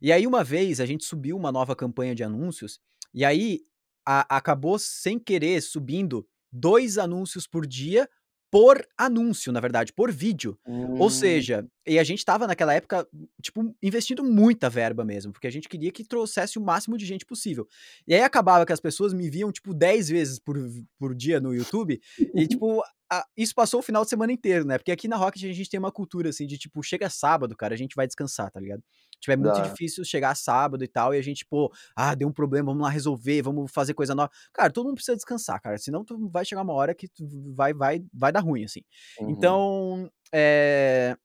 E 0.00 0.12
aí, 0.12 0.26
uma 0.26 0.44
vez, 0.44 0.80
a 0.80 0.86
gente 0.86 1.04
subiu 1.04 1.36
uma 1.36 1.50
nova 1.50 1.74
campanha 1.74 2.14
de 2.14 2.22
anúncios, 2.22 2.80
e 3.12 3.24
aí 3.24 3.62
a, 4.06 4.36
acabou 4.36 4.78
sem 4.78 5.18
querer 5.18 5.60
subindo 5.60 6.26
dois 6.52 6.98
anúncios 6.98 7.46
por 7.46 7.66
dia 7.66 8.08
por 8.50 8.86
anúncio, 8.96 9.52
na 9.52 9.60
verdade, 9.60 9.92
por 9.92 10.10
vídeo. 10.10 10.58
Hum. 10.66 10.98
Ou 10.98 11.10
seja, 11.10 11.66
e 11.86 11.98
a 11.98 12.04
gente 12.04 12.24
tava 12.24 12.46
naquela 12.46 12.74
época, 12.74 13.06
tipo, 13.42 13.74
investindo 13.82 14.24
muita 14.24 14.70
verba 14.70 15.04
mesmo, 15.04 15.32
porque 15.32 15.46
a 15.46 15.50
gente 15.50 15.68
queria 15.68 15.90
que 15.90 16.04
trouxesse 16.04 16.58
o 16.58 16.62
máximo 16.62 16.96
de 16.96 17.06
gente 17.06 17.26
possível. 17.26 17.66
E 18.06 18.14
aí 18.14 18.22
acabava 18.22 18.64
que 18.64 18.72
as 18.72 18.80
pessoas 18.80 19.12
me 19.12 19.28
viam, 19.28 19.52
tipo, 19.52 19.74
10 19.74 20.08
vezes 20.08 20.38
por, 20.38 20.56
por 20.98 21.14
dia 21.14 21.40
no 21.40 21.54
YouTube, 21.54 22.00
e, 22.34 22.46
tipo, 22.48 22.82
a, 23.10 23.26
isso 23.36 23.54
passou 23.54 23.80
o 23.80 23.82
final 23.82 24.04
de 24.04 24.10
semana 24.10 24.32
inteiro, 24.32 24.66
né? 24.66 24.78
Porque 24.78 24.92
aqui 24.92 25.08
na 25.08 25.16
Rocket 25.16 25.44
a 25.44 25.52
gente 25.52 25.70
tem 25.70 25.78
uma 25.78 25.90
cultura, 25.90 26.28
assim, 26.28 26.46
de, 26.46 26.58
tipo, 26.58 26.82
chega 26.82 27.08
sábado, 27.08 27.56
cara, 27.56 27.74
a 27.74 27.76
gente 27.76 27.96
vai 27.96 28.06
descansar, 28.06 28.50
tá 28.50 28.60
ligado? 28.60 28.82
Tipo, 29.20 29.32
é 29.32 29.36
muito 29.36 29.56
Dá. 29.56 29.62
difícil 29.62 30.04
chegar 30.04 30.34
sábado 30.34 30.84
e 30.84 30.88
tal, 30.88 31.14
e 31.14 31.18
a 31.18 31.22
gente, 31.22 31.44
pô, 31.46 31.72
ah, 31.96 32.14
deu 32.14 32.28
um 32.28 32.32
problema, 32.32 32.66
vamos 32.66 32.82
lá 32.82 32.90
resolver, 32.90 33.42
vamos 33.42 33.70
fazer 33.72 33.94
coisa 33.94 34.14
nova. 34.14 34.30
Cara, 34.52 34.70
todo 34.70 34.86
mundo 34.86 34.96
precisa 34.96 35.16
descansar, 35.16 35.60
cara, 35.60 35.78
senão 35.78 36.04
tu 36.04 36.28
vai 36.28 36.44
chegar 36.44 36.62
uma 36.62 36.74
hora 36.74 36.94
que 36.94 37.08
vai, 37.54 37.72
vai, 37.72 38.02
vai 38.12 38.30
dar 38.30 38.40
ruim, 38.40 38.64
assim. 38.64 38.82
Uhum. 39.20 39.30
Então, 39.30 40.10
é... 40.32 41.16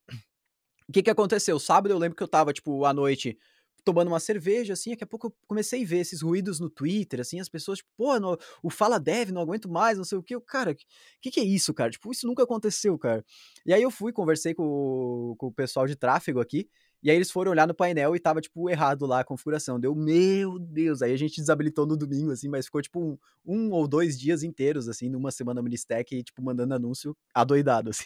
O 0.87 0.91
que 0.91 1.01
que 1.01 1.09
aconteceu? 1.09 1.57
Sábado 1.59 1.91
eu 1.91 1.97
lembro 1.97 2.15
que 2.15 2.23
eu 2.23 2.27
tava, 2.27 2.51
tipo, 2.53 2.85
à 2.85 2.93
noite 2.93 3.37
tomando 3.83 4.07
uma 4.07 4.19
cerveja, 4.19 4.73
assim, 4.73 4.91
daqui 4.91 5.03
a 5.03 5.07
pouco 5.07 5.27
eu 5.27 5.35
comecei 5.47 5.83
a 5.83 5.87
ver 5.87 5.97
esses 5.97 6.21
ruídos 6.21 6.59
no 6.59 6.69
Twitter, 6.69 7.19
assim, 7.19 7.39
as 7.39 7.49
pessoas, 7.49 7.79
tipo, 7.79 7.89
pô, 7.95 8.13
o 8.61 8.69
Fala 8.69 8.99
Dev, 8.99 9.31
não 9.31 9.41
aguento 9.41 9.69
mais, 9.69 9.97
não 9.97 10.05
sei 10.05 10.17
o 10.17 10.23
que, 10.23 10.35
eu, 10.35 10.41
cara, 10.41 10.71
o 10.71 10.75
que, 11.21 11.31
que 11.31 11.39
é 11.39 11.43
isso, 11.43 11.73
cara? 11.73 11.91
Tipo, 11.91 12.11
isso 12.11 12.27
nunca 12.27 12.43
aconteceu, 12.43 12.97
cara. 12.97 13.23
E 13.65 13.73
aí 13.73 13.81
eu 13.81 13.91
fui, 13.91 14.11
conversei 14.11 14.53
com, 14.53 15.35
com 15.37 15.47
o 15.47 15.51
pessoal 15.51 15.85
de 15.87 15.95
tráfego 15.95 16.39
aqui, 16.39 16.69
e 17.03 17.11
aí 17.11 17.17
eles 17.17 17.29
foram 17.29 17.51
olhar 17.51 17.67
no 17.67 17.73
painel 17.75 18.15
e 18.15 18.19
tava, 18.19 18.39
tipo, 18.39 18.69
errado 18.69 19.05
lá 19.05 19.19
a 19.19 19.23
configuração. 19.25 19.77
Deu, 19.77 19.93
meu 19.93 20.57
Deus. 20.57 21.01
Aí 21.01 21.11
a 21.11 21.17
gente 21.17 21.35
desabilitou 21.35 21.85
no 21.85 21.97
domingo, 21.97 22.31
assim, 22.31 22.47
mas 22.47 22.65
ficou, 22.65 22.81
tipo, 22.81 22.97
um, 22.97 23.17
um 23.45 23.71
ou 23.71 23.85
dois 23.89 24.17
dias 24.17 24.41
inteiros, 24.41 24.87
assim, 24.87 25.09
numa 25.09 25.29
semana 25.29 25.61
Ministec, 25.61 26.15
e, 26.15 26.23
tipo, 26.23 26.41
mandando 26.41 26.73
anúncio 26.73 27.13
adoidado, 27.33 27.89
assim. 27.91 28.05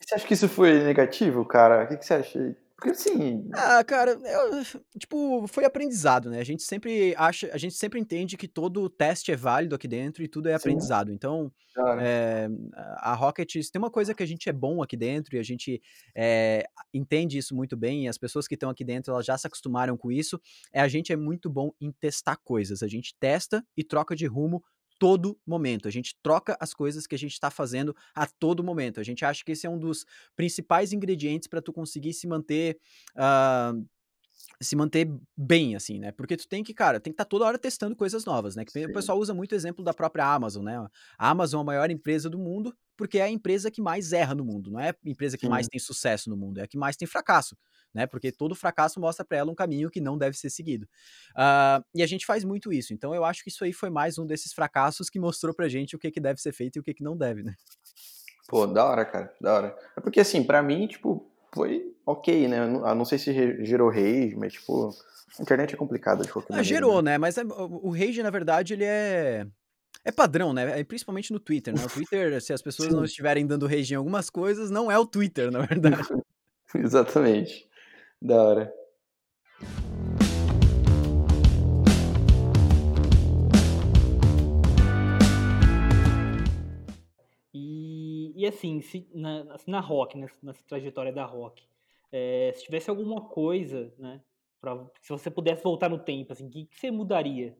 Você 0.00 0.14
acha 0.14 0.26
que 0.26 0.32
isso 0.32 0.48
foi 0.48 0.82
negativo, 0.82 1.44
cara? 1.44 1.84
O 1.84 1.88
que, 1.88 1.98
que 1.98 2.06
você 2.06 2.14
acha? 2.14 2.56
Porque 2.82 2.90
assim. 2.90 3.48
Ah, 3.54 3.84
cara, 3.84 4.10
eu, 4.10 4.80
tipo, 4.98 5.46
foi 5.46 5.64
aprendizado, 5.64 6.28
né? 6.28 6.40
A 6.40 6.44
gente 6.44 6.64
sempre 6.64 7.14
acha, 7.16 7.48
a 7.52 7.56
gente 7.56 7.74
sempre 7.74 8.00
entende 8.00 8.36
que 8.36 8.48
todo 8.48 8.90
teste 8.90 9.30
é 9.30 9.36
válido 9.36 9.76
aqui 9.76 9.86
dentro 9.86 10.22
e 10.24 10.28
tudo 10.28 10.48
é 10.48 10.52
Sim. 10.52 10.56
aprendizado. 10.56 11.12
Então, 11.12 11.52
é, 12.00 12.48
a 12.96 13.14
Rocket 13.14 13.52
tem 13.70 13.78
uma 13.78 13.90
coisa 13.90 14.12
que 14.12 14.22
a 14.22 14.26
gente 14.26 14.48
é 14.48 14.52
bom 14.52 14.82
aqui 14.82 14.96
dentro 14.96 15.36
e 15.36 15.38
a 15.38 15.44
gente 15.44 15.80
é, 16.12 16.64
entende 16.92 17.38
isso 17.38 17.54
muito 17.54 17.76
bem. 17.76 18.06
E 18.06 18.08
as 18.08 18.18
pessoas 18.18 18.48
que 18.48 18.54
estão 18.54 18.68
aqui 18.68 18.84
dentro 18.84 19.12
elas 19.12 19.24
já 19.24 19.38
se 19.38 19.46
acostumaram 19.46 19.96
com 19.96 20.10
isso. 20.10 20.40
É 20.72 20.80
a 20.80 20.88
gente 20.88 21.12
é 21.12 21.16
muito 21.16 21.48
bom 21.48 21.70
em 21.80 21.92
testar 21.92 22.36
coisas. 22.42 22.82
A 22.82 22.88
gente 22.88 23.14
testa 23.20 23.64
e 23.76 23.84
troca 23.84 24.16
de 24.16 24.26
rumo 24.26 24.60
todo 25.02 25.36
momento. 25.44 25.88
A 25.88 25.90
gente 25.90 26.14
troca 26.22 26.56
as 26.60 26.72
coisas 26.72 27.08
que 27.08 27.14
a 27.16 27.18
gente 27.18 27.32
está 27.32 27.50
fazendo 27.50 27.92
a 28.14 28.24
todo 28.24 28.62
momento. 28.62 29.00
A 29.00 29.02
gente 29.02 29.24
acha 29.24 29.44
que 29.44 29.50
esse 29.50 29.66
é 29.66 29.68
um 29.68 29.76
dos 29.76 30.06
principais 30.36 30.92
ingredientes 30.92 31.48
para 31.48 31.60
tu 31.60 31.72
conseguir 31.72 32.12
se 32.12 32.24
manter. 32.28 32.78
Uh, 33.16 33.84
se 34.60 34.76
manter 34.76 35.08
bem, 35.36 35.74
assim, 35.74 35.98
né? 35.98 36.12
Porque 36.12 36.36
tu 36.36 36.46
tem 36.48 36.62
que, 36.62 36.74
cara, 36.74 37.00
tem 37.00 37.12
que 37.12 37.14
estar 37.14 37.24
tá 37.24 37.28
toda 37.28 37.44
hora 37.44 37.58
testando 37.58 37.96
coisas 37.96 38.24
novas, 38.24 38.56
né? 38.56 38.64
Que 38.64 38.86
o 38.86 38.92
pessoal 38.92 39.18
usa 39.18 39.34
muito 39.34 39.52
o 39.52 39.54
exemplo 39.54 39.84
da 39.84 39.94
própria 39.94 40.26
Amazon, 40.26 40.64
né? 40.64 40.86
A 41.18 41.30
Amazon 41.30 41.60
é 41.60 41.62
a 41.62 41.64
maior 41.64 41.90
empresa 41.90 42.28
do 42.28 42.38
mundo 42.38 42.74
porque 42.96 43.18
é 43.18 43.22
a 43.22 43.30
empresa 43.30 43.70
que 43.70 43.80
mais 43.80 44.12
erra 44.12 44.34
no 44.34 44.44
mundo, 44.44 44.70
não 44.70 44.78
é 44.78 44.90
a 44.90 44.96
empresa 45.04 45.36
que 45.36 45.46
Sim. 45.46 45.50
mais 45.50 45.66
tem 45.66 45.80
sucesso 45.80 46.30
no 46.30 46.36
mundo, 46.36 46.58
é 46.58 46.62
a 46.62 46.68
que 46.68 46.76
mais 46.76 46.96
tem 46.96 47.08
fracasso 47.08 47.56
né? 47.94 48.06
Porque 48.06 48.32
todo 48.32 48.54
fracasso 48.54 49.00
mostra 49.00 49.24
para 49.24 49.38
ela 49.38 49.50
um 49.50 49.54
caminho 49.54 49.90
que 49.90 50.00
não 50.00 50.16
deve 50.16 50.36
ser 50.36 50.50
seguido. 50.50 50.86
Uh, 51.32 51.84
e 51.94 52.02
a 52.02 52.06
gente 52.06 52.24
faz 52.24 52.44
muito 52.44 52.72
isso. 52.72 52.94
Então 52.94 53.14
eu 53.14 53.24
acho 53.24 53.42
que 53.42 53.50
isso 53.50 53.64
aí 53.64 53.72
foi 53.72 53.90
mais 53.90 54.18
um 54.18 54.26
desses 54.26 54.52
fracassos 54.52 55.10
que 55.10 55.18
mostrou 55.18 55.54
pra 55.54 55.68
gente 55.68 55.94
o 55.94 55.98
que, 55.98 56.10
que 56.10 56.20
deve 56.20 56.40
ser 56.40 56.52
feito 56.52 56.76
e 56.76 56.80
o 56.80 56.82
que, 56.82 56.94
que 56.94 57.04
não 57.04 57.16
deve, 57.16 57.42
né? 57.42 57.54
Pô, 58.48 58.66
da 58.66 58.84
hora, 58.84 59.04
cara, 59.04 59.34
da 59.40 59.54
hora. 59.54 59.76
É 59.96 60.00
porque 60.00 60.20
assim, 60.20 60.42
para 60.42 60.62
mim, 60.62 60.86
tipo, 60.86 61.31
foi 61.54 61.94
ok, 62.06 62.48
né? 62.48 62.58
Eu 62.58 62.94
não 62.94 63.04
sei 63.04 63.18
se 63.18 63.32
gerou 63.64 63.90
rage, 63.90 64.34
mas 64.36 64.54
tipo, 64.54 64.90
a 65.38 65.42
internet 65.42 65.74
é 65.74 65.76
complicada 65.76 66.22
de 66.22 66.32
qualquer 66.32 66.54
ah, 66.54 66.56
maneira. 66.56 66.68
Gerou, 66.76 67.02
né? 67.02 67.18
Mas 67.18 67.38
é, 67.38 67.42
o 67.44 67.90
rage, 67.90 68.22
na 68.22 68.30
verdade, 68.30 68.74
ele 68.74 68.84
é 68.84 69.46
é 70.04 70.10
padrão, 70.10 70.52
né? 70.52 70.80
É 70.80 70.84
principalmente 70.84 71.32
no 71.32 71.38
Twitter, 71.38 71.74
né? 71.74 71.84
O 71.84 71.88
Twitter, 71.88 72.40
se 72.40 72.52
as 72.52 72.60
pessoas 72.60 72.88
Sim. 72.88 72.96
não 72.96 73.04
estiverem 73.04 73.46
dando 73.46 73.66
rage 73.66 73.94
em 73.94 73.96
algumas 73.96 74.28
coisas, 74.28 74.70
não 74.70 74.90
é 74.90 74.98
o 74.98 75.06
Twitter, 75.06 75.50
na 75.50 75.60
verdade. 75.60 76.08
Exatamente. 76.74 77.68
Da 78.20 78.42
hora. 78.42 78.74
E, 88.42 88.46
assim, 88.48 88.80
se, 88.80 89.08
na, 89.14 89.56
na 89.68 89.78
rock, 89.78 90.18
nessa, 90.18 90.34
nessa 90.42 90.60
trajetória 90.64 91.12
da 91.12 91.24
rock, 91.24 91.62
é, 92.10 92.52
se 92.56 92.64
tivesse 92.64 92.90
alguma 92.90 93.20
coisa, 93.20 93.94
né? 93.96 94.20
Pra, 94.60 94.84
se 95.00 95.10
você 95.10 95.30
pudesse 95.30 95.62
voltar 95.62 95.88
no 95.88 95.96
tempo, 95.96 96.32
assim, 96.32 96.48
o 96.48 96.50
que, 96.50 96.64
que 96.64 96.76
você 96.76 96.90
mudaria? 96.90 97.56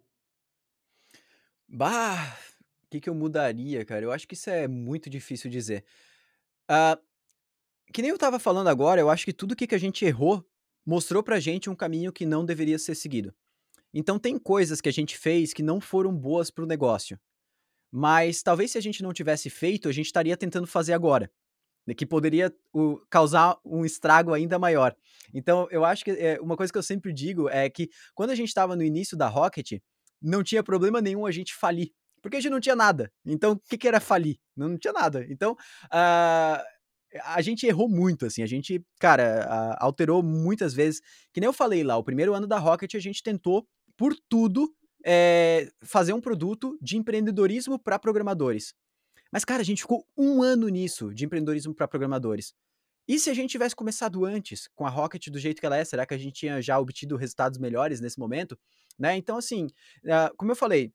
Bah, 1.69 2.37
o 2.85 2.89
que, 2.91 2.99
que 2.99 3.09
eu 3.09 3.15
mudaria, 3.15 3.85
cara? 3.85 4.05
Eu 4.05 4.11
acho 4.11 4.27
que 4.27 4.35
isso 4.35 4.51
é 4.51 4.67
muito 4.67 5.09
difícil 5.09 5.49
dizer. 5.49 5.85
Uh, 6.69 7.01
que 7.93 8.03
nem 8.03 8.11
eu 8.11 8.19
tava 8.19 8.41
falando 8.41 8.67
agora, 8.67 9.01
eu 9.01 9.09
acho 9.09 9.25
que 9.25 9.33
tudo 9.33 9.55
que, 9.55 9.69
que 9.69 9.77
a 9.77 9.79
gente 9.79 10.05
errou 10.05 10.45
mostrou 10.85 11.23
pra 11.23 11.39
gente 11.39 11.71
um 11.71 11.77
caminho 11.77 12.13
que 12.13 12.27
não 12.27 12.45
deveria 12.45 12.77
ser 12.77 12.97
seguido. 12.97 13.33
Então 13.95 14.19
tem 14.19 14.37
coisas 14.37 14.81
que 14.81 14.89
a 14.89 14.93
gente 14.93 15.17
fez 15.17 15.53
que 15.53 15.63
não 15.63 15.81
foram 15.81 16.13
boas 16.13 16.51
pro 16.51 16.67
negócio. 16.67 17.21
Mas 17.93 18.43
talvez 18.43 18.73
se 18.73 18.79
a 18.79 18.81
gente 18.81 19.03
não 19.03 19.13
tivesse 19.13 19.51
feito, 19.51 19.89
a 19.89 19.93
gente 19.93 20.07
estaria 20.07 20.37
tentando 20.37 20.67
fazer 20.67 20.95
agora. 20.95 21.31
Né, 21.87 21.95
que 21.95 22.07
poderia 22.07 22.55
o, 22.73 22.99
causar 23.11 23.59
um 23.65 23.85
estrago 23.85 24.33
ainda 24.33 24.59
maior. 24.59 24.95
Então, 25.35 25.67
eu 25.71 25.85
acho 25.85 26.05
que 26.05 26.13
é, 26.13 26.41
uma 26.41 26.57
coisa 26.57 26.73
que 26.73 26.79
eu 26.79 26.83
sempre 26.83 27.13
digo 27.13 27.49
é 27.49 27.69
que 27.69 27.91
quando 28.15 28.31
a 28.31 28.35
gente 28.37 28.49
estava 28.49 28.77
no 28.77 28.85
início 28.85 29.17
da 29.17 29.29
Rocket, 29.29 29.81
não 30.21 30.45
tinha 30.45 30.63
problema 30.63 31.01
nenhum 31.01 31.27
a 31.27 31.33
gente 31.33 31.53
falir. 31.55 31.91
Porque 32.23 32.37
a 32.37 32.41
gente 32.41 32.53
não 32.53 32.61
tinha 32.61 32.77
nada. 32.77 33.13
Então, 33.27 33.53
o 33.53 33.59
que, 33.59 33.77
que 33.77 33.89
era 33.89 33.99
falir? 33.99 34.39
Não, 34.57 34.69
não 34.69 34.79
tinha 34.79 34.93
nada. 34.93 35.27
Então, 35.29 35.53
uh, 35.53 36.63
a 37.25 37.43
gente 37.43 37.67
errou 37.67 37.89
muito, 37.89 38.27
assim, 38.27 38.43
a 38.43 38.47
gente, 38.47 38.81
cara, 39.01 39.75
alterou 39.81 40.23
muitas 40.23 40.73
vezes. 40.73 41.01
Que 41.33 41.41
nem 41.41 41.49
eu 41.49 41.53
falei 41.53 41.83
lá, 41.83 41.97
o 41.97 42.05
primeiro 42.05 42.33
ano 42.33 42.47
da 42.47 42.59
Rocket 42.59 42.95
a 42.95 43.01
gente 43.01 43.23
tentou, 43.23 43.67
por 43.97 44.15
tudo, 44.29 44.73
é, 45.05 45.71
fazer 45.83 46.13
um 46.13 46.21
produto 46.21 46.79
de 46.81 46.97
empreendedorismo 46.97 47.79
para 47.79 47.99
programadores. 47.99 48.75
Mas, 49.33 49.45
cara, 49.45 49.63
a 49.63 49.65
gente 49.65 49.83
ficou 49.83 50.07
um 50.17 50.43
ano 50.43 50.69
nisso, 50.69 51.13
de 51.15 51.25
empreendedorismo 51.25 51.75
para 51.75 51.89
programadores. 51.89 52.55
E 53.09 53.19
se 53.19 53.31
a 53.31 53.35
gente 53.35 53.51
tivesse 53.51 53.75
começado 53.75 54.25
antes, 54.25 54.69
com 54.75 54.87
a 54.87 54.91
Rocket 54.91 55.29
do 55.29 55.39
jeito 55.39 55.59
que 55.59 55.67
ela 55.67 55.77
é, 55.77 55.85
será 55.85 56.07
que 56.07 56.15
a 56.15 56.19
gente 56.19 56.35
tinha 56.35 56.63
já 56.63 56.79
obtido 56.79 57.17
resultados 57.17 57.59
melhores 57.59 58.01
nesse 58.01 58.19
momento? 58.19 58.59
Né? 58.99 59.17
Então, 59.17 59.37
assim, 59.37 59.67
uh, 60.05 60.35
como 60.37 60.53
eu 60.53 60.57
falei, 60.57 60.93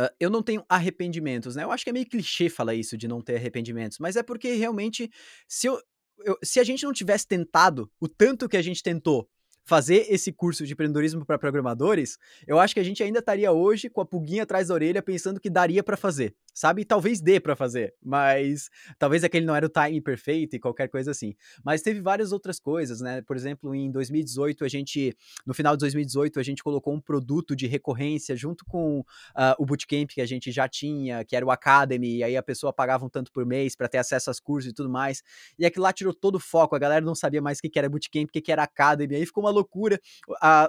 uh, 0.00 0.08
eu 0.18 0.30
não 0.30 0.42
tenho 0.42 0.64
arrependimentos, 0.68 1.54
né? 1.54 1.62
Eu 1.62 1.70
acho 1.70 1.84
que 1.84 1.90
é 1.90 1.92
meio 1.92 2.08
clichê 2.08 2.48
falar 2.48 2.74
isso 2.74 2.96
de 2.96 3.06
não 3.06 3.20
ter 3.20 3.36
arrependimentos, 3.36 3.98
mas 3.98 4.16
é 4.16 4.22
porque 4.22 4.54
realmente, 4.54 5.10
se, 5.46 5.68
eu, 5.68 5.80
eu, 6.24 6.36
se 6.42 6.58
a 6.58 6.64
gente 6.64 6.84
não 6.84 6.92
tivesse 6.92 7.26
tentado 7.26 7.90
o 8.00 8.08
tanto 8.08 8.48
que 8.48 8.56
a 8.56 8.62
gente 8.62 8.82
tentou 8.82 9.28
fazer 9.70 10.06
esse 10.08 10.32
curso 10.32 10.66
de 10.66 10.72
empreendedorismo 10.72 11.24
para 11.24 11.38
programadores, 11.38 12.18
eu 12.44 12.58
acho 12.58 12.74
que 12.74 12.80
a 12.80 12.82
gente 12.82 13.04
ainda 13.04 13.20
estaria 13.20 13.52
hoje 13.52 13.88
com 13.88 14.00
a 14.00 14.04
pulguinha 14.04 14.42
atrás 14.42 14.66
da 14.66 14.74
orelha 14.74 15.00
pensando 15.00 15.38
que 15.38 15.48
daria 15.48 15.80
para 15.80 15.96
fazer, 15.96 16.34
sabe? 16.52 16.84
Talvez 16.84 17.20
dê 17.20 17.38
para 17.38 17.54
fazer, 17.54 17.94
mas 18.02 18.68
talvez 18.98 19.22
aquele 19.22 19.46
não 19.46 19.54
era 19.54 19.64
o 19.64 19.68
time 19.68 20.00
perfeito 20.00 20.56
e 20.56 20.58
qualquer 20.58 20.88
coisa 20.88 21.12
assim. 21.12 21.36
Mas 21.64 21.82
teve 21.82 22.00
várias 22.00 22.32
outras 22.32 22.58
coisas, 22.58 23.00
né? 23.00 23.22
Por 23.22 23.36
exemplo, 23.36 23.72
em 23.72 23.92
2018 23.92 24.64
a 24.64 24.68
gente, 24.68 25.16
no 25.46 25.54
final 25.54 25.76
de 25.76 25.82
2018 25.82 26.40
a 26.40 26.42
gente 26.42 26.64
colocou 26.64 26.92
um 26.92 27.00
produto 27.00 27.54
de 27.54 27.68
recorrência 27.68 28.34
junto 28.34 28.64
com 28.64 28.98
uh, 28.98 29.54
o 29.56 29.64
bootcamp 29.64 30.10
que 30.10 30.20
a 30.20 30.26
gente 30.26 30.50
já 30.50 30.66
tinha, 30.66 31.24
que 31.24 31.36
era 31.36 31.46
o 31.46 31.50
Academy, 31.52 32.16
e 32.16 32.24
aí 32.24 32.36
a 32.36 32.42
pessoa 32.42 32.72
pagava 32.72 33.06
um 33.06 33.08
tanto 33.08 33.30
por 33.30 33.46
mês 33.46 33.76
para 33.76 33.86
ter 33.86 33.98
acesso 33.98 34.30
aos 34.30 34.40
cursos 34.40 34.72
e 34.72 34.74
tudo 34.74 34.90
mais. 34.90 35.22
E 35.56 35.64
aquilo 35.64 35.84
lá 35.84 35.92
tirou 35.92 36.12
todo 36.12 36.34
o 36.34 36.40
foco, 36.40 36.74
a 36.74 36.78
galera 36.80 37.04
não 37.06 37.14
sabia 37.14 37.40
mais 37.40 37.58
o 37.58 37.62
que 37.62 37.78
era 37.78 37.88
bootcamp, 37.88 38.28
o 38.28 38.32
que 38.32 38.50
era 38.50 38.64
Academy, 38.64 39.14
aí 39.14 39.24
ficou 39.24 39.44
uma 39.44 39.59
loucura. 39.60 40.00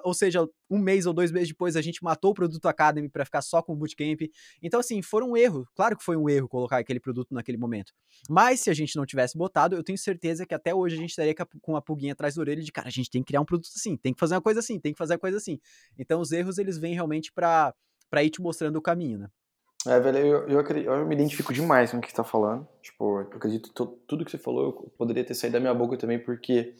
Ou 0.03 0.13
seja, 0.13 0.47
um 0.69 0.77
mês 0.77 1.05
ou 1.05 1.13
dois 1.13 1.31
meses 1.31 1.49
depois 1.49 1.75
a 1.75 1.81
gente 1.81 2.03
matou 2.03 2.31
o 2.31 2.33
produto 2.33 2.65
Academy 2.65 3.09
para 3.09 3.25
ficar 3.25 3.41
só 3.41 3.61
com 3.61 3.73
o 3.73 3.75
Bootcamp. 3.75 4.21
Então, 4.61 4.79
assim, 4.79 5.01
foi 5.01 5.23
um 5.23 5.35
erro. 5.35 5.67
Claro 5.75 5.97
que 5.97 6.03
foi 6.03 6.15
um 6.15 6.29
erro 6.29 6.47
colocar 6.47 6.77
aquele 6.77 6.99
produto 6.99 7.33
naquele 7.33 7.57
momento. 7.57 7.91
Mas 8.29 8.61
se 8.61 8.69
a 8.69 8.73
gente 8.73 8.95
não 8.95 9.05
tivesse 9.05 9.37
botado, 9.37 9.75
eu 9.75 9.83
tenho 9.83 9.97
certeza 9.97 10.45
que 10.45 10.53
até 10.53 10.73
hoje 10.73 10.95
a 10.95 10.99
gente 10.99 11.09
estaria 11.09 11.33
com 11.61 11.75
a 11.75 11.81
pulguinha 11.81 12.13
atrás 12.13 12.35
da 12.35 12.41
orelha 12.41 12.61
de, 12.61 12.71
cara, 12.71 12.87
a 12.87 12.91
gente 12.91 13.09
tem 13.09 13.21
que 13.21 13.27
criar 13.27 13.41
um 13.41 13.45
produto 13.45 13.71
assim, 13.75 13.97
tem 13.97 14.13
que 14.13 14.19
fazer 14.19 14.35
uma 14.35 14.41
coisa 14.41 14.59
assim, 14.59 14.79
tem 14.79 14.93
que 14.93 14.97
fazer 14.97 15.13
uma 15.13 15.19
coisa 15.19 15.37
assim. 15.37 15.59
Então, 15.97 16.21
os 16.21 16.31
erros, 16.31 16.57
eles 16.57 16.77
vêm 16.77 16.93
realmente 16.93 17.31
para 17.33 17.73
ir 18.23 18.29
te 18.29 18.41
mostrando 18.41 18.75
o 18.77 18.81
caminho, 18.81 19.19
né? 19.19 19.27
É, 19.87 19.99
velho, 19.99 20.17
eu, 20.19 20.47
eu, 20.47 20.61
eu 20.61 21.05
me 21.07 21.15
identifico 21.15 21.51
demais 21.51 21.89
com 21.89 21.97
o 21.97 22.01
que 22.01 22.09
você 22.09 22.15
tá 22.15 22.23
falando. 22.23 22.67
Tipo, 22.81 23.21
eu 23.21 23.27
acredito 23.35 23.69
que 23.69 23.75
tudo 24.07 24.23
que 24.23 24.29
você 24.29 24.37
falou 24.37 24.91
poderia 24.95 25.23
ter 25.23 25.33
saído 25.33 25.53
da 25.53 25.59
minha 25.59 25.73
boca 25.73 25.97
também, 25.97 26.19
porque 26.19 26.75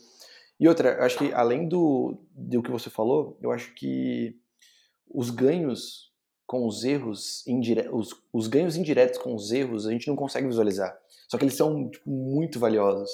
e 0.61 0.67
outra, 0.67 0.89
eu 0.89 1.03
acho 1.03 1.17
que 1.17 1.33
além 1.33 1.67
do, 1.67 2.23
do 2.35 2.61
que 2.61 2.69
você 2.69 2.87
falou, 2.87 3.35
eu 3.41 3.51
acho 3.51 3.73
que 3.73 4.35
os 5.09 5.31
ganhos 5.31 6.11
com 6.45 6.67
os 6.67 6.83
erros 6.83 7.47
indiretos, 7.47 7.91
os, 7.91 8.23
os, 8.31 8.47
ganhos 8.47 8.75
indiretos 8.75 9.17
com 9.17 9.33
os 9.33 9.51
erros, 9.51 9.87
a 9.87 9.91
gente 9.91 10.07
não 10.07 10.15
consegue 10.15 10.45
visualizar. 10.45 10.95
Só 11.27 11.37
que 11.37 11.45
eles 11.45 11.55
são 11.55 11.89
tipo, 11.89 12.07
muito 12.07 12.59
valiosos. 12.59 13.09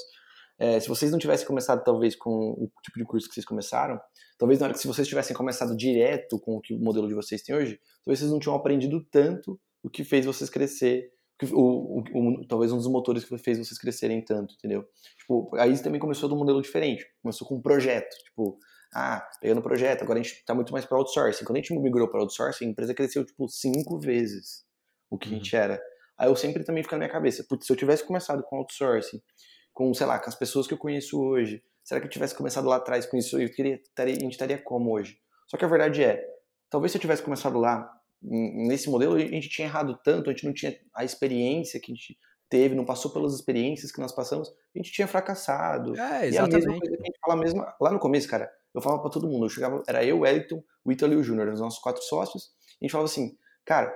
É, 0.59 0.77
se 0.79 0.89
vocês 0.89 1.09
não 1.09 1.19
tivessem 1.19 1.47
começado, 1.47 1.83
talvez, 1.83 2.15
com 2.15 2.31
o 2.31 2.69
tipo 2.83 2.97
de 2.97 3.05
curso 3.05 3.29
que 3.29 3.35
vocês 3.35 3.45
começaram, 3.45 3.97
talvez 4.37 4.59
na 4.59 4.65
hora 4.65 4.73
que 4.73 4.81
se 4.81 4.87
vocês 4.87 5.07
tivessem 5.07 5.35
começado 5.35 5.77
direto 5.77 6.39
com 6.39 6.57
o 6.57 6.59
que 6.59 6.73
o 6.73 6.79
modelo 6.79 7.07
de 7.07 7.13
vocês 7.13 7.41
tem 7.43 7.55
hoje, 7.55 7.79
talvez 8.03 8.19
vocês 8.19 8.31
não 8.31 8.39
tinham 8.39 8.55
aprendido 8.55 9.05
tanto 9.09 9.57
o 9.81 9.89
que 9.89 10.03
fez 10.03 10.25
vocês 10.25 10.49
crescer 10.49 11.11
o, 11.51 11.99
o, 11.99 12.03
o, 12.13 12.47
talvez 12.47 12.71
um 12.71 12.77
dos 12.77 12.87
motores 12.87 13.23
que 13.23 13.37
fez 13.37 13.57
vocês 13.57 13.77
crescerem 13.77 14.23
tanto, 14.23 14.55
entendeu? 14.55 14.87
Tipo, 15.19 15.55
aí 15.55 15.77
também 15.81 15.99
começou 15.99 16.27
de 16.27 16.35
um 16.35 16.37
modelo 16.37 16.61
diferente. 16.61 17.05
Começou 17.21 17.47
com 17.47 17.55
um 17.55 17.61
projeto, 17.61 18.15
tipo, 18.23 18.57
ah, 18.93 19.27
pegando 19.39 19.61
projeto, 19.61 20.01
agora 20.03 20.19
a 20.19 20.23
gente 20.23 20.43
tá 20.45 20.55
muito 20.55 20.71
mais 20.71 20.85
para 20.85 20.97
outsourcing. 20.97 21.45
Quando 21.45 21.57
a 21.57 21.61
gente 21.61 21.77
migrou 21.77 22.07
para 22.07 22.21
outsourcing, 22.21 22.65
a 22.65 22.69
empresa 22.69 22.93
cresceu, 22.93 23.25
tipo, 23.25 23.47
cinco 23.47 23.99
vezes 23.99 24.65
o 25.09 25.17
que 25.17 25.29
uhum. 25.29 25.35
a 25.35 25.37
gente 25.37 25.55
era. 25.55 25.81
Aí 26.17 26.27
eu 26.29 26.35
sempre 26.35 26.63
também 26.63 26.83
fico 26.83 26.95
na 26.95 26.99
minha 26.99 27.11
cabeça, 27.11 27.45
putz, 27.47 27.67
se 27.67 27.71
eu 27.71 27.77
tivesse 27.77 28.03
começado 28.03 28.43
com 28.43 28.57
outsourcing, 28.57 29.21
com, 29.73 29.93
sei 29.93 30.07
lá, 30.07 30.19
com 30.19 30.27
as 30.27 30.35
pessoas 30.35 30.65
que 30.65 30.73
eu 30.73 30.77
conheço 30.77 31.21
hoje, 31.21 31.63
será 31.83 32.01
que 32.01 32.07
eu 32.07 32.11
tivesse 32.11 32.35
começado 32.35 32.67
lá 32.67 32.77
atrás 32.77 33.05
com 33.05 33.15
isso, 33.15 33.39
eu 33.39 33.49
queria, 33.51 33.79
a 33.97 34.07
gente 34.07 34.31
estaria 34.31 34.57
como 34.57 34.91
hoje? 34.91 35.19
Só 35.47 35.55
que 35.57 35.63
a 35.63 35.67
verdade 35.67 36.03
é, 36.03 36.25
talvez 36.69 36.91
se 36.91 36.97
eu 36.97 37.01
tivesse 37.01 37.21
começado 37.21 37.59
lá, 37.59 37.87
nesse 38.21 38.89
modelo 38.89 39.15
a 39.15 39.19
gente 39.19 39.49
tinha 39.49 39.67
errado 39.67 39.99
tanto, 40.03 40.29
a 40.29 40.33
gente 40.33 40.45
não 40.45 40.53
tinha 40.53 40.77
a 40.95 41.03
experiência 41.03 41.79
que 41.79 41.91
a 41.91 41.95
gente 41.95 42.17
teve, 42.49 42.75
não 42.75 42.85
passou 42.85 43.11
pelas 43.11 43.33
experiências 43.33 43.91
que 43.91 43.99
nós 43.99 44.13
passamos, 44.13 44.49
a 44.49 44.79
gente 44.79 44.91
tinha 44.91 45.07
fracassado. 45.07 45.97
É, 45.99 46.27
exatamente. 46.27 46.31
E 46.31 46.39
a 46.39 46.47
mesma 46.47 46.79
coisa 46.79 46.97
que 46.97 47.01
a 47.01 47.05
gente 47.05 47.19
fala 47.19 47.35
mesmo, 47.35 47.65
lá 47.81 47.91
no 47.91 47.99
começo, 47.99 48.27
cara, 48.27 48.49
eu 48.73 48.81
falava 48.81 49.01
para 49.01 49.11
todo 49.11 49.27
mundo, 49.27 49.45
eu 49.45 49.49
chegava, 49.49 49.83
era 49.87 50.03
eu, 50.03 50.17
o 50.17 50.19
Wellington, 50.21 50.63
o 50.85 50.91
Ítalo 50.91 51.13
e 51.13 51.17
o 51.17 51.23
Júnior, 51.23 51.49
os 51.49 51.59
nossos 51.59 51.79
quatro 51.79 52.01
sócios, 52.03 52.51
a 52.81 52.85
gente 52.85 52.91
falava 52.91 53.09
assim, 53.09 53.37
cara, 53.65 53.93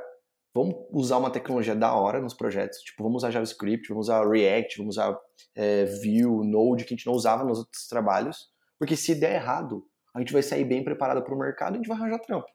vamos 0.53 0.75
usar 0.91 1.17
uma 1.17 1.31
tecnologia 1.31 1.75
da 1.75 1.93
hora 1.93 2.19
nos 2.19 2.33
projetos, 2.33 2.79
tipo, 2.79 3.03
vamos 3.03 3.23
usar 3.23 3.31
JavaScript, 3.31 3.87
vamos 3.89 4.07
usar 4.07 4.27
React, 4.27 4.77
vamos 4.79 4.95
usar 4.95 5.17
é, 5.55 5.85
Vue, 5.85 6.45
Node, 6.45 6.83
que 6.83 6.93
a 6.93 6.97
gente 6.97 7.05
não 7.05 7.13
usava 7.13 7.43
nos 7.43 7.59
outros 7.59 7.87
trabalhos, 7.87 8.49
porque 8.77 8.95
se 8.95 9.15
der 9.15 9.35
errado, 9.35 9.85
a 10.13 10.19
gente 10.19 10.33
vai 10.33 10.43
sair 10.43 10.65
bem 10.65 10.83
preparado 10.83 11.23
para 11.23 11.33
o 11.33 11.39
mercado 11.39 11.73
e 11.73 11.75
a 11.75 11.77
gente 11.77 11.87
vai 11.87 11.97
arranjar 11.97 12.19
trampo. 12.19 12.47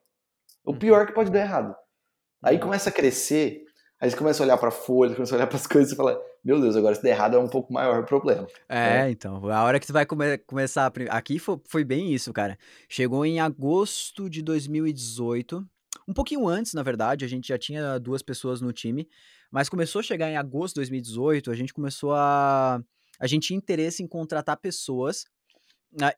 O 0.67 0.73
uhum. 0.73 0.79
pior 0.79 1.03
é 1.03 1.07
que 1.07 1.13
pode 1.13 1.31
dar 1.31 1.41
errado. 1.41 1.75
Aí 2.43 2.57
uhum. 2.57 2.63
começa 2.63 2.91
a 2.91 2.93
crescer, 2.93 3.65
aí 4.01 4.11
você 4.11 4.17
começa 4.17 4.43
a 4.43 4.45
olhar 4.45 4.59
para 4.59 4.71
folha, 4.71 5.15
começa 5.15 5.35
a 5.35 5.37
olhar 5.37 5.47
para 5.47 5.57
as 5.57 5.67
coisas 5.67 5.93
e 5.93 5.97
fala, 5.97 6.21
meu 6.45 6.61
Deus, 6.61 6.77
agora 6.77 6.95
se 6.95 7.03
der 7.03 7.11
errado 7.11 7.37
é 7.37 7.39
um 7.39 7.49
pouco 7.49 7.73
maior 7.73 8.01
o 8.01 8.05
problema. 8.05 8.47
É, 8.69 9.05
né? 9.05 9.11
então, 9.11 9.49
a 9.49 9.63
hora 9.63 9.79
que 9.79 9.87
tu 9.87 9.93
vai 9.93 10.05
come 10.05 10.37
começar, 10.39 10.93
aqui 11.09 11.39
foi, 11.39 11.59
foi 11.69 11.85
bem 11.85 12.13
isso, 12.13 12.33
cara. 12.33 12.59
Chegou 12.89 13.25
em 13.25 13.41
agosto 13.41 14.29
de 14.29 14.43
2018, 14.43 15.65
um 16.09 16.13
pouquinho 16.13 16.47
antes, 16.47 16.75
na 16.75 16.83
verdade, 16.83 17.25
a 17.25 17.29
gente 17.29 17.49
já 17.49 17.59
tinha 17.59 17.99
duas 17.99 18.23
pessoas 18.23 18.61
no 18.61 18.73
time, 18.73 19.09
mas 19.51 19.69
começou 19.69 20.01
a 20.01 20.03
chegar 20.03 20.29
em 20.29 20.37
agosto 20.37 20.75
de 20.75 20.81
2018, 20.81 21.51
a 21.51 21.55
gente 21.55 21.73
começou 21.73 22.13
a 22.13 22.81
a 23.19 23.27
gente 23.27 23.47
tinha 23.47 23.57
interesse 23.57 24.03
em 24.03 24.07
contratar 24.07 24.59
pessoas 24.59 25.25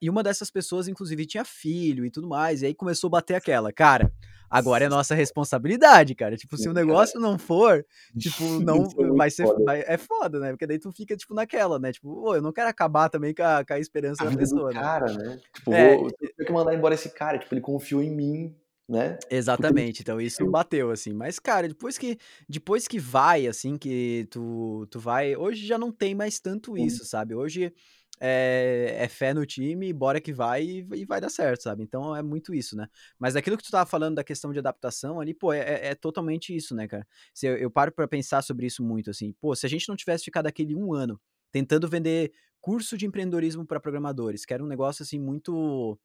e 0.01 0.09
uma 0.09 0.21
dessas 0.21 0.51
pessoas, 0.51 0.87
inclusive, 0.87 1.25
tinha 1.25 1.45
filho 1.45 2.05
e 2.05 2.11
tudo 2.11 2.27
mais. 2.27 2.61
E 2.61 2.67
aí 2.67 2.73
começou 2.73 3.07
a 3.07 3.11
bater 3.11 3.35
aquela, 3.35 3.71
cara, 3.71 4.11
agora 4.49 4.85
é 4.85 4.89
nossa 4.89 5.15
responsabilidade, 5.15 6.15
cara. 6.15 6.35
Tipo, 6.35 6.57
se 6.57 6.67
o 6.67 6.73
negócio 6.73 7.19
não 7.19 7.37
for, 7.37 7.85
tipo, 8.17 8.43
não 8.59 8.83
é 8.83 9.07
vai 9.15 9.29
ser. 9.29 9.45
Vai, 9.63 9.83
é 9.87 9.97
foda, 9.97 10.39
né? 10.39 10.49
Porque 10.51 10.67
daí 10.67 10.79
tu 10.79 10.91
fica, 10.91 11.15
tipo, 11.15 11.33
naquela, 11.33 11.79
né? 11.79 11.91
Tipo, 11.91 12.09
oh, 12.25 12.35
eu 12.35 12.41
não 12.41 12.51
quero 12.51 12.69
acabar 12.69 13.09
também 13.09 13.33
com 13.33 13.43
a, 13.43 13.63
com 13.63 13.73
a 13.73 13.79
esperança 13.79 14.23
a 14.23 14.29
da 14.29 14.35
pessoa. 14.35 14.71
Né? 14.71 14.79
cara, 14.79 15.13
né? 15.13 15.39
Tipo, 15.53 15.73
é, 15.73 15.97
vou, 15.97 16.11
ter 16.11 16.45
que 16.45 16.51
mandar 16.51 16.73
embora 16.73 16.95
esse 16.95 17.09
cara. 17.09 17.37
Tipo, 17.37 17.53
ele 17.53 17.61
confiou 17.61 18.01
em 18.01 18.11
mim. 18.11 18.55
Né? 18.87 19.19
Exatamente, 19.29 20.01
então 20.01 20.19
isso 20.19 20.43
bateu, 20.49 20.89
assim. 20.89 21.13
Mas, 21.13 21.37
cara, 21.37 21.67
depois 21.67 21.95
que 21.95 22.17
depois 22.49 22.87
que 22.87 22.97
vai, 22.97 23.45
assim, 23.45 23.77
que 23.77 24.27
tu, 24.31 24.87
tu 24.89 24.99
vai. 24.99 25.35
Hoje 25.35 25.63
já 25.63 25.77
não 25.77 25.91
tem 25.91 26.15
mais 26.15 26.39
tanto 26.39 26.75
isso, 26.75 27.05
sabe? 27.05 27.35
Hoje 27.35 27.71
é, 28.19 28.97
é, 28.99 29.07
fé 29.07 29.33
no 29.33 29.45
time, 29.45 29.93
bora 29.93 30.19
que 30.19 30.33
vai 30.33 30.85
e, 30.93 31.05
vai 31.05 31.21
dar 31.21 31.29
certo, 31.29 31.63
sabe? 31.63 31.83
Então 31.83 32.15
é 32.15 32.21
muito 32.21 32.53
isso, 32.53 32.75
né? 32.75 32.87
Mas 33.17 33.35
aquilo 33.35 33.57
que 33.57 33.63
tu 33.63 33.71
tava 33.71 33.89
falando 33.89 34.15
da 34.15 34.23
questão 34.23 34.51
de 34.51 34.59
adaptação 34.59 35.19
ali, 35.19 35.33
pô, 35.33 35.53
é, 35.53 35.59
é, 35.59 35.87
é 35.87 35.95
totalmente 35.95 36.55
isso, 36.55 36.75
né, 36.75 36.87
cara? 36.87 37.07
Se 37.33 37.47
eu, 37.47 37.57
eu 37.57 37.71
paro 37.71 37.91
para 37.91 38.07
pensar 38.07 38.41
sobre 38.41 38.65
isso 38.65 38.83
muito, 38.83 39.09
assim, 39.09 39.33
pô, 39.39 39.55
se 39.55 39.65
a 39.65 39.69
gente 39.69 39.87
não 39.87 39.95
tivesse 39.95 40.23
ficado 40.25 40.47
aquele 40.47 40.75
um 40.75 40.93
ano 40.93 41.19
tentando 41.51 41.87
vender 41.87 42.31
curso 42.61 42.97
de 42.97 43.05
empreendedorismo 43.05 43.65
para 43.65 43.79
programadores, 43.79 44.45
que 44.45 44.53
era 44.53 44.63
um 44.63 44.67
negócio 44.67 45.03
assim 45.03 45.19
muito 45.19 45.97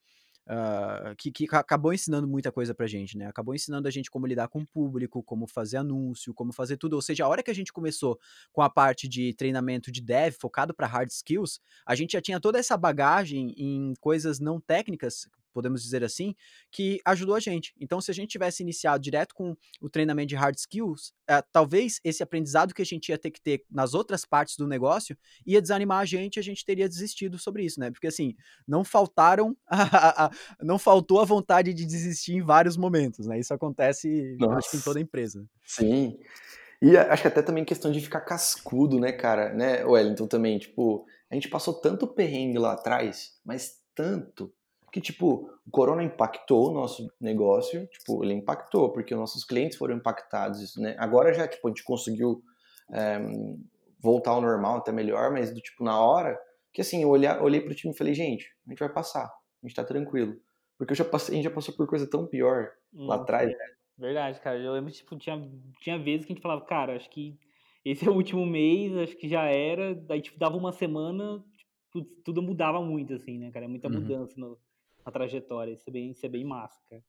uh, 0.47 1.15
que, 1.17 1.31
que 1.31 1.47
acabou 1.55 1.93
ensinando 1.93 2.27
muita 2.27 2.53
coisa 2.53 2.75
pra 2.75 2.87
gente, 2.87 3.17
né? 3.17 3.27
Acabou 3.27 3.55
ensinando 3.55 3.89
a 3.89 3.91
gente 3.91 4.11
como 4.11 4.27
lidar 4.27 4.49
com 4.49 4.61
o 4.61 4.67
público, 4.67 5.23
como 5.23 5.47
fazer 5.47 5.79
anúncio, 5.79 6.35
como 6.35 6.53
fazer 6.53 6.77
tudo. 6.77 6.95
Ou 6.95 7.03
seja, 7.03 7.25
a 7.25 7.29
hora 7.29 7.43
que 7.43 7.51
a 7.51 7.55
gente 7.55 7.73
começou 7.73 8.19
com 8.53 8.63
a 8.63 8.71
parte 8.71 9.09
de 9.09 9.35
treinamento 9.35 9.91
de 9.91 10.01
dev 10.01 10.35
focado 10.39 10.75
para 10.75 10.87
hard 10.87 11.11
skills, 11.11 11.61
a 11.87 11.95
gente 11.95 12.13
já 12.13 12.21
tinha 12.21 12.41
toda 12.41 12.59
essa 12.59 12.77
bagagem 12.77 13.55
em 13.57 13.95
coisas 14.01 14.41
não 14.41 14.61
técnicas, 14.61 15.29
podemos 15.55 15.83
dizer 15.83 16.03
assim, 16.05 16.35
que 16.71 17.01
ajudou 17.07 17.37
a 17.37 17.41
gente. 17.41 17.73
Então, 17.81 18.01
se 18.01 18.11
a 18.11 18.15
gente 18.15 18.31
tivesse 18.31 18.63
iniciado 18.63 19.03
direto 19.03 19.35
com 19.35 19.57
o 19.81 19.89
treinamento 19.89 20.29
de 20.29 20.35
hard 20.35 20.57
skills, 20.57 21.15
é, 21.29 21.41
talvez 21.41 22.01
esse 22.05 22.23
aprendizado 22.23 22.75
que 22.75 22.83
a 22.83 22.85
gente 22.85 23.09
ia 23.09 23.17
ter 23.17 23.31
que 23.31 23.41
ter 23.41 23.65
nas 23.71 23.95
outras 23.95 24.25
partes 24.25 24.57
do 24.57 24.67
negócio 24.67 25.17
ia 25.47 25.63
desanimar 25.63 26.01
a 26.01 26.05
gente, 26.05 26.39
a 26.39 26.43
gente 26.43 26.65
teria 26.65 26.89
desistido 26.89 27.39
sobre 27.39 27.65
isso, 27.65 27.79
né? 27.79 27.91
Porque 27.91 28.09
assim, 28.09 28.35
não 28.67 28.85
faltaram, 28.85 29.57
a, 29.67 29.83
a, 29.83 30.27
a, 30.27 30.31
não 30.61 30.79
faltou 30.79 31.21
a 31.21 31.25
vontade 31.25 31.73
de 31.73 31.87
desistir 31.87 32.35
em 32.35 32.43
vários 32.43 32.77
momentos, 32.77 33.27
né? 33.27 33.39
Isso 33.39 33.55
acontece, 33.55 34.37
acho 34.57 34.71
que 34.71 34.77
em 34.77 34.81
toda 34.81 35.01
empresa. 35.01 35.47
Sim. 35.65 36.19
E 36.83 36.97
acho 36.97 37.23
que 37.23 37.29
até 37.29 37.41
também 37.41 37.65
questão 37.65 37.91
de 37.91 38.01
ficar 38.01 38.21
cascudo, 38.21 38.99
né, 39.01 39.13
cara? 39.13 39.55
Né, 39.55 39.85
Wellington 39.85 40.27
também, 40.27 40.59
tipo, 40.59 41.07
a 41.31 41.35
gente 41.35 41.49
passou 41.49 41.75
tanto 41.75 42.07
perrengue 42.07 42.59
lá 42.59 42.73
atrás, 42.73 43.39
mas 43.45 43.81
tanto, 43.95 44.53
que, 44.95 45.01
tipo, 45.01 45.51
o 45.67 45.71
corona 45.73 46.05
impactou 46.05 46.71
o 46.71 46.73
nosso 46.73 47.13
negócio, 47.21 47.85
tipo, 47.89 48.23
ele 48.23 48.33
impactou, 48.33 48.93
porque 48.93 49.13
os 49.13 49.19
nossos 49.19 49.45
clientes 49.45 49.77
foram 49.77 49.97
impactados, 49.97 50.77
né? 50.77 50.95
Agora 51.01 51.35
já, 51.35 51.49
tipo, 51.49 51.67
a 51.67 51.71
gente 51.71 51.83
conseguiu 51.83 52.41
é, 52.93 53.19
voltar 53.99 54.31
ao 54.31 54.41
normal, 54.41 54.77
até 54.77 54.93
melhor, 54.93 55.33
mas, 55.33 55.53
do 55.53 55.61
tipo, 55.61 55.83
na 55.83 56.01
hora, 56.01 56.39
que 56.73 56.81
assim, 56.81 57.03
eu 57.03 57.09
olhei, 57.09 57.29
olhei 57.29 57.61
pro 57.61 57.75
time 57.75 57.93
e 57.93 57.97
falei, 57.97 58.15
gente, 58.15 58.47
a 58.65 58.71
gente 58.71 58.79
vai 58.79 58.89
passar, 58.89 59.25
a 59.25 59.67
gente 59.67 59.75
tá 59.75 59.83
tranquilo. 59.83 60.37
Porque 60.79 60.93
eu 60.93 60.97
já 60.97 61.05
passei, 61.05 61.35
a 61.35 61.37
gente 61.39 61.45
já 61.45 61.51
passou 61.51 61.75
por 61.75 61.89
coisa 61.89 62.09
tão 62.09 62.25
pior 62.25 62.71
hum, 62.93 63.07
lá 63.09 63.17
atrás, 63.17 63.51
né? 63.51 63.67
Verdade, 63.99 64.41
cara. 64.41 64.61
Eu 64.61 64.75
lembro, 64.75 64.93
tipo, 64.93 65.19
tinha, 65.19 65.43
tinha 65.81 65.99
vezes 65.99 66.25
que 66.25 66.33
a 66.33 66.37
gente 66.37 66.43
falava, 66.43 66.65
cara, 66.65 66.95
acho 66.95 67.11
que 67.11 67.37
esse 67.85 68.07
é 68.07 68.11
o 68.11 68.15
último 68.15 68.47
mês, 68.47 68.97
acho 68.97 69.17
que 69.17 69.29
já 69.29 69.43
era, 69.43 69.93
daí 69.93 70.23
tipo, 70.23 70.39
dava 70.39 70.57
uma 70.57 70.71
semana, 70.71 71.45
tipo, 71.93 72.09
tudo 72.25 72.41
mudava 72.41 72.81
muito, 72.81 73.13
assim, 73.13 73.41
né, 73.41 73.51
cara? 73.51 73.65
É 73.65 73.69
muita 73.69 73.89
uhum. 73.89 73.95
mudança 73.95 74.35
no, 74.37 74.57
na 75.05 75.13
trajetória, 75.13 75.73
isso 75.73 75.89
é 75.89 75.93
bem, 75.93 76.11
isso 76.11 76.25
é 76.25 76.29
bem 76.29 76.45
massa, 76.45 76.81
cara. 76.89 77.03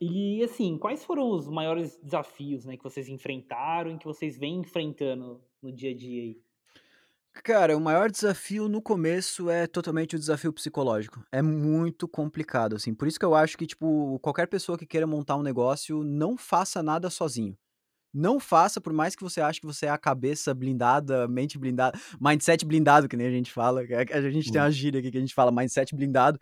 E 0.00 0.42
assim, 0.44 0.78
quais 0.78 1.04
foram 1.04 1.30
os 1.30 1.48
maiores 1.48 1.98
desafios 2.00 2.64
né, 2.64 2.76
que 2.76 2.84
vocês 2.84 3.08
enfrentaram 3.08 3.90
e 3.90 3.98
que 3.98 4.04
vocês 4.04 4.38
vêm 4.38 4.60
enfrentando 4.60 5.42
no 5.60 5.72
dia 5.72 5.90
a 5.90 5.96
dia 5.96 6.22
aí? 6.22 6.40
Cara, 7.42 7.76
o 7.76 7.80
maior 7.80 8.10
desafio 8.10 8.68
no 8.68 8.82
começo 8.82 9.48
é 9.48 9.66
totalmente 9.66 10.16
o 10.16 10.18
desafio 10.18 10.52
psicológico. 10.52 11.24
É 11.30 11.40
muito 11.40 12.06
complicado, 12.08 12.76
assim. 12.76 12.94
Por 12.94 13.06
isso 13.06 13.18
que 13.18 13.24
eu 13.24 13.34
acho 13.34 13.56
que, 13.56 13.66
tipo, 13.66 14.18
qualquer 14.20 14.46
pessoa 14.48 14.76
que 14.76 14.86
queira 14.86 15.06
montar 15.06 15.36
um 15.36 15.42
negócio, 15.42 16.02
não 16.02 16.36
faça 16.36 16.82
nada 16.82 17.10
sozinho. 17.10 17.56
Não 18.12 18.40
faça, 18.40 18.80
por 18.80 18.92
mais 18.92 19.14
que 19.14 19.22
você 19.22 19.40
ache 19.40 19.60
que 19.60 19.66
você 19.66 19.86
é 19.86 19.90
a 19.90 19.98
cabeça 19.98 20.54
blindada, 20.54 21.28
mente 21.28 21.58
blindada, 21.58 21.98
mindset 22.20 22.64
blindado, 22.64 23.08
que 23.08 23.16
nem 23.16 23.26
a 23.26 23.30
gente 23.30 23.52
fala. 23.52 23.82
A 23.82 24.30
gente 24.30 24.50
tem 24.50 24.60
uma 24.60 24.70
gíria 24.70 25.00
aqui 25.00 25.10
que 25.10 25.18
a 25.18 25.20
gente 25.20 25.34
fala 25.34 25.52
mindset 25.52 25.94
blindado. 25.94 26.38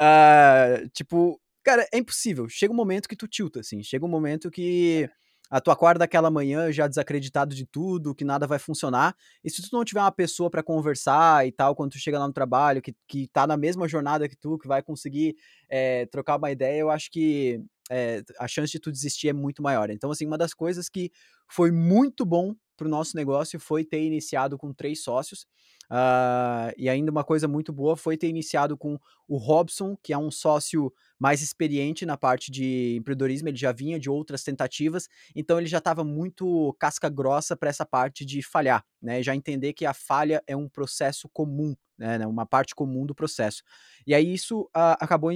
Uh, 0.00 0.88
tipo, 0.90 1.40
Cara, 1.68 1.86
é 1.92 1.98
impossível. 1.98 2.48
Chega 2.48 2.72
um 2.72 2.76
momento 2.76 3.06
que 3.06 3.14
tu 3.14 3.28
tilta, 3.28 3.60
assim. 3.60 3.82
Chega 3.82 4.02
um 4.02 4.08
momento 4.08 4.50
que 4.50 5.06
a 5.50 5.60
tua 5.60 5.74
acorda 5.74 6.04
aquela 6.04 6.30
manhã 6.30 6.70
já 6.70 6.86
desacreditado 6.86 7.54
de 7.54 7.64
tudo, 7.66 8.14
que 8.14 8.24
nada 8.24 8.46
vai 8.46 8.58
funcionar. 8.58 9.16
E 9.42 9.50
se 9.50 9.62
tu 9.62 9.68
não 9.72 9.84
tiver 9.84 10.00
uma 10.00 10.12
pessoa 10.12 10.50
para 10.50 10.62
conversar 10.62 11.46
e 11.46 11.52
tal, 11.52 11.74
quando 11.74 11.92
tu 11.92 11.98
chega 11.98 12.18
lá 12.18 12.26
no 12.26 12.32
trabalho, 12.32 12.82
que, 12.82 12.94
que 13.06 13.28
tá 13.28 13.46
na 13.46 13.56
mesma 13.56 13.88
jornada 13.88 14.28
que 14.28 14.36
tu, 14.36 14.58
que 14.58 14.68
vai 14.68 14.82
conseguir 14.82 15.36
é, 15.68 16.06
trocar 16.06 16.36
uma 16.36 16.50
ideia, 16.50 16.80
eu 16.80 16.90
acho 16.90 17.10
que 17.10 17.60
é, 17.90 18.22
a 18.38 18.46
chance 18.46 18.72
de 18.72 18.78
tu 18.78 18.92
desistir 18.92 19.28
é 19.28 19.32
muito 19.32 19.62
maior. 19.62 19.90
Então, 19.90 20.10
assim, 20.10 20.26
uma 20.26 20.38
das 20.38 20.52
coisas 20.52 20.88
que 20.88 21.10
foi 21.48 21.70
muito 21.70 22.26
bom 22.26 22.54
pro 22.76 22.88
nosso 22.88 23.16
negócio 23.16 23.58
foi 23.58 23.84
ter 23.84 24.02
iniciado 24.02 24.58
com 24.58 24.72
três 24.72 25.02
sócios. 25.02 25.46
Uh, 25.90 26.68
e 26.76 26.88
ainda 26.88 27.10
uma 27.10 27.24
coisa 27.24 27.48
muito 27.48 27.72
boa 27.72 27.96
foi 27.96 28.16
ter 28.16 28.28
iniciado 28.28 28.76
com 28.76 28.98
o 29.26 29.36
Robson, 29.38 29.96
que 30.02 30.12
é 30.12 30.18
um 30.18 30.30
sócio 30.30 30.92
mais 31.18 31.40
experiente 31.40 32.04
na 32.04 32.16
parte 32.16 32.50
de 32.50 32.96
empreendedorismo, 32.96 33.48
ele 33.48 33.56
já 33.56 33.72
vinha 33.72 33.98
de 33.98 34.10
outras 34.10 34.42
tentativas, 34.42 35.08
então 35.34 35.58
ele 35.58 35.66
já 35.66 35.78
estava 35.78 36.04
muito 36.04 36.74
casca 36.78 37.08
grossa 37.08 37.56
para 37.56 37.70
essa 37.70 37.86
parte 37.86 38.24
de 38.24 38.42
falhar, 38.42 38.84
né? 39.00 39.22
Já 39.22 39.34
entender 39.34 39.72
que 39.72 39.86
a 39.86 39.94
falha 39.94 40.42
é 40.46 40.56
um 40.56 40.68
processo 40.68 41.28
comum, 41.30 41.74
né? 41.96 42.26
Uma 42.26 42.46
parte 42.46 42.74
comum 42.74 43.06
do 43.06 43.14
processo. 43.14 43.62
E 44.06 44.14
aí 44.14 44.32
isso 44.32 44.62
uh, 44.76 44.96
acabou 45.00 45.30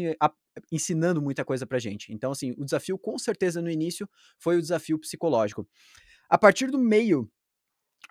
ensinando 0.71 1.21
muita 1.23 1.45
coisa 1.45 1.67
para 1.67 1.79
gente. 1.79 2.13
Então, 2.13 2.31
assim, 2.31 2.53
o 2.59 2.65
desafio 2.65 2.99
com 2.99 3.19
certeza 3.19 3.63
no 3.63 3.71
início 3.71 4.09
foi 4.39 4.57
o 4.57 4.61
desafio 4.61 4.99
psicológico. 4.99 5.67
A 6.29 6.39
partir 6.39 6.71
do 6.71 6.79
meio 6.79 7.31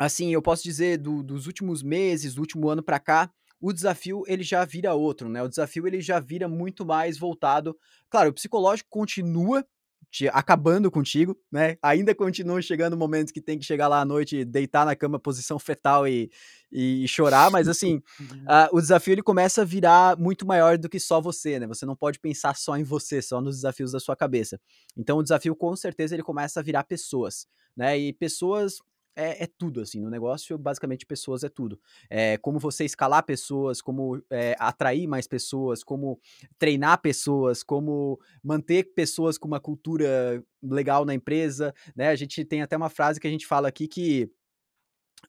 assim, 0.06 0.34
eu 0.34 0.42
posso 0.42 0.64
dizer 0.64 0.98
do, 0.98 1.22
dos 1.22 1.46
últimos 1.46 1.84
meses, 1.84 2.34
do 2.34 2.42
último 2.42 2.70
ano 2.70 2.82
para 2.82 3.00
cá, 3.00 3.32
o 3.60 3.72
desafio 3.72 4.24
ele 4.28 4.44
já 4.44 4.66
vira 4.66 4.96
outro, 4.96 5.30
né? 5.30 5.44
O 5.44 5.48
desafio 5.48 5.86
ele 5.86 6.02
já 6.02 6.20
vira 6.20 6.48
muito 6.48 6.84
mais 6.84 7.20
voltado. 7.20 7.78
Claro, 8.10 8.32
o 8.32 8.34
psicológico 8.34 8.90
continua 8.90 9.64
te, 10.10 10.28
acabando 10.28 10.90
contigo, 10.90 11.38
né? 11.52 11.78
Ainda 11.84 12.16
continua 12.16 12.60
chegando 12.64 12.98
momentos 12.98 13.32
que 13.32 13.40
tem 13.40 13.60
que 13.60 13.66
chegar 13.66 13.88
lá 13.88 14.02
à 14.02 14.06
noite, 14.06 14.44
deitar 14.44 14.86
na 14.86 14.96
cama, 14.96 15.20
posição 15.20 15.60
fetal 15.60 16.08
e, 16.08 16.32
e 16.72 17.08
chorar, 17.08 17.52
mas 17.52 17.68
assim, 17.70 17.98
uh, 18.20 18.76
o 18.76 18.82
desafio 18.82 19.14
ele 19.14 19.22
começa 19.22 19.62
a 19.62 19.66
virar 19.66 20.18
muito 20.18 20.46
maior 20.48 20.80
do 20.80 20.90
que 20.90 21.00
só 21.00 21.22
você, 21.22 21.60
né? 21.60 21.68
Você 21.68 21.86
não 21.86 21.96
pode 21.96 22.20
pensar 22.20 22.56
só 22.56 22.76
em 22.76 22.84
você, 22.84 23.22
só 23.22 23.40
nos 23.40 23.58
desafios 23.58 23.92
da 23.92 24.00
sua 24.00 24.16
cabeça. 24.16 24.60
Então 24.98 25.20
o 25.20 25.24
desafio 25.24 25.56
com 25.56 25.76
certeza 25.76 26.16
ele 26.16 26.24
começa 26.24 26.60
a 26.60 26.64
virar 26.64 26.84
pessoas, 26.86 27.46
né? 27.78 27.98
E 27.98 28.12
pessoas 28.12 28.80
é, 29.16 29.44
é, 29.44 29.48
tudo, 29.48 29.82
assim, 29.82 30.00
no 30.00 30.10
negócio, 30.10 30.58
basicamente, 30.58 31.06
pessoas 31.06 31.44
é 31.44 31.50
tudo. 31.50 31.80
É 32.10 32.38
como 32.38 32.60
você 32.60 32.86
escalar 32.86 33.24
pessoas, 33.24 33.82
como 33.82 34.22
é, 34.30 34.56
atrair 34.60 35.08
mais 35.08 35.28
pessoas, 35.28 35.84
como 35.84 36.20
treinar 36.58 37.02
pessoas, 37.02 37.64
como 37.64 38.20
manter 38.44 38.94
pessoas 38.94 39.38
com 39.38 39.48
uma 39.48 39.60
cultura 39.60 40.44
legal 40.64 41.06
na 41.06 41.14
empresa, 41.14 41.74
né? 41.96 42.10
A 42.10 42.16
gente 42.16 42.46
tem 42.46 42.62
até 42.62 42.78
uma 42.78 42.90
frase 42.90 43.20
que 43.20 43.28
a 43.28 43.32
gente 43.32 43.48
fala 43.48 43.68
aqui 43.68 43.88
que 43.88 44.30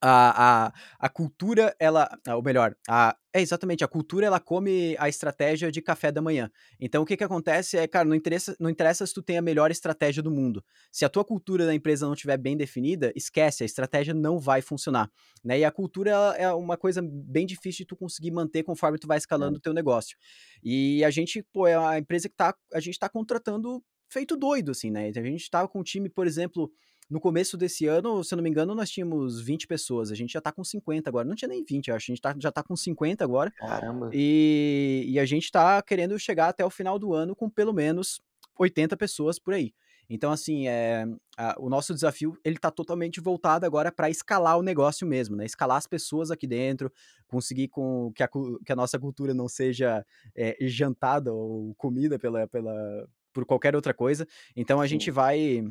a, 0.01 0.67
a, 0.67 0.73
a 0.99 1.09
cultura, 1.09 1.75
ela, 1.79 2.09
ah, 2.27 2.37
ou 2.37 2.43
melhor, 2.43 2.75
a, 2.89 3.17
é 3.33 3.41
exatamente, 3.41 3.83
a 3.83 3.89
cultura 3.89 4.27
ela 4.27 4.41
come 4.41 4.97
a 4.99 5.09
estratégia 5.09 5.71
de 5.71 5.81
café 5.81 6.13
da 6.13 6.21
manhã. 6.21 6.51
Então 6.79 7.03
o 7.03 7.07
que 7.07 7.17
que 7.17 7.25
acontece 7.25 7.79
é, 7.79 7.87
cara, 7.87 8.05
não 8.05 8.15
interessa, 8.15 8.57
não 8.61 8.69
interessa 8.69 9.07
se 9.07 9.15
tu 9.15 9.23
tem 9.23 9.39
a 9.39 9.43
melhor 9.43 9.71
estratégia 9.71 10.23
do 10.23 10.31
mundo. 10.31 10.63
Se 10.91 11.05
a 11.05 11.09
tua 11.09 11.25
cultura 11.25 11.65
da 11.65 11.75
empresa 11.75 12.07
não 12.07 12.15
estiver 12.15 12.37
bem 12.37 12.57
definida, 12.57 13.13
esquece, 13.15 13.63
a 13.63 13.67
estratégia 13.67 14.13
não 14.13 14.39
vai 14.39 14.61
funcionar, 14.61 15.11
né? 15.43 15.61
E 15.61 15.65
a 15.65 15.71
cultura 15.71 16.11
é 16.37 16.53
uma 16.53 16.77
coisa 16.77 17.01
bem 17.03 17.47
difícil 17.47 17.85
de 17.85 17.87
tu 17.87 17.97
conseguir 17.97 18.31
manter 18.31 18.63
conforme 18.63 18.99
tu 18.99 19.07
vai 19.07 19.19
escalando 19.19 19.59
o 19.59 19.61
teu 19.61 19.73
negócio. 19.73 20.17
E 20.63 21.05
a 21.05 21.11
gente, 21.11 21.43
pô, 21.53 21.67
é 21.67 21.77
a 21.77 21.99
empresa 21.99 22.29
que 22.29 22.37
tá, 22.37 22.55
a 22.73 22.81
gente 22.81 22.99
tá 22.99 23.09
contratando 23.09 23.83
feito 24.13 24.37
doido, 24.37 24.73
assim, 24.73 24.91
né? 24.91 25.09
A 25.09 25.23
gente 25.23 25.51
tava 25.51 25.67
com 25.69 25.81
um 25.81 25.83
time, 25.83 26.09
por 26.09 26.27
exemplo, 26.27 26.71
no 27.11 27.21
começo 27.21 27.57
desse 27.57 27.87
ano, 27.87 28.25
se 28.25 28.33
eu 28.33 28.37
não 28.37 28.43
me 28.43 28.51
engano, 28.51 28.75
nós 28.75 28.91
tínhamos 28.91 29.41
20 29.41 29.67
pessoas. 29.67 30.11
A 30.11 30.15
gente 30.15 30.33
já 30.33 30.41
tá 30.41 30.51
com 30.51 30.65
50 30.65 31.09
agora. 31.09 31.29
Não 31.29 31.35
tinha 31.35 31.49
nem 31.49 31.63
20, 31.63 31.91
acho. 31.91 32.11
A 32.11 32.15
gente 32.15 32.23
tá, 32.23 32.35
já 32.39 32.51
tá 32.51 32.63
com 32.63 32.75
50 32.75 33.23
agora. 33.23 33.51
Caramba. 33.51 34.11
E, 34.13 35.05
e 35.09 35.19
a 35.19 35.25
gente 35.25 35.51
tá 35.51 35.83
querendo 35.83 36.19
chegar 36.19 36.49
até 36.49 36.65
o 36.65 36.71
final 36.71 36.99
do 36.99 37.13
ano 37.13 37.37
com 37.37 37.51
pelo 37.51 37.73
menos 37.73 38.21
80 38.59 38.97
pessoas 38.97 39.39
por 39.39 39.55
aí. 39.55 39.75
Então, 40.09 40.31
assim, 40.31 40.69
é, 40.69 41.07
a, 41.37 41.55
o 41.59 41.71
nosso 41.71 41.95
desafio 41.95 42.37
ele 42.45 42.57
está 42.57 42.71
totalmente 42.71 43.21
voltado 43.21 43.65
agora 43.65 43.91
para 43.91 44.11
escalar 44.11 44.59
o 44.59 44.63
negócio 44.63 45.07
mesmo, 45.07 45.37
né? 45.37 45.47
Escalar 45.47 45.79
as 45.79 45.87
pessoas 45.87 46.31
aqui 46.31 46.47
dentro, 46.47 46.93
conseguir 47.27 47.69
com 47.69 48.13
que 48.15 48.23
a, 48.23 48.29
que 48.29 48.73
a 48.73 48.77
nossa 48.77 48.99
cultura 48.99 49.33
não 49.33 49.49
seja 49.49 50.05
é, 50.37 50.57
jantada 50.63 51.33
ou 51.33 51.75
comida 51.77 52.19
pela, 52.19 52.47
pela, 52.47 53.09
por 53.33 53.47
qualquer 53.47 53.75
outra 53.75 53.95
coisa. 53.95 54.27
Então, 54.55 54.81
a 54.81 54.85
Sim. 54.85 54.91
gente 54.91 55.11
vai 55.11 55.65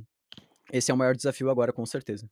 esse 0.71 0.91
é 0.91 0.93
o 0.93 0.97
maior 0.97 1.15
desafio 1.15 1.49
agora, 1.49 1.73
com 1.73 1.85
certeza. 1.85 2.29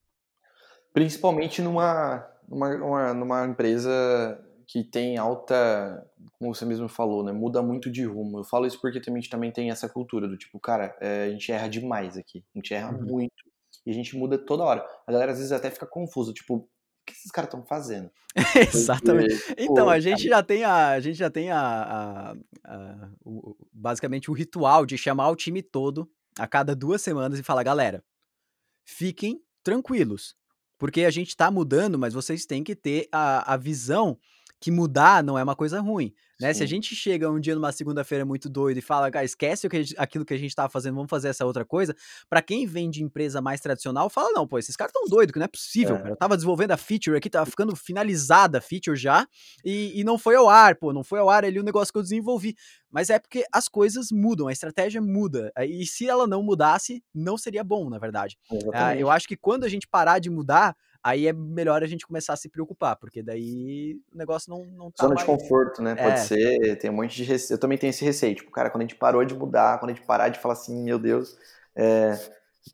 Principalmente 0.94 1.62
numa, 1.62 2.28
numa, 2.48 2.76
uma, 2.76 3.14
numa 3.14 3.46
empresa 3.46 4.40
que 4.68 4.84
tem 4.84 5.18
alta, 5.18 6.06
como 6.38 6.54
você 6.54 6.64
mesmo 6.64 6.88
falou, 6.88 7.24
né? 7.24 7.32
Muda 7.32 7.62
muito 7.62 7.90
de 7.92 8.06
rumo. 8.06 8.40
Eu 8.40 8.44
falo 8.44 8.68
isso 8.68 8.80
porque 8.80 9.02
também 9.02 9.20
a 9.20 9.22
gente 9.22 9.32
também 9.32 9.52
tem 9.52 9.72
essa 9.72 9.90
cultura 9.90 10.28
do 10.28 10.38
tipo, 10.38 10.60
cara, 10.60 10.96
é, 11.02 11.24
a 11.24 11.30
gente 11.32 11.52
erra 11.52 11.68
demais 11.68 12.16
aqui. 12.16 12.44
A 12.56 12.60
gente 12.60 12.74
erra 12.74 12.94
uhum. 12.94 13.02
muito. 13.02 13.50
E 13.86 13.90
a 13.90 13.94
gente 13.94 14.16
muda 14.16 14.38
toda 14.38 14.64
hora. 14.64 14.86
A 15.08 15.12
galera 15.12 15.32
às 15.32 15.40
vezes 15.40 15.52
até 15.52 15.72
fica 15.72 15.88
confusa, 15.88 16.32
tipo, 16.34 16.56
o 16.58 16.68
que 17.04 17.14
esses 17.14 17.32
caras 17.32 17.48
estão 17.48 17.66
fazendo? 17.66 18.12
Exatamente. 18.72 19.36
Porque, 19.36 19.64
então, 19.64 19.86
pô, 19.86 19.90
a 19.90 20.00
gente 20.00 20.30
cara... 20.30 20.38
já 20.38 20.44
tem 20.44 20.64
a. 20.64 20.88
A 20.90 21.00
gente 21.00 21.18
já 21.18 21.30
tem 21.32 21.50
a. 21.50 21.60
a, 21.60 22.32
a 22.66 23.10
o, 23.26 23.56
basicamente 23.74 24.30
o 24.30 24.36
ritual 24.36 24.86
de 24.86 24.98
chamar 25.00 25.30
o 25.30 25.36
time 25.36 25.64
todo 25.64 26.08
a 26.38 26.48
cada 26.48 26.76
duas 26.76 27.02
semanas 27.02 27.40
e 27.40 27.44
falar, 27.44 27.64
galera, 27.64 28.04
fiquem 28.90 29.40
tranquilos, 29.64 30.36
porque 30.78 31.04
a 31.04 31.12
gente 31.12 31.30
está 31.30 31.52
mudando, 31.52 32.00
mas 32.00 32.14
vocês 32.14 32.46
têm 32.46 32.64
que 32.64 32.76
ter 32.76 33.08
a, 33.12 33.54
a 33.54 33.58
visão 33.58 34.18
que 34.60 34.72
mudar 34.72 35.24
não 35.24 35.38
é 35.38 35.44
uma 35.44 35.56
coisa 35.56 35.80
ruim, 35.80 36.14
né? 36.40 36.54
Se 36.54 36.64
a 36.64 36.66
gente 36.66 36.96
chega 36.96 37.30
um 37.30 37.40
dia 37.40 37.54
numa 37.54 37.72
segunda-feira 37.72 38.26
muito 38.26 38.50
doido 38.50 38.78
e 38.78 38.82
fala, 38.82 39.12
cara, 39.12 39.26
esquece 39.26 39.68
o 39.68 39.70
que 39.70 39.84
gente, 39.84 39.96
aquilo 39.98 40.26
que 40.26 40.34
a 40.34 40.38
gente 40.38 40.50
estava 40.50 40.70
fazendo, 40.70 40.96
vamos 40.96 41.10
fazer 41.10 41.28
essa 41.28 41.46
outra 41.46 41.66
coisa, 41.66 41.96
para 42.30 42.42
quem 42.42 42.66
vem 42.66 42.90
de 42.90 43.04
empresa 43.04 43.42
mais 43.42 43.60
tradicional, 43.60 44.10
fala, 44.10 44.32
não, 44.32 44.48
pô, 44.48 44.58
esses 44.58 44.76
caras 44.76 44.94
tão 44.94 45.06
doidos, 45.06 45.34
que 45.34 45.40
não 45.40 45.46
é 45.46 45.50
possível, 45.50 45.96
é. 45.96 46.00
cara. 46.00 46.10
Eu 46.12 46.16
tava 46.16 46.36
desenvolvendo 46.36 46.72
a 46.72 46.78
feature 46.78 47.18
aqui, 47.18 47.30
tava 47.30 47.46
ficando 47.46 47.76
finalizada 47.76 48.58
a 48.58 48.62
feature 48.62 48.98
já, 48.98 49.28
e, 49.66 50.00
e 50.00 50.04
não 50.04 50.18
foi 50.18 50.36
ao 50.36 50.48
ar, 50.50 50.76
pô, 50.76 50.94
não 50.94 51.04
foi 51.04 51.20
ao 51.20 51.30
ar 51.30 51.44
ali 51.44 51.60
o 51.60 51.64
negócio 51.64 51.92
que 51.92 51.98
eu 51.98 52.04
desenvolvi. 52.04 52.56
Mas 52.92 53.10
é 53.10 53.20
porque 53.20 53.46
as 53.52 53.68
coisas 53.68 54.12
mudam, 54.12 54.48
a 54.48 54.52
estratégia 54.52 55.02
muda. 55.02 55.52
E 55.60 55.86
se 55.86 56.08
ela 56.08 56.26
não 56.26 56.42
mudasse, 56.42 57.04
não 57.14 57.38
seria 57.38 57.64
bom, 57.64 57.90
na 57.90 58.00
verdade. 58.00 58.38
Uh, 58.52 58.96
eu 58.98 59.12
acho 59.12 59.28
que 59.28 59.38
quando 59.38 59.64
a 59.64 59.70
gente 59.70 59.88
parar 59.88 60.20
de 60.20 60.30
mudar, 60.30 60.76
aí 61.04 61.28
é 61.28 61.34
melhor 61.34 61.84
a 61.84 61.88
gente 61.88 62.06
começar 62.06 62.34
a 62.34 62.38
se 62.38 62.50
preocupar, 62.50 62.96
porque 62.98 63.24
daí 63.24 64.00
o 64.14 64.18
negócio 64.18 64.50
não, 64.50 64.66
não 64.66 64.92
tá 64.92 65.04
Zona 65.04 65.16
mais... 65.16 65.28
de 65.28 65.34
conforto, 65.34 65.82
né? 65.82 65.96
Pode 65.96 66.12
é. 66.12 66.18
ser, 66.18 66.76
tem 66.78 66.90
um 66.90 66.96
monte 66.96 67.16
de 67.16 67.24
receio. 67.24 67.56
Eu 67.56 67.60
também 67.60 67.78
tenho 67.78 67.90
esse 67.90 68.04
receio, 68.04 68.36
tipo, 68.36 68.52
cara, 68.52 68.70
quando 68.70 68.82
a 68.82 68.86
gente 68.86 68.96
parou 68.96 69.24
de 69.24 69.34
mudar, 69.34 69.80
quando 69.80 69.92
a 69.92 69.94
gente 69.94 70.06
parar 70.06 70.30
de 70.30 70.40
falar 70.40 70.54
assim, 70.54 70.84
meu 70.84 71.00
Deus, 71.00 71.38
é... 71.76 72.18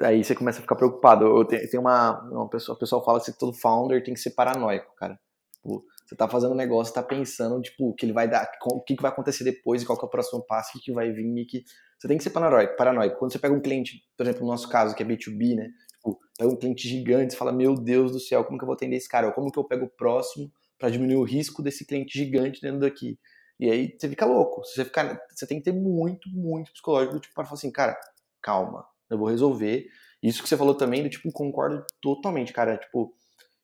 aí 0.01 0.23
você 0.23 0.35
começa 0.35 0.59
a 0.59 0.61
ficar 0.61 0.75
preocupado. 0.75 1.25
Eu 1.25 1.45
tenho, 1.45 1.69
tem 1.69 1.79
uma, 1.79 2.21
uma 2.29 2.49
pessoa, 2.49 2.75
o 2.75 2.79
pessoal 2.79 3.03
fala 3.03 3.19
que 3.19 3.31
todo 3.31 3.53
founder 3.53 4.03
tem 4.03 4.13
que 4.13 4.19
ser 4.19 4.31
paranoico, 4.31 4.93
cara. 4.95 5.19
Tipo, 5.53 5.83
você 6.05 6.15
tá 6.15 6.27
fazendo 6.27 6.53
um 6.53 6.57
negócio, 6.57 6.93
tá 6.93 7.01
pensando, 7.01 7.59
tipo, 7.61 7.89
o 7.89 7.93
que 7.93 8.05
ele 8.05 8.13
vai 8.13 8.27
dar, 8.27 8.47
o 8.71 8.81
que, 8.81 8.95
que 8.95 9.01
vai 9.01 9.11
acontecer 9.11 9.43
depois, 9.43 9.83
qual 9.83 9.97
que 9.97 10.05
é 10.05 10.07
o 10.07 10.11
próximo 10.11 10.45
passo, 10.45 10.69
o 10.69 10.73
que, 10.73 10.85
que 10.85 10.93
vai 10.93 11.11
vir, 11.11 11.25
e 11.37 11.45
que 11.45 11.63
você 11.97 12.07
tem 12.07 12.17
que 12.17 12.23
ser 12.23 12.29
paranoico, 12.29 12.75
paranoico. 12.75 13.17
Quando 13.17 13.31
você 13.31 13.39
pega 13.39 13.55
um 13.55 13.61
cliente, 13.61 14.03
por 14.15 14.23
exemplo, 14.23 14.43
no 14.43 14.51
nosso 14.51 14.69
caso, 14.69 14.95
que 14.95 15.01
é 15.01 15.05
B2B, 15.05 15.55
né? 15.55 15.69
Tipo, 16.05 16.19
pega 16.37 16.51
um 16.51 16.55
cliente 16.55 16.87
gigante, 16.87 17.33
você 17.33 17.37
fala, 17.37 17.51
meu 17.51 17.73
Deus 17.73 18.11
do 18.11 18.19
céu, 18.19 18.43
como 18.45 18.59
que 18.59 18.63
eu 18.63 18.67
vou 18.67 18.75
atender 18.75 18.95
esse 18.95 19.09
cara? 19.09 19.27
Ou 19.27 19.33
como 19.33 19.51
que 19.51 19.57
eu 19.57 19.63
pego 19.63 19.85
o 19.85 19.89
próximo 19.89 20.51
para 20.77 20.89
diminuir 20.89 21.15
o 21.15 21.23
risco 21.23 21.63
desse 21.63 21.83
cliente 21.83 22.15
gigante 22.15 22.61
dentro 22.61 22.79
daqui? 22.79 23.17
E 23.59 23.71
aí 23.71 23.95
você 23.97 24.07
fica 24.07 24.25
louco. 24.25 24.63
Você, 24.63 24.85
fica, 24.85 25.19
você 25.33 25.47
tem 25.47 25.57
que 25.57 25.63
ter 25.63 25.71
muito, 25.71 26.29
muito 26.29 26.71
psicológico, 26.71 27.19
tipo, 27.19 27.33
para 27.33 27.45
falar 27.45 27.55
assim, 27.55 27.71
cara, 27.71 27.97
calma, 28.39 28.85
eu 29.09 29.17
vou 29.17 29.27
resolver. 29.27 29.87
Isso 30.21 30.43
que 30.43 30.49
você 30.49 30.55
falou 30.55 30.75
também, 30.75 31.01
do 31.01 31.09
tipo, 31.09 31.31
concordo 31.31 31.83
totalmente, 31.99 32.53
cara. 32.53 32.77
Tipo, 32.77 33.11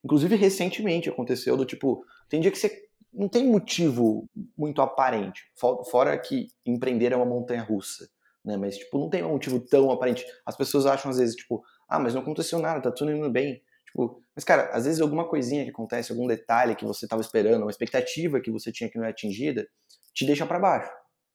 inclusive 0.03 0.35
recentemente 0.35 1.09
aconteceu 1.09 1.55
do 1.55 1.65
tipo, 1.65 2.03
tem 2.27 2.41
dia 2.41 2.49
que 2.49 2.57
você 2.57 2.89
não 3.13 3.27
tem 3.29 3.45
motivo 3.45 4.27
muito 4.57 4.81
aparente. 4.81 5.43
Fora 5.91 6.17
que 6.17 6.47
empreender 6.65 7.11
é 7.11 7.15
uma 7.15 7.25
montanha 7.25 7.61
russa, 7.61 8.09
né? 8.43 8.57
Mas, 8.57 8.77
tipo, 8.77 8.97
não 8.97 9.09
tem 9.09 9.23
um 9.23 9.33
motivo 9.33 9.59
tão 9.59 9.91
aparente. 9.91 10.25
As 10.45 10.55
pessoas 10.55 10.85
acham 10.85 11.11
às 11.11 11.17
vezes, 11.17 11.35
tipo, 11.35 11.63
ah, 11.91 11.99
mas 11.99 12.13
não 12.13 12.21
aconteceu 12.21 12.57
nada, 12.59 12.81
tá 12.81 12.89
tudo 12.89 13.11
indo 13.11 13.29
bem. 13.29 13.61
Tipo, 13.85 14.23
mas, 14.33 14.45
cara, 14.45 14.69
às 14.71 14.85
vezes 14.85 15.01
alguma 15.01 15.27
coisinha 15.27 15.65
que 15.65 15.71
acontece, 15.71 16.13
algum 16.13 16.25
detalhe 16.25 16.75
que 16.75 16.85
você 16.85 17.05
estava 17.05 17.21
esperando, 17.21 17.63
uma 17.63 17.69
expectativa 17.69 18.39
que 18.39 18.49
você 18.49 18.71
tinha 18.71 18.89
que 18.89 18.97
não 18.97 19.05
é 19.05 19.09
atingida, 19.09 19.67
te 20.13 20.25
deixa 20.25 20.45
para 20.45 20.57
baixo. 20.57 20.89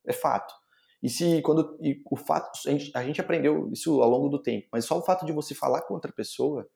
É 0.06 0.14
fato. 0.14 0.54
E 1.02 1.10
se 1.10 1.42
quando 1.42 1.76
e 1.82 2.00
o 2.10 2.16
fato 2.16 2.58
a 2.66 2.70
gente, 2.70 2.90
a 2.94 3.04
gente 3.04 3.20
aprendeu 3.20 3.70
isso 3.70 4.00
ao 4.00 4.08
longo 4.08 4.30
do 4.30 4.40
tempo, 4.40 4.66
mas 4.72 4.86
só 4.86 4.98
o 4.98 5.02
fato 5.02 5.26
de 5.26 5.32
você 5.32 5.54
falar 5.54 5.82
com 5.82 5.92
outra 5.92 6.10
pessoa, 6.10 6.66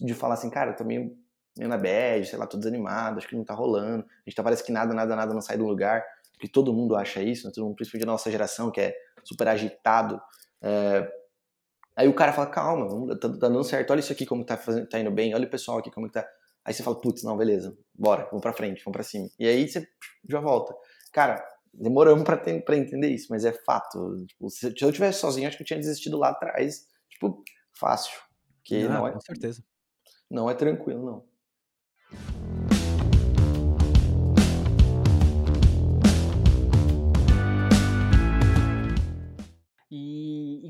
de 0.00 0.14
falar 0.14 0.34
assim, 0.34 0.48
cara, 0.48 0.72
também 0.72 1.12
meio 1.58 1.68
na 1.68 1.76
bad, 1.76 2.24
sei 2.24 2.38
lá, 2.38 2.46
tô 2.46 2.56
desanimado, 2.56 3.18
acho 3.18 3.26
que 3.26 3.36
não 3.36 3.44
tá 3.44 3.54
rolando, 3.54 4.04
a 4.04 4.30
gente 4.30 4.36
tá, 4.36 4.44
parece 4.44 4.64
que 4.64 4.70
nada, 4.70 4.94
nada, 4.94 5.16
nada 5.16 5.34
não 5.34 5.40
sai 5.40 5.56
do 5.56 5.66
lugar, 5.66 6.04
porque 6.32 6.48
todo 6.48 6.72
mundo 6.72 6.94
acha 6.94 7.20
isso, 7.20 7.46
né? 7.46 7.52
todo 7.52 7.64
mundo, 7.64 7.74
principalmente 7.74 8.06
da 8.06 8.12
nossa 8.12 8.30
geração, 8.30 8.70
que 8.70 8.80
é 8.80 8.96
super 9.24 9.48
agitado. 9.48 10.20
É... 10.62 11.23
Aí 11.96 12.08
o 12.08 12.14
cara 12.14 12.32
fala, 12.32 12.48
calma, 12.48 13.16
tá, 13.16 13.28
tá, 13.28 13.48
dando 13.48 13.62
certo, 13.62 13.90
olha 13.90 14.00
isso 14.00 14.12
aqui 14.12 14.26
como 14.26 14.44
tá, 14.44 14.56
fazendo, 14.56 14.88
tá 14.88 14.98
indo 14.98 15.10
bem, 15.10 15.34
olha 15.34 15.46
o 15.46 15.50
pessoal 15.50 15.78
aqui 15.78 15.90
como 15.90 16.10
tá. 16.10 16.26
Aí 16.64 16.72
você 16.72 16.82
fala, 16.82 17.00
putz, 17.00 17.22
não, 17.22 17.36
beleza, 17.36 17.76
bora, 17.94 18.24
vamos 18.26 18.42
pra 18.42 18.52
frente, 18.52 18.82
vamos 18.84 18.96
pra 18.96 19.02
cima. 19.02 19.28
E 19.38 19.46
aí 19.46 19.68
você 19.68 19.86
já 20.28 20.40
volta. 20.40 20.74
Cara, 21.12 21.46
demoramos 21.72 22.24
pra, 22.24 22.36
ter, 22.36 22.64
pra 22.64 22.76
entender 22.76 23.08
isso, 23.08 23.28
mas 23.30 23.44
é 23.44 23.52
fato. 23.52 24.24
Tipo, 24.26 24.50
se 24.50 24.74
eu 24.80 24.92
tivesse 24.92 25.20
sozinho, 25.20 25.46
acho 25.46 25.56
que 25.56 25.62
eu 25.62 25.66
tinha 25.66 25.78
desistido 25.78 26.16
lá 26.16 26.30
atrás, 26.30 26.86
tipo, 27.08 27.44
fácil. 27.72 28.18
Que 28.64 28.84
não, 28.84 28.94
não 28.94 29.08
é, 29.08 29.12
com 29.12 29.20
certeza. 29.20 29.62
Não 30.30 30.50
é 30.50 30.54
tranquilo, 30.54 31.04
não. 31.04 32.63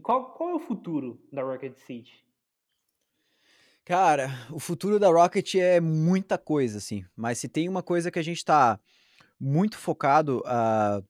Qual, 0.04 0.32
qual 0.32 0.50
é 0.50 0.54
o 0.54 0.60
futuro 0.60 1.18
da 1.32 1.42
Rocket 1.42 1.74
City? 1.78 2.22
Cara, 3.84 4.28
o 4.52 4.60
futuro 4.60 5.00
da 5.00 5.08
Rocket 5.08 5.54
é 5.56 5.80
muita 5.80 6.38
coisa, 6.38 6.78
assim. 6.78 7.04
Mas 7.16 7.38
se 7.38 7.48
tem 7.48 7.68
uma 7.68 7.82
coisa 7.82 8.10
que 8.10 8.18
a 8.18 8.22
gente 8.22 8.44
tá 8.44 8.78
muito 9.40 9.76
focado 9.76 10.38
uh, 10.40 11.04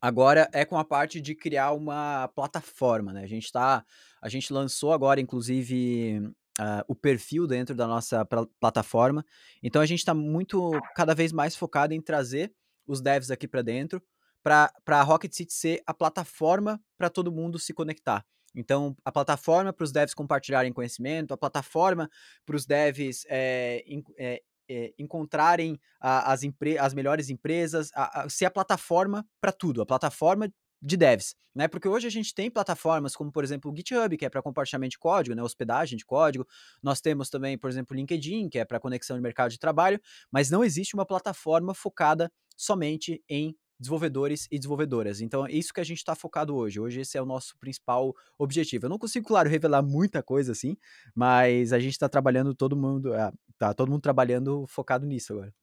agora 0.00 0.48
é 0.52 0.64
com 0.64 0.78
a 0.78 0.84
parte 0.84 1.20
de 1.20 1.34
criar 1.34 1.72
uma 1.72 2.28
plataforma, 2.34 3.12
né? 3.12 3.22
A 3.22 3.26
gente 3.26 3.52
tá. 3.52 3.84
A 4.20 4.28
gente 4.28 4.52
lançou 4.52 4.92
agora, 4.92 5.20
inclusive, 5.20 6.20
uh, 6.58 6.84
o 6.88 6.94
perfil 6.94 7.46
dentro 7.46 7.74
da 7.74 7.86
nossa 7.86 8.26
plataforma. 8.58 9.24
Então 9.62 9.82
a 9.82 9.86
gente 9.86 9.98
está 9.98 10.14
muito, 10.14 10.70
cada 10.94 11.14
vez 11.14 11.32
mais 11.32 11.54
focado 11.54 11.92
em 11.92 12.00
trazer 12.00 12.52
os 12.86 13.00
devs 13.00 13.30
aqui 13.30 13.46
para 13.46 13.62
dentro, 13.62 14.02
para 14.44 14.70
a 14.86 15.02
Rocket 15.02 15.32
City 15.32 15.52
ser 15.52 15.82
a 15.86 15.94
plataforma 15.94 16.78
para 16.98 17.08
todo 17.08 17.32
mundo 17.32 17.58
se 17.58 17.72
conectar. 17.72 18.24
Então, 18.54 18.94
a 19.04 19.10
plataforma 19.10 19.72
para 19.72 19.82
os 19.82 19.90
devs 19.90 20.14
compartilharem 20.14 20.72
conhecimento, 20.72 21.32
a 21.32 21.36
plataforma 21.36 22.08
para 22.46 22.54
os 22.54 22.66
devs 22.66 23.24
é, 23.28 23.82
é, 24.16 24.42
é, 24.68 24.94
encontrarem 24.98 25.80
a, 25.98 26.32
as, 26.32 26.42
as 26.78 26.94
melhores 26.94 27.30
empresas, 27.30 27.90
a, 27.94 28.22
a, 28.22 28.28
ser 28.28 28.44
a 28.44 28.50
plataforma 28.50 29.26
para 29.40 29.50
tudo, 29.50 29.82
a 29.82 29.86
plataforma 29.86 30.48
de 30.80 30.96
devs, 30.96 31.34
né? 31.54 31.66
Porque 31.66 31.88
hoje 31.88 32.06
a 32.06 32.10
gente 32.10 32.34
tem 32.34 32.50
plataformas 32.50 33.16
como, 33.16 33.32
por 33.32 33.42
exemplo, 33.42 33.72
o 33.72 33.76
GitHub, 33.76 34.16
que 34.16 34.26
é 34.26 34.28
para 34.28 34.42
compartilhamento 34.42 34.90
de 34.90 34.98
código, 34.98 35.34
né? 35.34 35.42
Hospedagem 35.42 35.96
de 35.96 36.04
código. 36.04 36.46
Nós 36.82 37.00
temos 37.00 37.30
também, 37.30 37.56
por 37.56 37.70
exemplo, 37.70 37.94
o 37.94 37.96
LinkedIn, 37.96 38.50
que 38.50 38.58
é 38.58 38.64
para 38.64 38.78
conexão 38.78 39.16
de 39.16 39.22
mercado 39.22 39.50
de 39.50 39.58
trabalho, 39.58 39.98
mas 40.30 40.50
não 40.50 40.62
existe 40.62 40.94
uma 40.94 41.06
plataforma 41.06 41.74
focada 41.74 42.30
somente 42.56 43.24
em 43.28 43.56
desenvolvedores 43.78 44.46
e 44.50 44.58
desenvolvedoras. 44.58 45.20
Então, 45.20 45.46
é 45.46 45.52
isso 45.52 45.72
que 45.72 45.80
a 45.80 45.84
gente 45.84 45.98
está 45.98 46.14
focado 46.14 46.54
hoje. 46.54 46.80
Hoje 46.80 47.00
esse 47.00 47.18
é 47.18 47.22
o 47.22 47.26
nosso 47.26 47.56
principal 47.58 48.14
objetivo. 48.38 48.86
Eu 48.86 48.90
não 48.90 48.98
consigo, 48.98 49.26
claro, 49.26 49.48
revelar 49.48 49.82
muita 49.82 50.22
coisa 50.22 50.52
assim, 50.52 50.76
mas 51.14 51.72
a 51.72 51.78
gente 51.78 51.92
está 51.92 52.08
trabalhando 52.08 52.54
todo 52.54 52.76
mundo, 52.76 53.12
ah, 53.14 53.32
tá 53.58 53.74
todo 53.74 53.90
mundo 53.90 54.02
trabalhando 54.02 54.66
focado 54.66 55.06
nisso 55.06 55.32
agora. 55.32 55.54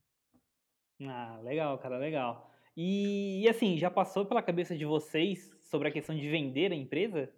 Ah, 1.04 1.40
legal, 1.44 1.78
cara, 1.80 1.98
legal. 1.98 2.52
E, 2.76 3.42
e, 3.42 3.50
assim, 3.50 3.78
já 3.78 3.90
passou 3.90 4.26
pela 4.26 4.42
cabeça 4.42 4.78
de 4.78 4.86
vocês 4.86 5.52
sobre 5.60 5.88
a 5.88 5.92
questão 5.92 6.16
de 6.16 6.30
vender 6.30 6.72
a 6.72 6.76
empresa? 6.76 7.30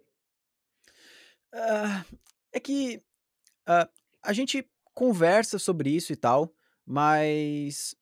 Uh, 1.52 2.16
é 2.52 2.60
que 2.60 3.02
uh, 3.68 3.88
a 4.22 4.32
gente 4.32 4.68
conversa 4.92 5.58
sobre 5.58 5.90
isso 5.90 6.12
e 6.12 6.16
tal, 6.16 6.52
mas 6.86 7.96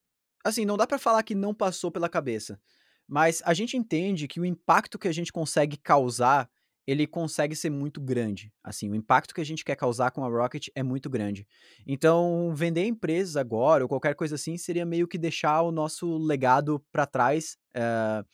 assim, 0.45 0.65
não 0.65 0.77
dá 0.77 0.87
para 0.87 0.99
falar 0.99 1.23
que 1.23 1.35
não 1.35 1.55
passou 1.55 1.91
pela 1.91 2.09
cabeça. 2.09 2.61
Mas 3.07 3.43
a 3.45 3.53
gente 3.53 3.77
entende 3.77 4.29
que 4.29 4.41
o 4.41 4.45
impacto 4.45 4.99
que 4.99 5.09
a 5.09 5.13
gente 5.13 5.33
consegue 5.33 5.77
causar 5.77 6.49
ele 6.87 7.07
consegue 7.07 7.55
ser 7.55 7.71
muito 7.71 8.01
grande. 8.01 8.53
Assim, 8.63 8.91
o 8.91 8.95
impacto 8.95 9.35
que 9.35 9.41
a 9.41 9.45
gente 9.45 9.65
quer 9.65 9.77
causar 9.77 10.11
com 10.11 10.25
a 10.25 10.29
Rocket 10.29 10.69
é 10.75 10.83
muito 10.83 11.09
grande. 11.09 11.47
Então, 11.87 12.53
vender 12.55 12.87
empresas 12.87 13.37
agora 13.37 13.85
ou 13.85 13.89
qualquer 13.89 14.15
coisa 14.15 14.35
assim 14.35 14.57
seria 14.57 14.85
meio 14.85 15.07
que 15.07 15.19
deixar 15.19 15.63
o 15.63 15.71
nosso 15.71 16.19
legado 16.19 16.85
para 16.91 17.07
trás, 17.07 17.57
uh, 17.77 18.27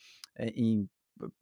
em, 0.55 0.89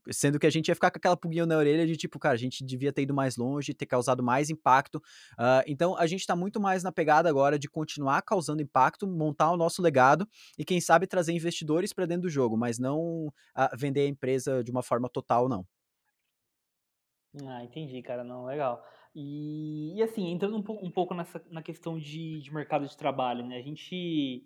sendo 0.09 0.39
que 0.39 0.47
a 0.47 0.49
gente 0.49 0.67
ia 0.67 0.75
ficar 0.75 0.91
com 0.91 0.97
aquela 0.97 1.17
pulguinha 1.17 1.45
na 1.45 1.57
orelha 1.57 1.85
de 1.85 1.95
tipo, 1.95 2.19
cara, 2.19 2.35
a 2.35 2.37
gente 2.37 2.63
devia 2.63 2.91
ter 2.91 3.03
ido 3.03 3.13
mais 3.13 3.37
longe, 3.37 3.73
ter 3.73 3.85
causado 3.85 4.23
mais 4.23 4.49
impacto. 4.49 4.97
Uh, 5.33 5.63
então, 5.67 5.95
a 5.97 6.07
gente 6.07 6.21
está 6.21 6.35
muito 6.35 6.59
mais 6.59 6.83
na 6.83 6.91
pegada 6.91 7.29
agora 7.29 7.57
de 7.57 7.69
continuar 7.69 8.21
causando 8.21 8.61
impacto, 8.61 9.07
montar 9.07 9.51
o 9.51 9.57
nosso 9.57 9.81
legado 9.81 10.27
e, 10.57 10.65
quem 10.65 10.81
sabe, 10.81 11.07
trazer 11.07 11.33
investidores 11.33 11.93
para 11.93 12.05
dentro 12.05 12.23
do 12.23 12.29
jogo, 12.29 12.57
mas 12.57 12.79
não 12.79 13.27
uh, 13.27 13.77
vender 13.77 14.01
a 14.01 14.07
empresa 14.07 14.63
de 14.63 14.71
uma 14.71 14.83
forma 14.83 15.09
total, 15.09 15.47
não. 15.47 15.65
Ah, 17.45 17.63
entendi, 17.63 18.01
cara, 18.01 18.23
não, 18.23 18.45
legal. 18.45 18.83
E, 19.13 19.95
e 19.95 20.03
assim, 20.03 20.29
entrando 20.31 20.55
um, 20.57 20.61
pouco, 20.63 20.85
um 20.85 20.91
pouco 20.91 21.13
nessa 21.13 21.43
na 21.49 21.61
questão 21.61 21.97
de, 21.97 22.39
de 22.39 22.53
mercado 22.53 22.87
de 22.87 22.95
trabalho, 22.97 23.45
né? 23.45 23.57
A 23.57 23.61
gente 23.61 24.43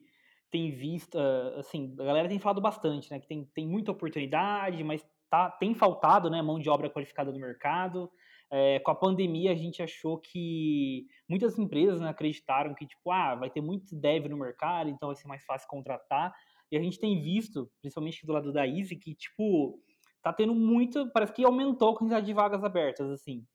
tem 0.50 0.72
visto, 0.72 1.18
ah, 1.18 1.60
assim, 1.60 1.96
a 2.00 2.04
galera 2.04 2.28
tem 2.28 2.40
falado 2.40 2.62
bastante, 2.62 3.10
né? 3.12 3.20
Que 3.20 3.28
tem, 3.28 3.46
tem 3.54 3.68
muita 3.68 3.92
oportunidade, 3.92 4.84
mas 4.84 5.06
tá, 5.32 5.50
tem 5.50 5.74
faltado, 5.74 6.30
né, 6.30 6.42
mão 6.42 6.60
de 6.60 6.70
obra 6.70 6.90
qualificada 6.90 7.32
no 7.32 7.40
mercado. 7.40 8.12
É, 8.54 8.80
com 8.80 8.92
a 8.92 8.96
pandemia, 8.96 9.54
a 9.54 9.56
gente 9.56 9.82
achou 9.82 10.20
que 10.20 11.08
muitas 11.28 11.58
empresas 11.58 12.02
né, 12.02 12.10
acreditaram 12.10 12.76
que, 12.76 12.86
tipo, 12.86 13.10
ah, 13.10 13.34
vai 13.34 13.50
ter 13.50 13.62
muito 13.62 13.96
dev 13.96 14.28
no 14.28 14.38
mercado, 14.38 14.90
então 14.90 15.08
vai 15.08 15.16
ser 15.16 15.28
mais 15.30 15.44
fácil 15.46 15.70
contratar. 15.70 16.36
E 16.70 16.78
a 16.78 16.82
gente 16.82 17.00
tem 17.00 17.22
visto, 17.22 17.72
principalmente 17.82 18.26
do 18.26 18.34
lado 18.34 18.52
da 18.52 18.68
Easy, 18.68 18.98
que, 18.98 19.16
tipo, 19.16 19.80
tá 20.22 20.34
tendo 20.34 20.54
muito. 20.54 21.10
Parece 21.14 21.34
que 21.34 21.46
aumentou 21.46 21.92
a 21.92 21.98
quantidade 21.98 22.26
de 22.26 22.34
vagas 22.34 22.62
abertas, 22.62 23.10
assim. 23.10 23.46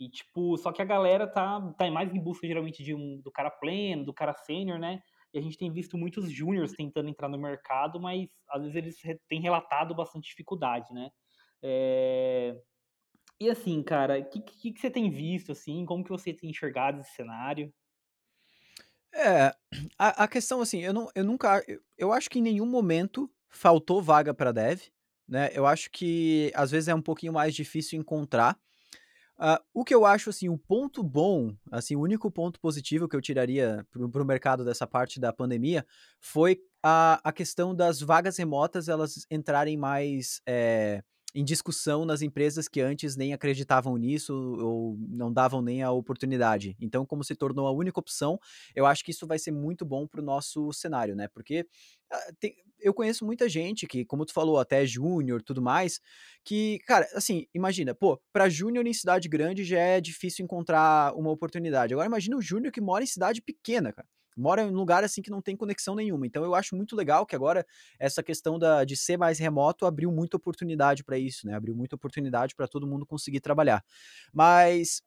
E, 0.00 0.08
tipo, 0.08 0.56
só 0.56 0.72
que 0.72 0.80
a 0.80 0.86
galera 0.86 1.26
tá, 1.26 1.60
tá 1.72 1.90
mais 1.90 2.14
em 2.14 2.20
busca, 2.20 2.46
geralmente, 2.46 2.82
de 2.82 2.94
um, 2.94 3.20
do 3.22 3.30
cara 3.30 3.50
pleno, 3.50 4.06
do 4.06 4.14
cara 4.14 4.32
sênior, 4.32 4.78
né? 4.78 5.02
E 5.34 5.38
a 5.38 5.42
gente 5.42 5.58
tem 5.58 5.70
visto 5.70 5.98
muitos 5.98 6.30
júniors 6.30 6.72
tentando 6.72 7.10
entrar 7.10 7.28
no 7.28 7.38
mercado, 7.38 8.00
mas 8.00 8.26
às 8.48 8.62
vezes 8.62 8.76
eles 8.76 9.20
têm 9.28 9.40
relatado 9.40 9.94
bastante 9.94 10.30
dificuldade, 10.30 10.92
né? 10.94 11.10
É... 11.62 12.56
E 13.38 13.50
assim, 13.50 13.82
cara, 13.82 14.18
o 14.18 14.24
que, 14.24 14.40
que, 14.40 14.72
que, 14.72 14.80
você 14.80 14.90
tem 14.90 15.10
visto, 15.10 15.52
assim? 15.52 15.84
Como 15.84 16.02
que 16.02 16.10
você 16.10 16.32
tem 16.32 16.50
enxergado 16.50 17.00
esse 17.00 17.14
cenário? 17.14 17.72
É, 19.12 19.54
a, 19.98 20.24
a 20.24 20.28
questão, 20.28 20.60
assim, 20.60 20.80
eu, 20.80 20.92
não, 20.92 21.08
eu 21.14 21.24
nunca... 21.24 21.62
Eu, 21.68 21.80
eu 21.98 22.12
acho 22.12 22.30
que 22.30 22.38
em 22.38 22.42
nenhum 22.42 22.66
momento 22.66 23.30
faltou 23.48 24.02
vaga 24.02 24.32
para 24.32 24.52
dev, 24.52 24.80
né? 25.28 25.50
Eu 25.52 25.66
acho 25.66 25.90
que 25.90 26.50
às 26.54 26.70
vezes 26.70 26.88
é 26.88 26.94
um 26.94 27.02
pouquinho 27.02 27.32
mais 27.32 27.54
difícil 27.54 27.98
encontrar. 27.98 28.58
Uh, 29.38 29.60
o 29.74 29.84
que 29.84 29.94
eu 29.94 30.06
acho, 30.06 30.30
assim, 30.30 30.48
o 30.48 30.56
ponto 30.56 31.02
bom, 31.02 31.54
assim, 31.70 31.94
o 31.94 32.00
único 32.00 32.30
ponto 32.30 32.58
positivo 32.58 33.06
que 33.06 33.14
eu 33.14 33.20
tiraria 33.20 33.86
para 33.90 34.22
o 34.22 34.24
mercado 34.24 34.64
dessa 34.64 34.86
parte 34.86 35.20
da 35.20 35.30
pandemia 35.30 35.84
foi 36.20 36.58
a, 36.82 37.20
a 37.22 37.32
questão 37.32 37.74
das 37.74 38.00
vagas 38.00 38.38
remotas 38.38 38.88
elas 38.88 39.26
entrarem 39.30 39.76
mais 39.76 40.40
é, 40.46 41.02
em 41.36 41.44
discussão 41.44 42.06
nas 42.06 42.22
empresas 42.22 42.66
que 42.66 42.80
antes 42.80 43.14
nem 43.14 43.34
acreditavam 43.34 43.94
nisso 43.98 44.34
ou 44.34 44.96
não 45.06 45.30
davam 45.30 45.60
nem 45.60 45.82
a 45.82 45.90
oportunidade. 45.90 46.74
Então, 46.80 47.04
como 47.04 47.22
se 47.22 47.34
tornou 47.34 47.66
a 47.66 47.72
única 47.72 48.00
opção, 48.00 48.40
eu 48.74 48.86
acho 48.86 49.04
que 49.04 49.10
isso 49.10 49.26
vai 49.26 49.38
ser 49.38 49.50
muito 49.50 49.84
bom 49.84 50.06
para 50.06 50.22
o 50.22 50.24
nosso 50.24 50.72
cenário, 50.72 51.14
né? 51.14 51.28
Porque 51.28 51.60
uh, 52.10 52.34
tem, 52.40 52.54
eu 52.80 52.94
conheço 52.94 53.26
muita 53.26 53.50
gente 53.50 53.86
que, 53.86 54.02
como 54.02 54.24
tu 54.24 54.32
falou, 54.32 54.58
até 54.58 54.86
júnior, 54.86 55.42
tudo 55.42 55.60
mais, 55.60 56.00
que, 56.42 56.78
cara, 56.86 57.06
assim, 57.14 57.46
imagina, 57.54 57.94
pô, 57.94 58.18
para 58.32 58.48
júnior 58.48 58.86
em 58.86 58.94
cidade 58.94 59.28
grande 59.28 59.62
já 59.62 59.78
é 59.78 60.00
difícil 60.00 60.42
encontrar 60.42 61.14
uma 61.14 61.30
oportunidade. 61.30 61.92
Agora 61.92 62.06
imagina 62.08 62.36
o 62.38 62.42
júnior 62.42 62.72
que 62.72 62.80
mora 62.80 63.04
em 63.04 63.06
cidade 63.06 63.42
pequena, 63.42 63.92
cara. 63.92 64.08
Mora 64.36 64.62
em 64.62 64.66
um 64.66 64.74
lugar 64.74 65.02
assim 65.02 65.22
que 65.22 65.30
não 65.30 65.40
tem 65.40 65.56
conexão 65.56 65.94
nenhuma. 65.94 66.26
Então 66.26 66.44
eu 66.44 66.54
acho 66.54 66.76
muito 66.76 66.94
legal 66.94 67.24
que 67.24 67.34
agora 67.34 67.66
essa 67.98 68.22
questão 68.22 68.58
da, 68.58 68.84
de 68.84 68.96
ser 68.96 69.16
mais 69.16 69.38
remoto 69.38 69.86
abriu 69.86 70.12
muita 70.12 70.36
oportunidade 70.36 71.02
para 71.02 71.18
isso, 71.18 71.46
né? 71.46 71.54
Abriu 71.54 71.74
muita 71.74 71.96
oportunidade 71.96 72.54
para 72.54 72.68
todo 72.68 72.86
mundo 72.86 73.06
conseguir 73.06 73.40
trabalhar. 73.40 73.84
Mas 74.32 75.02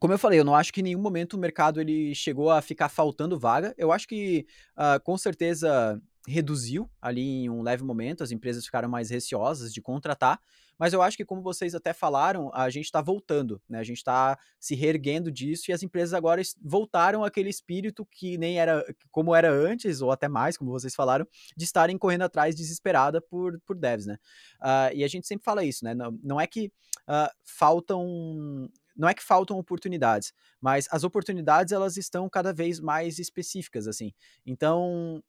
como 0.00 0.12
eu 0.12 0.18
falei, 0.18 0.40
eu 0.40 0.44
não 0.44 0.54
acho 0.54 0.72
que 0.72 0.80
em 0.80 0.84
nenhum 0.84 1.00
momento 1.00 1.34
o 1.34 1.38
mercado 1.38 1.80
ele 1.80 2.14
chegou 2.14 2.50
a 2.50 2.62
ficar 2.62 2.88
faltando 2.88 3.38
vaga. 3.38 3.74
Eu 3.76 3.92
acho 3.92 4.08
que 4.08 4.46
uh, 4.76 5.02
com 5.02 5.16
certeza 5.18 6.00
reduziu 6.26 6.88
ali 7.00 7.44
em 7.44 7.50
um 7.50 7.62
leve 7.62 7.82
momento, 7.82 8.22
as 8.22 8.30
empresas 8.30 8.64
ficaram 8.64 8.88
mais 8.88 9.10
receosas 9.10 9.72
de 9.72 9.80
contratar, 9.80 10.40
mas 10.78 10.92
eu 10.92 11.02
acho 11.02 11.16
que, 11.16 11.24
como 11.24 11.42
vocês 11.42 11.74
até 11.74 11.92
falaram, 11.92 12.50
a 12.52 12.68
gente 12.68 12.86
está 12.86 13.00
voltando, 13.00 13.62
né? 13.68 13.78
A 13.78 13.84
gente 13.84 13.98
está 13.98 14.38
se 14.58 14.74
reerguendo 14.74 15.30
disso 15.30 15.70
e 15.70 15.72
as 15.72 15.82
empresas 15.82 16.12
agora 16.12 16.42
voltaram 16.60 17.22
àquele 17.24 17.50
espírito 17.50 18.06
que 18.06 18.36
nem 18.36 18.58
era 18.58 18.84
como 19.10 19.34
era 19.34 19.48
antes, 19.48 20.00
ou 20.00 20.10
até 20.10 20.28
mais, 20.28 20.56
como 20.56 20.72
vocês 20.72 20.94
falaram, 20.94 21.26
de 21.56 21.64
estarem 21.64 21.96
correndo 21.96 22.22
atrás 22.22 22.56
desesperada 22.56 23.20
por, 23.20 23.60
por 23.60 23.76
devs, 23.76 24.06
né? 24.06 24.18
Uh, 24.60 24.96
e 24.96 25.04
a 25.04 25.08
gente 25.08 25.26
sempre 25.26 25.44
fala 25.44 25.64
isso, 25.64 25.84
né? 25.84 25.94
Não, 25.94 26.18
não 26.22 26.40
é 26.40 26.46
que 26.46 26.72
uh, 27.08 27.30
faltam 27.44 28.68
não 28.94 29.08
é 29.08 29.14
que 29.14 29.22
faltam 29.22 29.58
oportunidades, 29.58 30.34
mas 30.60 30.86
as 30.90 31.02
oportunidades 31.02 31.72
elas 31.72 31.96
estão 31.96 32.28
cada 32.28 32.52
vez 32.52 32.78
mais 32.78 33.18
específicas 33.18 33.88
assim. 33.88 34.12
Então, 34.44 35.22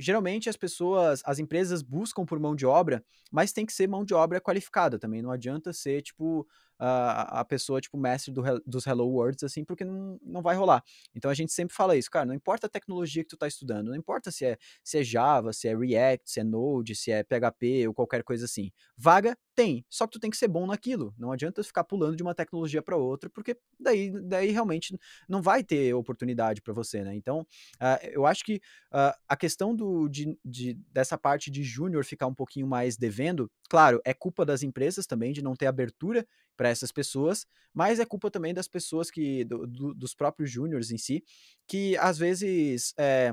geralmente 0.00 0.48
as 0.48 0.56
pessoas, 0.56 1.22
as 1.24 1.38
empresas 1.38 1.82
buscam 1.82 2.24
por 2.24 2.38
mão 2.38 2.56
de 2.56 2.66
obra, 2.66 3.04
mas 3.30 3.52
tem 3.52 3.66
que 3.66 3.72
ser 3.72 3.86
mão 3.88 4.04
de 4.04 4.14
obra 4.14 4.40
qualificada 4.40 4.98
também. 4.98 5.22
Não 5.22 5.30
adianta 5.30 5.72
ser, 5.72 6.02
tipo, 6.02 6.46
a, 6.80 7.40
a 7.40 7.44
pessoa, 7.44 7.80
tipo, 7.80 7.98
mestre 7.98 8.32
do, 8.32 8.42
dos 8.66 8.86
Hello 8.86 9.06
Worlds, 9.06 9.44
assim, 9.44 9.64
porque 9.64 9.84
não, 9.84 10.18
não 10.22 10.40
vai 10.40 10.56
rolar. 10.56 10.82
Então 11.14 11.30
a 11.30 11.34
gente 11.34 11.52
sempre 11.52 11.76
fala 11.76 11.96
isso, 11.96 12.10
cara, 12.10 12.24
não 12.24 12.34
importa 12.34 12.66
a 12.66 12.70
tecnologia 12.70 13.22
que 13.22 13.28
tu 13.28 13.36
tá 13.36 13.46
estudando, 13.46 13.88
não 13.88 13.96
importa 13.96 14.30
se 14.30 14.46
é, 14.46 14.56
se 14.82 14.98
é 14.98 15.04
Java, 15.04 15.52
se 15.52 15.68
é 15.68 15.76
React, 15.76 16.30
se 16.30 16.40
é 16.40 16.44
Node, 16.44 16.94
se 16.94 17.10
é 17.10 17.22
PHP 17.22 17.86
ou 17.86 17.94
qualquer 17.94 18.24
coisa 18.24 18.46
assim. 18.46 18.70
Vaga 18.96 19.36
tem, 19.54 19.84
só 19.90 20.06
que 20.06 20.12
tu 20.12 20.20
tem 20.20 20.30
que 20.30 20.38
ser 20.38 20.48
bom 20.48 20.66
naquilo. 20.66 21.14
Não 21.18 21.30
adianta 21.32 21.62
ficar 21.62 21.84
pulando 21.84 22.16
de 22.16 22.22
uma 22.22 22.34
tecnologia 22.34 22.80
para 22.80 22.96
outra, 22.96 23.28
porque 23.28 23.58
daí, 23.78 24.10
daí 24.22 24.50
realmente 24.50 24.98
não 25.28 25.42
vai 25.42 25.62
ter 25.62 25.92
oportunidade 25.92 26.62
para 26.62 26.72
você, 26.72 27.04
né? 27.04 27.14
Então, 27.14 27.40
uh, 27.40 28.06
eu 28.10 28.24
acho 28.24 28.42
que 28.42 28.56
uh, 28.90 29.12
a 29.28 29.36
questão 29.36 29.76
do, 29.76 30.08
de, 30.08 30.38
de, 30.42 30.74
dessa 30.90 31.18
parte 31.18 31.50
de 31.50 31.62
júnior 31.62 32.06
ficar 32.06 32.26
um 32.26 32.34
pouquinho 32.34 32.66
mais 32.66 32.96
devendo, 32.96 33.50
claro, 33.68 34.00
é 34.02 34.14
culpa 34.14 34.46
das 34.46 34.62
empresas 34.62 35.06
também 35.06 35.32
de 35.32 35.42
não 35.42 35.54
ter 35.54 35.66
abertura 35.66 36.26
para 36.56 36.69
essas 36.70 36.92
pessoas, 36.92 37.46
mas 37.74 38.00
é 38.00 38.04
culpa 38.04 38.30
também 38.30 38.54
das 38.54 38.68
pessoas 38.68 39.10
que, 39.10 39.44
do, 39.44 39.66
do, 39.66 39.94
dos 39.94 40.14
próprios 40.14 40.50
júniores 40.50 40.90
em 40.90 40.98
si, 40.98 41.22
que 41.66 41.96
às 41.98 42.18
vezes 42.18 42.94
é, 42.98 43.32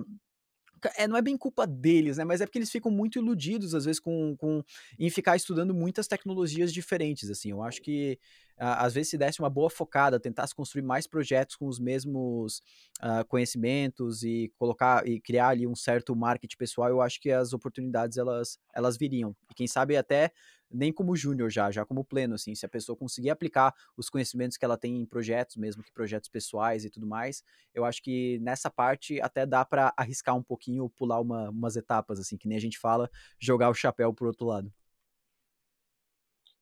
é, 0.96 1.08
não 1.08 1.18
é 1.18 1.22
bem 1.22 1.38
culpa 1.38 1.66
deles, 1.66 2.18
né? 2.18 2.24
Mas 2.24 2.42
é 2.42 2.46
porque 2.46 2.58
eles 2.60 2.72
ficam 2.72 2.92
muito 2.92 3.18
iludidos, 3.18 3.74
às 3.74 3.86
vezes, 3.86 4.00
com, 4.00 4.36
com 4.38 4.64
em 5.00 5.10
ficar 5.10 5.36
estudando 5.36 5.74
muitas 5.74 6.08
tecnologias 6.08 6.72
diferentes, 6.72 7.30
assim. 7.30 7.52
Eu 7.52 7.64
acho 7.64 7.82
que, 7.82 8.20
às 8.58 8.94
vezes, 8.94 9.10
se 9.10 9.18
desse 9.18 9.40
uma 9.40 9.50
boa 9.50 9.70
focada, 9.70 10.20
tentasse 10.20 10.54
construir 10.54 10.84
mais 10.84 11.08
projetos 11.08 11.56
com 11.56 11.68
os 11.68 11.80
mesmos 11.80 12.62
uh, 13.02 13.26
conhecimentos 13.28 14.24
e 14.24 14.52
colocar 14.58 15.08
e 15.08 15.20
criar 15.20 15.50
ali 15.50 15.66
um 15.66 15.76
certo 15.76 16.16
marketing 16.16 16.58
pessoal, 16.58 16.90
eu 16.90 17.02
acho 17.02 17.20
que 17.20 17.32
as 17.32 17.54
oportunidades, 17.54 18.18
elas, 18.18 18.60
elas 18.74 18.98
viriam. 18.98 19.36
E 19.50 19.56
quem 19.56 19.68
sabe 19.68 19.98
até 19.98 20.32
nem 20.72 20.91
como 20.91 21.15
júnior 21.15 21.49
já, 21.49 21.72
já 21.72 21.86
como 21.86 22.03
pleno, 22.03 22.36
assim, 22.36 22.53
se 22.55 22.65
a 22.65 22.70
pessoa 22.70 22.95
conseguir 22.95 23.30
aplicar 23.30 23.74
os 23.95 24.09
conhecimentos 24.09 24.57
que 24.57 24.65
ela 24.65 24.78
tem 24.78 25.01
em 25.01 25.05
projetos, 25.05 25.55
mesmo 25.55 25.84
que 25.84 25.91
projetos 25.91 26.30
pessoais 26.30 26.86
e 26.86 26.89
tudo 26.89 27.07
mais, 27.07 27.43
eu 27.74 27.86
acho 27.86 28.01
que 28.01 28.39
nessa 28.39 28.70
parte 28.70 29.22
até 29.22 29.45
dá 29.45 29.63
para 29.63 29.93
arriscar 29.95 30.36
um 30.36 30.43
pouquinho, 30.43 30.89
pular 30.89 31.20
uma, 31.20 31.49
umas 31.49 31.76
etapas, 31.76 32.20
assim, 32.20 32.38
que 32.38 32.47
nem 32.47 32.57
a 32.57 32.61
gente 32.61 32.78
fala, 32.78 33.09
jogar 33.39 33.70
o 33.70 33.74
chapéu 33.74 34.13
pro 34.13 34.28
outro 34.28 34.45
lado. 34.45 34.72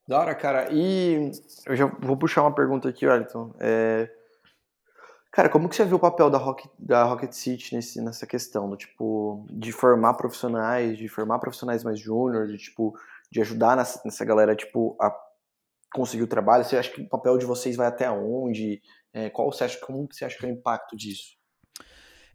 Da 0.08 0.20
hora, 0.20 0.36
cara. 0.36 0.70
E 0.72 1.32
eu 1.66 1.76
já 1.76 1.86
vou 1.86 2.16
puxar 2.16 2.42
uma 2.44 2.54
pergunta 2.54 2.88
aqui, 2.88 3.08
Wellington. 3.08 3.56
É... 3.60 4.10
Cara, 5.32 5.50
como 5.50 5.68
que 5.68 5.76
você 5.76 5.84
viu 5.84 5.98
o 5.98 6.00
papel 6.00 6.30
da 6.30 6.38
Rocket, 6.38 6.72
da 6.80 7.04
Rocket 7.04 7.34
City 7.34 7.76
nesse, 7.76 8.00
nessa 8.02 8.26
questão, 8.26 8.70
do 8.70 8.78
tipo, 8.78 9.46
de 9.50 9.72
formar 9.72 10.14
profissionais, 10.14 10.98
de 10.98 11.10
formar 11.10 11.40
profissionais 11.40 11.84
mais 11.84 12.00
júnior, 12.00 12.48
de 12.48 12.58
tipo, 12.58 12.98
de 13.36 13.42
ajudar 13.42 13.76
nessa, 13.76 14.02
nessa 14.06 14.24
galera, 14.24 14.56
tipo, 14.56 14.96
a 14.98 15.14
conseguir 15.94 16.24
o 16.24 16.28
trabalho? 16.28 16.64
Você 16.64 16.78
acha 16.78 16.90
que 16.90 17.02
o 17.02 17.10
papel 17.10 17.38
de 17.38 17.46
vocês 17.46 17.76
vai 17.76 17.86
até 17.86 18.10
onde? 18.10 18.82
É, 19.14 19.30
qual 19.30 19.52
você 19.52 19.66
acha, 19.66 19.78
como 19.78 20.08
você 20.10 20.24
acha 20.24 20.38
que 20.38 20.46
é 20.46 20.50
o 20.50 20.54
impacto 20.54 20.96
disso? 20.96 21.36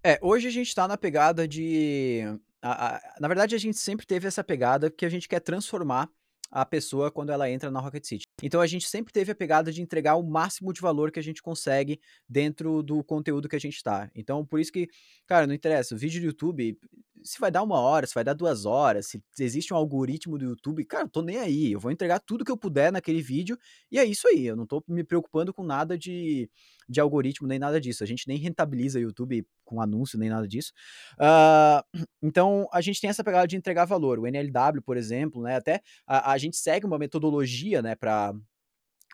É, 0.04 0.18
hoje 0.20 0.46
a 0.46 0.50
gente 0.50 0.68
está 0.68 0.86
na 0.86 0.98
pegada 0.98 1.48
de. 1.48 2.20
A, 2.60 2.96
a, 2.96 3.00
na 3.18 3.28
verdade, 3.28 3.54
a 3.54 3.58
gente 3.58 3.78
sempre 3.78 4.06
teve 4.06 4.28
essa 4.28 4.44
pegada 4.44 4.90
que 4.90 5.06
a 5.06 5.08
gente 5.08 5.26
quer 5.26 5.40
transformar 5.40 6.10
a 6.50 6.66
pessoa 6.66 7.10
quando 7.10 7.30
ela 7.30 7.48
entra 7.48 7.70
na 7.70 7.80
Rocket 7.80 8.04
City. 8.04 8.24
Então 8.42 8.60
a 8.60 8.66
gente 8.66 8.86
sempre 8.86 9.10
teve 9.10 9.32
a 9.32 9.34
pegada 9.34 9.72
de 9.72 9.80
entregar 9.80 10.16
o 10.16 10.22
máximo 10.22 10.70
de 10.70 10.82
valor 10.82 11.10
que 11.10 11.18
a 11.18 11.22
gente 11.22 11.40
consegue 11.40 11.98
dentro 12.28 12.82
do 12.82 13.02
conteúdo 13.04 13.48
que 13.48 13.56
a 13.56 13.60
gente 13.60 13.76
está. 13.76 14.10
Então 14.14 14.44
por 14.44 14.60
isso 14.60 14.72
que, 14.72 14.88
cara, 15.26 15.46
não 15.46 15.54
interessa, 15.54 15.94
o 15.94 15.98
vídeo 15.98 16.20
do 16.20 16.26
YouTube, 16.26 16.76
se 17.22 17.40
vai 17.40 17.50
dar 17.50 17.62
uma 17.62 17.78
hora, 17.78 18.06
se 18.06 18.14
vai 18.14 18.24
dar 18.24 18.34
duas 18.34 18.64
horas, 18.64 19.06
se 19.06 19.22
existe 19.38 19.72
um 19.72 19.76
algoritmo 19.76 20.38
do 20.38 20.44
YouTube, 20.44 20.84
cara, 20.84 21.04
eu 21.04 21.08
tô 21.08 21.22
nem 21.22 21.38
aí. 21.38 21.72
Eu 21.72 21.80
vou 21.80 21.90
entregar 21.90 22.20
tudo 22.20 22.44
que 22.44 22.50
eu 22.50 22.56
puder 22.56 22.92
naquele 22.92 23.22
vídeo 23.22 23.58
e 23.90 23.98
é 23.98 24.04
isso 24.04 24.28
aí. 24.28 24.46
Eu 24.46 24.56
não 24.56 24.66
tô 24.66 24.82
me 24.88 25.04
preocupando 25.04 25.52
com 25.52 25.62
nada 25.62 25.96
de, 25.98 26.50
de 26.88 27.00
algoritmo 27.00 27.46
nem 27.46 27.58
nada 27.58 27.80
disso. 27.80 28.02
A 28.02 28.06
gente 28.06 28.26
nem 28.26 28.38
rentabiliza 28.38 28.98
o 28.98 29.02
YouTube 29.02 29.46
com 29.64 29.80
anúncio 29.80 30.18
nem 30.18 30.28
nada 30.28 30.46
disso. 30.46 30.72
Uh, 31.14 31.82
então 32.22 32.68
a 32.72 32.80
gente 32.80 33.00
tem 33.00 33.10
essa 33.10 33.24
pegada 33.24 33.46
de 33.46 33.56
entregar 33.56 33.84
valor. 33.84 34.18
O 34.18 34.26
NLW, 34.26 34.82
por 34.84 34.96
exemplo, 34.96 35.42
né? 35.42 35.56
Até 35.56 35.80
a, 36.06 36.32
a 36.32 36.38
gente 36.38 36.56
segue 36.56 36.86
uma 36.86 36.98
metodologia, 36.98 37.82
né? 37.82 37.94
Para 37.94 38.34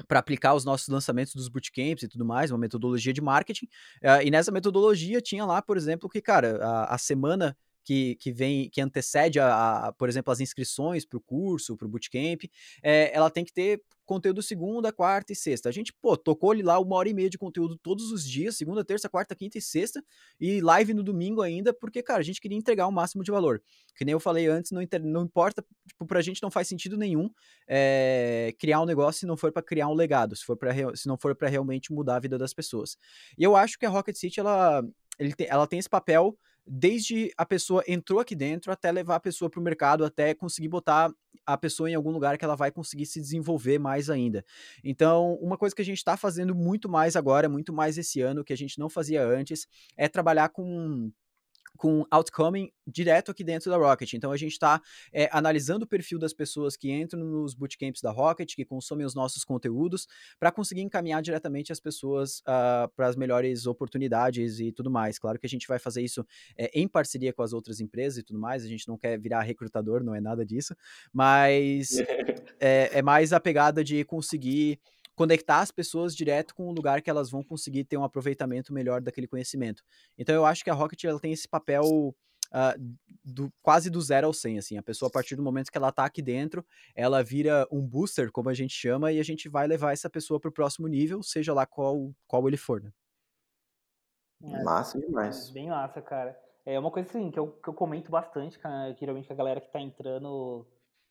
para 0.07 0.18
aplicar 0.18 0.54
os 0.54 0.62
nossos 0.62 0.88
lançamentos 0.88 1.34
dos 1.34 1.48
bootcamps 1.48 2.02
e 2.02 2.09
tudo 2.09 2.22
mais, 2.22 2.50
uma 2.50 2.59
metodologia 2.59 3.14
de 3.14 3.20
marketing. 3.22 3.66
Uh, 4.02 4.22
e 4.24 4.30
nessa 4.30 4.52
metodologia 4.52 5.22
tinha 5.22 5.46
lá, 5.46 5.62
por 5.62 5.76
exemplo, 5.76 6.09
que, 6.09 6.20
cara, 6.20 6.59
a, 6.62 6.94
a 6.94 6.98
semana 6.98 7.57
que, 7.87 8.16
que 8.16 8.32
vem, 8.32 8.68
que 8.68 8.80
antecede, 8.80 9.39
a, 9.39 9.87
a 9.87 9.93
por 9.93 10.09
exemplo, 10.09 10.32
as 10.32 10.41
inscrições 10.41 11.07
para 11.07 11.16
o 11.16 11.20
curso, 11.20 11.76
para 11.76 11.87
o 11.87 11.89
bootcamp, 11.89 12.43
é, 12.82 13.16
ela 13.16 13.30
tem 13.30 13.45
que 13.45 13.53
ter 13.53 13.80
conteúdo 14.05 14.43
segunda, 14.43 14.93
quarta 14.93 15.32
e 15.32 15.37
sexta. 15.37 15.68
A 15.68 15.72
gente, 15.72 15.93
pô, 16.03 16.16
tocou 16.16 16.51
ali 16.51 16.62
lá 16.62 16.80
uma 16.80 16.97
hora 16.97 17.09
e 17.09 17.14
meia 17.14 17.30
de 17.30 17.39
conteúdo 17.39 17.78
todos 17.80 18.11
os 18.11 18.28
dias, 18.28 18.57
segunda, 18.57 18.84
terça, 18.84 19.09
quarta, 19.09 19.37
quinta 19.37 19.59
e 19.59 19.62
sexta, 19.62 20.03
e 20.41 20.61
live 20.61 20.95
no 20.95 21.03
domingo 21.03 21.43
ainda, 21.43 21.72
porque, 21.72 22.03
cara, 22.03 22.20
a 22.20 22.24
gente 22.24 22.41
queria 22.41 22.59
entregar 22.59 22.89
o 22.89 22.93
máximo 22.93 23.22
de 23.22 23.30
valor. 23.30 23.62
Que 23.97 24.05
nem 24.05 24.12
eu 24.12 24.20
falei 24.20 24.49
antes, 24.49 24.72
não, 24.72 24.82
não 25.03 25.22
importa, 25.22 25.64
tipo, 25.87 26.07
pra 26.07 26.20
gente 26.20 26.43
não 26.43 26.51
faz 26.51 26.66
sentido 26.66 26.97
nenhum 26.97 27.30
é, 27.68 28.53
criar 28.59 28.80
um 28.80 28.87
negócio 28.87 29.20
se 29.20 29.26
não 29.26 29.37
for 29.37 29.53
para 29.53 29.62
criar 29.62 29.87
um 29.87 29.95
legado, 29.95 30.34
se, 30.34 30.45
for 30.45 30.57
pra, 30.57 30.72
se 30.97 31.07
não 31.07 31.16
for 31.16 31.37
para 31.37 31.49
realmente 31.49 31.93
mudar 31.93 32.16
a 32.16 32.20
vida 32.20 32.37
das 32.37 32.53
pessoas. 32.53 32.97
E 33.39 33.45
eu 33.45 33.55
acho 33.55 33.78
que 33.78 33.87
a 33.87 33.89
Rocket 33.89 34.16
City, 34.16 34.41
ela, 34.41 34.82
ele 35.20 35.32
ela 35.39 35.68
tem 35.68 35.78
esse 35.78 35.89
papel 35.89 36.37
desde 36.67 37.33
a 37.37 37.47
pessoa 37.47 37.83
entrou 37.87 38.21
aqui 38.21 38.35
dentro 38.35 38.73
até 38.73 38.91
levar 38.91 39.17
a 39.17 39.21
pessoa 39.21 39.51
para 39.51 39.61
o 39.61 39.62
mercado, 39.62 40.05
até 40.05 40.35
conseguir 40.35 40.69
botar 40.69 41.11
a 41.45 41.57
pessoa 41.57 41.89
em 41.89 41.95
algum 41.95 42.11
lugar 42.11 42.37
que 42.37 42.45
ela 42.45 42.57
vai 42.57 42.73
conseguir 42.73 43.07
se 43.07 43.21
desenvolver 43.21 43.79
mais 43.79 44.11
ainda. 44.11 44.45
Então, 44.83 45.35
uma 45.35 45.57
coisa 45.57 45.75
que 45.75 45.83
a 45.83 45.85
gente 45.85 45.99
está 45.99 46.17
fazendo 46.17 46.55
muito 46.55 46.89
mais 46.89 47.14
agora, 47.14 47.49
muito 47.49 47.73
mais 47.73 47.97
esse 47.97 48.21
ano, 48.21 48.45
que 48.45 48.53
a 48.53 48.57
gente 48.57 48.79
não 48.79 48.89
fazia 48.89 49.25
antes, 49.25 49.69
é 49.97 50.09
trabalhar 50.09 50.49
com 50.49 51.11
com 51.77 52.05
outcoming 52.11 52.70
direto 52.87 53.31
aqui 53.31 53.43
dentro 53.43 53.70
da 53.70 53.77
Rocket. 53.77 54.14
Então 54.14 54.33
a 54.33 54.37
gente 54.37 54.53
está 54.53 54.81
é, 55.12 55.24
eh, 55.24 55.31
analisando 55.33 55.85
o 55.85 55.89
perfil 55.89 56.18
das 56.18 56.33
pessoas 56.33 56.77
que 56.77 56.91
entram 56.91 57.24
nos 57.24 57.55
bootcamps 57.55 58.01
da 58.01 58.11
Rocket, 58.11 58.55
que 58.55 58.64
consomem 58.64 59.05
os 59.05 59.14
nossos 59.14 59.45
conteúdos, 59.45 60.07
para 60.39 60.53
conseguir 60.53 60.83
encaminhar 60.83 61.20
diretamente 61.22 61.72
as 61.72 61.81
pessoas 61.81 62.39
uh, 62.41 62.45
ah, 62.47 62.91
para 62.95 63.09
as 63.09 63.16
melhores 63.16 63.66
oportunidades 63.66 64.61
e 64.61 64.72
tudo 64.72 64.91
mais. 64.91 65.18
Claro 65.18 65.39
que 65.39 65.47
a 65.47 65.49
gente 65.49 65.66
vai 65.66 65.79
fazer 65.79 66.03
isso 66.03 66.24
é, 66.57 66.70
em 66.74 66.87
parceria 66.87 67.33
com 67.33 67.43
as 67.43 67.53
outras 67.53 67.81
empresas 67.81 68.18
e 68.18 68.22
tudo 68.22 68.39
mais. 68.39 68.64
A 68.64 68.68
gente 68.68 68.87
não 68.89 68.97
quer 68.97 69.18
virar 69.18 69.43
recrutador, 69.43 70.03
não 70.03 70.14
é 70.14 70.20
nada 70.20 70.45
disso, 70.45 70.74
mas 71.12 71.91
é, 72.61 72.99
é 72.99 73.03
mais 73.03 73.33
a 73.33 73.41
pegada 73.41 73.83
de 73.83 74.05
conseguir 74.05 74.81
conectar 75.17 75.61
as 75.61 75.71
pessoas 75.71 76.14
direto 76.14 76.55
com 76.55 76.69
o 76.69 76.73
lugar 76.73 77.01
que 77.03 77.11
elas 77.11 77.31
vão 77.31 77.43
conseguir 77.43 77.85
ter 77.85 77.97
um 77.97 78.05
aproveitamento 78.05 78.73
melhor 78.73 79.01
daquele 79.01 79.27
conhecimento. 79.27 79.83
Então 80.17 80.35
eu 80.35 80.45
acho 80.45 80.62
que 80.62 80.71
a 80.71 80.75
Rocket 80.75 81.03
ela 81.05 81.19
tem 81.19 81.33
esse 81.33 81.49
papel 81.49 81.83
uh, 81.85 82.97
do, 83.25 83.51
quase 83.62 83.89
do 83.91 84.01
zero 84.01 84.27
ao 84.27 84.33
100, 84.33 84.59
assim. 84.59 84.79
A 84.79 84.83
pessoa, 84.83 85.09
a 85.09 85.12
partir 85.12 85.35
do 85.35 85.43
momento 85.43 85.73
que 85.73 85.79
ela 85.79 85.91
tá 85.91 86.05
aqui 86.05 86.21
dentro, 86.21 86.64
ela 86.95 87.25
vira 87.25 87.67
um 87.73 87.81
booster, 87.81 88.31
como 88.31 88.51
a 88.51 88.55
gente 88.55 88.75
chama, 88.75 89.11
e 89.11 89.19
a 89.19 89.25
gente 89.25 89.49
vai 89.49 89.67
levar 89.67 89.93
essa 89.93 90.11
pessoa 90.11 90.39
para 90.39 90.51
o 90.51 90.53
próximo 90.53 90.87
nível, 90.87 91.23
seja 91.23 91.55
lá 91.55 91.67
qual, 91.67 92.14
qual 92.27 92.47
ele 92.47 92.59
for, 92.59 92.83
né? 92.83 92.93
É, 94.43 94.62
massa 94.62 95.01
demais. 95.01 95.51
Bem 95.51 95.71
massa, 95.71 96.03
cara. 96.03 96.39
É 96.67 96.79
uma 96.79 96.91
coisa 96.91 97.09
assim 97.09 97.31
que 97.31 97.39
eu, 97.39 97.53
que 97.53 97.69
eu 97.69 97.75
comento 97.75 98.11
bastante, 98.11 98.59
que 98.59 99.01
geralmente 99.01 99.33
a 99.33 99.37
galera 99.37 99.61
que 99.61 99.73
tá 99.73 99.81
entrando 99.81 100.67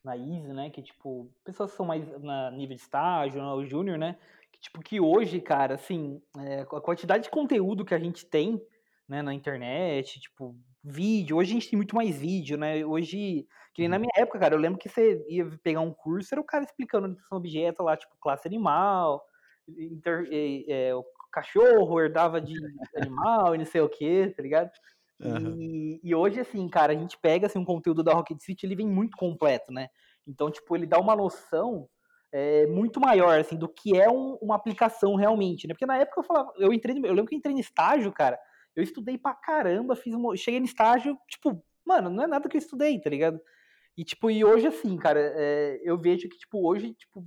na 0.06 0.16
Easy, 0.16 0.54
né? 0.54 0.70
Que, 0.70 0.82
tipo, 0.82 1.30
pessoas 1.44 1.72
que 1.72 1.78
são 1.78 1.86
mais 1.86 2.08
na 2.22 2.52
nível 2.52 2.76
de 2.76 2.82
estágio, 2.82 3.44
o 3.44 3.66
júnior, 3.66 3.98
né? 3.98 4.18
Que, 4.52 4.60
tipo, 4.60 4.82
que 4.82 5.02
hoje, 5.02 5.42
cara, 5.42 5.76
assim, 5.76 6.22
é, 6.38 6.62
a 6.62 6.66
quantidade 6.66 7.26
de 7.26 7.30
conteúdo 7.30 7.84
que 7.84 7.96
a 7.96 8.00
gente 8.00 8.26
tem 8.26 8.62
né, 9.08 9.22
na 9.22 9.34
internet, 9.34 10.20
tipo, 10.20 10.56
vídeo. 10.84 11.38
Hoje 11.38 11.52
a 11.52 11.54
gente 11.56 11.70
tem 11.70 11.78
muito 11.78 11.96
mais 11.96 12.18
vídeo, 12.18 12.58
né? 12.58 12.86
Hoje, 12.86 13.48
que 13.74 13.82
nem 13.82 13.90
na 13.90 13.98
uhum. 13.98 14.02
minha 14.02 14.24
época, 14.24 14.40
cara, 14.40 14.56
eu 14.56 14.60
lembro 14.60 14.80
que 14.80 14.88
você 14.88 15.26
ia 15.28 15.46
pegar 15.64 15.82
um 15.82 15.94
curso, 15.94 16.34
era 16.34 16.42
o 16.42 16.46
cara 16.46 16.64
explicando 16.64 17.06
orientação 17.06 17.38
objeto 17.38 17.84
lá, 17.84 17.98
tipo, 17.98 18.16
classe 18.20 18.48
animal, 18.48 19.26
inter, 19.68 20.28
é, 20.32 20.90
é, 20.90 20.96
o 20.96 21.04
cachorro 21.32 22.00
herdava 22.00 22.40
de 22.40 22.54
animal 22.96 23.56
e 23.56 23.58
não 23.58 23.66
sei 23.66 23.82
o 23.82 23.90
que, 23.90 24.30
tá 24.30 24.42
ligado? 24.42 24.72
Uhum. 25.20 25.56
E, 25.60 26.00
e, 26.04 26.14
hoje, 26.14 26.40
assim, 26.40 26.68
cara, 26.68 26.94
a 26.94 26.96
gente 26.96 27.18
pega 27.18 27.48
assim, 27.48 27.60
um 27.60 27.66
conteúdo 27.66 28.04
da 28.04 28.14
Rocket 28.14 28.40
City, 28.42 28.66
ele 28.66 28.76
vem 28.76 28.88
muito 28.88 29.16
completo, 29.16 29.72
né? 29.72 29.88
Então, 30.28 30.52
tipo, 30.52 30.76
ele 30.76 30.86
dá 30.86 31.00
uma 31.00 31.16
noção 31.16 31.88
é, 32.32 32.68
muito 32.68 33.00
maior, 33.00 33.40
assim, 33.40 33.56
do 33.56 33.70
que 33.70 33.98
é 33.98 34.10
um, 34.10 34.38
uma 34.42 34.56
aplicação 34.56 35.16
realmente, 35.16 35.68
né? 35.68 35.74
Porque 35.74 35.86
na 35.86 35.98
época 35.98 36.20
eu 36.20 36.24
falava, 36.26 36.52
eu 36.58 36.74
entrei, 36.74 36.98
eu 36.98 37.14
lembro 37.14 37.28
que 37.28 37.36
eu 37.36 37.38
entrei 37.38 37.54
no 37.54 37.62
estágio, 37.62 38.12
cara, 38.12 38.38
eu 38.76 38.84
estudei 38.84 39.18
pra 39.18 39.34
caramba, 39.34 39.96
fiz 39.96 40.14
cheguei 40.38 40.60
no 40.60 40.66
estágio, 40.66 41.18
tipo, 41.30 41.64
mano, 41.86 42.10
não 42.10 42.24
é 42.24 42.28
nada 42.28 42.50
que 42.50 42.58
eu 42.58 42.60
estudei, 42.60 43.00
tá 43.00 43.10
ligado? 43.10 43.40
E, 43.98 44.04
tipo, 44.04 44.30
e 44.30 44.44
hoje, 44.44 44.68
assim, 44.68 44.98
cara, 44.98 45.20
é, 45.22 45.80
eu 45.84 45.98
vejo 45.98 46.28
que, 46.28 46.38
tipo, 46.38 46.68
hoje, 46.68 46.94
tipo, 46.94 47.26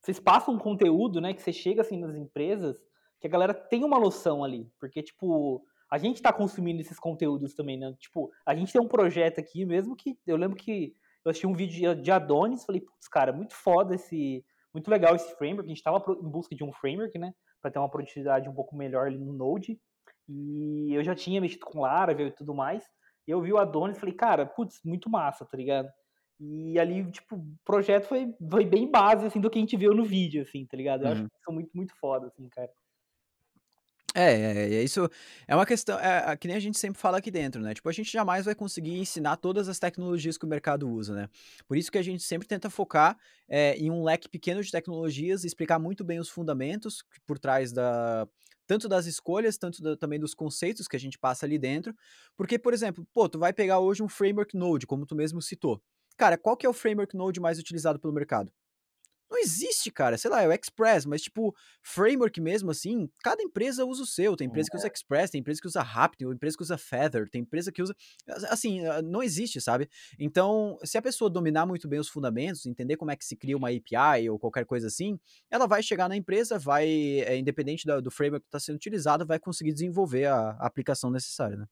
vocês 0.00 0.18
passam 0.18 0.54
um 0.54 0.58
conteúdo, 0.58 1.20
né, 1.20 1.32
que 1.32 1.40
você 1.40 1.52
chega, 1.52 1.82
assim, 1.82 2.00
nas 2.00 2.16
empresas, 2.16 2.76
que 3.20 3.28
a 3.28 3.30
galera 3.30 3.54
tem 3.54 3.84
uma 3.84 4.00
noção 4.00 4.42
ali, 4.42 4.68
porque, 4.80 5.00
tipo, 5.00 5.64
a 5.92 5.98
gente 5.98 6.22
tá 6.22 6.32
consumindo 6.32 6.80
esses 6.80 6.98
conteúdos 6.98 7.54
também, 7.54 7.78
né? 7.78 7.94
Tipo, 8.00 8.32
a 8.46 8.54
gente 8.54 8.72
tem 8.72 8.80
um 8.80 8.88
projeto 8.88 9.38
aqui 9.38 9.62
mesmo 9.66 9.94
que, 9.94 10.18
eu 10.26 10.38
lembro 10.38 10.56
que 10.56 10.96
eu 11.22 11.30
assisti 11.30 11.46
um 11.46 11.52
vídeo 11.52 11.94
de 11.94 12.10
Adonis, 12.10 12.64
falei, 12.64 12.80
putz, 12.80 13.06
cara, 13.08 13.30
muito 13.30 13.54
foda 13.54 13.94
esse, 13.94 14.42
muito 14.72 14.90
legal 14.90 15.14
esse 15.14 15.36
framework, 15.36 15.66
a 15.66 15.68
gente 15.68 15.82
tava 15.82 16.02
em 16.18 16.30
busca 16.30 16.56
de 16.56 16.64
um 16.64 16.72
framework, 16.72 17.18
né, 17.18 17.34
para 17.60 17.70
ter 17.70 17.78
uma 17.78 17.90
produtividade 17.90 18.48
um 18.48 18.54
pouco 18.54 18.74
melhor 18.74 19.06
ali 19.06 19.18
no 19.18 19.34
Node, 19.34 19.78
e 20.26 20.94
eu 20.94 21.04
já 21.04 21.14
tinha 21.14 21.42
mexido 21.42 21.66
com 21.66 21.82
Laravel 21.82 22.28
e 22.28 22.32
tudo 22.32 22.54
mais. 22.54 22.82
E 23.28 23.30
eu 23.30 23.42
vi 23.42 23.52
o 23.52 23.58
Adonis 23.58 23.98
e 23.98 24.00
falei, 24.00 24.14
cara, 24.14 24.46
putz, 24.46 24.80
muito 24.82 25.10
massa, 25.10 25.44
tá 25.44 25.58
ligado? 25.58 25.90
E 26.40 26.78
ali, 26.78 27.04
tipo, 27.10 27.36
o 27.36 27.54
projeto 27.66 28.06
foi, 28.06 28.34
foi 28.50 28.64
bem 28.64 28.90
base, 28.90 29.26
assim, 29.26 29.40
do 29.40 29.50
que 29.50 29.58
a 29.58 29.60
gente 29.60 29.76
viu 29.76 29.92
no 29.92 30.04
vídeo, 30.04 30.40
assim, 30.40 30.64
tá 30.64 30.74
ligado? 30.74 31.02
Eu 31.02 31.08
uhum. 31.08 31.12
acho 31.12 31.22
que 31.24 31.44
são 31.44 31.54
muito, 31.54 31.70
muito 31.74 31.94
foda, 32.00 32.28
assim, 32.28 32.48
cara. 32.48 32.70
É, 34.14 34.24
é, 34.24 34.74
é, 34.74 34.82
isso 34.82 35.08
é 35.48 35.54
uma 35.54 35.64
questão, 35.64 35.98
é, 35.98 36.32
é, 36.32 36.36
que 36.36 36.46
nem 36.46 36.56
a 36.56 36.60
gente 36.60 36.78
sempre 36.78 37.00
fala 37.00 37.16
aqui 37.16 37.30
dentro, 37.30 37.62
né? 37.62 37.72
Tipo, 37.72 37.88
a 37.88 37.92
gente 37.92 38.12
jamais 38.12 38.44
vai 38.44 38.54
conseguir 38.54 38.98
ensinar 38.98 39.36
todas 39.38 39.68
as 39.68 39.78
tecnologias 39.78 40.36
que 40.36 40.44
o 40.44 40.48
mercado 40.48 40.88
usa, 40.88 41.14
né? 41.14 41.28
Por 41.66 41.78
isso 41.78 41.90
que 41.90 41.96
a 41.96 42.02
gente 42.02 42.22
sempre 42.22 42.46
tenta 42.46 42.68
focar 42.68 43.16
é, 43.48 43.74
em 43.76 43.90
um 43.90 44.02
leque 44.04 44.28
pequeno 44.28 44.62
de 44.62 44.70
tecnologias 44.70 45.44
explicar 45.44 45.78
muito 45.78 46.04
bem 46.04 46.18
os 46.18 46.28
fundamentos 46.28 47.02
por 47.26 47.38
trás 47.38 47.72
da, 47.72 48.28
tanto 48.66 48.86
das 48.86 49.06
escolhas, 49.06 49.56
tanto 49.56 49.82
da, 49.82 49.96
também 49.96 50.20
dos 50.20 50.34
conceitos 50.34 50.86
que 50.86 50.96
a 50.96 51.00
gente 51.00 51.18
passa 51.18 51.46
ali 51.46 51.58
dentro. 51.58 51.94
Porque, 52.36 52.58
por 52.58 52.74
exemplo, 52.74 53.06
pô, 53.14 53.28
tu 53.30 53.38
vai 53.38 53.52
pegar 53.52 53.78
hoje 53.78 54.02
um 54.02 54.08
framework 54.08 54.54
Node, 54.54 54.86
como 54.86 55.06
tu 55.06 55.14
mesmo 55.14 55.40
citou. 55.40 55.82
Cara, 56.18 56.36
qual 56.36 56.56
que 56.56 56.66
é 56.66 56.68
o 56.68 56.74
framework 56.74 57.16
Node 57.16 57.40
mais 57.40 57.58
utilizado 57.58 57.98
pelo 57.98 58.12
mercado? 58.12 58.52
Não 59.32 59.38
existe, 59.38 59.90
cara. 59.90 60.18
Sei 60.18 60.30
lá, 60.30 60.42
é 60.42 60.46
o 60.46 60.52
Express, 60.52 61.06
mas 61.06 61.22
tipo, 61.22 61.56
framework 61.82 62.38
mesmo 62.38 62.70
assim, 62.70 63.08
cada 63.24 63.42
empresa 63.42 63.82
usa 63.82 64.02
o 64.02 64.06
seu. 64.06 64.36
Tem 64.36 64.46
empresa 64.46 64.68
que 64.70 64.76
usa 64.76 64.86
é. 64.86 64.90
Express, 64.92 65.30
tem 65.30 65.40
empresa 65.40 65.58
que 65.58 65.66
usa 65.66 65.80
Rapid, 65.80 66.18
tem 66.18 66.28
empresa 66.28 66.54
que 66.54 66.62
usa 66.62 66.76
Feather, 66.76 67.30
tem 67.30 67.40
empresa 67.40 67.72
que 67.72 67.82
usa. 67.82 67.96
Assim, 68.50 68.82
não 69.02 69.22
existe, 69.22 69.58
sabe? 69.58 69.88
Então, 70.18 70.78
se 70.84 70.98
a 70.98 71.02
pessoa 71.02 71.30
dominar 71.30 71.64
muito 71.64 71.88
bem 71.88 71.98
os 71.98 72.10
fundamentos, 72.10 72.66
entender 72.66 72.98
como 72.98 73.10
é 73.10 73.16
que 73.16 73.24
se 73.24 73.34
cria 73.34 73.56
uma 73.56 73.70
API 73.70 74.28
ou 74.28 74.38
qualquer 74.38 74.66
coisa 74.66 74.88
assim, 74.88 75.18
ela 75.50 75.66
vai 75.66 75.82
chegar 75.82 76.10
na 76.10 76.16
empresa, 76.16 76.58
vai, 76.58 76.86
é, 76.86 77.38
independente 77.38 77.86
do, 77.86 78.02
do 78.02 78.10
framework 78.10 78.44
que 78.44 78.48
está 78.48 78.60
sendo 78.60 78.76
utilizado, 78.76 79.24
vai 79.24 79.38
conseguir 79.38 79.72
desenvolver 79.72 80.26
a, 80.26 80.50
a 80.60 80.66
aplicação 80.66 81.10
necessária, 81.10 81.56
né? 81.56 81.66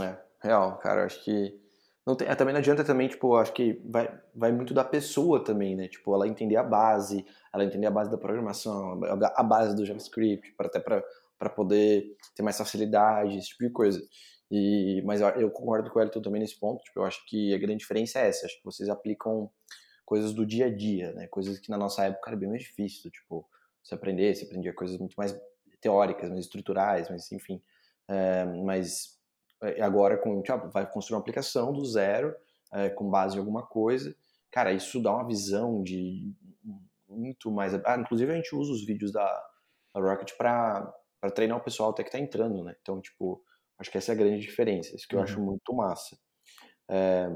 É, 0.00 0.46
real, 0.46 0.78
cara. 0.78 1.06
Acho 1.06 1.24
que 1.24 1.60
não 2.06 2.16
tem, 2.16 2.26
é, 2.26 2.34
também 2.34 2.52
não 2.52 2.58
adianta 2.58 2.84
também, 2.84 3.08
tipo, 3.08 3.36
acho 3.36 3.52
que 3.52 3.80
vai, 3.84 4.12
vai 4.34 4.50
muito 4.50 4.74
da 4.74 4.84
pessoa 4.84 5.42
também, 5.42 5.76
né? 5.76 5.86
Tipo, 5.88 6.14
ela 6.14 6.26
entender 6.26 6.56
a 6.56 6.62
base, 6.62 7.24
ela 7.54 7.64
entender 7.64 7.86
a 7.86 7.90
base 7.90 8.10
da 8.10 8.18
programação, 8.18 9.00
a 9.04 9.42
base 9.42 9.76
do 9.76 9.86
JavaScript, 9.86 10.52
para 10.52 10.66
até 10.66 10.80
para 10.80 11.50
poder 11.50 12.16
ter 12.34 12.42
mais 12.42 12.58
facilidade, 12.58 13.38
esse 13.38 13.48
tipo 13.48 13.64
de 13.64 13.70
coisa. 13.70 14.02
E, 14.50 15.00
mas 15.06 15.20
eu 15.20 15.50
concordo 15.50 15.90
com 15.90 15.98
o 15.98 16.02
Elton 16.02 16.20
também 16.20 16.40
nesse 16.40 16.58
ponto, 16.58 16.82
tipo, 16.82 17.00
eu 17.00 17.04
acho 17.04 17.24
que 17.26 17.54
a 17.54 17.58
grande 17.58 17.78
diferença 17.78 18.18
é 18.18 18.28
essa, 18.28 18.46
acho 18.46 18.58
que 18.58 18.64
vocês 18.64 18.88
aplicam 18.88 19.50
coisas 20.04 20.32
do 20.34 20.44
dia 20.44 20.66
a 20.66 20.70
dia, 20.76 21.12
né? 21.12 21.26
Coisas 21.28 21.58
que 21.58 21.70
na 21.70 21.78
nossa 21.78 22.04
época 22.04 22.30
era 22.30 22.36
bem 22.36 22.48
mais 22.48 22.62
difícil, 22.62 23.10
tipo, 23.10 23.48
você 23.82 23.94
aprender, 23.94 24.34
você 24.34 24.44
aprendia 24.44 24.74
coisas 24.74 24.98
muito 24.98 25.14
mais 25.14 25.34
teóricas, 25.80 26.28
mais 26.30 26.44
estruturais, 26.44 27.08
mas 27.08 27.30
enfim. 27.32 27.62
É, 28.08 28.44
mas 28.44 29.18
agora 29.80 30.16
com 30.16 30.42
tipo, 30.42 30.68
vai 30.70 30.90
construir 30.90 31.16
uma 31.16 31.20
aplicação 31.20 31.72
do 31.72 31.84
zero 31.84 32.34
é, 32.72 32.88
com 32.90 33.10
base 33.10 33.36
em 33.36 33.38
alguma 33.38 33.66
coisa 33.66 34.14
cara 34.50 34.72
isso 34.72 35.02
dá 35.02 35.12
uma 35.12 35.26
visão 35.26 35.82
de 35.82 36.34
muito 37.08 37.50
mais 37.50 37.74
ah, 37.74 37.96
inclusive 37.98 38.32
a 38.32 38.36
gente 38.36 38.54
usa 38.54 38.72
os 38.72 38.84
vídeos 38.84 39.12
da, 39.12 39.26
da 39.94 40.00
Rocket 40.00 40.36
para 40.36 40.92
treinar 41.34 41.58
o 41.58 41.62
pessoal 41.62 41.90
até 41.90 42.02
que 42.02 42.08
está 42.08 42.18
entrando 42.18 42.64
né 42.64 42.74
então 42.80 43.00
tipo 43.00 43.42
acho 43.78 43.90
que 43.90 43.98
essa 43.98 44.12
é 44.12 44.14
a 44.14 44.18
grande 44.18 44.40
diferença 44.40 44.94
isso 44.94 45.06
que 45.06 45.14
eu 45.14 45.18
uhum. 45.18 45.24
acho 45.24 45.40
muito 45.40 45.74
massa 45.74 46.16
é, 46.90 47.28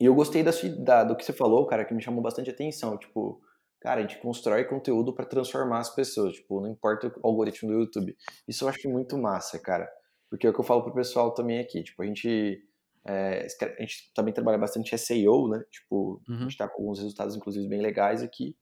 e 0.00 0.04
eu 0.04 0.14
gostei 0.14 0.42
da, 0.42 0.50
da, 0.78 1.04
do 1.04 1.16
que 1.16 1.24
você 1.24 1.32
falou 1.32 1.66
cara 1.66 1.84
que 1.84 1.94
me 1.94 2.02
chamou 2.02 2.22
bastante 2.22 2.50
atenção 2.50 2.98
tipo 2.98 3.42
cara, 3.82 3.98
a 3.98 4.02
gente 4.02 4.18
constrói 4.18 4.64
conteúdo 4.64 5.12
para 5.12 5.26
transformar 5.26 5.80
as 5.80 5.92
pessoas, 5.92 6.34
tipo, 6.34 6.60
não 6.60 6.70
importa 6.70 7.12
o 7.20 7.26
algoritmo 7.26 7.68
do 7.72 7.80
YouTube. 7.80 8.16
Isso 8.46 8.64
eu 8.64 8.68
acho 8.68 8.88
muito 8.88 9.18
massa, 9.18 9.58
cara. 9.58 9.90
Porque 10.32 10.46
é 10.46 10.50
o 10.50 10.52
que 10.54 10.60
eu 10.60 10.64
falo 10.64 10.82
pro 10.82 10.94
pessoal 10.94 11.30
também 11.34 11.60
aqui, 11.60 11.82
tipo, 11.82 12.02
a 12.02 12.06
gente, 12.06 12.58
é, 13.04 13.46
a 13.60 13.82
gente 13.82 14.10
também 14.14 14.32
trabalha 14.32 14.56
bastante 14.56 14.96
SEO, 14.96 15.46
né? 15.46 15.62
Tipo, 15.70 16.22
uhum. 16.26 16.36
a 16.36 16.40
gente 16.44 16.56
tá 16.56 16.66
com 16.66 16.80
alguns 16.80 17.00
resultados, 17.00 17.36
inclusive, 17.36 17.68
bem 17.68 17.82
legais 17.82 18.22
aqui. 18.22 18.56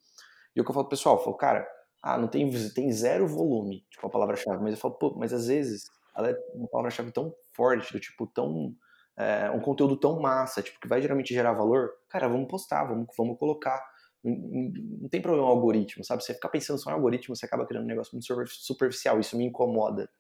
E 0.57 0.61
o 0.61 0.65
que 0.65 0.71
eu 0.71 0.75
falo 0.75 0.87
pro 0.87 0.97
pessoal, 0.97 1.17
eu 1.17 1.23
falo, 1.23 1.37
cara, 1.37 1.65
ah, 2.03 2.19
não 2.19 2.27
tem, 2.27 2.51
tem 2.71 2.91
zero 2.91 3.25
volume, 3.29 3.87
tipo, 3.89 4.05
a 4.05 4.11
palavra-chave. 4.11 4.61
Mas 4.61 4.75
eu 4.75 4.81
falo, 4.81 4.95
pô, 4.95 5.15
mas 5.17 5.33
às 5.33 5.47
vezes 5.47 5.85
ela 6.17 6.31
é 6.31 6.37
uma 6.55 6.67
palavra-chave 6.67 7.13
tão 7.13 7.33
forte, 7.53 7.93
do 7.93 8.01
tipo, 8.01 8.27
tão... 8.27 8.75
É, 9.17 9.49
um 9.53 9.61
conteúdo 9.61 9.97
tão 9.97 10.19
massa, 10.19 10.63
tipo, 10.63 10.81
que 10.81 10.89
vai 10.89 11.01
geralmente 11.01 11.33
gerar 11.33 11.53
valor, 11.53 11.93
cara, 12.09 12.27
vamos 12.27 12.49
postar, 12.49 12.83
vamos, 12.83 13.07
vamos 13.17 13.39
colocar. 13.39 13.81
Não, 14.25 14.35
não 15.03 15.09
tem 15.09 15.23
problema 15.23 15.47
o 15.47 15.51
algoritmo, 15.53 16.03
sabe? 16.05 16.25
Você 16.25 16.35
ficar 16.35 16.49
pensando 16.49 16.81
só 16.81 16.91
em 16.91 16.95
algoritmo, 16.95 17.37
você 17.37 17.47
acaba 17.47 17.65
criando 17.65 17.85
um 17.85 17.87
negócio 17.87 18.11
muito 18.13 18.27
superficial, 18.49 19.21
isso 19.21 19.37
me 19.37 19.45
incomoda. 19.45 20.11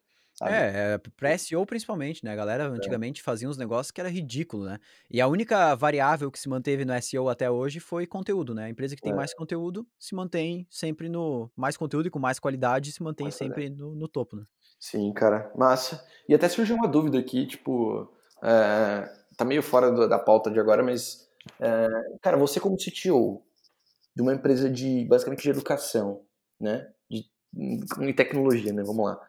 Sabe? 0.41 0.55
É, 0.55 0.95
é 0.95 0.99
pra 0.99 1.37
SEO 1.37 1.67
principalmente, 1.67 2.25
né? 2.25 2.33
A 2.33 2.37
galera 2.37 2.65
é. 2.65 2.67
antigamente 2.67 3.21
é. 3.21 3.25
fazia 3.25 3.47
uns 3.47 3.59
negócios 3.59 3.91
que 3.91 4.01
era 4.01 4.09
ridículo, 4.09 4.65
né? 4.65 4.79
E 5.11 5.21
a 5.21 5.29
única 5.29 5.75
variável 5.75 6.31
que 6.31 6.39
se 6.39 6.49
manteve 6.49 6.83
no 6.83 7.03
SEO 7.03 7.29
até 7.29 7.51
hoje 7.51 7.79
foi 7.79 8.07
conteúdo, 8.07 8.55
né? 8.55 8.65
A 8.65 8.69
empresa 8.71 8.97
que 8.97 9.03
tem 9.03 9.13
é. 9.13 9.15
mais 9.15 9.35
conteúdo 9.35 9.87
se 9.99 10.15
mantém 10.15 10.67
sempre 10.71 11.11
no. 11.11 11.51
Mais 11.55 11.77
conteúdo 11.77 12.07
e 12.07 12.11
com 12.11 12.19
mais 12.19 12.39
qualidade 12.39 12.91
se 12.91 13.03
mantém 13.03 13.31
sempre 13.31 13.69
no, 13.69 13.95
no, 13.95 14.09
topo, 14.09 14.35
né? 14.35 14.45
Sim, 14.79 15.13
cara. 15.13 15.53
Massa. 15.55 16.03
E 16.27 16.35
até 16.35 16.49
surgiu 16.49 16.77
uma 16.77 16.89
dúvida 16.89 17.19
aqui, 17.19 17.47
tipo. 17.47 18.11
É, 18.43 19.13
tá 19.37 19.45
meio 19.45 19.63
fora 19.63 19.91
do, 19.91 20.09
da 20.09 20.19
pauta 20.19 20.51
de 20.51 20.59
agora, 20.59 20.83
mas. 20.83 21.29
É, 21.59 21.87
cara, 22.23 22.39
você 22.39 22.59
como 22.59 22.79
CTO 22.79 23.43
de 24.17 24.23
uma 24.23 24.33
empresa 24.33 24.71
de 24.71 25.05
basicamente 25.05 25.43
de 25.43 25.51
educação, 25.51 26.23
né? 26.59 26.89
De, 27.11 27.27
de 27.53 28.15
tecnologia, 28.15 28.73
né? 28.73 28.83
Vamos 28.83 29.05
lá. 29.05 29.21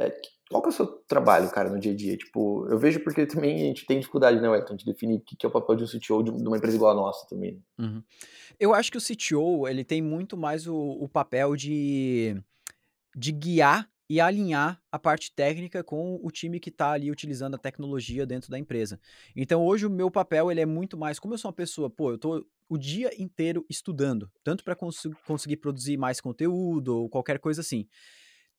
É, 0.00 0.10
qual 0.48 0.62
que 0.62 0.68
é 0.68 0.70
o 0.70 0.72
seu 0.72 0.86
trabalho, 1.06 1.50
cara, 1.50 1.68
no 1.68 1.78
dia 1.78 1.92
a 1.92 1.94
dia? 1.94 2.16
Tipo, 2.16 2.66
eu 2.68 2.78
vejo 2.78 3.00
porque 3.00 3.26
também 3.26 3.56
a 3.56 3.64
gente 3.66 3.84
tem 3.86 4.00
dificuldade, 4.00 4.40
né, 4.40 4.48
Wellington, 4.48 4.74
de 4.74 4.86
definir 4.86 5.16
o 5.16 5.20
que 5.20 5.44
é 5.44 5.48
o 5.48 5.52
papel 5.52 5.76
de 5.76 5.84
um 5.84 5.86
CTO 5.86 6.22
de 6.22 6.30
uma 6.30 6.56
empresa 6.56 6.74
igual 6.74 6.92
a 6.92 6.94
nossa 6.94 7.26
também. 7.28 7.62
Uhum. 7.78 8.02
Eu 8.58 8.74
acho 8.74 8.90
que 8.90 8.96
o 8.96 9.00
CTO, 9.00 9.68
ele 9.68 9.84
tem 9.84 10.00
muito 10.00 10.38
mais 10.38 10.66
o, 10.66 10.74
o 10.74 11.06
papel 11.06 11.54
de, 11.54 12.42
de 13.14 13.30
guiar 13.30 13.90
e 14.08 14.20
alinhar 14.20 14.82
a 14.90 14.98
parte 14.98 15.32
técnica 15.32 15.84
com 15.84 16.18
o 16.20 16.30
time 16.30 16.58
que 16.58 16.70
está 16.70 16.92
ali 16.92 17.10
utilizando 17.10 17.54
a 17.54 17.58
tecnologia 17.58 18.26
dentro 18.26 18.50
da 18.50 18.58
empresa. 18.58 18.98
Então, 19.36 19.64
hoje 19.64 19.86
o 19.86 19.90
meu 19.90 20.10
papel, 20.10 20.50
ele 20.50 20.62
é 20.62 20.66
muito 20.66 20.96
mais, 20.96 21.20
como 21.20 21.34
eu 21.34 21.38
sou 21.38 21.50
uma 21.50 21.54
pessoa, 21.54 21.90
pô, 21.90 22.10
eu 22.10 22.18
tô 22.18 22.44
o 22.68 22.78
dia 22.78 23.10
inteiro 23.22 23.66
estudando, 23.68 24.30
tanto 24.42 24.64
para 24.64 24.74
cons 24.74 25.02
conseguir 25.26 25.58
produzir 25.58 25.96
mais 25.96 26.20
conteúdo 26.20 26.96
ou 26.96 27.08
qualquer 27.08 27.38
coisa 27.38 27.60
assim 27.60 27.86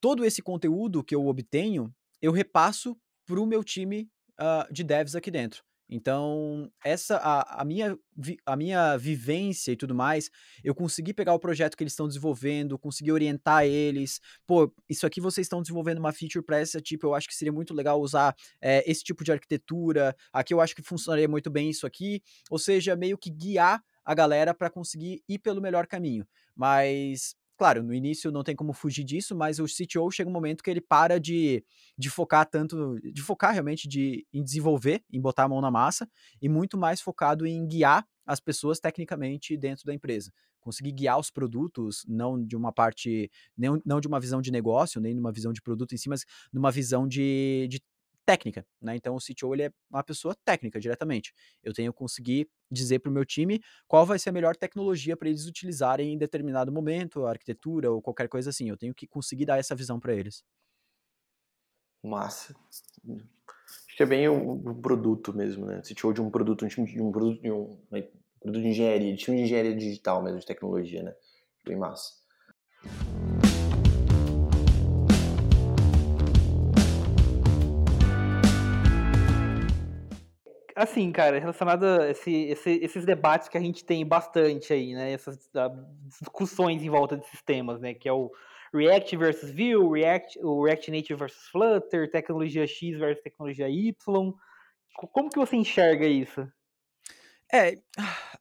todo 0.02 0.26
esse 0.26 0.42
conteúdo 0.42 1.04
que 1.04 1.16
eu 1.16 1.28
obtenho, 1.28 1.94
eu 2.22 2.32
repasso 2.32 2.98
para 3.26 3.40
o 3.40 3.46
meu 3.46 3.64
time 3.64 4.10
uh, 4.40 4.74
de 4.74 4.84
devs 4.84 5.16
aqui 5.16 5.32
dentro. 5.32 5.64
Então, 5.94 6.72
essa 6.86 7.18
a, 7.18 7.62
a, 7.62 7.66
minha, 7.66 7.98
a 8.46 8.56
minha 8.56 8.96
vivência 8.96 9.74
e 9.74 9.76
tudo 9.76 9.94
mais, 9.94 10.30
eu 10.64 10.74
consegui 10.74 11.14
pegar 11.14 11.34
o 11.34 11.40
projeto 11.40 11.76
que 11.76 11.84
eles 11.84 11.92
estão 11.92 12.08
desenvolvendo, 12.08 12.80
consegui 12.80 13.12
orientar 13.12 13.66
eles. 13.66 14.22
Pô, 14.48 14.74
isso 14.90 15.06
aqui 15.06 15.20
vocês 15.20 15.44
estão 15.44 15.62
desenvolvendo 15.62 15.98
uma 15.98 16.14
feature 16.14 16.46
para 16.46 16.62
esse 16.62 16.80
tipo, 16.80 17.08
eu 17.08 17.14
acho 17.14 17.28
que 17.28 17.36
seria 17.36 17.52
muito 17.52 17.74
legal 17.74 18.00
usar 18.00 18.34
é, 18.62 18.90
esse 18.90 19.04
tipo 19.04 19.22
de 19.22 19.34
arquitetura. 19.34 20.16
Aqui 20.32 20.54
eu 20.54 20.62
acho 20.62 20.74
que 20.74 20.82
funcionaria 20.82 21.28
muito 21.28 21.50
bem 21.50 21.70
isso 21.70 21.86
aqui. 21.86 22.24
Ou 22.50 22.58
seja, 22.58 22.96
meio 22.96 23.18
que 23.18 23.30
guiar 23.30 23.84
a 24.06 24.16
galera 24.16 24.54
para 24.54 24.70
conseguir 24.70 25.22
ir 25.28 25.40
pelo 25.40 25.62
melhor 25.62 25.88
caminho. 25.88 26.26
Mas 26.56 27.36
claro, 27.62 27.84
no 27.84 27.94
início 27.94 28.32
não 28.32 28.44
tem 28.44 28.56
como 28.56 28.74
fugir 28.74 29.04
disso, 29.04 29.36
mas 29.36 29.60
o 29.60 29.66
CTO 29.66 30.10
chega 30.10 30.28
um 30.28 30.34
momento 30.34 30.64
que 30.64 30.72
ele 30.72 30.82
para 30.82 31.20
de, 31.20 31.64
de 31.96 32.10
focar 32.10 32.44
tanto, 32.50 33.00
de 33.04 33.22
focar 33.22 33.54
realmente 33.54 33.88
de, 33.88 34.26
em 34.34 34.44
desenvolver, 34.44 35.04
em 35.14 35.22
botar 35.22 35.44
a 35.44 35.48
mão 35.48 35.62
na 35.62 35.70
massa, 35.70 36.10
e 36.42 36.50
muito 36.50 36.76
mais 36.76 37.02
focado 37.02 37.46
em 37.46 37.68
guiar 37.68 38.04
as 38.26 38.40
pessoas 38.40 38.80
tecnicamente 38.80 39.56
dentro 39.56 39.86
da 39.86 39.94
empresa. 39.94 40.32
Conseguir 40.60 40.92
guiar 40.92 41.20
os 41.20 41.30
produtos, 41.30 42.04
não 42.08 42.44
de 42.44 42.56
uma 42.56 42.72
parte, 42.74 43.30
não, 43.56 43.80
não 43.86 44.02
de 44.02 44.08
uma 44.08 44.20
visão 44.20 44.42
de 44.42 44.50
negócio, 44.50 45.00
nem 45.00 45.14
de 45.14 45.20
uma 45.20 45.32
visão 45.32 45.54
de 45.54 45.62
produto 45.62 45.94
em 45.94 46.00
si, 46.00 46.10
mas 46.10 46.26
numa 46.52 46.72
visão 46.72 47.08
de, 47.08 47.68
de 47.70 47.80
técnica, 48.32 48.66
né? 48.82 48.96
Então 48.96 49.16
o 49.16 49.20
CTO 49.20 49.54
ele 49.54 49.64
é 49.64 49.72
uma 49.90 50.04
pessoa 50.04 50.34
técnica 50.46 50.80
diretamente. 50.80 51.34
Eu 51.62 51.74
tenho 51.74 51.92
que 51.92 52.00
conseguir 52.00 52.48
dizer 52.72 53.00
para 53.00 53.10
o 53.10 53.14
meu 53.14 53.26
time 53.26 53.62
qual 53.88 54.06
vai 54.06 54.18
ser 54.18 54.30
a 54.30 54.34
melhor 54.34 54.56
tecnologia 54.56 55.18
para 55.18 55.28
eles 55.28 55.46
utilizarem 55.46 56.14
em 56.14 56.18
determinado 56.18 56.72
momento, 56.72 57.26
arquitetura 57.26 57.92
ou 57.92 58.02
qualquer 58.02 58.30
coisa 58.30 58.50
assim. 58.50 58.70
Eu 58.70 58.78
tenho 58.78 58.96
que 58.96 59.06
conseguir 59.06 59.46
dar 59.46 59.58
essa 59.60 59.76
visão 59.76 60.00
para 60.00 60.14
eles. 60.14 60.44
Massa. 62.02 62.56
Acho 63.06 63.98
que 63.98 64.04
é 64.04 64.06
bem 64.06 64.28
o, 64.30 64.54
o 64.54 64.76
produto 64.82 65.34
mesmo, 65.34 65.66
né? 65.66 65.82
CTO 65.82 66.14
de 66.14 66.22
um 66.22 66.32
produto, 66.32 66.66
um 66.66 66.68
time 66.70 66.88
de 66.88 67.02
um 67.02 67.12
produto 67.12 67.42
de 67.42 67.52
um, 67.52 67.78
um 67.92 68.02
produto 68.40 68.62
de 68.62 68.68
engenharia, 68.68 69.12
de 69.14 69.18
time 69.18 69.38
de 69.38 69.44
engenharia 69.44 69.76
digital 69.76 70.24
mesmo, 70.24 70.40
de 70.40 70.46
tecnologia, 70.46 71.04
né? 71.04 71.14
Bem 71.66 71.78
massa. 71.78 72.14
Assim, 80.84 81.12
cara, 81.12 81.40
relacionado 81.40 81.84
a 81.86 82.10
esse, 82.10 82.32
esse, 82.32 82.72
esses 82.82 83.06
debates 83.06 83.48
que 83.48 83.58
a 83.58 83.62
gente 83.62 83.84
tem 83.84 84.06
bastante 84.06 84.74
aí, 84.74 84.94
né? 84.94 85.12
Essas 85.12 85.38
uh, 85.56 85.86
discussões 86.20 86.84
em 86.84 86.90
volta 86.90 87.18
desses 87.18 87.42
temas, 87.42 87.80
né? 87.80 87.94
Que 87.94 88.10
é 88.10 88.14
o 88.14 88.32
React 88.74 89.18
versus 89.18 89.52
Vue, 89.52 90.00
React, 90.00 90.40
o 90.44 90.64
React 90.64 90.92
Native 90.92 91.20
versus 91.20 91.48
Flutter, 91.50 92.10
tecnologia 92.10 92.66
X 92.66 92.98
versus 92.98 93.24
tecnologia 93.24 93.70
Y. 93.70 93.94
Como 95.14 95.30
que 95.30 95.40
você 95.40 95.56
enxerga 95.56 96.06
isso? 96.06 96.48
É, 97.54 97.78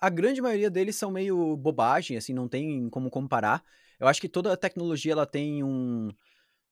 a 0.01 0.09
grande 0.09 0.41
maioria 0.41 0.71
deles 0.71 0.97
são 0.97 1.11
meio 1.11 1.57
bobagem, 1.57 2.17
assim, 2.17 2.33
não 2.33 2.49
tem 2.49 2.89
como 2.91 3.11
comparar. 3.11 3.63
Eu 3.99 4.07
acho 4.07 4.21
que 4.21 4.29
toda 4.29 4.57
tecnologia 4.57 5.13
ela 5.13 5.27
tem 5.27 5.65
um, 5.65 6.09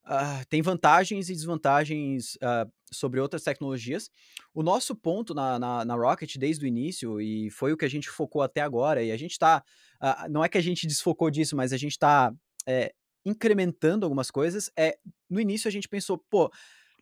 Uh, 0.09 0.43
tem 0.49 0.59
vantagens 0.59 1.29
e 1.29 1.33
desvantagens 1.33 2.33
uh, 2.37 2.71
sobre 2.91 3.19
outras 3.19 3.43
tecnologias. 3.43 4.09
O 4.55 4.63
nosso 4.63 4.95
ponto 4.95 5.35
na, 5.35 5.59
na, 5.59 5.85
na, 5.85 5.93
Rocket 5.93 6.35
desde 6.37 6.65
o 6.65 6.67
início, 6.67 7.21
e 7.21 7.51
foi 7.51 7.71
o 7.71 7.77
que 7.77 7.85
a 7.85 7.89
gente 7.89 8.09
focou 8.09 8.41
até 8.41 8.61
agora, 8.61 9.03
e 9.03 9.11
a 9.11 9.17
gente 9.17 9.33
está. 9.33 9.59
Uh, 9.59 9.63
ah, 10.01 10.27
não 10.27 10.43
é 10.43 10.49
que 10.49 10.57
a 10.57 10.61
gente 10.61 10.87
desfocou 10.87 11.29
disso, 11.29 11.55
mas 11.55 11.71
a 11.71 11.77
gente 11.77 11.91
está 11.91 12.33
é, 12.65 12.91
incrementando 13.23 14.03
algumas 14.03 14.31
coisas. 14.31 14.71
É, 14.75 14.97
no 15.29 15.39
início 15.39 15.67
a 15.67 15.71
gente 15.71 15.87
pensou, 15.87 16.17
pô, 16.17 16.51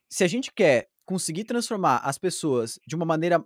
se 0.10 0.26
a 0.26 0.28
gente 0.28 0.52
quer 0.52 0.90
conseguir 1.06 1.46
transformar 1.46 2.00
as 2.00 2.18
pessoas 2.18 2.78
de 2.86 2.94
uma 2.94 3.06
maneira 3.06 3.42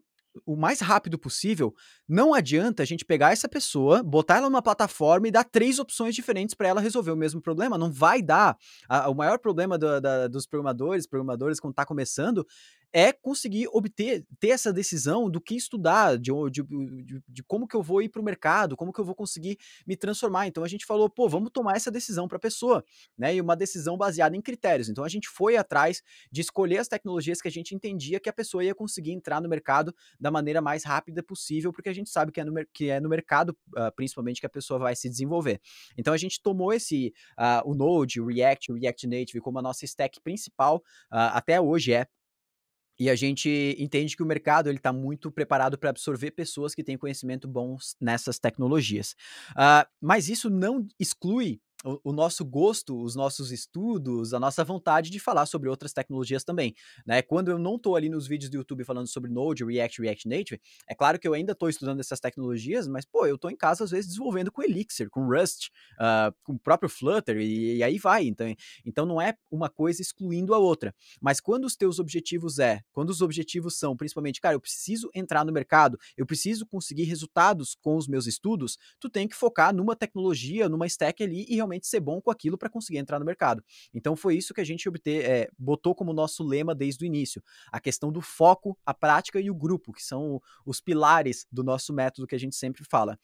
o 0.46 0.56
mais 0.56 0.80
rápido 0.80 1.18
possível, 1.18 1.74
não 2.08 2.34
adianta 2.34 2.84
a 2.84 2.86
gente 2.86 3.06
pegar 3.06 3.32
essa 3.32 3.50
pessoa, 3.50 4.02
botar 4.04 4.38
ela 4.38 4.50
numa 4.50 4.62
plataforma 4.62 5.28
e 5.28 5.32
dar 5.32 5.44
três 5.44 5.80
opções 5.80 6.16
diferentes 6.16 6.56
para 6.56 6.68
ela 6.68 6.82
resolver 6.82 7.12
o 7.12 7.16
mesmo 7.16 7.42
problema. 7.42 7.78
Não 7.78 7.92
vai 7.92 8.22
dar. 8.22 8.58
A, 8.88 9.10
o 9.10 9.16
maior 9.16 9.40
problema 9.40 9.78
do, 9.78 10.00
da, 10.00 10.28
dos 10.28 10.46
programadores, 10.46 11.08
programadores 11.08 11.60
quando 11.60 11.74
está 11.74 11.86
começando, 11.86 12.46
é 12.94 13.14
conseguir 13.14 13.68
obter, 13.72 14.26
ter 14.40 14.50
essa 14.50 14.74
decisão 14.74 15.30
do 15.30 15.40
que 15.40 15.56
estudar, 15.56 16.18
de, 16.18 16.32
de, 16.52 16.64
de, 17.04 17.24
de 17.28 17.44
como 17.44 17.68
que 17.68 17.76
eu 17.76 17.82
vou 17.82 18.02
ir 18.02 18.10
para 18.10 18.22
o 18.22 18.26
mercado, 18.26 18.76
como 18.76 18.92
que 18.92 19.00
eu 19.00 19.06
vou 19.06 19.16
conseguir 19.16 19.58
me 19.86 19.96
transformar. 19.96 20.48
Então 20.48 20.64
a 20.64 20.68
gente 20.68 20.86
falou, 20.86 21.10
pô, 21.10 21.30
vamos 21.30 21.52
tomar 21.52 21.76
essa 21.76 21.90
decisão 21.90 22.28
para 22.28 22.38
a 22.38 22.40
pessoa, 22.40 22.84
né? 23.18 23.36
E 23.36 23.42
uma 23.42 23.56
decisão 23.56 23.98
baseada 23.98 24.36
em 24.36 24.42
critérios. 24.42 24.90
Então 24.90 25.04
a 25.04 25.10
gente 25.10 25.30
foi 25.30 25.56
atrás 25.56 26.02
de 26.32 26.42
escolher 26.42 26.80
as 26.80 26.88
tecnologias 26.88 27.42
que 27.42 27.48
a 27.48 27.52
gente 27.52 27.74
entendia 27.74 28.20
que 28.20 28.30
a 28.30 28.34
pessoa 28.34 28.64
ia 28.64 28.76
conseguir 28.76 29.12
entrar 29.12 29.42
no 29.42 29.48
mercado 29.48 29.94
da 30.20 30.30
maneira 30.30 30.62
mais 30.62 30.84
rápida 30.84 31.24
possível, 31.24 31.72
porque 31.72 31.90
a 31.90 31.94
gente 31.94 32.10
sabe 32.10 32.32
que 32.32 32.42
é 32.42 32.44
no, 32.44 32.54
que 32.74 32.90
é 32.90 33.00
no 33.00 33.08
mercado, 33.08 33.56
uh, 33.76 33.92
principalmente, 33.96 34.42
que 34.42 34.46
a 34.46 34.50
pessoa 34.50 34.80
vai 34.80 34.96
se 34.96 35.10
desenvolver. 35.10 35.62
Então 35.98 36.14
a 36.14 36.18
gente 36.18 36.42
tomou 36.42 36.74
esse, 36.74 37.14
uh, 37.40 37.70
o 37.70 37.74
Node, 37.74 38.20
o 38.20 38.28
React, 38.28 38.72
o 38.72 38.76
React 38.76 39.08
Native 39.08 39.42
como 39.42 39.60
a 39.60 39.62
nossa 39.62 39.86
stack 39.86 40.20
principal, 40.22 40.78
uh, 41.12 41.32
até 41.34 41.60
hoje 41.60 41.94
é 41.94 42.06
e 43.00 43.10
a 43.10 43.16
gente 43.16 43.76
entende 43.80 44.16
que 44.16 44.24
o 44.24 44.26
mercado 44.26 44.70
ele 44.70 44.78
está 44.78 44.94
muito 44.94 45.32
preparado 45.32 45.78
para 45.78 45.90
absorver 45.90 46.32
pessoas 46.32 46.76
que 46.76 46.84
têm 46.84 46.98
conhecimento 46.98 47.48
bons 47.48 47.96
nessas 48.00 48.38
tecnologias. 48.38 49.16
Uh, 49.52 49.88
mas 50.00 50.30
isso 50.30 50.50
não 50.50 50.88
exclui 51.00 51.60
o, 51.84 52.00
o, 52.12 52.14
nosso 52.14 52.46
gosto, 52.46 53.02
os 53.02 53.16
nossos 53.16 53.52
estudos, 53.52 54.34
a 54.34 54.40
nossa 54.40 54.64
vontade 54.64 55.10
de 55.10 55.20
falar 55.20 55.46
sobre 55.46 55.70
outras 55.70 55.94
tecnologias 55.94 56.44
também, 56.44 56.76
né? 57.06 57.22
Quando 57.22 57.50
eu 57.50 57.58
não 57.58 57.76
estou 57.76 57.96
ali 57.96 58.10
nos 58.10 58.28
vídeos 58.28 58.50
do 58.50 58.58
YouTube 58.58 58.84
falando 58.84 59.08
sobre 59.08 59.32
Node, 59.32 59.64
React, 59.64 60.02
React 60.02 60.28
Native, 60.28 60.62
é 60.88 60.96
claro 60.96 61.20
que 61.20 61.28
eu 61.28 61.34
ainda 61.34 61.54
estou 61.54 61.70
estudando 61.70 62.00
essas 62.00 62.20
tecnologias, 62.20 62.88
mas 62.88 63.06
pô, 63.06 63.26
eu 63.26 63.36
estou 63.36 63.50
em 63.50 63.56
casa 63.56 63.84
às 63.84 63.92
vezes 63.92 64.08
desenvolvendo 64.08 64.52
com 64.52 64.62
Elixir, 64.62 65.10
com 65.10 65.26
Rust, 65.26 65.70
uh, 66.00 66.34
com 66.44 66.54
o 66.54 66.60
próprio 66.60 66.90
Flutter 66.90 67.38
e, 67.38 67.78
e, 67.78 67.84
aí 67.84 67.98
vai. 67.98 68.26
Então, 68.26 68.54
então 68.86 69.06
não 69.06 69.22
é 69.22 69.36
uma 69.50 69.70
coisa 69.70 70.02
excluindo 70.02 70.54
a 70.54 70.60
outra. 70.60 70.94
Mas 71.20 71.40
quando 71.40 71.66
os 71.66 71.76
teus 71.76 72.00
objetivos 72.00 72.60
é, 72.60 72.82
quando 72.92 73.10
os 73.10 73.22
objetivos 73.22 73.78
são, 73.78 73.96
principalmente, 73.96 74.40
cara, 74.40 74.56
eu 74.56 74.62
preciso 74.62 75.10
entrar 75.14 75.44
no 75.46 75.52
mercado, 75.52 75.98
eu 76.18 76.26
preciso 76.26 76.66
conseguir 76.66 77.04
resultados 77.04 77.76
com 77.82 77.96
os 77.96 78.08
meus 78.08 78.28
estudos, 78.28 78.78
tu 79.00 79.10
tem 79.10 79.28
que 79.28 79.36
focar 79.36 79.74
numa 79.74 79.96
tecnologia, 79.96 80.70
numa 80.70 80.86
stack 80.86 81.24
ali 81.24 81.46
e 81.50 81.56
realmente 81.56 81.71
realmente 81.72 81.88
ser 81.88 82.00
bom 82.00 82.22
com 82.22 82.30
aquilo 82.30 82.58
para 82.58 82.70
conseguir 82.70 82.98
entrar 82.98 83.18
no 83.20 83.26
mercado. 83.26 83.64
Então 83.94 84.16
foi 84.16 84.36
isso 84.36 84.54
que 84.54 84.62
a 84.62 84.64
gente 84.64 84.88
obter, 84.88 85.24
é, 85.26 85.50
botou 85.58 85.96
como 85.96 86.14
nosso 86.14 86.44
lema 86.44 86.76
desde 86.76 87.04
o 87.04 87.08
início. 87.08 87.42
A 87.72 87.80
questão 87.80 88.12
do 88.12 88.22
foco, 88.22 88.78
a 88.86 88.94
prática 88.94 89.40
e 89.40 89.50
o 89.50 89.56
grupo, 89.56 89.94
que 89.94 90.04
são 90.04 90.42
os 90.66 90.82
pilares 90.82 91.48
do 91.52 91.64
nosso 91.64 91.94
método 91.94 92.28
que 92.28 92.36
a 92.36 92.40
gente 92.40 92.56
sempre 92.56 92.84
fala. 92.84 93.18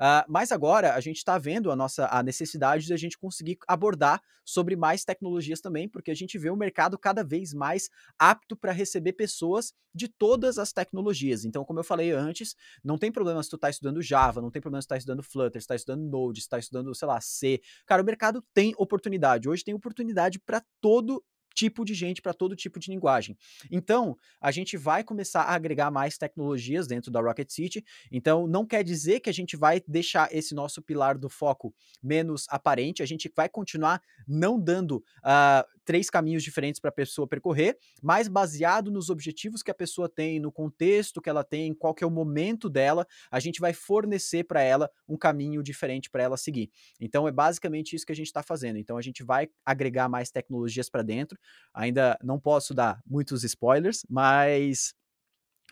Uh, 0.00 0.24
mas 0.26 0.50
agora 0.50 0.94
a 0.94 1.00
gente 1.00 1.18
está 1.18 1.36
vendo 1.36 1.70
a 1.70 1.76
nossa 1.76 2.08
a 2.10 2.22
necessidade 2.22 2.86
de 2.86 2.94
a 2.94 2.96
gente 2.96 3.18
conseguir 3.18 3.58
abordar 3.68 4.22
sobre 4.42 4.74
mais 4.74 5.04
tecnologias 5.04 5.60
também, 5.60 5.86
porque 5.86 6.10
a 6.10 6.14
gente 6.14 6.38
vê 6.38 6.48
o 6.48 6.56
mercado 6.56 6.98
cada 6.98 7.22
vez 7.22 7.52
mais 7.52 7.90
apto 8.18 8.56
para 8.56 8.72
receber 8.72 9.12
pessoas 9.12 9.74
de 9.94 10.08
todas 10.08 10.58
as 10.58 10.72
tecnologias. 10.72 11.44
Então, 11.44 11.64
como 11.64 11.80
eu 11.80 11.84
falei 11.84 12.12
antes, 12.12 12.56
não 12.82 12.96
tem 12.96 13.12
problema 13.12 13.42
se 13.42 13.50
tu 13.50 13.56
está 13.56 13.68
estudando 13.68 14.00
Java, 14.00 14.40
não 14.40 14.50
tem 14.50 14.62
problema 14.62 14.80
se 14.80 14.86
está 14.86 14.96
estudando 14.96 15.22
Flutter, 15.22 15.60
se 15.60 15.64
está 15.64 15.74
estudando 15.74 16.08
Node, 16.08 16.40
se 16.40 16.46
está 16.46 16.58
estudando, 16.58 16.94
sei 16.94 17.06
lá, 17.06 17.20
C. 17.20 17.60
Cara, 17.84 18.02
o 18.02 18.04
mercado 18.04 18.42
tem 18.54 18.72
oportunidade. 18.78 19.48
Hoje 19.48 19.64
tem 19.64 19.74
oportunidade 19.74 20.38
para 20.38 20.62
todo 20.80 21.22
tipo 21.54 21.84
de 21.84 21.94
gente 21.94 22.22
para 22.22 22.32
todo 22.32 22.56
tipo 22.56 22.78
de 22.78 22.90
linguagem. 22.90 23.36
Então, 23.70 24.16
a 24.40 24.50
gente 24.50 24.76
vai 24.76 25.02
começar 25.04 25.42
a 25.42 25.54
agregar 25.54 25.90
mais 25.90 26.16
tecnologias 26.16 26.86
dentro 26.86 27.10
da 27.10 27.20
Rocket 27.20 27.50
City. 27.50 27.84
Então, 28.10 28.46
não 28.46 28.66
quer 28.66 28.82
dizer 28.82 29.20
que 29.20 29.30
a 29.30 29.32
gente 29.32 29.56
vai 29.56 29.82
deixar 29.86 30.34
esse 30.34 30.54
nosso 30.54 30.80
pilar 30.82 31.18
do 31.18 31.28
foco 31.28 31.74
menos 32.02 32.46
aparente. 32.48 33.02
A 33.02 33.06
gente 33.06 33.30
vai 33.34 33.48
continuar 33.48 34.00
não 34.26 34.60
dando 34.60 34.96
uh, 34.96 35.80
três 35.84 36.08
caminhos 36.08 36.42
diferentes 36.42 36.80
para 36.80 36.90
a 36.90 36.92
pessoa 36.92 37.26
percorrer, 37.26 37.76
mas 38.02 38.28
baseado 38.28 38.90
nos 38.90 39.10
objetivos 39.10 39.62
que 39.62 39.70
a 39.70 39.74
pessoa 39.74 40.08
tem, 40.08 40.38
no 40.38 40.52
contexto 40.52 41.20
que 41.20 41.28
ela 41.28 41.42
tem, 41.42 41.74
qual 41.74 41.94
que 41.94 42.04
é 42.04 42.06
o 42.06 42.10
momento 42.10 42.68
dela, 42.68 43.06
a 43.30 43.40
gente 43.40 43.60
vai 43.60 43.72
fornecer 43.72 44.44
para 44.44 44.62
ela 44.62 44.90
um 45.08 45.16
caminho 45.16 45.62
diferente 45.62 46.08
para 46.08 46.22
ela 46.22 46.36
seguir. 46.36 46.70
Então, 47.00 47.26
é 47.26 47.32
basicamente 47.32 47.96
isso 47.96 48.06
que 48.06 48.12
a 48.12 48.16
gente 48.16 48.26
está 48.26 48.42
fazendo. 48.42 48.78
Então, 48.78 48.96
a 48.96 49.02
gente 49.02 49.24
vai 49.24 49.48
agregar 49.64 50.08
mais 50.08 50.30
tecnologias 50.30 50.88
para 50.88 51.02
dentro 51.02 51.36
Ainda 51.72 52.18
não 52.22 52.38
posso 52.38 52.74
dar 52.74 53.00
muitos 53.06 53.44
spoilers, 53.44 54.04
mas, 54.08 54.94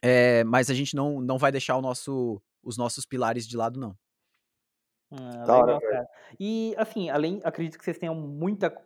é, 0.03 0.45
mas 0.45 0.71
a 0.71 0.75
gente 0.75 0.95
não, 0.95 1.21
não 1.21 1.39
vai 1.39 1.51
deixar 1.51 1.77
o 1.77 1.83
nosso, 1.83 2.41
os 2.63 2.77
nossos 2.77 3.05
pilares 3.05 3.47
de 3.47 3.57
lado, 3.57 3.81
não. 3.81 3.97
Ah, 5.11 5.41
legal, 5.41 5.81
cara. 5.81 6.09
E 6.39 6.75
assim, 6.77 7.09
além, 7.09 7.41
acredito 7.43 7.79
que 7.79 7.85
vocês 7.85 7.99
tenham 7.99 8.15
muita 8.15 8.77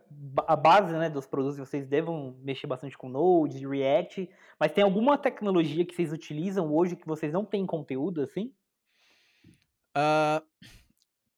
a 0.47 0.55
base, 0.55 0.93
né, 0.93 1.11
dos 1.11 1.26
produtos, 1.26 1.59
vocês 1.59 1.87
devam 1.87 2.37
mexer 2.43 2.66
bastante 2.66 2.97
com 2.97 3.09
Node, 3.09 3.66
React, 3.66 4.30
mas 4.59 4.72
tem 4.72 4.85
alguma 4.85 5.18
tecnologia 5.18 5.85
que 5.85 5.95
vocês 5.95 6.12
utilizam 6.12 6.72
hoje 6.72 6.95
que 6.95 7.07
vocês 7.07 7.33
não 7.33 7.45
têm 7.45 7.66
conteúdo 7.66 8.22
assim? 8.22 8.55
Uh, 9.97 10.47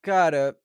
cara, 0.03 0.57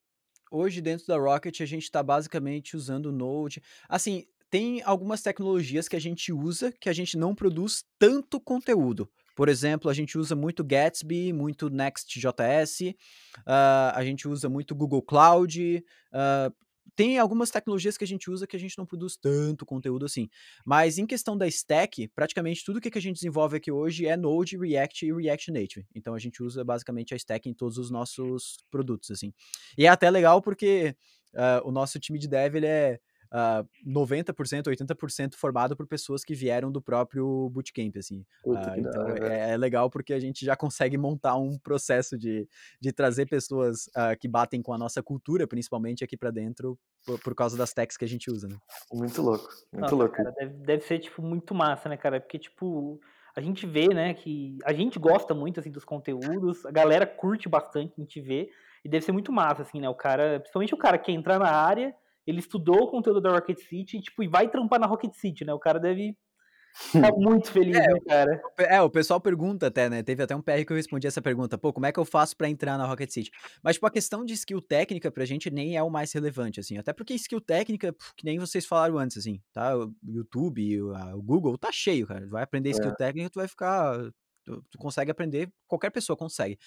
hoje 0.52 0.82
dentro 0.82 1.08
da 1.08 1.18
Rocket 1.18 1.62
a 1.62 1.66
gente 1.66 1.84
está 1.84 2.04
basicamente 2.04 2.76
usando 2.76 3.14
Node. 3.14 3.64
Assim, 3.88 4.28
tem 4.50 4.82
algumas 4.84 5.22
tecnologias 5.22 5.88
que 5.88 5.95
a 5.95 6.02
gente 6.02 6.34
usa 6.34 6.72
que 6.72 6.89
a 6.89 6.93
gente 6.93 7.18
não 7.18 7.36
produz 7.36 7.84
tanto 7.97 8.39
conteúdo. 8.39 9.10
Por 9.36 9.47
exemplo, 9.47 9.89
a 9.89 9.93
gente 9.93 10.18
usa 10.18 10.36
muito 10.36 10.64
Gatsby, 10.64 11.32
muito 11.32 11.70
Next.js, 11.70 12.80
uh, 12.82 13.93
a 13.93 14.04
gente 14.04 14.28
usa 14.28 14.50
muito 14.50 14.76
Google 14.76 15.02
Cloud, 15.02 15.84
uh, 16.14 16.54
tem 17.00 17.18
algumas 17.18 17.50
tecnologias 17.50 17.97
que 17.97 18.04
a 18.04 18.08
gente 18.08 18.30
usa 18.30 18.45
que 18.45 18.58
a 18.58 18.60
gente 18.60 18.78
não 18.78 18.86
produz 18.86 19.16
tanto 19.16 19.66
conteúdo 19.66 20.06
assim. 20.06 20.28
Mas 20.66 20.97
em 20.97 21.06
questão 21.06 21.38
da 21.38 21.47
stack, 21.47 22.10
praticamente 22.10 22.66
tudo 22.66 22.82
que 22.82 22.97
a 22.97 23.02
gente 23.02 23.16
desenvolve 23.16 23.56
aqui 23.56 23.72
hoje 23.72 24.06
é 24.06 24.18
Node, 24.18 24.58
React 24.58 25.06
e 25.06 25.14
React 25.14 25.52
Native. 25.52 25.88
Então 25.95 26.14
a 26.14 26.20
gente 26.20 26.43
usa 26.43 26.62
basicamente 26.62 27.14
a 27.14 27.18
stack 27.18 27.47
em 27.47 27.54
todos 27.54 27.78
os 27.78 27.89
nossos 27.89 28.58
produtos, 28.70 29.12
assim. 29.12 29.32
E 29.78 29.86
é 29.86 29.88
até 29.88 30.10
legal 30.10 30.41
porque 30.41 30.93
uh, 31.34 31.66
o 31.66 31.72
nosso 31.72 31.97
time 32.00 32.20
de 32.20 32.28
dev 32.28 32.56
ele 32.56 32.68
é 32.68 33.00
uh, 33.32 33.68
90%, 33.86 34.68
80% 34.68 35.36
formado 35.36 35.76
por 35.76 35.88
pessoas 35.88 36.24
que 36.24 36.34
vieram 36.34 36.72
do 36.72 36.82
próprio 36.82 37.50
bootcamp, 37.50 37.96
assim. 37.98 38.26
Puta, 38.44 38.60
Uh, 38.60 38.80
então 38.80 39.08
é, 39.10 39.52
é, 39.52 39.58
legal 39.58 39.90
porque 39.90 40.14
a 40.14 40.20
gente 40.20 40.46
já 40.46 40.56
consegue 40.56 40.98
montar 40.98 41.36
um 41.38 41.58
processo 41.58 42.18
de, 42.18 42.48
de 42.80 42.92
trazer 42.92 43.26
pessoas 43.28 43.88
uh, 43.88 44.18
que 44.20 44.28
batem 44.28 44.62
com 44.62 44.74
a 44.74 44.78
nossa 44.78 45.02
cultura, 45.02 45.48
principalmente 45.48 46.04
aqui 46.04 46.18
para 46.18 46.32
dentro, 46.32 46.78
por, 47.06 47.20
por, 47.20 47.36
causa 47.36 47.58
das 47.58 47.74
techs 47.74 47.98
que 47.98 48.06
a 48.06 48.08
gente 48.08 48.30
usa, 48.30 48.48
né? 48.48 48.58
Muito 48.92 49.22
louco, 49.22 49.50
muito 49.72 49.82
nossa, 49.82 49.96
louco. 49.96 50.16
Cara, 50.16 50.32
deve, 50.32 50.54
deve 50.66 50.84
ser, 50.84 51.00
tipo, 51.00 51.22
muito 51.22 51.54
massa, 51.56 51.90
né, 51.90 51.98
cara? 51.98 52.20
Porque, 52.20 52.38
tipo, 52.38 53.00
a 53.36 53.42
gente 53.42 53.66
vê, 53.66 53.88
né, 53.88 54.14
que 54.14 54.58
a 54.66 54.74
gente 54.74 55.00
gosta 55.00 55.34
muito, 55.34 55.60
assim, 55.60 55.72
dos 55.72 55.86
conteúdos, 55.86 56.66
a 56.66 56.72
galera 56.72 57.08
curte 57.08 57.48
bastante, 57.48 57.94
a 57.98 58.02
gente 58.02 58.20
vê, 58.20 58.50
e 58.84 58.90
deve 58.90 59.06
ser 59.06 59.12
muito 59.12 59.32
massa, 59.32 59.62
assim, 59.62 59.80
né, 59.80 59.90
o 59.90 59.96
cara, 59.96 60.40
principalmente 60.40 60.74
o 60.74 60.78
cara 60.78 60.98
que 60.98 61.12
entra 61.12 61.40
na 61.40 61.52
área 61.52 61.96
ele 62.26 62.40
estudou 62.40 62.84
o 62.84 62.88
conteúdo 62.88 63.22
da 63.22 63.32
Rocket 63.32 63.60
City 63.60 64.02
tipo, 64.02 64.24
e 64.24 64.28
vai 64.28 64.50
trampar 64.50 64.80
na 64.80 64.88
Rocket 64.88 65.14
City, 65.14 65.46
né? 65.46 65.54
O 65.54 65.60
cara 65.60 65.80
deve 65.80 66.16
ficar 66.74 67.12
muito 67.18 67.52
feliz, 67.52 67.76
é, 67.76 67.88
né, 67.88 68.00
cara? 68.08 68.42
É, 68.58 68.82
o 68.82 68.90
pessoal 68.90 69.20
pergunta 69.20 69.68
até, 69.68 69.90
né? 69.90 70.04
Teve 70.04 70.24
até 70.24 70.36
um 70.36 70.42
PR 70.42 70.64
que 70.66 70.72
eu 70.72 70.78
respondi 70.78 71.08
essa 71.08 71.22
pergunta. 71.22 71.58
Pô, 71.58 71.74
como 71.74 71.86
é 71.86 71.92
que 71.92 72.00
eu 72.00 72.06
faço 72.06 72.36
para 72.38 72.50
entrar 72.50 72.78
na 72.78 72.86
Rocket 72.86 73.10
City? 73.10 73.32
Mas, 73.64 73.76
tipo, 73.76 73.86
a 73.86 73.92
questão 73.92 74.24
de 74.24 74.34
skill 74.34 74.62
técnica 74.62 75.12
pra 75.12 75.26
gente 75.26 75.50
nem 75.50 75.76
é 75.76 75.84
o 75.84 75.90
mais 75.90 76.12
relevante, 76.12 76.60
assim. 76.60 76.78
Até 76.78 76.94
porque 76.94 77.14
skill 77.16 77.42
técnica, 77.42 77.96
que 78.16 78.26
nem 78.26 78.40
vocês 78.40 78.66
falaram 78.66 78.98
antes, 78.98 79.18
assim, 79.18 79.42
tá? 79.52 79.78
O 79.78 79.94
YouTube, 80.04 80.82
o 80.82 81.22
Google 81.22 81.58
tá 81.58 81.72
cheio, 81.72 82.08
cara. 82.08 82.28
Vai 82.28 82.44
aprender 82.44 82.70
skill 82.72 82.92
é. 82.92 82.96
técnica, 82.96 83.30
tu 83.30 83.40
vai 83.40 83.48
ficar... 83.48 83.98
Tu, 84.46 84.64
tu 84.72 84.78
consegue 84.78 85.12
aprender, 85.12 85.52
qualquer 85.68 85.90
pessoa 85.90 86.16
consegue. 86.16 86.58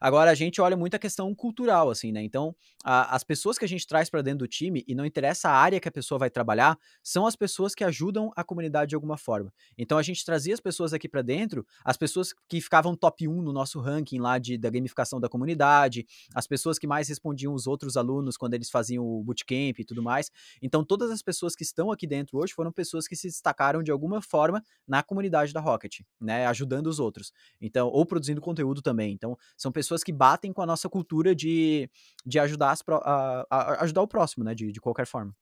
Agora, 0.00 0.30
a 0.30 0.34
gente 0.34 0.60
olha 0.60 0.76
muito 0.76 0.94
a 0.94 0.98
questão 0.98 1.34
cultural, 1.34 1.90
assim, 1.90 2.12
né? 2.12 2.22
Então, 2.22 2.54
a, 2.84 3.14
as 3.14 3.24
pessoas 3.24 3.58
que 3.58 3.64
a 3.64 3.68
gente 3.68 3.86
traz 3.86 4.10
para 4.10 4.22
dentro 4.22 4.40
do 4.40 4.48
time, 4.48 4.84
e 4.86 4.94
não 4.94 5.04
interessa 5.04 5.48
a 5.48 5.52
área 5.52 5.80
que 5.80 5.88
a 5.88 5.92
pessoa 5.92 6.18
vai 6.18 6.30
trabalhar, 6.30 6.78
são 7.02 7.26
as 7.26 7.36
pessoas 7.36 7.74
que 7.74 7.84
ajudam 7.84 8.30
a 8.36 8.44
comunidade 8.44 8.90
de 8.90 8.94
alguma 8.94 9.16
forma. 9.16 9.52
Então, 9.76 9.98
a 9.98 10.02
gente 10.02 10.24
trazia 10.24 10.54
as 10.54 10.60
pessoas 10.60 10.92
aqui 10.92 11.08
para 11.08 11.22
dentro, 11.22 11.66
as 11.84 11.96
pessoas 11.96 12.32
que 12.48 12.60
ficavam 12.60 12.96
top 12.96 13.26
1 13.26 13.42
no 13.42 13.52
nosso 13.52 13.80
ranking 13.80 14.18
lá 14.18 14.38
de, 14.38 14.56
da 14.56 14.70
gamificação 14.70 15.20
da 15.20 15.28
comunidade, 15.28 16.06
as 16.34 16.46
pessoas 16.46 16.78
que 16.78 16.86
mais 16.86 17.08
respondiam 17.08 17.52
os 17.54 17.66
outros 17.66 17.96
alunos 17.96 18.36
quando 18.36 18.54
eles 18.54 18.70
faziam 18.70 19.04
o 19.04 19.22
bootcamp 19.22 19.78
e 19.78 19.84
tudo 19.84 20.02
mais. 20.02 20.30
Então, 20.62 20.84
todas 20.84 21.10
as 21.10 21.22
pessoas 21.22 21.54
que 21.54 21.62
estão 21.62 21.90
aqui 21.90 22.06
dentro 22.06 22.38
hoje 22.38 22.52
foram 22.52 22.72
pessoas 22.72 23.08
que 23.08 23.16
se 23.16 23.28
destacaram 23.28 23.82
de 23.82 23.90
alguma 23.90 24.20
forma 24.22 24.62
na 24.86 25.02
comunidade 25.02 25.52
da 25.52 25.60
Rocket, 25.60 26.00
né? 26.20 26.46
Ajudando 26.46 26.86
os 26.86 26.98
outros. 26.98 27.32
Então, 27.60 27.88
ou 27.88 28.04
produzindo 28.04 28.40
conteúdo 28.40 28.82
também. 28.82 29.12
Então, 29.12 29.36
são 29.56 29.72
pessoas 29.72 29.85
pessoas 29.86 30.02
que 30.02 30.12
batem 30.12 30.52
com 30.52 30.60
a 30.60 30.66
nossa 30.66 30.88
cultura 30.88 31.34
de, 31.34 31.88
de 32.24 32.38
ajudar, 32.38 32.72
as, 32.72 32.82
a, 32.88 33.46
a, 33.48 33.82
ajudar 33.84 34.02
o 34.02 34.08
próximo, 34.08 34.44
né? 34.44 34.54
De, 34.54 34.72
de 34.72 34.80
qualquer 34.80 35.06
forma. 35.06 35.34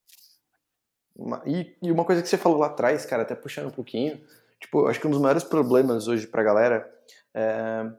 E, 1.47 1.77
e, 1.83 1.91
uma 1.91 2.05
coisa 2.05 2.23
que 2.23 2.29
você 2.29 2.37
falou 2.37 2.59
lá 2.59 2.67
atrás, 2.67 3.07
cara, 3.07 3.23
até 3.23 3.35
puxando 3.35 3.69
um 3.69 3.75
pouquinho, 3.75 4.21
tipo, 4.61 4.87
acho 4.87 5.01
que 5.01 5.07
um 5.07 5.11
dos 5.11 5.21
maiores 5.21 5.45
problemas 5.45 6.09
hoje 6.09 6.27
pra 6.27 6.43
galera 6.43 6.89
é 7.33 7.43
a 7.43 7.93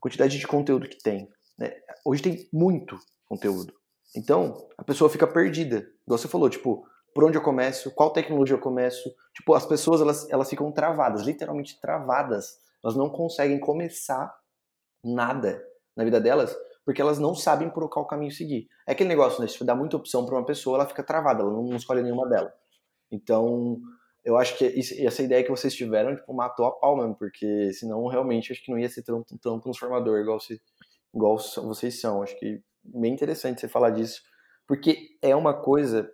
quantidade 0.00 0.38
de 0.38 0.46
conteúdo 0.46 0.88
que 0.88 0.98
tem. 1.02 1.28
Né? 1.58 1.72
Hoje 2.04 2.22
tem 2.22 2.48
muito 2.52 2.98
conteúdo. 3.26 3.74
Então, 4.14 4.68
a 4.76 4.84
pessoa 4.84 5.10
fica 5.10 5.26
perdida. 5.26 5.88
Igual 6.06 6.18
você 6.18 6.28
falou, 6.28 6.48
tipo, 6.48 6.86
por 7.14 7.24
onde 7.24 7.36
eu 7.36 7.42
começo, 7.42 7.90
qual 7.90 8.12
tecnologia 8.12 8.54
eu 8.54 8.60
começo. 8.60 9.12
Tipo, 9.34 9.54
as 9.54 9.66
pessoas, 9.66 10.00
elas, 10.00 10.30
elas 10.30 10.48
ficam 10.48 10.70
travadas, 10.70 11.22
literalmente 11.22 11.80
travadas. 11.80 12.58
Elas 12.84 12.96
não 12.96 13.10
conseguem 13.10 13.58
começar 13.58 14.32
nada 15.02 15.62
na 15.98 16.04
vida 16.04 16.20
delas, 16.20 16.56
porque 16.84 17.02
elas 17.02 17.18
não 17.18 17.34
sabem 17.34 17.68
por 17.68 17.90
qual 17.90 18.06
caminho 18.06 18.30
seguir. 18.30 18.68
É 18.86 18.92
aquele 18.92 19.08
negócio, 19.08 19.42
né? 19.42 19.48
Se 19.48 19.62
dá 19.64 19.74
muita 19.74 19.96
opção 19.96 20.24
para 20.24 20.36
uma 20.36 20.46
pessoa, 20.46 20.76
ela 20.76 20.86
fica 20.86 21.02
travada, 21.02 21.42
ela 21.42 21.50
não 21.50 21.74
escolhe 21.74 22.02
nenhuma 22.02 22.26
delas. 22.28 22.52
Então, 23.10 23.80
eu 24.24 24.36
acho 24.36 24.56
que 24.56 24.64
essa 25.04 25.22
ideia 25.22 25.42
que 25.42 25.50
vocês 25.50 25.74
tiveram, 25.74 26.14
tipo, 26.14 26.32
matou 26.32 26.66
a 26.66 26.70
pau 26.70 26.96
mesmo, 26.96 27.16
porque 27.16 27.72
senão 27.72 28.06
realmente 28.06 28.52
acho 28.52 28.64
que 28.64 28.70
não 28.70 28.78
ia 28.78 28.88
ser 28.88 29.02
tão, 29.02 29.24
tão 29.42 29.58
transformador 29.58 30.20
igual, 30.20 30.38
se, 30.38 30.62
igual 31.12 31.36
vocês 31.36 32.00
são. 32.00 32.22
Acho 32.22 32.38
que 32.38 32.62
bem 32.84 33.12
interessante 33.12 33.60
você 33.60 33.66
falar 33.66 33.90
disso, 33.90 34.22
porque 34.64 35.18
é 35.20 35.34
uma 35.34 35.52
coisa 35.52 36.08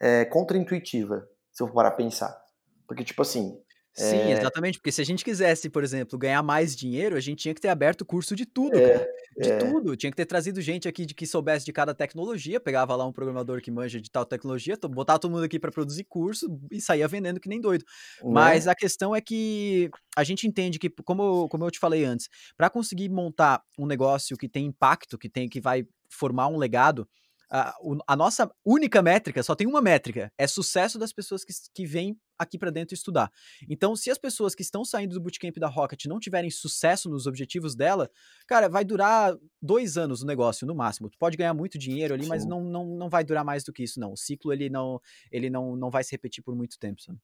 é, 0.00 0.24
contraintuitiva, 0.26 1.28
se 1.50 1.60
eu 1.60 1.66
for 1.66 1.74
parar 1.74 1.88
a 1.88 1.92
pensar. 1.92 2.40
Porque, 2.86 3.02
tipo 3.02 3.20
assim, 3.20 3.60
Sim, 3.94 4.16
é... 4.16 4.32
exatamente, 4.32 4.78
porque 4.78 4.90
se 4.90 5.00
a 5.00 5.04
gente 5.04 5.24
quisesse, 5.24 5.70
por 5.70 5.84
exemplo, 5.84 6.18
ganhar 6.18 6.42
mais 6.42 6.74
dinheiro, 6.74 7.16
a 7.16 7.20
gente 7.20 7.38
tinha 7.38 7.54
que 7.54 7.60
ter 7.60 7.68
aberto 7.68 8.04
curso 8.04 8.34
de 8.34 8.44
tudo, 8.44 8.76
é, 8.76 8.98
cara. 8.98 9.08
De 9.38 9.50
é. 9.52 9.56
tudo. 9.58 9.96
Tinha 9.96 10.10
que 10.10 10.16
ter 10.16 10.26
trazido 10.26 10.60
gente 10.60 10.88
aqui 10.88 11.06
de 11.06 11.14
que 11.14 11.24
soubesse 11.26 11.64
de 11.64 11.72
cada 11.72 11.94
tecnologia, 11.94 12.58
pegava 12.58 12.96
lá 12.96 13.06
um 13.06 13.12
programador 13.12 13.60
que 13.60 13.70
manja 13.70 14.00
de 14.00 14.10
tal 14.10 14.24
tecnologia, 14.24 14.76
botava 14.90 15.20
todo 15.20 15.30
mundo 15.30 15.44
aqui 15.44 15.60
para 15.60 15.70
produzir 15.70 16.04
curso 16.04 16.58
e 16.72 16.80
saía 16.80 17.06
vendendo 17.06 17.38
que 17.38 17.48
nem 17.48 17.60
doido. 17.60 17.84
Né? 18.22 18.30
Mas 18.32 18.66
a 18.66 18.74
questão 18.74 19.14
é 19.14 19.20
que 19.20 19.88
a 20.16 20.24
gente 20.24 20.46
entende 20.46 20.78
que, 20.78 20.90
como, 21.04 21.48
como 21.48 21.64
eu 21.64 21.70
te 21.70 21.78
falei 21.78 22.04
antes, 22.04 22.28
para 22.56 22.68
conseguir 22.68 23.08
montar 23.08 23.62
um 23.78 23.86
negócio 23.86 24.36
que 24.36 24.48
tem 24.48 24.66
impacto, 24.66 25.16
que 25.16 25.28
tem 25.28 25.48
que 25.48 25.60
vai 25.60 25.86
formar 26.08 26.48
um 26.48 26.56
legado, 26.56 27.08
a, 27.50 27.74
a, 28.06 28.16
nossa 28.16 28.50
única 28.64 29.02
métrica, 29.02 29.42
só 29.42 29.54
tem 29.54 29.66
uma 29.66 29.80
métrica, 29.80 30.32
é 30.38 30.46
sucesso 30.46 30.98
das 30.98 31.12
pessoas 31.12 31.44
que, 31.44 31.52
que 31.74 31.86
vêm 31.86 32.18
aqui 32.38 32.58
para 32.58 32.70
dentro 32.70 32.94
estudar. 32.94 33.30
Então, 33.68 33.94
se 33.94 34.10
as 34.10 34.18
pessoas 34.18 34.54
que 34.54 34.62
estão 34.62 34.84
saindo 34.84 35.14
do 35.14 35.20
bootcamp 35.20 35.56
da 35.56 35.68
Rocket 35.68 36.06
não 36.06 36.18
tiverem 36.18 36.50
sucesso 36.50 37.08
nos 37.08 37.26
objetivos 37.26 37.74
dela, 37.74 38.10
cara, 38.46 38.68
vai 38.68 38.84
durar 38.84 39.36
dois 39.62 39.96
anos 39.96 40.22
o 40.22 40.26
negócio, 40.26 40.66
no 40.66 40.74
máximo. 40.74 41.08
Tu 41.08 41.18
pode 41.18 41.36
ganhar 41.36 41.54
muito 41.54 41.78
dinheiro 41.78 42.14
ali, 42.14 42.24
Sim. 42.24 42.28
mas 42.28 42.44
não, 42.44 42.62
não, 42.62 42.84
não 42.84 43.08
vai 43.08 43.24
durar 43.24 43.44
mais 43.44 43.62
do 43.64 43.72
que 43.72 43.84
isso, 43.84 44.00
não. 44.00 44.12
O 44.12 44.16
ciclo, 44.16 44.52
ele 44.52 44.68
não, 44.68 45.00
ele 45.30 45.48
não, 45.48 45.76
não 45.76 45.90
vai 45.90 46.02
se 46.02 46.12
repetir 46.12 46.42
por 46.42 46.54
muito 46.54 46.78
tempo, 46.78 47.00
sabe? 47.00 47.18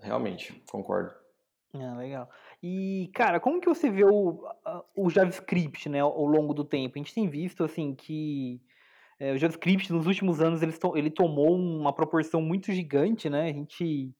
Realmente, 0.00 0.62
concordo. 0.70 1.12
Ah, 1.74 1.94
legal. 1.96 2.28
E, 2.62 3.10
cara, 3.14 3.38
como 3.38 3.60
que 3.60 3.68
você 3.68 3.90
vê 3.90 4.04
o, 4.04 4.44
o 4.96 5.08
JavaScript, 5.08 5.88
né, 5.88 6.00
ao 6.00 6.26
longo 6.26 6.52
do 6.52 6.64
tempo? 6.64 6.96
A 6.96 6.98
gente 6.98 7.14
tem 7.14 7.28
visto, 7.28 7.62
assim, 7.62 7.94
que 7.94 8.60
é, 9.20 9.34
o 9.34 9.38
JavaScript, 9.38 9.92
nos 9.92 10.06
últimos 10.06 10.40
anos, 10.40 10.62
ele, 10.62 10.72
ele 10.96 11.10
tomou 11.10 11.54
uma 11.54 11.94
proporção 11.94 12.40
muito 12.40 12.72
gigante, 12.72 13.28
né? 13.28 13.50
A 13.50 13.52
gente 13.52 14.10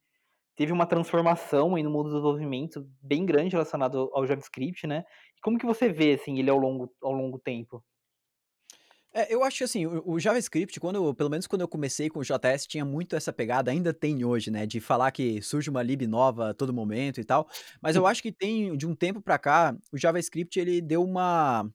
teve 0.55 0.73
uma 0.73 0.85
transformação 0.85 1.75
aí 1.75 1.83
no 1.83 1.91
mundo 1.91 2.11
do 2.11 2.17
desenvolvimento 2.17 2.87
bem 3.01 3.25
grande 3.25 3.53
relacionado 3.53 4.11
ao 4.13 4.27
JavaScript, 4.27 4.87
né? 4.87 5.05
E 5.39 5.41
como 5.41 5.59
que 5.59 5.65
você 5.65 5.89
vê, 5.89 6.13
assim, 6.13 6.39
ele 6.39 6.51
ao 6.51 6.59
longo, 6.59 6.93
ao 7.03 7.13
longo 7.13 7.39
tempo? 7.39 7.83
É, 9.13 9.35
eu 9.35 9.43
acho 9.43 9.59
que 9.59 9.65
assim, 9.65 9.87
o, 9.87 10.03
o, 10.05 10.21
JavaScript, 10.21 10.79
quando, 10.79 11.15
pelo 11.15 11.31
menos 11.31 11.47
quando 11.47 11.63
eu 11.63 11.69
comecei 11.69 12.11
com 12.11 12.21
o 12.21 12.23
JS, 12.23 12.67
tinha 12.67 12.85
muito 12.85 13.17
essa 13.17 13.33
pegada, 13.33 13.71
ainda 13.71 13.95
tem 13.95 14.23
hoje, 14.23 14.51
né? 14.51 14.67
De 14.67 14.81
falar 14.81 15.11
que 15.13 15.41
surge 15.41 15.71
uma 15.71 15.83
lib 15.83 16.07
nova 16.07 16.51
a 16.51 16.55
todo 16.55 16.75
momento 16.75 17.21
e 17.21 17.25
tal. 17.25 17.49
Mas 17.81 17.97
eu 17.97 18.07
acho 18.07 18.23
que 18.23 18.31
tem, 18.31 18.77
de 18.77 18.87
um 18.87 18.95
tempo 18.95 19.23
para 19.23 19.39
cá, 19.39 19.75
o 19.91 19.97
JavaScript 19.97 20.61
ele 20.61 20.83
deu 20.83 21.03
uma 21.03 21.69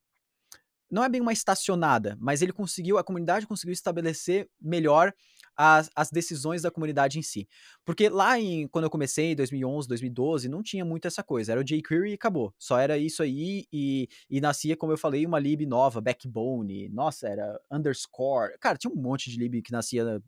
não 0.90 1.04
é 1.04 1.10
bem 1.10 1.22
uma 1.22 1.34
estacionada, 1.34 2.18
mas 2.20 2.42
ele 2.42 2.54
conseguiu, 2.54 2.98
a 2.98 3.04
comunidade 3.04 3.48
conseguiu 3.48 3.74
estabelecer 3.74 4.50
melhor 4.62 5.14
as, 5.56 5.90
as 5.96 6.10
decisões 6.10 6.62
da 6.62 6.72
comunidade 6.72 7.18
em 7.18 7.22
si. 7.22 7.48
Porque 7.86 8.10
lá 8.10 8.40
em, 8.40 8.68
quando 8.68 8.86
eu 8.86 8.90
comecei, 8.90 9.32
em 9.32 9.36
2011, 9.36 9.88
2012, 9.88 10.50
não 10.50 10.62
tinha 10.62 10.84
muito 10.84 11.08
essa 11.08 11.24
coisa. 11.24 11.54
Era 11.54 11.62
o 11.62 11.64
jQuery 11.64 12.12
e 12.12 12.14
acabou. 12.14 12.54
Só 12.60 12.78
era 12.78 12.98
isso 12.98 13.24
aí 13.24 13.66
e, 13.72 14.08
e 14.30 14.42
nascia, 14.42 14.76
como 14.76 14.92
eu 14.92 14.98
falei, 14.98 15.26
uma 15.26 15.40
lib 15.40 15.66
nova, 15.66 16.02
Backbone, 16.02 16.90
nossa, 16.90 17.28
era 17.28 17.60
underscore. 17.72 18.58
Cara, 18.60 18.78
tinha 18.78 18.92
um 18.92 19.02
monte 19.02 19.30
de 19.30 19.38
lib 19.38 19.62
que 19.62 19.72
nascia 19.72 20.22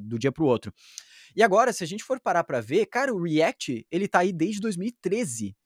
do 0.00 0.18
dia 0.18 0.32
pro 0.32 0.46
outro. 0.46 0.72
E 1.34 1.42
agora, 1.42 1.72
se 1.72 1.82
a 1.82 1.86
gente 1.86 2.04
for 2.04 2.20
parar 2.20 2.44
para 2.44 2.60
ver, 2.60 2.86
cara, 2.86 3.14
o 3.14 3.22
React, 3.22 3.86
ele 3.90 4.06
tá 4.06 4.18
aí 4.18 4.32
desde 4.32 4.60
2013. 4.60 5.56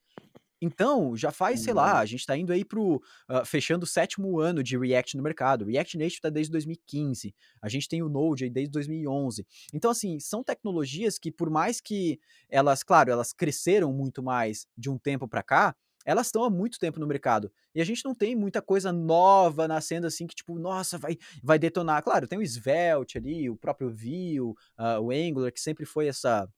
Então, 0.61 1.17
já 1.17 1.31
faz, 1.31 1.61
sei 1.61 1.75
lá, 1.75 1.99
a 1.99 2.01
uhum. 2.01 2.07
gente 2.07 2.21
está 2.21 2.37
indo 2.37 2.53
aí 2.53 2.65
pro. 2.65 2.97
Uh, 3.29 3.45
fechando 3.45 3.85
o 3.85 3.87
sétimo 3.87 4.41
ano 4.41 4.63
de 4.63 4.79
React 4.79 5.17
no 5.17 5.23
mercado. 5.23 5.67
React 5.67 5.99
Native 5.99 6.15
está 6.15 6.31
desde 6.31 6.51
2015. 6.53 7.35
A 7.61 7.69
gente 7.69 7.89
tem 7.89 8.03
o 8.03 8.09
Node 8.09 8.45
aí 8.45 8.51
desde 8.51 8.71
2011. 8.73 9.47
Então, 9.73 9.91
assim, 9.91 10.19
são 10.19 10.43
tecnologias 10.43 11.19
que, 11.19 11.31
por 11.31 11.51
mais 11.51 11.81
que 11.81 12.19
elas, 12.49 12.83
claro, 12.83 13.11
elas 13.11 13.33
cresceram 13.33 13.93
muito 13.93 14.23
mais 14.23 14.67
de 14.77 14.89
um 14.89 14.99
tempo 14.99 15.29
para 15.29 15.43
cá, 15.43 15.77
elas 16.07 16.29
estão 16.29 16.45
há 16.45 16.49
muito 16.49 16.79
tempo 16.79 17.01
no 17.01 17.07
mercado. 17.07 17.53
E 17.75 17.81
a 17.81 17.85
gente 17.85 18.05
não 18.05 18.15
tem 18.15 18.37
muita 18.37 18.63
coisa 18.63 18.93
nova 18.93 19.67
nascendo 19.67 20.07
assim 20.07 20.27
que, 20.27 20.37
tipo, 20.37 20.57
nossa, 20.57 20.97
vai, 20.97 21.19
vai 21.43 21.59
detonar. 21.59 22.03
Claro, 22.03 22.29
tem 22.29 22.39
o 22.39 22.43
Svelte 22.43 23.19
ali, 23.19 23.51
o 23.51 23.57
próprio 23.57 23.91
Vue, 23.91 24.41
uh, 24.41 24.55
o 25.03 25.11
Angular, 25.11 25.53
que 25.53 25.61
sempre 25.61 25.85
foi 25.85 26.07
essa 26.07 26.49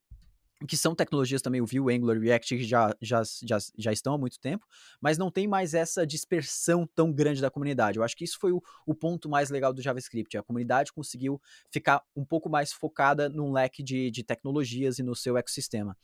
que 0.66 0.76
são 0.76 0.94
tecnologias 0.94 1.40
também, 1.40 1.60
o 1.60 1.66
Vue, 1.66 1.94
Angular, 1.94 2.18
React, 2.18 2.56
que 2.56 2.64
já, 2.64 2.94
já, 3.00 3.22
já, 3.42 3.58
já 3.76 3.92
estão 3.92 4.14
há 4.14 4.18
muito 4.18 4.40
tempo, 4.40 4.66
mas 5.00 5.16
não 5.16 5.30
tem 5.30 5.46
mais 5.46 5.72
essa 5.72 6.06
dispersão 6.06 6.86
tão 6.86 7.12
grande 7.12 7.40
da 7.40 7.50
comunidade. 7.50 7.98
Eu 7.98 8.02
acho 8.02 8.16
que 8.16 8.24
isso 8.24 8.38
foi 8.40 8.52
o, 8.52 8.60
o 8.84 8.94
ponto 8.94 9.28
mais 9.28 9.50
legal 9.50 9.72
do 9.72 9.80
JavaScript. 9.80 10.36
A 10.36 10.42
comunidade 10.42 10.92
conseguiu 10.92 11.40
ficar 11.70 12.02
um 12.16 12.24
pouco 12.24 12.48
mais 12.48 12.72
focada 12.72 13.28
num 13.28 13.52
leque 13.52 13.82
de, 13.82 14.10
de 14.10 14.24
tecnologias 14.24 14.98
e 14.98 15.02
no 15.02 15.14
seu 15.14 15.36
ecossistema. 15.36 15.96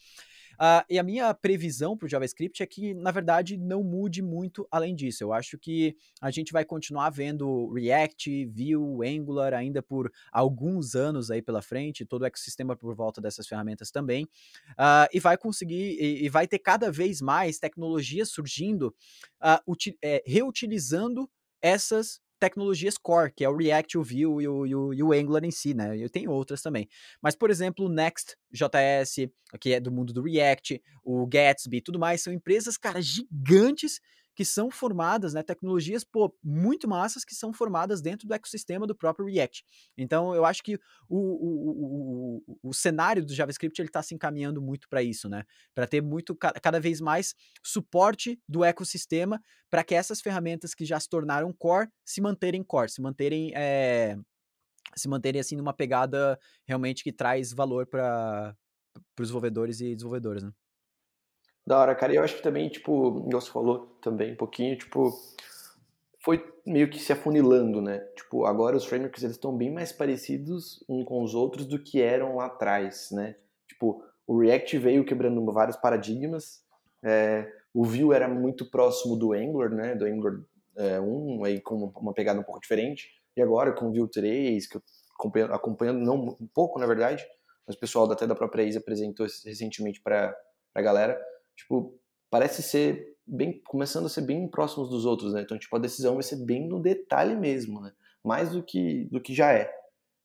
Uh, 0.55 0.85
e 0.89 0.99
a 0.99 1.03
minha 1.03 1.33
previsão 1.35 1.97
para 1.97 2.07
o 2.07 2.09
JavaScript 2.09 2.63
é 2.63 2.67
que, 2.67 2.95
na 2.95 3.11
verdade, 3.11 3.57
não 3.57 3.83
mude 3.83 4.23
muito 4.23 4.67
além 4.71 4.95
disso. 4.95 5.23
Eu 5.25 5.33
acho 5.33 5.59
que 5.59 5.97
a 6.21 6.31
gente 6.31 6.53
vai 6.53 6.65
continuar 6.65 7.11
vendo 7.11 7.73
React, 7.73 8.47
Vue, 8.47 9.07
Angular 9.07 9.55
ainda 9.55 9.83
por 9.83 10.11
alguns 10.33 10.95
anos 10.95 11.31
aí 11.31 11.43
pela 11.43 11.63
frente, 11.63 12.05
todo 12.05 12.23
o 12.23 12.27
ecossistema 12.27 12.77
por 12.77 12.95
volta 12.95 13.21
dessas 13.21 13.47
ferramentas 13.47 13.91
também, 13.91 14.25
uh, 14.73 15.09
e 15.13 15.21
vai 15.21 15.37
conseguir, 15.37 15.97
e, 16.01 16.25
e, 16.25 16.29
vai 16.29 16.47
ter 16.47 16.59
cada 16.59 16.91
vez 16.91 17.21
mais 17.21 17.59
tecnologias 17.59 18.31
surgindo, 18.31 18.95
uh, 19.43 19.77
é, 20.03 20.23
reutilizando 20.27 21.29
essas 21.61 22.21
tecnologias 22.45 22.99
core, 22.99 23.33
que 23.35 23.43
é 23.43 23.49
o 23.49 23.57
React, 23.57 23.97
o 23.97 24.03
Vue 24.03 24.21
e 24.21 24.27
o, 24.27 24.41
e 24.41 24.75
o, 24.75 24.95
e 24.95 25.03
o 25.03 25.13
Angular 25.13 25.45
em 25.45 25.51
si, 25.51 25.73
né? 25.73 25.97
Eu 25.97 26.11
tenho 26.11 26.31
outras 26.31 26.61
também. 26.61 26.87
Mas, 27.23 27.35
por 27.35 27.51
exemplo, 27.51 27.87
o 27.87 27.89
Next.js, 27.89 29.31
que 29.59 29.73
é 29.73 29.81
do 29.81 29.91
mundo 29.91 30.13
do 30.13 30.23
React, 30.23 30.83
o 31.03 31.27
Gatsby 31.27 31.81
tudo 31.81 31.99
mais, 31.99 32.23
são 32.23 32.33
empresas, 32.33 32.77
cara, 32.77 33.01
gigantes 33.01 33.99
que 34.35 34.45
são 34.45 34.71
formadas, 34.71 35.35
né, 35.35 35.43
tecnologias 35.43 36.05
pô, 36.05 36.35
muito 36.43 36.89
massas 36.89 37.25
que 37.25 37.35
são 37.35 37.53
formadas 37.53 38.03
dentro 38.03 38.27
do 38.27 38.35
ecossistema 38.35 38.87
do 38.87 38.95
próprio 38.95 39.27
React. 39.27 39.65
Então, 39.97 40.35
eu 40.35 40.45
acho 40.45 40.63
que 40.63 40.75
o, 41.09 41.19
o, 41.19 42.43
o, 42.47 42.59
o 42.71 42.75
cenário 42.75 43.25
do 43.25 43.35
JavaScript 43.35 43.81
ele 43.81 43.89
está 43.89 44.03
se 44.03 44.15
encaminhando 44.15 44.61
muito 44.61 44.89
para 44.89 45.03
isso, 45.03 45.29
né? 45.29 45.45
Para 45.75 45.87
ter 45.87 46.03
muito 46.03 46.37
cada 46.37 46.81
vez 46.81 47.01
mais 47.01 47.35
suporte 47.63 48.41
do 48.49 48.65
ecossistema 48.65 49.41
para 49.71 49.85
que 49.85 49.95
essas 49.95 50.21
ferramentas 50.21 50.75
que 50.75 50.85
já 50.85 50.99
se 50.99 51.09
tornaram 51.09 51.53
core 51.53 51.89
se 52.05 52.21
manterem 52.21 52.63
core, 52.63 52.91
se 52.91 53.01
manterem 53.01 53.53
é, 53.55 54.17
se 54.97 55.09
manterem 55.09 55.41
assim 55.41 55.57
numa 55.57 55.73
pegada 55.73 56.39
realmente 56.67 57.03
que 57.03 57.13
traz 57.13 57.53
valor 57.53 57.87
para 57.87 58.55
os 59.19 59.27
desenvolvedores 59.27 59.81
e 59.81 59.95
desenvolvedoras, 59.95 60.43
né? 60.43 60.53
Da 61.67 61.79
hora, 61.79 61.95
cara. 61.95 62.13
E 62.13 62.17
eu 62.17 62.23
acho 62.23 62.37
que 62.37 62.43
também, 62.43 62.69
tipo, 62.69 63.25
igual 63.27 63.41
você 63.41 63.51
falou 63.51 63.87
também 64.03 64.33
um 64.33 64.37
pouquinho, 64.37 64.77
tipo, 64.77 65.13
foi 66.21 66.45
meio 66.67 66.91
que 66.91 66.99
se 66.99 67.13
afunilando, 67.13 67.81
né? 67.81 68.01
Tipo, 68.17 68.45
agora 68.45 68.77
os 68.77 68.85
frameworks 68.85 69.23
eles 69.23 69.37
estão 69.37 69.57
bem 69.57 69.73
mais 69.73 69.93
parecidos 69.93 70.85
uns 70.89 71.05
com 71.05 71.23
os 71.23 71.35
outros 71.35 71.67
do 71.67 71.79
que 71.79 72.01
eram 72.03 72.37
lá 72.37 72.47
atrás, 72.47 73.09
né? 73.13 73.37
Tipo, 73.67 74.03
o 74.27 74.39
React 74.39 74.79
veio 74.79 75.05
quebrando 75.05 75.45
vários 75.53 75.77
paradigmas. 75.77 76.63
É, 77.03 77.51
o 77.73 77.85
Vue 77.85 78.15
era 78.15 78.29
muito 78.29 78.71
próximo 78.71 79.17
do 79.17 79.33
Angular, 79.33 79.71
né? 79.71 79.95
Do 79.95 80.05
Angular 80.05 80.41
é, 80.77 81.01
1, 81.01 81.45
aí 81.45 81.61
com 81.61 81.93
uma 81.97 82.13
pegada 82.13 82.41
um 82.41 82.45
pouco 82.45 82.61
diferente. 82.61 83.09
E 83.37 83.43
agora 83.43 83.73
com 83.73 83.89
o 83.89 83.93
Vue 83.93 84.09
3, 84.09 84.67
que 84.67 84.77
eu 84.77 84.83
acompanhando, 85.19 85.53
acompanhando 85.55 86.01
não 86.01 86.37
um 86.41 86.49
pouco, 86.55 86.79
na 86.79 86.87
verdade, 86.87 87.25
mas 87.67 87.77
o 87.77 87.81
pessoal 87.81 88.11
até 88.11 88.27
da 88.27 88.35
própria 88.35 88.63
ISA 88.63 88.79
apresentou 88.79 89.27
recentemente 89.45 90.01
para 90.01 90.37
a 90.75 90.83
galera 90.83 91.19
tipo, 91.57 91.99
parece 92.31 92.63
ser 92.63 93.15
bem 93.27 93.61
começando 93.67 94.07
a 94.07 94.09
ser 94.09 94.23
bem 94.23 94.47
próximos 94.49 94.91
dos 94.91 95.05
outros, 95.05 95.33
né? 95.33 95.43
Então, 95.43 95.59
tipo, 95.59 95.75
a 95.77 95.81
decisão 95.81 96.15
vai 96.15 96.23
ser 96.23 96.45
bem 96.45 96.69
no 96.69 96.81
detalhe 96.81 97.37
mesmo, 97.37 97.81
né? 97.81 97.93
Mais 98.23 98.51
do 98.51 98.63
que 98.63 99.05
do 99.11 99.21
que 99.21 99.35
já 99.35 99.53
é. 99.53 99.71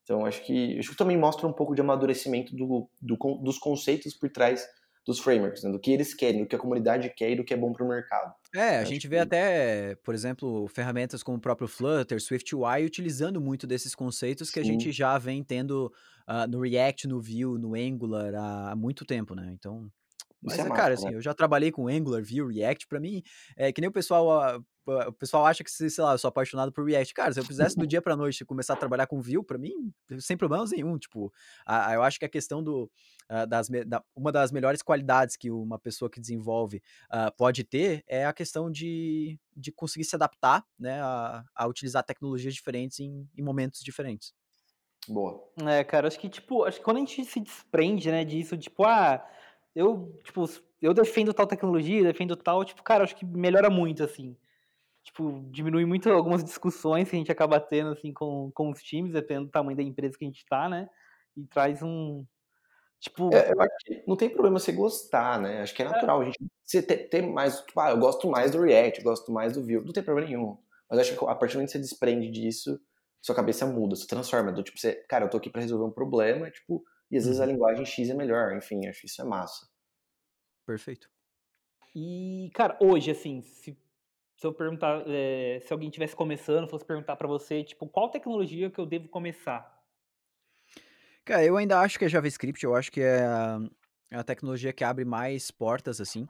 Então, 0.02 0.26
acho 0.26 0.44
que 0.44 0.78
acho 0.78 0.90
que 0.90 0.96
também 0.96 1.16
mostra 1.16 1.46
um 1.46 1.52
pouco 1.52 1.74
de 1.74 1.80
amadurecimento 1.80 2.54
do, 2.54 2.88
do 3.00 3.16
dos 3.42 3.58
conceitos 3.58 4.14
por 4.14 4.30
trás 4.30 4.66
dos 5.06 5.18
frameworks, 5.18 5.64
né? 5.64 5.70
do 5.70 5.78
que 5.78 5.90
eles 5.90 6.14
querem, 6.14 6.42
do 6.42 6.46
que 6.46 6.54
a 6.54 6.58
comunidade 6.58 7.12
quer 7.16 7.30
e 7.30 7.36
do 7.36 7.44
que 7.44 7.54
é 7.54 7.56
bom 7.56 7.72
para 7.72 7.84
o 7.84 7.88
mercado. 7.88 8.34
É, 8.54 8.78
a 8.78 8.84
gente 8.84 9.08
vê 9.08 9.16
que... 9.16 9.22
até, 9.22 9.94
por 10.04 10.14
exemplo, 10.14 10.68
ferramentas 10.68 11.22
como 11.22 11.38
o 11.38 11.40
próprio 11.40 11.66
Flutter, 11.66 12.20
SwiftUI, 12.20 12.84
utilizando 12.84 13.40
muito 13.40 13.66
desses 13.66 13.94
conceitos 13.94 14.48
Sim. 14.48 14.54
que 14.54 14.60
a 14.60 14.64
gente 14.64 14.92
já 14.92 15.16
vem 15.18 15.42
tendo 15.42 15.92
uh, 16.28 16.46
no 16.48 16.60
React, 16.60 17.08
no 17.08 17.20
Vue, 17.20 17.58
no 17.58 17.74
Angular 17.74 18.34
há, 18.34 18.72
há 18.72 18.76
muito 18.76 19.04
tempo, 19.04 19.34
né? 19.34 19.50
Então, 19.52 19.90
mas, 20.42 20.58
é, 20.58 20.62
é 20.62 20.68
cara, 20.70 20.94
assim, 20.94 21.10
né? 21.10 21.14
eu 21.14 21.20
já 21.20 21.34
trabalhei 21.34 21.70
com 21.70 21.88
Angular, 21.88 22.22
Vue, 22.22 22.54
React, 22.54 22.86
para 22.86 22.98
mim, 22.98 23.22
é 23.56 23.72
que 23.72 23.80
nem 23.80 23.88
o 23.88 23.92
pessoal, 23.92 24.62
o 24.86 25.12
pessoal 25.12 25.44
acha 25.46 25.62
que, 25.62 25.70
sei 25.70 26.04
lá, 26.04 26.12
eu 26.12 26.18
sou 26.18 26.28
apaixonado 26.28 26.72
por 26.72 26.84
React. 26.84 27.14
Cara, 27.14 27.32
se 27.32 27.40
eu 27.40 27.44
fizesse 27.44 27.76
do 27.76 27.86
dia 27.86 28.00
pra 28.00 28.16
noite 28.16 28.44
começar 28.44 28.74
a 28.74 28.76
trabalhar 28.76 29.06
com 29.06 29.20
Vue, 29.20 29.44
para 29.44 29.58
mim, 29.58 29.92
sem 30.18 30.36
problemas 30.36 30.70
nenhum, 30.70 30.98
tipo, 30.98 31.32
a, 31.66 31.92
eu 31.94 32.02
acho 32.02 32.18
que 32.18 32.24
a 32.24 32.28
questão 32.28 32.62
do, 32.62 32.90
das, 33.48 33.68
da, 33.86 34.02
uma 34.14 34.32
das 34.32 34.50
melhores 34.50 34.82
qualidades 34.82 35.36
que 35.36 35.50
uma 35.50 35.78
pessoa 35.78 36.10
que 36.10 36.20
desenvolve 36.20 36.82
uh, 37.12 37.34
pode 37.36 37.62
ter 37.64 38.02
é 38.06 38.24
a 38.24 38.32
questão 38.32 38.70
de, 38.70 39.38
de 39.54 39.70
conseguir 39.70 40.04
se 40.04 40.16
adaptar, 40.16 40.64
né, 40.78 41.00
a, 41.02 41.44
a 41.54 41.66
utilizar 41.66 42.02
tecnologias 42.02 42.54
diferentes 42.54 42.98
em, 43.00 43.28
em 43.36 43.42
momentos 43.42 43.80
diferentes. 43.82 44.32
Boa. 45.08 45.42
É, 45.66 45.82
cara, 45.82 46.08
acho 46.08 46.18
que, 46.18 46.28
tipo, 46.28 46.64
acho 46.64 46.78
que 46.78 46.84
quando 46.84 46.98
a 46.98 47.00
gente 47.00 47.24
se 47.24 47.40
desprende, 47.40 48.10
né, 48.10 48.24
disso, 48.24 48.56
tipo, 48.56 48.84
ah, 48.84 49.24
eu, 49.74 50.18
tipo, 50.24 50.44
eu 50.80 50.94
defendo 50.94 51.32
tal 51.32 51.46
tecnologia, 51.46 52.02
defendo 52.02 52.36
tal, 52.36 52.64
tipo, 52.64 52.82
cara, 52.82 53.04
acho 53.04 53.16
que 53.16 53.24
melhora 53.24 53.70
muito, 53.70 54.02
assim. 54.02 54.36
Tipo, 55.02 55.44
diminui 55.50 55.84
muito 55.84 56.10
algumas 56.10 56.44
discussões 56.44 57.08
que 57.08 57.16
a 57.16 57.18
gente 57.18 57.32
acaba 57.32 57.58
tendo, 57.58 57.92
assim, 57.92 58.12
com, 58.12 58.50
com 58.52 58.70
os 58.70 58.82
times, 58.82 59.12
dependendo 59.12 59.46
do 59.46 59.52
tamanho 59.52 59.76
da 59.76 59.82
empresa 59.82 60.16
que 60.18 60.24
a 60.24 60.28
gente 60.28 60.44
tá, 60.46 60.68
né? 60.68 60.88
E 61.36 61.44
traz 61.46 61.82
um. 61.82 62.24
Tipo. 62.98 63.34
É, 63.34 63.52
eu 63.52 63.60
acho 63.60 63.76
que 63.84 64.04
não 64.06 64.16
tem 64.16 64.28
problema 64.28 64.58
você 64.58 64.72
gostar, 64.72 65.40
né? 65.40 65.62
Acho 65.62 65.74
que 65.74 65.82
é, 65.82 65.86
natural. 65.86 66.20
É. 66.20 66.22
A 66.22 66.26
gente 66.26 66.38
você 66.64 66.82
ter, 66.82 67.08
ter 67.08 67.22
mais. 67.22 67.60
Tipo, 67.60 67.80
ah, 67.80 67.90
eu 67.90 67.98
gosto 67.98 68.28
mais 68.30 68.50
do 68.50 68.60
React, 68.60 68.98
eu 68.98 69.04
gosto 69.04 69.32
mais 69.32 69.54
do 69.54 69.62
Vue. 69.62 69.84
Não 69.84 69.92
tem 69.92 70.02
problema 70.02 70.28
nenhum. 70.28 70.58
Mas 70.88 70.98
acho 71.00 71.16
que 71.16 71.24
a 71.24 71.34
partir 71.34 71.54
do 71.54 71.58
momento 71.58 71.68
que 71.68 71.72
você 71.72 71.78
desprende 71.78 72.30
disso, 72.30 72.78
sua 73.22 73.34
cabeça 73.34 73.66
muda, 73.66 73.96
se 73.96 74.06
transforma. 74.06 74.52
Do 74.52 74.62
tipo, 74.62 74.78
você, 74.78 74.94
cara, 75.08 75.24
eu 75.24 75.30
tô 75.30 75.38
aqui 75.38 75.48
pra 75.48 75.62
resolver 75.62 75.84
um 75.84 75.90
problema, 75.90 76.50
tipo, 76.50 76.84
e 77.10 77.16
às 77.16 77.24
vezes 77.24 77.40
a 77.40 77.44
uhum. 77.44 77.50
linguagem 77.50 77.84
X 77.84 78.08
é 78.08 78.14
melhor, 78.14 78.56
enfim, 78.56 78.86
acho 78.86 79.00
que 79.00 79.06
isso 79.06 79.20
é 79.20 79.24
massa. 79.24 79.68
Perfeito. 80.66 81.10
E, 81.94 82.50
cara, 82.54 82.78
hoje, 82.80 83.10
assim, 83.10 83.42
se, 83.42 83.76
se 84.36 84.46
eu 84.46 84.54
perguntar, 84.54 85.02
é, 85.08 85.60
se 85.60 85.72
alguém 85.72 85.90
tivesse 85.90 86.14
começando, 86.14 86.68
fosse 86.68 86.84
perguntar 86.84 87.16
para 87.16 87.26
você, 87.26 87.64
tipo, 87.64 87.88
qual 87.88 88.10
tecnologia 88.10 88.70
que 88.70 88.78
eu 88.78 88.86
devo 88.86 89.08
começar? 89.08 89.78
Cara, 91.24 91.44
eu 91.44 91.56
ainda 91.56 91.80
acho 91.80 91.98
que 91.98 92.04
é 92.04 92.08
JavaScript, 92.08 92.64
eu 92.64 92.74
acho 92.74 92.92
que 92.92 93.00
é 93.00 93.24
a, 93.24 93.58
é 94.10 94.16
a 94.16 94.24
tecnologia 94.24 94.72
que 94.72 94.84
abre 94.84 95.04
mais 95.04 95.50
portas, 95.50 96.00
assim. 96.00 96.28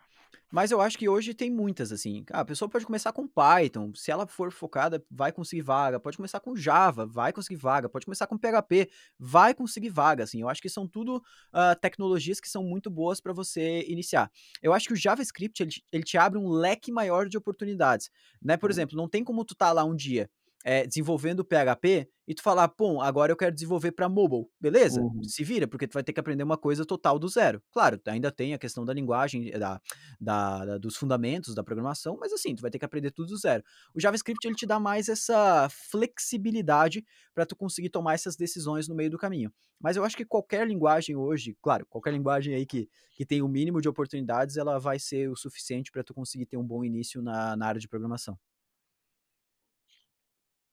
Mas 0.50 0.70
eu 0.70 0.80
acho 0.80 0.98
que 0.98 1.08
hoje 1.08 1.32
tem 1.32 1.50
muitas, 1.50 1.92
assim. 1.92 2.24
Ah, 2.30 2.40
a 2.40 2.44
pessoa 2.44 2.68
pode 2.68 2.84
começar 2.84 3.12
com 3.12 3.26
Python, 3.26 3.92
se 3.94 4.10
ela 4.10 4.26
for 4.26 4.50
focada, 4.50 5.04
vai 5.10 5.30
conseguir 5.30 5.62
vaga. 5.62 6.00
Pode 6.00 6.16
começar 6.16 6.40
com 6.40 6.56
Java, 6.56 7.06
vai 7.06 7.32
conseguir 7.32 7.56
vaga. 7.56 7.88
Pode 7.88 8.04
começar 8.04 8.26
com 8.26 8.36
PHP, 8.36 8.90
vai 9.18 9.54
conseguir 9.54 9.90
vaga, 9.90 10.24
assim. 10.24 10.40
Eu 10.40 10.48
acho 10.48 10.60
que 10.60 10.68
são 10.68 10.88
tudo 10.88 11.18
uh, 11.18 11.78
tecnologias 11.80 12.40
que 12.40 12.48
são 12.48 12.64
muito 12.64 12.90
boas 12.90 13.20
para 13.20 13.32
você 13.32 13.84
iniciar. 13.88 14.30
Eu 14.60 14.72
acho 14.72 14.88
que 14.88 14.94
o 14.94 14.96
JavaScript, 14.96 15.62
ele, 15.62 15.72
ele, 15.92 16.02
te 16.02 16.18
abre 16.18 16.38
um 16.38 16.48
leque 16.48 16.90
maior 16.90 17.28
de 17.28 17.38
oportunidades, 17.38 18.10
né? 18.42 18.56
Por 18.56 18.68
uhum. 18.68 18.72
exemplo, 18.72 18.96
não 18.96 19.08
tem 19.08 19.22
como 19.22 19.44
tu 19.44 19.54
tá 19.54 19.72
lá 19.72 19.84
um 19.84 19.94
dia 19.94 20.28
é, 20.64 20.86
desenvolvendo 20.86 21.44
PHP 21.44 22.08
e 22.28 22.34
tu 22.34 22.42
falar, 22.42 22.68
pô, 22.68 23.00
agora 23.00 23.32
eu 23.32 23.36
quero 23.36 23.52
desenvolver 23.52 23.92
para 23.92 24.08
mobile, 24.08 24.46
beleza? 24.60 25.00
Uhum. 25.00 25.22
Se 25.24 25.42
vira, 25.42 25.66
porque 25.66 25.88
tu 25.88 25.94
vai 25.94 26.02
ter 26.02 26.12
que 26.12 26.20
aprender 26.20 26.42
uma 26.42 26.56
coisa 26.56 26.84
total 26.84 27.18
do 27.18 27.28
zero. 27.28 27.62
Claro, 27.72 28.00
ainda 28.06 28.30
tem 28.30 28.54
a 28.54 28.58
questão 28.58 28.84
da 28.84 28.92
linguagem, 28.92 29.50
da, 29.50 29.80
da, 30.20 30.64
da, 30.64 30.78
dos 30.78 30.96
fundamentos 30.96 31.54
da 31.54 31.64
programação, 31.64 32.16
mas 32.20 32.32
assim, 32.32 32.54
tu 32.54 32.62
vai 32.62 32.70
ter 32.70 32.78
que 32.78 32.84
aprender 32.84 33.10
tudo 33.10 33.30
do 33.30 33.36
zero. 33.36 33.64
O 33.94 34.00
JavaScript 34.00 34.46
ele 34.46 34.54
te 34.54 34.66
dá 34.66 34.78
mais 34.78 35.08
essa 35.08 35.68
flexibilidade 35.70 37.04
para 37.34 37.46
tu 37.46 37.56
conseguir 37.56 37.90
tomar 37.90 38.14
essas 38.14 38.36
decisões 38.36 38.86
no 38.86 38.94
meio 38.94 39.10
do 39.10 39.18
caminho. 39.18 39.52
Mas 39.80 39.96
eu 39.96 40.04
acho 40.04 40.16
que 40.16 40.24
qualquer 40.24 40.66
linguagem 40.68 41.16
hoje, 41.16 41.56
claro, 41.62 41.86
qualquer 41.88 42.12
linguagem 42.12 42.54
aí 42.54 42.66
que, 42.66 42.88
que 43.14 43.24
tem 43.24 43.40
o 43.40 43.48
mínimo 43.48 43.80
de 43.80 43.88
oportunidades, 43.88 44.56
ela 44.56 44.78
vai 44.78 44.98
ser 44.98 45.28
o 45.30 45.36
suficiente 45.36 45.90
para 45.90 46.04
tu 46.04 46.12
conseguir 46.12 46.46
ter 46.46 46.58
um 46.58 46.64
bom 46.64 46.84
início 46.84 47.22
na, 47.22 47.56
na 47.56 47.66
área 47.66 47.80
de 47.80 47.88
programação. 47.88 48.38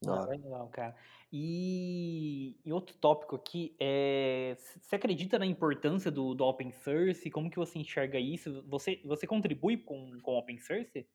Ah, 0.06 0.26
legal, 0.26 0.70
cara. 0.70 0.96
E, 1.32 2.56
e 2.64 2.72
outro 2.72 2.96
tópico 2.98 3.36
aqui 3.36 3.76
é, 3.80 4.56
você 4.82 4.96
acredita 4.96 5.40
na 5.40 5.46
importância 5.46 6.12
do, 6.12 6.36
do 6.36 6.44
open 6.44 6.72
source? 6.72 7.30
Como 7.32 7.50
que 7.50 7.58
você 7.58 7.80
enxerga 7.80 8.20
isso? 8.20 8.64
Você, 8.68 9.02
você 9.04 9.26
contribui 9.26 9.78
com, 9.78 10.20
com 10.22 10.38
open 10.38 10.60
source? 10.60 11.08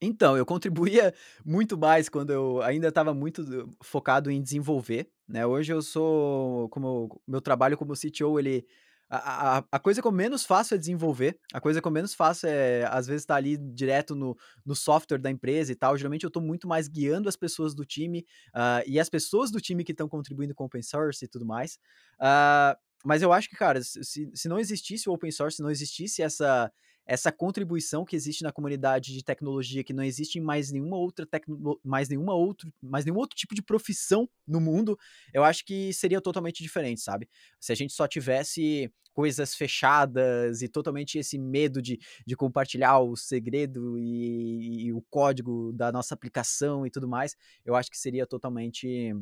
Então, 0.00 0.36
eu 0.36 0.46
contribuía 0.46 1.12
muito 1.44 1.76
mais 1.76 2.08
quando 2.08 2.30
eu 2.32 2.62
ainda 2.62 2.88
estava 2.88 3.12
muito 3.12 3.74
focado 3.82 4.30
em 4.30 4.40
desenvolver, 4.40 5.10
né? 5.26 5.44
Hoje 5.44 5.72
eu 5.72 5.82
sou, 5.82 6.68
como 6.68 7.20
meu 7.26 7.40
trabalho 7.40 7.76
como 7.76 7.96
CTO, 7.96 8.38
ele 8.38 8.64
a, 9.10 9.58
a, 9.58 9.64
a, 9.72 9.78
coisa 9.78 10.02
que 10.02 10.06
eu 10.06 10.12
menos 10.12 10.44
faço 10.44 10.74
é 10.74 10.78
desenvolver. 10.78 11.38
A 11.52 11.60
coisa 11.60 11.80
que 11.80 11.86
eu 11.86 11.92
menos 11.92 12.14
faço 12.14 12.46
é, 12.46 12.84
às 12.86 13.06
vezes, 13.06 13.22
estar 13.22 13.34
tá 13.34 13.38
ali 13.38 13.56
direto 13.56 14.14
no, 14.14 14.36
no 14.64 14.74
software 14.74 15.18
da 15.18 15.30
empresa 15.30 15.72
e 15.72 15.74
tal. 15.74 15.96
Geralmente 15.96 16.24
eu 16.24 16.28
estou 16.28 16.42
muito 16.42 16.68
mais 16.68 16.88
guiando 16.88 17.28
as 17.28 17.36
pessoas 17.36 17.74
do 17.74 17.84
time 17.84 18.26
uh, 18.54 18.84
e 18.86 19.00
as 19.00 19.08
pessoas 19.08 19.50
do 19.50 19.60
time 19.60 19.82
que 19.82 19.92
estão 19.92 20.08
contribuindo 20.08 20.54
com 20.54 20.64
open 20.64 20.82
source 20.82 21.24
e 21.24 21.28
tudo 21.28 21.46
mais. 21.46 21.78
Uh, 22.20 22.76
mas 23.04 23.22
eu 23.22 23.32
acho 23.32 23.48
que, 23.48 23.56
cara, 23.56 23.82
se, 23.82 24.30
se 24.34 24.48
não 24.48 24.58
existisse 24.58 25.08
o 25.08 25.12
open 25.12 25.30
source, 25.30 25.56
se 25.56 25.62
não 25.62 25.70
existisse 25.70 26.20
essa, 26.20 26.70
essa 27.08 27.32
contribuição 27.32 28.04
que 28.04 28.14
existe 28.14 28.44
na 28.44 28.52
comunidade 28.52 29.14
de 29.14 29.24
tecnologia, 29.24 29.82
que 29.82 29.94
não 29.94 30.04
existe 30.04 30.38
em 30.38 30.42
mais 30.42 30.70
nenhuma 30.70 30.98
outra 30.98 31.24
tecno, 31.24 31.80
mais 31.82 32.06
nenhuma 32.10 32.34
outro, 32.34 32.70
mais 32.82 33.06
nenhum 33.06 33.16
outro 33.16 33.34
tipo 33.34 33.54
de 33.54 33.62
profissão 33.62 34.28
no 34.46 34.60
mundo, 34.60 34.96
eu 35.32 35.42
acho 35.42 35.64
que 35.64 35.90
seria 35.94 36.20
totalmente 36.20 36.62
diferente, 36.62 37.00
sabe? 37.00 37.26
Se 37.58 37.72
a 37.72 37.74
gente 37.74 37.94
só 37.94 38.06
tivesse 38.06 38.92
coisas 39.14 39.54
fechadas 39.54 40.60
e 40.60 40.68
totalmente 40.68 41.18
esse 41.18 41.38
medo 41.38 41.80
de, 41.80 41.98
de 42.26 42.36
compartilhar 42.36 42.98
o 43.00 43.16
segredo 43.16 43.98
e, 43.98 44.84
e 44.84 44.92
o 44.92 45.00
código 45.08 45.72
da 45.72 45.90
nossa 45.90 46.12
aplicação 46.12 46.86
e 46.86 46.90
tudo 46.90 47.08
mais, 47.08 47.34
eu 47.64 47.74
acho 47.74 47.90
que 47.90 47.98
seria 47.98 48.26
totalmente 48.26 49.16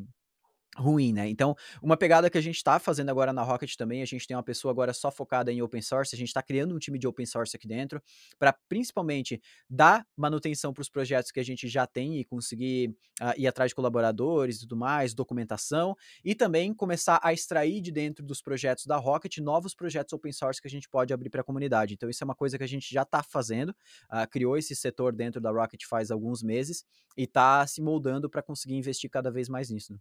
ruim, 0.75 1.13
né? 1.13 1.27
Então, 1.29 1.55
uma 1.81 1.97
pegada 1.97 2.29
que 2.29 2.37
a 2.37 2.41
gente 2.41 2.57
está 2.57 2.79
fazendo 2.79 3.09
agora 3.09 3.33
na 3.33 3.41
Rocket 3.41 3.75
também, 3.75 4.01
a 4.01 4.05
gente 4.05 4.27
tem 4.27 4.35
uma 4.35 4.43
pessoa 4.43 4.71
agora 4.71 4.93
só 4.93 5.11
focada 5.11 5.51
em 5.51 5.61
open 5.61 5.81
source, 5.81 6.15
a 6.15 6.17
gente 6.17 6.27
está 6.27 6.41
criando 6.41 6.75
um 6.75 6.79
time 6.79 6.99
de 6.99 7.07
open 7.07 7.25
source 7.25 7.55
aqui 7.55 7.67
dentro, 7.67 8.01
para 8.37 8.53
principalmente 8.67 9.41
dar 9.69 10.05
manutenção 10.15 10.73
para 10.73 10.81
os 10.81 10.89
projetos 10.89 11.31
que 11.31 11.39
a 11.39 11.43
gente 11.43 11.67
já 11.67 11.87
tem 11.87 12.19
e 12.19 12.25
conseguir 12.25 12.89
uh, 13.21 13.33
ir 13.37 13.47
atrás 13.47 13.71
de 13.71 13.75
colaboradores 13.75 14.57
e 14.57 14.59
tudo 14.61 14.77
mais, 14.77 15.13
documentação, 15.13 15.95
e 16.23 16.35
também 16.35 16.73
começar 16.73 17.19
a 17.23 17.33
extrair 17.33 17.81
de 17.81 17.91
dentro 17.91 18.25
dos 18.25 18.41
projetos 18.41 18.85
da 18.85 18.97
Rocket 18.97 19.37
novos 19.37 19.73
projetos 19.73 20.13
open 20.13 20.31
source 20.31 20.61
que 20.61 20.67
a 20.67 20.71
gente 20.71 20.89
pode 20.89 21.13
abrir 21.13 21.29
para 21.29 21.41
a 21.41 21.43
comunidade. 21.43 21.93
Então, 21.93 22.09
isso 22.09 22.23
é 22.23 22.25
uma 22.25 22.35
coisa 22.35 22.57
que 22.57 22.63
a 22.63 22.67
gente 22.67 22.93
já 22.93 23.01
está 23.01 23.23
fazendo, 23.23 23.69
uh, 23.69 24.29
criou 24.29 24.57
esse 24.57 24.75
setor 24.75 25.15
dentro 25.15 25.41
da 25.41 25.51
Rocket 25.51 25.83
faz 25.85 26.11
alguns 26.11 26.43
meses 26.43 26.85
e 27.17 27.23
está 27.23 27.65
se 27.65 27.81
moldando 27.81 28.29
para 28.29 28.43
conseguir 28.43 28.75
investir 28.75 29.09
cada 29.09 29.31
vez 29.31 29.49
mais 29.49 29.69
nisso. 29.69 29.93
Né? 29.93 29.99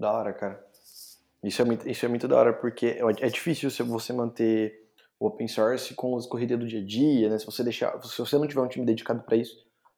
Da 0.00 0.10
hora, 0.10 0.32
cara. 0.32 0.66
Isso 1.44 1.60
é 1.60 1.64
muito, 1.64 1.86
isso 1.86 2.06
é 2.06 2.08
muito 2.08 2.26
da 2.26 2.36
hora, 2.36 2.54
porque 2.54 2.86
é, 2.86 3.26
é 3.26 3.28
difícil 3.28 3.70
você 3.84 4.12
manter 4.14 4.88
o 5.18 5.26
open 5.26 5.46
source 5.46 5.94
com 5.94 6.16
as 6.16 6.26
corridas 6.26 6.58
do 6.58 6.66
dia 6.66 6.80
a 6.80 6.84
dia, 6.84 7.28
né? 7.28 7.38
Se 7.38 7.44
você 7.44 7.62
deixar, 7.62 8.02
se 8.02 8.18
você 8.18 8.38
não 8.38 8.48
tiver 8.48 8.62
um 8.62 8.68
time 8.68 8.86
dedicado 8.86 9.22
para 9.22 9.36
isso, 9.36 9.54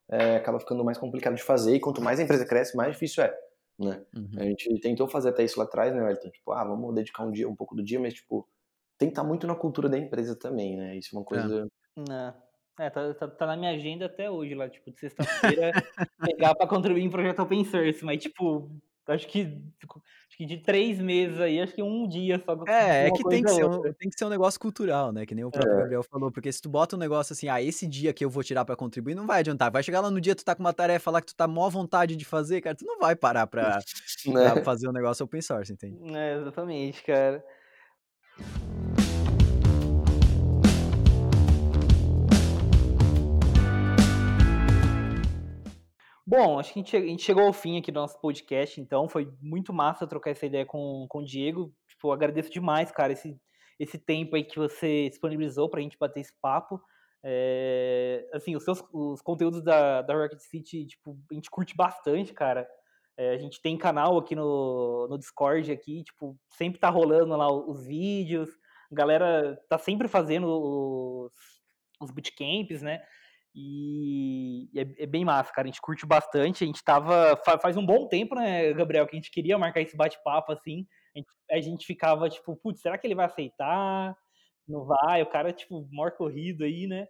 é, 0.09 0.35
acaba 0.35 0.59
ficando 0.59 0.83
mais 0.83 0.97
complicado 0.97 1.35
de 1.35 1.43
fazer. 1.43 1.75
E 1.75 1.79
quanto 1.79 2.01
mais 2.01 2.19
a 2.19 2.23
empresa 2.23 2.45
cresce, 2.45 2.75
mais 2.75 2.91
difícil 2.91 3.23
é, 3.23 3.33
né? 3.79 4.03
Uhum. 4.13 4.31
A 4.37 4.43
gente 4.43 4.77
tentou 4.81 5.07
fazer 5.07 5.29
até 5.29 5.45
isso 5.45 5.57
lá 5.57 5.63
atrás, 5.63 5.93
né, 5.95 6.03
Wellington? 6.03 6.29
Tipo, 6.29 6.51
ah, 6.51 6.65
vamos 6.65 6.93
dedicar 6.93 7.23
um 7.23 7.31
dia, 7.31 7.47
um 7.47 7.55
pouco 7.55 7.73
do 7.73 7.81
dia, 7.81 7.99
mas 7.99 8.13
tipo, 8.13 8.45
tem 8.97 9.07
que 9.07 9.13
estar 9.13 9.21
tá 9.21 9.27
muito 9.27 9.47
na 9.47 9.55
cultura 9.55 9.87
da 9.87 9.97
empresa 9.97 10.35
também, 10.35 10.75
né? 10.75 10.97
Isso 10.97 11.15
é 11.15 11.17
uma 11.17 11.25
coisa. 11.25 11.65
É. 12.09 12.53
É, 12.79 12.89
tá, 12.89 13.13
tá, 13.13 13.27
tá, 13.27 13.45
na 13.45 13.55
minha 13.55 13.71
agenda 13.71 14.07
até 14.07 14.29
hoje 14.29 14.55
lá, 14.55 14.67
tipo, 14.67 14.91
de 14.91 14.99
sexta-feira, 14.99 15.71
pegar 16.19 16.55
pra 16.55 16.67
contribuir 16.67 17.03
em 17.03 17.09
projeto 17.09 17.39
open 17.39 17.63
source, 17.65 18.03
mas, 18.03 18.21
tipo, 18.21 18.67
Acho 19.05 19.27
que, 19.27 19.61
acho 19.81 20.37
que 20.37 20.45
de 20.45 20.57
três 20.57 20.97
meses 20.99 21.39
aí, 21.41 21.59
acho 21.59 21.73
que 21.73 21.83
um 21.83 22.07
dia 22.07 22.41
só. 22.45 22.57
É, 22.65 23.07
é 23.07 23.11
que 23.11 23.23
tem 23.27 23.43
que, 23.43 23.49
ser 23.49 23.65
um, 23.65 23.81
tem 23.81 24.09
que 24.09 24.17
ser 24.17 24.23
um 24.23 24.29
negócio 24.29 24.57
cultural, 24.57 25.11
né? 25.11 25.25
Que 25.25 25.35
nem 25.35 25.43
o 25.43 25.51
próprio 25.51 25.73
é. 25.73 25.77
Gabriel 25.79 26.03
falou. 26.03 26.31
Porque 26.31 26.49
se 26.51 26.61
tu 26.61 26.69
bota 26.69 26.95
um 26.95 26.99
negócio 26.99 27.33
assim, 27.33 27.49
ah, 27.49 27.61
esse 27.61 27.85
dia 27.85 28.13
que 28.13 28.23
eu 28.23 28.29
vou 28.29 28.43
tirar 28.43 28.63
pra 28.63 28.77
contribuir, 28.77 29.13
não 29.13 29.27
vai 29.27 29.41
adiantar. 29.41 29.69
Vai 29.69 29.83
chegar 29.83 29.99
lá 29.99 30.09
no 30.09 30.21
dia, 30.21 30.33
tu 30.33 30.45
tá 30.45 30.55
com 30.55 30.63
uma 30.63 30.71
tarefa 30.71 31.11
lá 31.11 31.19
que 31.19 31.27
tu 31.27 31.35
tá 31.35 31.47
mó 31.47 31.69
vontade 31.69 32.15
de 32.15 32.23
fazer, 32.23 32.61
cara, 32.61 32.75
tu 32.75 32.85
não 32.85 32.97
vai 32.97 33.13
parar 33.13 33.45
pra, 33.45 33.79
né? 34.27 34.51
pra 34.51 34.63
fazer 34.63 34.87
um 34.87 34.93
negócio 34.93 35.25
open 35.25 35.41
source, 35.41 35.73
entende? 35.73 35.97
É, 36.15 36.37
exatamente, 36.37 37.03
cara. 37.03 37.43
Bom, 46.35 46.57
acho 46.57 46.73
que 46.73 46.79
a 46.79 46.81
gente, 46.81 46.97
a 46.97 47.17
chegou 47.19 47.43
ao 47.43 47.53
fim 47.53 47.77
aqui 47.77 47.91
do 47.91 47.99
nosso 47.99 48.19
podcast, 48.19 48.81
então 48.81 49.07
foi 49.07 49.31
muito 49.39 49.71
massa 49.71 50.07
trocar 50.07 50.31
essa 50.31 50.47
ideia 50.47 50.65
com, 50.65 51.05
com 51.07 51.19
o 51.19 51.23
Diego. 51.23 51.71
Tipo, 51.87 52.11
agradeço 52.11 52.49
demais, 52.49 52.91
cara, 52.91 53.13
esse, 53.13 53.39
esse 53.79 53.99
tempo 53.99 54.35
aí 54.35 54.43
que 54.43 54.57
você 54.57 55.09
disponibilizou 55.09 55.69
pra 55.69 55.79
gente 55.79 55.95
bater 55.95 56.21
esse 56.21 56.33
papo. 56.41 56.81
É, 57.23 58.27
assim, 58.33 58.55
os 58.55 58.63
seus 58.63 58.83
os 58.91 59.21
conteúdos 59.21 59.63
da, 59.63 60.01
da 60.01 60.15
Rocket 60.15 60.39
City, 60.39 60.87
tipo, 60.87 61.15
a 61.31 61.35
gente 61.35 61.51
curte 61.51 61.75
bastante, 61.75 62.33
cara. 62.33 62.67
É, 63.15 63.35
a 63.35 63.37
gente 63.37 63.61
tem 63.61 63.77
canal 63.77 64.17
aqui 64.17 64.35
no, 64.35 65.07
no 65.07 65.19
Discord 65.19 65.71
aqui, 65.71 66.03
tipo, 66.03 66.35
sempre 66.49 66.79
tá 66.79 66.89
rolando 66.89 67.37
lá 67.37 67.47
os 67.53 67.85
vídeos. 67.85 68.49
A 68.91 68.95
galera 68.95 69.55
tá 69.69 69.77
sempre 69.77 70.07
fazendo 70.07 70.47
os, 70.47 71.31
os 72.01 72.09
bootcamps, 72.09 72.81
né? 72.81 73.03
E 73.55 74.69
é, 74.75 75.03
é, 75.03 75.05
bem 75.05 75.23
massa, 75.23 75.51
cara. 75.51 75.67
A 75.67 75.71
gente 75.71 75.81
curte 75.81 76.05
bastante. 76.05 76.63
A 76.63 76.67
gente 76.67 76.83
tava. 76.83 77.39
Faz 77.61 77.77
um 77.77 77.85
bom 77.85 78.07
tempo, 78.07 78.35
né, 78.35 78.73
Gabriel, 78.73 79.05
que 79.05 79.15
a 79.15 79.19
gente 79.19 79.31
queria 79.31 79.57
marcar 79.57 79.81
esse 79.81 79.95
bate-papo 79.95 80.51
assim. 80.51 80.87
A 81.15 81.19
gente, 81.19 81.27
a 81.51 81.61
gente, 81.61 81.85
ficava 81.85 82.29
tipo, 82.29 82.55
putz, 82.55 82.81
será 82.81 82.97
que 82.97 83.05
ele 83.05 83.15
vai 83.15 83.25
aceitar? 83.25 84.17
Não 84.67 84.85
vai? 84.85 85.21
O 85.21 85.29
cara, 85.29 85.53
tipo, 85.53 85.87
maior 85.91 86.11
corrido 86.11 86.63
aí, 86.63 86.87
né? 86.87 87.07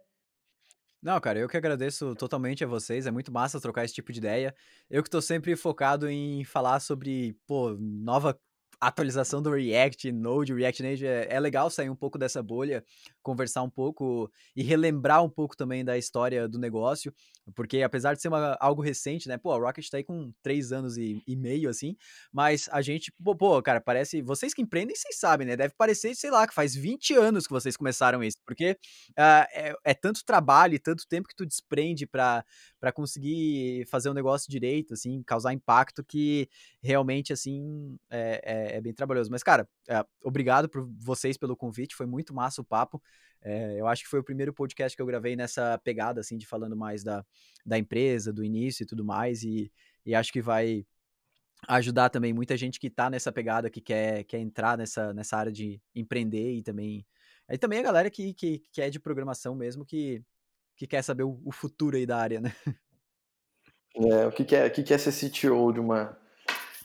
Não, 1.04 1.20
cara, 1.20 1.38
eu 1.38 1.48
que 1.48 1.56
agradeço 1.56 2.14
totalmente 2.14 2.64
a 2.64 2.66
vocês. 2.66 3.06
É 3.06 3.10
muito 3.10 3.32
massa 3.32 3.60
trocar 3.60 3.84
esse 3.84 3.94
tipo 3.94 4.12
de 4.12 4.18
ideia. 4.18 4.54
Eu 4.88 5.02
que 5.02 5.10
tô 5.10 5.20
sempre 5.20 5.54
focado 5.54 6.08
em 6.08 6.44
falar 6.44 6.80
sobre, 6.80 7.38
pô, 7.46 7.76
nova 7.78 8.38
atualização 8.86 9.42
do 9.42 9.50
React, 9.50 10.12
Node, 10.12 10.54
React 10.54 10.82
Native, 10.82 11.06
é, 11.06 11.28
é, 11.30 11.40
legal 11.40 11.70
sair 11.70 11.90
um 11.90 11.96
pouco 11.96 12.18
dessa 12.18 12.42
bolha, 12.42 12.84
conversar 13.22 13.62
um 13.62 13.70
pouco 13.70 14.30
e 14.54 14.62
relembrar 14.62 15.22
um 15.24 15.28
pouco 15.28 15.56
também 15.56 15.84
da 15.84 15.96
história 15.96 16.48
do 16.48 16.58
negócio, 16.58 17.14
porque 17.54 17.82
apesar 17.82 18.14
de 18.14 18.22
ser 18.22 18.28
uma, 18.28 18.56
algo 18.60 18.82
recente, 18.82 19.28
né, 19.28 19.36
pô, 19.36 19.52
a 19.52 19.58
Rocket 19.58 19.88
tá 19.88 19.96
aí 19.96 20.04
com 20.04 20.32
três 20.42 20.72
anos 20.72 20.96
e, 20.96 21.22
e 21.26 21.36
meio, 21.36 21.68
assim, 21.68 21.96
mas 22.32 22.68
a 22.72 22.80
gente, 22.80 23.12
pô, 23.22 23.36
pô, 23.36 23.62
cara, 23.62 23.80
parece, 23.80 24.22
vocês 24.22 24.54
que 24.54 24.62
empreendem, 24.62 24.96
vocês 24.96 25.18
sabem, 25.18 25.46
né, 25.46 25.56
deve 25.56 25.74
parecer, 25.76 26.14
sei 26.14 26.30
lá, 26.30 26.46
que 26.46 26.54
faz 26.54 26.74
20 26.74 27.14
anos 27.14 27.46
que 27.46 27.52
vocês 27.52 27.76
começaram 27.76 28.22
isso, 28.22 28.38
porque 28.46 28.72
uh, 29.10 29.46
é, 29.52 29.74
é, 29.84 29.94
tanto 29.94 30.24
trabalho 30.24 30.74
e 30.74 30.78
tanto 30.78 31.06
tempo 31.08 31.28
que 31.28 31.36
tu 31.36 31.46
desprende 31.46 32.06
para 32.06 32.44
conseguir 32.94 33.86
fazer 33.86 34.10
um 34.10 34.14
negócio 34.14 34.50
direito, 34.50 34.94
assim, 34.94 35.22
causar 35.22 35.52
impacto 35.52 36.04
que 36.04 36.48
realmente, 36.82 37.32
assim, 37.32 37.98
é, 38.10 38.73
é 38.73 38.73
é, 38.74 38.80
bem 38.80 38.92
trabalhoso. 38.92 39.30
Mas, 39.30 39.42
cara, 39.42 39.68
é, 39.88 40.04
obrigado 40.22 40.68
por 40.68 40.88
vocês 40.98 41.36
pelo 41.36 41.56
convite, 41.56 41.94
foi 41.94 42.06
muito 42.06 42.34
massa 42.34 42.60
o 42.60 42.64
papo. 42.64 43.02
É, 43.40 43.78
eu 43.78 43.86
acho 43.86 44.02
que 44.02 44.08
foi 44.08 44.20
o 44.20 44.24
primeiro 44.24 44.52
podcast 44.52 44.96
que 44.96 45.02
eu 45.02 45.06
gravei 45.06 45.36
nessa 45.36 45.78
pegada, 45.84 46.20
assim, 46.20 46.36
de 46.36 46.46
falando 46.46 46.76
mais 46.76 47.04
da, 47.04 47.24
da 47.64 47.78
empresa, 47.78 48.32
do 48.32 48.42
início 48.42 48.82
e 48.82 48.86
tudo 48.86 49.04
mais, 49.04 49.42
e, 49.42 49.70
e 50.04 50.14
acho 50.14 50.32
que 50.32 50.40
vai 50.40 50.86
ajudar 51.68 52.10
também 52.10 52.32
muita 52.32 52.56
gente 52.56 52.80
que 52.80 52.90
tá 52.90 53.08
nessa 53.08 53.30
pegada, 53.30 53.70
que 53.70 53.80
quer, 53.80 54.24
quer 54.24 54.38
entrar 54.38 54.76
nessa, 54.76 55.14
nessa 55.14 55.36
área 55.36 55.52
de 55.52 55.80
empreender 55.94 56.52
e 56.52 56.62
também... 56.62 57.06
Aí 57.46 57.58
também 57.58 57.78
a 57.78 57.82
galera 57.82 58.10
que, 58.10 58.32
que, 58.34 58.62
que 58.72 58.80
é 58.80 58.88
de 58.88 58.98
programação 58.98 59.54
mesmo, 59.54 59.84
que, 59.84 60.22
que 60.76 60.86
quer 60.86 61.02
saber 61.02 61.24
o, 61.24 61.40
o 61.44 61.52
futuro 61.52 61.96
aí 61.96 62.06
da 62.06 62.16
área, 62.16 62.40
né? 62.40 62.54
É, 63.96 64.26
o 64.26 64.32
que, 64.32 64.44
que, 64.44 64.56
é, 64.56 64.66
o 64.66 64.70
que, 64.72 64.82
que 64.82 64.92
é 64.92 64.98
ser 64.98 65.12
CTO 65.12 65.72
de 65.72 65.78
uma, 65.78 66.18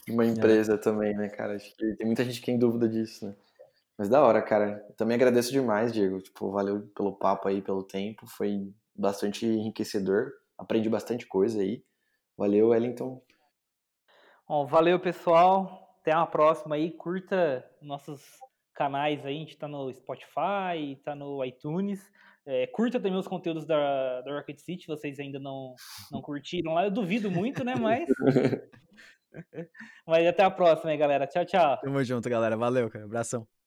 de 0.06 0.12
uma 0.12 0.24
é. 0.24 0.28
empresa 0.28 0.74
é. 0.74 0.78
também, 0.78 1.14
né, 1.14 1.28
cara? 1.28 1.56
Acho 1.56 1.74
que 1.76 1.94
tem 1.96 2.06
muita 2.06 2.24
gente 2.24 2.40
que 2.40 2.46
tem 2.46 2.58
dúvida 2.58 2.88
disso, 2.88 3.26
né? 3.26 3.34
Mas 3.96 4.08
da 4.08 4.24
hora, 4.24 4.40
cara. 4.40 4.82
também 4.96 5.14
agradeço 5.14 5.52
demais, 5.52 5.92
Diego. 5.92 6.22
Tipo, 6.22 6.50
valeu 6.50 6.88
pelo 6.94 7.12
papo 7.12 7.48
aí, 7.48 7.60
pelo 7.60 7.82
tempo. 7.82 8.26
Foi 8.26 8.72
bastante 8.94 9.44
enriquecedor. 9.44 10.32
Aprendi 10.56 10.88
bastante 10.88 11.26
coisa 11.26 11.60
aí. 11.60 11.84
Valeu, 12.36 12.68
Wellington. 12.68 13.22
Bom, 14.48 14.66
valeu, 14.66 14.98
pessoal. 14.98 15.98
Até 16.00 16.16
uma 16.16 16.26
próxima 16.26 16.76
aí. 16.76 16.90
Curta 16.92 17.62
nossos 17.82 18.22
canais 18.74 19.24
aí. 19.26 19.36
A 19.36 19.38
gente 19.38 19.58
tá 19.58 19.68
no 19.68 19.92
Spotify, 19.92 20.98
tá 21.04 21.14
no 21.14 21.44
iTunes. 21.44 22.00
É, 22.46 22.66
curta 22.68 22.98
também 22.98 23.18
os 23.18 23.28
conteúdos 23.28 23.66
da, 23.66 24.22
da 24.22 24.34
Rocket 24.34 24.58
City, 24.58 24.86
vocês 24.86 25.20
ainda 25.20 25.38
não, 25.38 25.74
não 26.10 26.22
curtiram 26.22 26.72
lá. 26.72 26.86
Eu 26.86 26.90
duvido 26.90 27.30
muito, 27.30 27.62
né? 27.62 27.74
Mas 27.78 28.08
Mas 30.06 30.26
até 30.26 30.42
a 30.42 30.50
próxima 30.50 30.90
aí, 30.90 30.96
galera. 30.96 31.26
Tchau, 31.26 31.44
tchau. 31.44 31.78
Tamo 31.80 32.02
junto, 32.04 32.28
galera. 32.28 32.56
Valeu, 32.56 32.90
cara. 32.90 33.04
Abração. 33.04 33.59